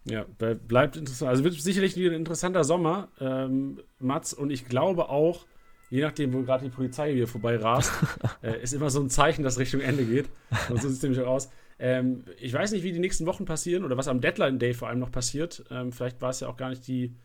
Ja, 0.09 0.25
bleibt 0.67 0.95
interessant. 0.95 1.29
Also 1.29 1.43
wird 1.43 1.53
sicherlich 1.55 1.95
wieder 1.95 2.11
ein 2.11 2.15
interessanter 2.15 2.63
Sommer, 2.63 3.09
ähm, 3.19 3.81
Mats. 3.99 4.33
Und 4.33 4.51
ich 4.51 4.65
glaube 4.65 5.09
auch, 5.09 5.45
je 5.89 6.01
nachdem, 6.01 6.33
wo 6.33 6.41
gerade 6.41 6.65
die 6.65 6.69
Polizei 6.69 7.13
hier 7.13 7.27
vorbei 7.27 7.57
rast, 7.57 7.91
äh, 8.41 8.61
ist 8.61 8.73
immer 8.73 8.89
so 8.89 9.01
ein 9.01 9.09
Zeichen, 9.09 9.43
dass 9.43 9.59
Richtung 9.59 9.81
Ende 9.81 10.05
geht. 10.05 10.29
Und 10.69 10.81
so 10.81 10.87
sieht 10.87 10.97
es 10.97 11.03
nämlich 11.03 11.21
auch 11.21 11.27
aus. 11.27 11.49
Ähm, 11.79 12.23
ich 12.39 12.53
weiß 12.53 12.71
nicht, 12.71 12.83
wie 12.83 12.91
die 12.91 12.99
nächsten 12.99 13.25
Wochen 13.25 13.45
passieren 13.45 13.83
oder 13.83 13.97
was 13.97 14.07
am 14.07 14.21
Deadline 14.21 14.59
Day 14.59 14.73
vor 14.73 14.87
allem 14.87 14.99
noch 14.99 15.11
passiert. 15.11 15.63
Ähm, 15.69 15.91
vielleicht 15.91 16.21
war 16.21 16.29
es 16.29 16.39
ja 16.39 16.47
auch 16.47 16.57
gar 16.57 16.69
nicht 16.69 16.87
die, 16.87 17.15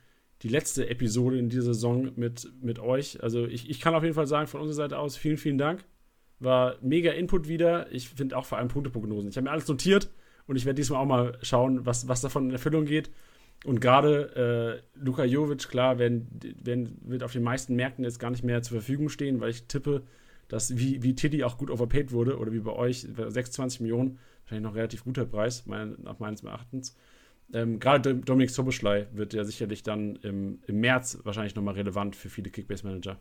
die 0.43 0.49
letzte 0.49 0.89
Episode 0.91 1.39
in 1.39 1.49
dieser 1.49 1.63
Saison 1.63 2.11
mit, 2.17 2.51
mit 2.61 2.81
euch. 2.81 3.23
Also 3.23 3.47
ich, 3.47 3.71
ich 3.71 3.81
kann 3.81 3.95
auf 3.95 4.03
jeden 4.03 4.15
Fall 4.15 4.27
sagen, 4.27 4.49
von 4.49 4.61
unserer 4.61 4.85
Seite 4.85 4.99
aus 4.99 5.17
vielen, 5.17 5.39
vielen 5.39 5.59
Dank. 5.59 5.85
War 6.41 6.77
mega 6.83 7.13
Input 7.13 7.47
wieder. 7.47 7.91
Ich 7.93 8.09
finde 8.09 8.37
auch 8.37 8.45
vor 8.45 8.59
allem 8.59 8.69
Punkteprognosen. 8.69 9.31
Ich 9.31 9.37
habe 9.37 9.45
mir 9.45 9.53
alles 9.53 9.69
notiert 9.69 10.11
und 10.47 10.57
ich 10.57 10.65
werde 10.65 10.77
diesmal 10.77 11.01
auch 11.01 11.07
mal 11.07 11.39
schauen, 11.43 11.87
was, 11.87 12.09
was 12.09 12.21
davon 12.21 12.47
in 12.47 12.53
Erfüllung 12.53 12.85
geht. 12.85 13.11
Und 13.65 13.81
gerade 13.81 14.83
äh, 14.97 14.99
Luka 14.99 15.25
Jovic, 15.25 15.69
klar, 15.69 15.99
wenn, 15.99 16.27
wenn, 16.61 16.97
wird 17.03 17.23
auf 17.23 17.33
den 17.33 17.45
meisten 17.45 17.77
Märkten 17.77 18.05
jetzt 18.05 18.19
gar 18.19 18.31
nicht 18.31 18.43
mehr 18.43 18.63
zur 18.63 18.79
Verfügung 18.79 19.09
stehen, 19.09 19.41
weil 19.41 19.51
ich 19.51 19.65
tippe, 19.65 20.03
dass 20.49 20.77
wie, 20.77 21.03
wie 21.03 21.15
Tiddy 21.15 21.45
auch 21.45 21.59
gut 21.59 21.71
overpaid 21.71 22.11
wurde 22.11 22.39
oder 22.39 22.53
wie 22.53 22.59
bei 22.59 22.73
euch 22.73 23.07
26 23.07 23.81
Millionen 23.81 24.19
wahrscheinlich 24.43 24.65
noch 24.69 24.75
relativ 24.75 25.05
guter 25.05 25.25
Preis, 25.25 25.65
mein, 25.67 25.97
nach 26.03 26.19
meines 26.19 26.43
Erachtens. 26.43 26.97
Ähm, 27.55 27.79
Gerade 27.79 28.15
Dominik 28.15 28.51
Soboschlei 28.51 29.07
wird 29.13 29.35
ja 29.35 29.45
sicherlich 29.45 29.83
dann 29.83 30.17
im, 30.17 30.61
im 30.67 30.81
März 30.81 31.19
wahrscheinlich 31.23 31.55
nochmal 31.55 31.75
relevant 31.75 32.17
für 32.17 32.29
viele 32.29 32.51
Kickbase-Manager. 32.51 33.19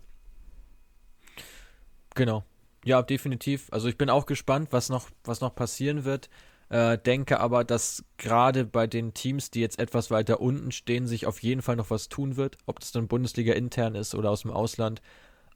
Genau. 2.15 2.43
Ja, 2.83 3.01
definitiv. 3.01 3.67
Also 3.71 3.87
ich 3.87 3.97
bin 3.97 4.09
auch 4.09 4.25
gespannt, 4.25 4.69
was 4.71 4.89
noch, 4.89 5.09
was 5.23 5.41
noch 5.41 5.53
passieren 5.53 6.03
wird. 6.03 6.29
Äh, 6.71 6.97
denke 6.97 7.41
aber, 7.41 7.65
dass 7.65 8.05
gerade 8.15 8.63
bei 8.63 8.87
den 8.87 9.13
Teams, 9.13 9.51
die 9.51 9.59
jetzt 9.59 9.77
etwas 9.77 10.09
weiter 10.09 10.39
unten 10.39 10.71
stehen, 10.71 11.05
sich 11.05 11.25
auf 11.27 11.43
jeden 11.43 11.61
Fall 11.61 11.75
noch 11.75 11.89
was 11.89 12.07
tun 12.07 12.37
wird. 12.37 12.57
Ob 12.65 12.79
das 12.79 12.93
dann 12.93 13.09
Bundesliga 13.09 13.51
intern 13.53 13.93
ist 13.93 14.15
oder 14.15 14.31
aus 14.31 14.43
dem 14.43 14.51
Ausland 14.51 15.01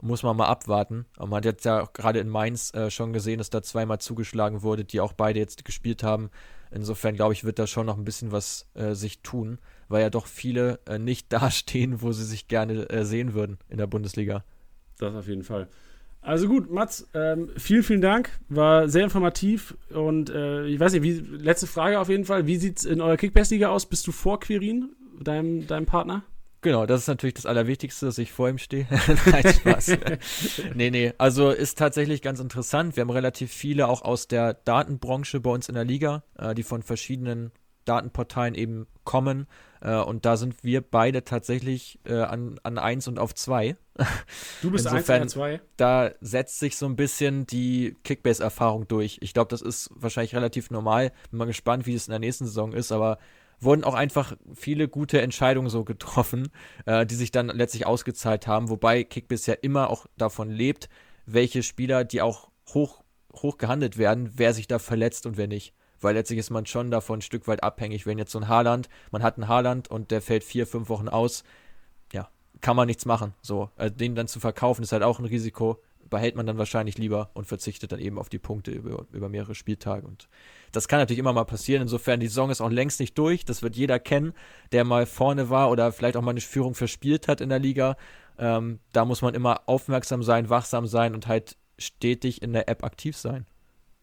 muss 0.02 0.24
man 0.24 0.36
mal 0.36 0.48
abwarten. 0.48 1.06
Aber 1.16 1.28
man 1.28 1.38
hat 1.38 1.46
jetzt 1.46 1.64
ja 1.64 1.88
gerade 1.94 2.20
in 2.20 2.28
Mainz 2.28 2.74
äh, 2.74 2.92
schon 2.92 3.14
gesehen, 3.14 3.38
dass 3.38 3.50
da 3.50 3.64
zweimal 3.64 4.00
zugeschlagen 4.00 4.62
wurde, 4.62 4.84
die 4.84 5.00
auch 5.00 5.14
beide 5.14 5.40
jetzt 5.40 5.64
gespielt 5.64 6.04
haben. 6.04 6.32
Insofern 6.70 7.16
glaube 7.16 7.32
ich, 7.32 7.46
wird 7.46 7.60
da 7.60 7.66
schon 7.66 7.86
noch 7.86 7.98
ein 7.98 8.04
bisschen 8.04 8.34
was 8.34 8.68
äh, 8.74 8.94
sich 8.94 9.22
tun, 9.22 9.60
weil 9.88 10.02
ja 10.02 10.10
doch 10.10 10.28
viele 10.28 10.82
äh, 10.86 11.00
nicht 11.00 11.32
dastehen, 11.34 12.02
wo 12.02 12.12
sie 12.12 12.26
sich 12.26 12.50
gerne 12.50 12.90
äh, 12.90 13.06
sehen 13.06 13.34
würden 13.34 13.58
in 13.70 13.78
der 13.78 13.88
Bundesliga. 13.88 14.44
Das 14.98 15.16
auf 15.16 15.30
jeden 15.30 15.44
Fall. 15.44 15.70
Also 16.26 16.48
gut, 16.48 16.72
Mats, 16.72 17.08
ähm, 17.14 17.52
vielen, 17.56 17.84
vielen 17.84 18.02
Dank. 18.02 18.32
War 18.50 18.90
sehr 18.90 19.04
informativ 19.04 19.78
und 19.94 20.32
äh, 20.32 20.66
ich 20.66 20.80
weiß 20.80 20.94
nicht, 20.94 21.04
wie, 21.04 21.12
letzte 21.38 21.68
Frage 21.68 22.00
auf 22.00 22.10
jeden 22.10 22.26
Fall. 22.26 22.48
Wie 22.48 22.58
sieht 22.58 22.80
es 22.80 22.86
in 22.86 23.00
eurer 23.00 23.16
Kickbass-Liga 23.16 23.70
aus? 23.70 23.86
Bist 23.86 24.08
du 24.08 24.12
vor 24.12 24.40
Quirin, 24.40 24.96
deinem, 25.22 25.68
deinem 25.68 25.86
Partner? 25.86 26.24
Genau, 26.62 26.88
das 26.88 27.02
ist 27.02 27.08
natürlich 27.08 27.36
das 27.36 27.46
Allerwichtigste, 27.46 28.08
dass 28.08 28.18
ich 28.18 28.32
vor 28.32 28.50
ihm 28.50 28.58
stehe. 28.58 28.88
Nein, 29.28 29.54
Spaß. 29.54 29.98
nee, 30.74 30.90
nee, 30.90 31.14
also 31.20 31.52
ist 31.52 31.78
tatsächlich 31.78 32.24
ganz 32.24 32.40
interessant. 32.40 32.96
Wir 32.96 33.02
haben 33.02 33.12
relativ 33.12 33.52
viele 33.52 33.88
auch 33.88 34.02
aus 34.02 34.28
der 34.28 34.56
Datenbranche 34.56 35.40
bei 35.42 35.52
uns 35.52 35.70
in 35.70 35.76
der 35.76 35.86
Liga, 35.86 36.24
äh, 36.40 36.56
die 36.56 36.64
von 36.64 36.82
verschiedenen 36.82 37.52
Datenportalen 37.86 38.56
eben 38.56 38.88
kommen. 39.04 39.46
Äh, 39.86 39.98
und 39.98 40.26
da 40.26 40.36
sind 40.36 40.64
wir 40.64 40.82
beide 40.82 41.24
tatsächlich 41.24 42.00
äh, 42.06 42.16
an, 42.16 42.60
an 42.64 42.78
1 42.80 43.08
und 43.08 43.20
auf 43.20 43.36
2. 43.36 43.78
Du 44.62 44.72
bist 44.72 44.86
Insofern, 44.86 45.22
1 45.22 45.34
2. 45.34 45.62
Da 45.78 46.12
setzt 46.22 46.60
sich 46.60 46.76
so 46.76 46.88
ein 46.88 46.96
bisschen 46.96 47.46
die 47.46 47.96
Kickbase-Erfahrung 48.04 48.88
durch. 48.88 49.20
Ich 49.22 49.34
glaube, 49.34 49.50
das 49.50 49.62
ist 49.62 49.92
wahrscheinlich 49.94 50.36
relativ 50.36 50.72
normal. 50.72 51.12
Bin 51.30 51.38
mal 51.38 51.46
gespannt, 51.46 51.86
wie 51.86 51.94
es 51.94 52.08
in 52.08 52.12
der 52.12 52.20
nächsten 52.20 52.46
Saison 52.46 52.74
ist, 52.74 52.92
aber 52.92 53.20
wurden 53.60 53.84
auch 53.84 53.94
einfach 53.94 54.36
viele 54.54 54.88
gute 54.88 55.22
Entscheidungen 55.22 55.70
so 55.70 55.86
getroffen, 55.86 56.50
äh, 56.86 57.06
die 57.06 57.16
sich 57.16 57.32
dann 57.32 57.48
letztlich 57.48 57.86
ausgezahlt 57.86 58.48
haben, 58.48 58.70
wobei 58.70 59.04
Kickbiss 59.04 59.46
ja 59.46 59.54
immer 59.54 59.92
auch 59.92 60.08
davon 60.18 60.50
lebt, 60.50 60.90
welche 61.26 61.64
Spieler, 61.64 62.04
die 62.04 62.22
auch 62.22 62.50
hoch, 62.74 63.04
hoch 63.34 63.58
gehandelt 63.58 63.98
werden, 63.98 64.32
wer 64.36 64.54
sich 64.54 64.68
da 64.68 64.80
verletzt 64.80 65.26
und 65.26 65.38
wer 65.38 65.48
nicht. 65.48 65.74
Weil 66.06 66.16
letztlich 66.16 66.40
ist 66.40 66.50
man 66.50 66.66
schon 66.66 66.92
davon 66.92 67.20
ein 67.20 67.22
Stück 67.22 67.48
weit 67.48 67.64
abhängig. 67.64 68.06
Wenn 68.06 68.18
jetzt 68.18 68.32
so 68.32 68.40
ein 68.40 68.48
Haaland, 68.48 68.88
man 69.12 69.24
hat 69.24 69.36
einen 69.36 69.48
Haaland 69.48 69.90
und 69.90 70.12
der 70.12 70.22
fällt 70.22 70.44
vier, 70.44 70.66
fünf 70.66 70.88
Wochen 70.88 71.10
aus, 71.10 71.44
ja, 72.14 72.30
kann 72.62 72.78
man 72.78 72.88
nichts 72.88 73.06
machen. 73.06 73.34
So, 73.42 73.70
äh, 73.76 73.92
den 73.92 74.16
dann 74.16 74.28
zu 74.28 74.40
verkaufen 74.40 74.84
ist 74.84 74.92
halt 74.92 75.04
auch 75.04 75.20
ein 75.20 75.26
Risiko 75.26 75.82
behält 76.10 76.36
man 76.36 76.46
dann 76.46 76.58
wahrscheinlich 76.58 76.98
lieber 76.98 77.32
und 77.34 77.46
verzichtet 77.46 77.92
dann 77.92 78.00
eben 78.00 78.20
auf 78.20 78.30
die 78.30 78.40
Punkte 78.40 78.72
über, 78.72 79.06
über 79.12 79.30
mehrere 79.30 79.56
Spieltage. 79.56 80.06
Und 80.06 80.28
das 80.72 80.88
kann 80.88 81.00
natürlich 81.00 81.20
immer 81.20 81.34
mal 81.34 81.46
passieren. 81.46 81.82
Insofern, 81.82 82.20
die 82.20 82.28
Saison 82.28 82.50
ist 82.50 82.62
auch 82.62 82.70
längst 82.70 83.00
nicht 83.00 83.18
durch. 83.18 83.46
Das 83.46 83.62
wird 83.62 83.76
jeder 83.76 84.00
kennen, 84.00 84.34
der 84.72 84.84
mal 84.84 85.06
vorne 85.06 85.50
war 85.50 85.70
oder 85.70 85.92
vielleicht 85.92 86.18
auch 86.18 86.22
mal 86.22 86.32
eine 86.32 86.42
Führung 86.42 86.76
verspielt 86.76 87.28
hat 87.28 87.42
in 87.42 87.50
der 87.50 87.60
Liga. 87.60 87.98
Ähm, 88.38 88.80
da 88.92 89.06
muss 89.06 89.22
man 89.22 89.34
immer 89.34 89.62
aufmerksam 89.68 90.24
sein, 90.24 90.50
wachsam 90.50 90.88
sein 90.88 91.16
und 91.16 91.28
halt 91.28 91.58
stetig 91.78 92.42
in 92.42 92.54
der 92.54 92.70
App 92.70 92.84
aktiv 92.84 93.18
sein. 93.18 93.46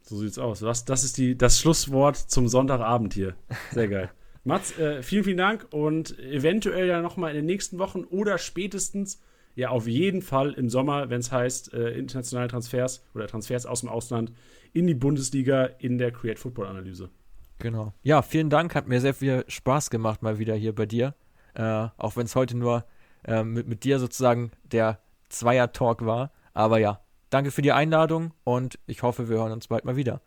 So 0.03 0.17
sieht's 0.19 0.39
aus. 0.39 0.61
Das, 0.61 0.85
das 0.85 1.05
ist 1.05 1.19
die, 1.19 1.37
das 1.37 1.61
Schlusswort 1.61 2.17
zum 2.17 2.49
Sonntagabend 2.49 3.15
hier. 3.15 3.35
Sehr 3.71 3.89
geil. 3.89 4.11
Mats, 4.45 4.77
äh, 4.79 5.03
vielen, 5.03 5.25
vielen 5.25 5.37
Dank 5.37 5.67
und 5.71 6.19
eventuell 6.19 6.89
ja 6.89 7.01
nochmal 7.01 7.31
in 7.31 7.37
den 7.37 7.47
nächsten 7.47 7.79
Wochen 7.79 8.03
oder 8.05 8.39
spätestens 8.39 9.21
ja 9.55 9.69
auf 9.69 9.87
jeden 9.87 10.23
Fall 10.23 10.53
im 10.55 10.69
Sommer, 10.69 11.11
wenn 11.11 11.21
es 11.21 11.31
heißt, 11.31 11.73
äh, 11.75 11.91
internationale 11.91 12.49
Transfers 12.49 13.05
oder 13.15 13.29
Transfers 13.29 13.67
aus 13.67 13.81
dem 13.81 13.89
Ausland 13.89 14.33
in 14.73 14.87
die 14.87 14.95
Bundesliga 14.95 15.67
in 15.79 15.99
der 15.99 16.11
Create 16.11 16.39
Football 16.39 16.67
Analyse. 16.67 17.11
Genau. 17.59 17.93
Ja, 18.03 18.23
vielen 18.23 18.51
Dank. 18.51 18.75
Hat 18.75 18.89
mir 18.89 19.01
sehr 19.01 19.15
viel 19.15 19.45
Spaß 19.47 19.91
gemacht, 19.91 20.23
mal 20.23 20.39
wieder 20.39 20.55
hier 20.57 20.75
bei 20.75 20.87
dir. 20.87 21.15
Äh, 21.55 21.89
auch 21.97 22.17
wenn 22.17 22.25
es 22.25 22.35
heute 22.35 22.57
nur 22.57 22.85
äh, 23.25 23.45
mit, 23.45 23.69
mit 23.69 23.85
dir 23.85 24.01
sozusagen 24.01 24.51
der 24.65 24.99
Zweier-Talk 25.29 26.05
war. 26.05 26.33
Aber 26.55 26.79
ja, 26.79 27.01
danke 27.33 27.51
für 27.51 27.63
die 27.63 27.73
Einladung 27.73 28.33
und 28.45 28.79
ich 28.87 29.03
hoffe, 29.03 29.29
wir 29.29 29.39
hören 29.39 29.53
uns 29.53 29.69
bald 29.69 29.85
mal 29.85 29.97
wieder. 29.97 30.21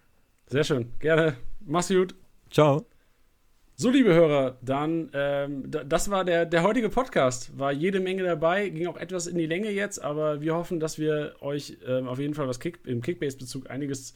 Sehr 0.47 0.63
schön. 0.63 0.91
Gerne. 0.99 1.37
Mach's 1.65 1.89
gut. 1.89 2.15
Ciao. 2.51 2.85
So, 3.77 3.89
liebe 3.89 4.13
Hörer, 4.13 4.57
dann, 4.61 5.09
ähm, 5.13 5.63
das 5.69 6.09
war 6.09 6.23
der, 6.23 6.45
der 6.45 6.63
heutige 6.63 6.87
Podcast. 6.87 7.57
War 7.59 7.73
jede 7.73 7.99
Menge 7.99 8.23
dabei, 8.23 8.69
ging 8.69 8.87
auch 8.87 8.95
etwas 8.95 9.27
in 9.27 9.37
die 9.37 9.47
Länge 9.47 9.69
jetzt, 9.69 10.01
aber 10.01 10.39
wir 10.39 10.55
hoffen, 10.55 10.79
dass 10.79 10.97
wir 10.97 11.35
euch 11.41 11.77
ähm, 11.85 12.07
auf 12.07 12.17
jeden 12.17 12.33
Fall 12.33 12.47
was 12.47 12.61
Kick, 12.61 12.79
im 12.85 13.01
Kickbase-Bezug 13.01 13.69
einiges 13.69 14.13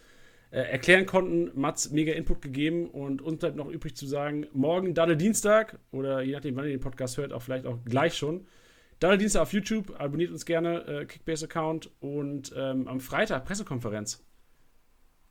äh, 0.52 0.62
erklären 0.62 1.06
konnten. 1.06 1.52
Mats 1.60 1.92
mega 1.92 2.14
Input 2.14 2.42
gegeben 2.42 2.90
und 2.90 3.22
uns 3.22 3.40
bleibt 3.40 3.58
noch 3.58 3.70
übrig 3.70 3.98
zu 3.98 4.08
sagen, 4.08 4.48
morgen 4.54 4.94
Daddel 4.94 5.18
Dienstag 5.18 5.78
oder 5.92 6.22
je 6.22 6.32
nachdem, 6.32 6.56
wann 6.56 6.64
ihr 6.64 6.72
den 6.72 6.80
Podcast 6.80 7.18
hört, 7.18 7.34
auch 7.34 7.42
vielleicht 7.42 7.66
auch 7.66 7.80
gleich 7.84 8.16
schon. 8.16 8.48
Daddel 9.00 9.18
Dienstag 9.18 9.42
auf 9.42 9.54
YouTube, 9.54 10.00
abonniert 10.00 10.32
uns 10.32 10.46
gerne, 10.46 10.86
äh, 10.86 11.06
Kickbase-Account 11.06 11.90
und 12.02 12.54
ähm, 12.56 12.88
am 12.88 13.00
Freitag 13.00 13.46
Pressekonferenz. 13.46 14.26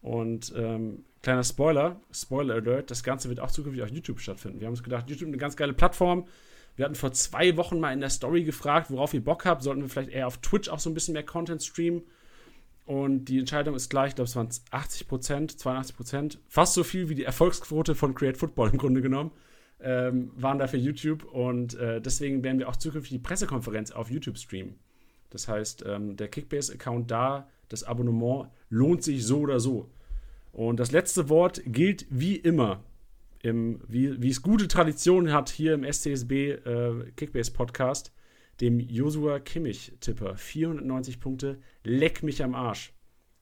Und 0.00 0.54
ähm, 0.56 1.04
kleiner 1.22 1.44
Spoiler, 1.44 2.00
Spoiler 2.10 2.54
Alert, 2.54 2.90
das 2.90 3.02
Ganze 3.02 3.28
wird 3.28 3.40
auch 3.40 3.50
zukünftig 3.50 3.82
auf 3.82 3.90
YouTube 3.90 4.20
stattfinden. 4.20 4.60
Wir 4.60 4.66
haben 4.66 4.72
uns 4.72 4.82
gedacht, 4.82 5.10
YouTube 5.10 5.28
ist 5.28 5.32
eine 5.32 5.38
ganz 5.38 5.56
geile 5.56 5.74
Plattform. 5.74 6.26
Wir 6.76 6.84
hatten 6.84 6.94
vor 6.94 7.12
zwei 7.12 7.56
Wochen 7.56 7.80
mal 7.80 7.92
in 7.92 8.00
der 8.00 8.10
Story 8.10 8.44
gefragt, 8.44 8.90
worauf 8.90 9.12
ihr 9.12 9.22
Bock 9.22 9.44
habt. 9.44 9.62
Sollten 9.62 9.82
wir 9.82 9.88
vielleicht 9.88 10.10
eher 10.10 10.28
auf 10.28 10.38
Twitch 10.38 10.68
auch 10.68 10.78
so 10.78 10.88
ein 10.88 10.94
bisschen 10.94 11.12
mehr 11.12 11.24
Content 11.24 11.62
streamen? 11.62 12.02
Und 12.86 13.26
die 13.26 13.38
Entscheidung 13.38 13.74
ist 13.74 13.90
gleich, 13.90 14.10
ich 14.10 14.14
glaube, 14.14 14.28
es 14.28 14.36
waren 14.36 14.48
80 14.70 15.08
Prozent, 15.08 15.58
82 15.58 15.96
Prozent, 15.96 16.38
fast 16.48 16.72
so 16.72 16.84
viel 16.84 17.10
wie 17.10 17.14
die 17.14 17.24
Erfolgsquote 17.24 17.94
von 17.94 18.14
Create 18.14 18.38
Football 18.38 18.70
im 18.70 18.78
Grunde 18.78 19.02
genommen, 19.02 19.32
ähm, 19.80 20.30
waren 20.36 20.58
da 20.58 20.66
für 20.66 20.76
YouTube. 20.76 21.24
Und 21.24 21.74
äh, 21.74 22.00
deswegen 22.00 22.42
werden 22.42 22.58
wir 22.58 22.68
auch 22.68 22.76
zukünftig 22.76 23.18
die 23.18 23.22
Pressekonferenz 23.22 23.90
auf 23.90 24.10
YouTube 24.10 24.38
streamen. 24.38 24.76
Das 25.30 25.48
heißt, 25.48 25.84
ähm, 25.86 26.16
der 26.16 26.28
Kickbase-Account 26.28 27.10
da, 27.10 27.48
das 27.68 27.84
Abonnement 27.84 28.50
lohnt 28.70 29.02
sich 29.02 29.24
so 29.24 29.40
oder 29.40 29.60
so. 29.60 29.90
Und 30.52 30.80
das 30.80 30.90
letzte 30.90 31.28
Wort 31.28 31.60
gilt 31.66 32.06
wie 32.10 32.36
immer, 32.36 32.82
im, 33.42 33.80
wie, 33.86 34.20
wie 34.20 34.30
es 34.30 34.42
gute 34.42 34.66
Tradition 34.66 35.32
hat 35.32 35.48
hier 35.50 35.74
im 35.74 35.84
SCSB 35.84 36.32
äh, 36.32 37.12
Kickbase 37.14 37.52
Podcast, 37.52 38.12
dem 38.60 38.80
Josua 38.80 39.38
Kimmich-Tipper. 39.38 40.36
490 40.36 41.20
Punkte, 41.20 41.58
leck 41.84 42.22
mich 42.22 42.42
am 42.42 42.54
Arsch. 42.54 42.92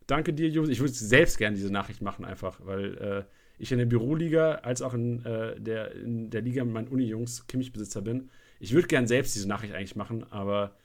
Danke 0.07 0.35
dir, 0.35 0.49
Josua. 0.49 0.73
Ich 0.73 0.81
würde 0.81 0.93
selbst 0.93 1.39
gerne 1.39 1.57
diese 1.57 1.73
Nachricht 1.73 2.03
machen, 2.03 2.25
einfach, 2.25 2.61
weil 2.65 2.99
äh, 2.99 3.25
ich 3.59 3.73
in 3.73 3.79
der 3.79 3.87
Büroliga 3.87 4.57
als 4.57 4.83
auch 4.83 4.95
in, 4.95 5.25
äh, 5.25 5.61
der, 5.61 5.93
in 5.93 6.31
der 6.31 6.43
Liga 6.43 6.65
mit 6.65 6.75
meinen 6.75 6.89
Uni-Jungs 6.89 7.47
Kimmich-Besitzer 7.47 8.03
bin. 8.03 8.31
Ich 8.61 8.73
würde 8.73 8.89
gerne 8.89 9.09
selbst 9.09 9.35
diese 9.35 9.49
Nachricht 9.49 9.75
eigentlich 9.75 9.97
machen, 9.97 10.25
aber 10.31 10.77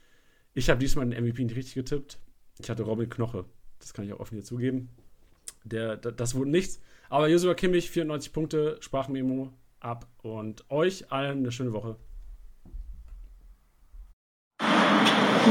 ich 0.53 0.69
habe 0.69 0.79
diesmal 0.79 1.07
den 1.07 1.23
MVP 1.23 1.43
nicht 1.43 1.55
richtig 1.55 1.75
getippt. 1.75 2.19
Ich 2.59 2.69
hatte 2.69 2.83
Robin 2.83 3.09
Knoche. 3.09 3.45
Das 3.79 3.93
kann 3.93 4.05
ich 4.05 4.13
auch 4.13 4.19
offen 4.19 4.35
hier 4.35 4.43
zugeben. 4.43 4.89
Der, 5.63 5.97
das 5.97 6.35
wurde 6.35 6.51
nichts. 6.51 6.81
Aber 7.09 7.27
Joshua 7.27 7.53
Kimmich, 7.53 7.89
94 7.89 8.31
Punkte, 8.33 8.77
Sprachmemo 8.79 9.51
ab. 9.79 10.07
Und 10.21 10.69
euch 10.69 11.11
allen 11.11 11.39
eine 11.39 11.51
schöne 11.51 11.73
Woche. 11.73 11.97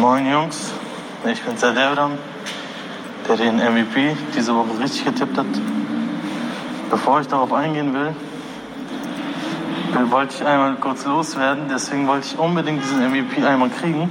Moin 0.01 0.31
Jungs, 0.31 0.73
ich 1.31 1.43
bin 1.43 1.57
Devram, 1.57 2.17
der 3.29 3.37
den 3.37 3.57
MVP 3.57 4.17
diese 4.35 4.55
Woche 4.55 4.79
richtig 4.79 5.05
getippt 5.05 5.37
hat. 5.37 5.80
Bevor 6.91 7.21
ich 7.21 7.29
darauf 7.29 7.53
eingehen 7.53 7.95
will, 7.95 8.15
wollte 10.11 10.35
ich 10.35 10.45
einmal 10.45 10.75
kurz 10.75 11.05
loswerden. 11.05 11.67
Deswegen 11.71 12.09
wollte 12.09 12.27
ich 12.27 12.39
unbedingt 12.39 12.83
diesen 12.83 13.09
MVP 13.09 13.45
einmal 13.45 13.71
kriegen, 13.71 14.11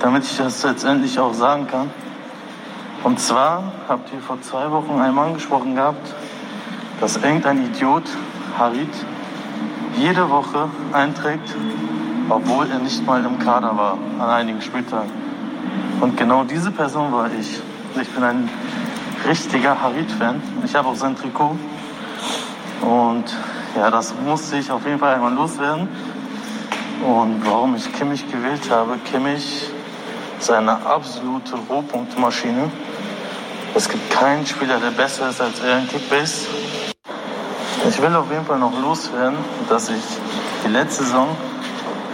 damit 0.00 0.24
ich 0.24 0.38
das 0.38 0.62
letztendlich 0.62 1.18
auch 1.18 1.34
sagen 1.34 1.66
kann. 1.66 1.90
Und 3.04 3.20
zwar 3.20 3.72
habt 3.88 4.10
ihr 4.12 4.20
vor 4.20 4.40
zwei 4.40 4.70
Wochen 4.70 4.98
einmal 5.00 5.28
angesprochen 5.28 5.74
gehabt, 5.74 6.14
dass 7.00 7.16
irgendein 7.16 7.66
Idiot, 7.66 8.04
Harit, 8.58 8.94
jede 9.98 10.30
Woche 10.30 10.68
einträgt, 10.92 11.54
obwohl 12.30 12.70
er 12.70 12.78
nicht 12.78 13.04
mal 13.04 13.22
im 13.24 13.38
Kader 13.38 13.76
war 13.76 13.98
an 14.18 14.30
einigen 14.30 14.62
Spieltagen. 14.62 15.10
Und 16.00 16.16
genau 16.16 16.44
diese 16.44 16.70
Person 16.70 17.12
war 17.12 17.28
ich. 17.38 17.60
Ich 18.00 18.08
bin 18.08 18.24
ein 18.24 18.48
richtiger 19.28 19.80
Harit-Fan. 19.82 20.40
Ich 20.64 20.74
habe 20.74 20.88
auch 20.88 20.94
sein 20.94 21.14
Trikot. 21.16 21.56
Und 22.82 23.24
ja, 23.76 23.90
das 23.90 24.14
musste 24.24 24.56
ich 24.56 24.70
auf 24.70 24.84
jeden 24.84 24.98
Fall 24.98 25.14
einmal 25.14 25.32
loswerden. 25.32 25.88
Und 27.06 27.42
warum 27.46 27.74
ich 27.74 27.92
Kimmich 27.92 28.30
gewählt 28.30 28.68
habe, 28.70 28.98
Kimmich 29.10 29.70
ist 30.38 30.50
eine 30.50 30.84
absolute 30.84 31.54
Rohpunktmaschine. 31.68 32.70
Es 33.74 33.88
gibt 33.88 34.10
keinen 34.10 34.46
Spieler, 34.46 34.78
der 34.78 34.90
besser 34.90 35.30
ist 35.30 35.40
als 35.40 35.60
er 35.60 35.78
in 35.78 35.88
Kickbase. 35.88 36.48
Ich 37.88 38.00
will 38.00 38.14
auf 38.14 38.30
jeden 38.30 38.44
Fall 38.44 38.58
noch 38.58 38.78
loswerden, 38.80 39.38
dass 39.68 39.88
ich 39.88 40.02
die 40.64 40.70
letzte 40.70 41.04
Saison 41.04 41.28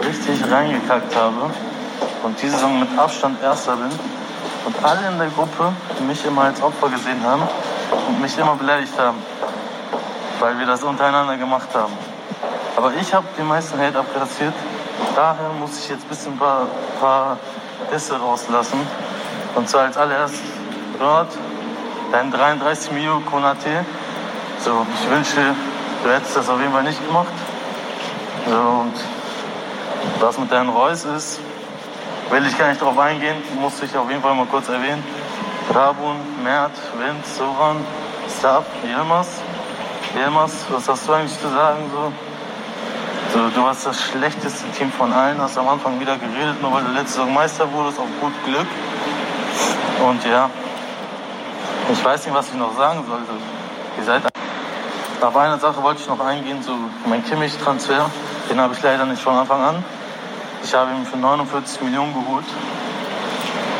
richtig 0.07 0.51
reingekackt 0.51 1.15
habe 1.17 1.51
und 2.23 2.41
diese 2.41 2.53
Saison 2.53 2.81
mit 2.81 2.89
Abstand 2.99 3.43
Erster 3.43 3.77
bin 3.77 3.91
und 4.67 4.85
alle 4.85 5.09
in 5.09 5.19
der 5.19 5.29
Gruppe 5.29 5.73
mich 6.07 6.25
immer 6.25 6.45
als 6.45 6.63
Opfer 6.63 6.89
gesehen 6.89 7.23
haben 7.25 7.43
und 8.09 8.21
mich 8.21 8.39
immer 8.39 8.55
beleidigt 8.55 8.93
haben, 8.99 9.19
weil 10.41 10.59
wir 10.59 10.67
das 10.67 10.83
untereinander 10.83 11.37
gemacht 11.37 11.69
haben. 11.75 11.93
Aber 12.77 12.93
ich 12.95 13.13
habe 13.13 13.27
die 13.37 13.43
meisten 13.43 13.79
Hate 13.79 13.99
abkassiert, 13.99 14.55
daher 15.15 15.51
muss 15.59 15.79
ich 15.79 15.89
jetzt 15.89 16.05
ein 16.05 16.09
bisschen 16.09 16.39
paar, 16.39 16.67
paar 17.01 17.39
Disse 17.93 18.19
rauslassen. 18.19 18.79
Und 19.55 19.69
zwar 19.69 19.85
als 19.85 19.97
allererstes 19.97 20.41
Rod, 21.01 21.27
dein 22.13 22.31
33 22.31 22.93
Mio 22.93 23.21
Konate. 23.21 23.85
So, 24.61 24.87
ich 24.95 25.11
wünsche, 25.11 25.55
du 26.05 26.11
hättest 26.11 26.37
das 26.37 26.49
auf 26.49 26.61
jeden 26.61 26.73
Fall 26.73 26.85
nicht 26.85 27.05
gemacht. 27.05 27.33
So, 28.47 28.57
und 28.57 28.95
was 30.21 30.39
mit 30.39 30.51
deinen 30.51 30.71
Reus 30.71 31.05
ist, 31.05 31.41
will 32.31 32.47
ich 32.47 32.57
gar 32.59 32.69
nicht 32.69 32.81
drauf 32.81 32.99
eingehen, 32.99 33.37
musste 33.61 33.87
ich 33.87 33.97
auf 33.97 34.09
jeden 34.09 34.23
Fall 34.23 34.35
mal 34.35 34.47
kurz 34.47 34.69
erwähnen. 34.69 35.03
Rabun, 35.75 36.17
Mert, 36.43 36.73
Wind, 36.99 37.27
Soran, 37.27 37.77
Stab, 38.39 38.65
Yilmaz. 38.85 39.43
Yilmaz, 40.15 40.65
was 40.71 40.89
hast 40.89 41.07
du 41.07 41.13
eigentlich 41.13 41.39
zu 41.39 41.49
sagen? 41.49 41.91
So? 41.93 42.13
so? 43.35 43.49
du 43.51 43.67
hast 43.67 43.87
das 43.87 44.01
schlechteste 44.01 44.65
Team 44.71 44.91
von 44.91 45.13
allen, 45.13 45.41
hast 45.41 45.59
am 45.59 45.69
Anfang 45.69 46.01
wieder 46.01 46.17
geredet, 46.17 46.61
nur 46.63 46.73
weil 46.73 46.85
du 46.85 46.93
letzte 46.93 47.19
Saison 47.19 47.35
Meister 47.35 47.71
wurdest, 47.73 47.99
auf 47.99 48.07
gut 48.21 48.33
Glück. 48.45 48.67
Und 50.09 50.25
ja, 50.25 50.49
ich 51.93 52.05
weiß 52.05 52.25
nicht, 52.25 52.35
was 52.35 52.49
ich 52.49 52.55
noch 52.55 52.75
sagen 52.77 53.05
sollte. 53.07 53.33
Ihr 53.99 54.05
seid. 54.05 54.23
Auf 55.21 55.37
eine 55.37 55.59
Sache 55.59 55.83
wollte 55.83 56.01
ich 56.01 56.09
noch 56.09 56.21
eingehen, 56.21 56.63
so 56.63 56.73
mein 57.07 57.25
Kimmich-Transfer. 57.25 58.11
Den 58.49 58.61
habe 58.61 58.73
ich 58.73 58.83
leider 58.83 59.05
nicht 59.05 59.21
von 59.21 59.35
Anfang 59.35 59.61
an. 59.61 59.85
Ich 60.63 60.75
habe 60.75 60.93
ihn 60.93 61.05
für 61.05 61.17
49 61.17 61.83
Millionen 61.83 62.15
geholt. 62.15 62.45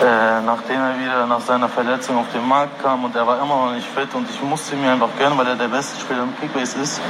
Äh, 0.01 0.41
nachdem 0.43 0.81
er 0.81 0.97
wieder 1.01 1.27
nach 1.27 1.41
seiner 1.41 1.69
Verletzung 1.69 2.19
auf 2.19 2.31
den 2.33 2.47
Markt 2.47 2.81
kam 2.81 3.05
und 3.05 3.17
er 3.17 3.27
war 3.27 3.43
immer 3.43 3.67
noch 3.67 3.73
nicht 3.73 3.87
fit 3.89 4.15
und 4.15 4.31
ich 4.31 4.41
musste 4.43 4.77
ihn 4.77 4.83
mir 4.83 4.93
einfach 4.93 5.09
gönnen, 5.19 5.37
weil 5.37 5.49
er 5.49 5.57
der 5.57 5.67
beste 5.67 6.01
Spieler 6.01 6.23
im 6.23 6.39
Kickbase 6.39 6.79
ist. 6.79 7.01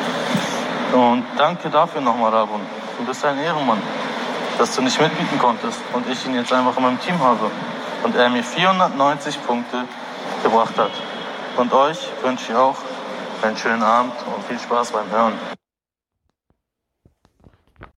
Und 0.95 1.25
danke 1.37 1.69
dafür 1.69 2.01
nochmal, 2.01 2.33
Rabun. 2.33 2.63
Du 2.97 3.05
bist 3.05 3.23
ein 3.27 3.39
Ehrenmann, 3.39 3.83
dass 4.57 4.75
du 4.75 4.81
nicht 4.81 4.99
mitbieten 4.99 5.39
konntest 5.39 5.81
und 5.93 6.09
ich 6.09 6.25
ihn 6.25 6.35
jetzt 6.35 6.51
einfach 6.51 6.75
in 6.79 6.83
meinem 6.83 7.01
Team 7.01 7.19
habe. 7.23 7.51
Und 8.05 8.17
er 8.17 8.31
mir 8.31 8.43
490 8.43 9.47
Punkte 9.47 9.85
gebracht 10.43 10.79
hat. 10.79 10.93
Und 11.59 11.71
euch 11.75 12.09
wünsche 12.23 12.53
ich 12.53 12.57
auch 12.57 12.77
einen 13.43 13.57
schönen 13.57 13.83
Abend 13.83 14.15
und 14.35 14.45
viel 14.47 14.59
Spaß 14.59 14.93
beim 14.93 15.11
Hören. 15.11 15.58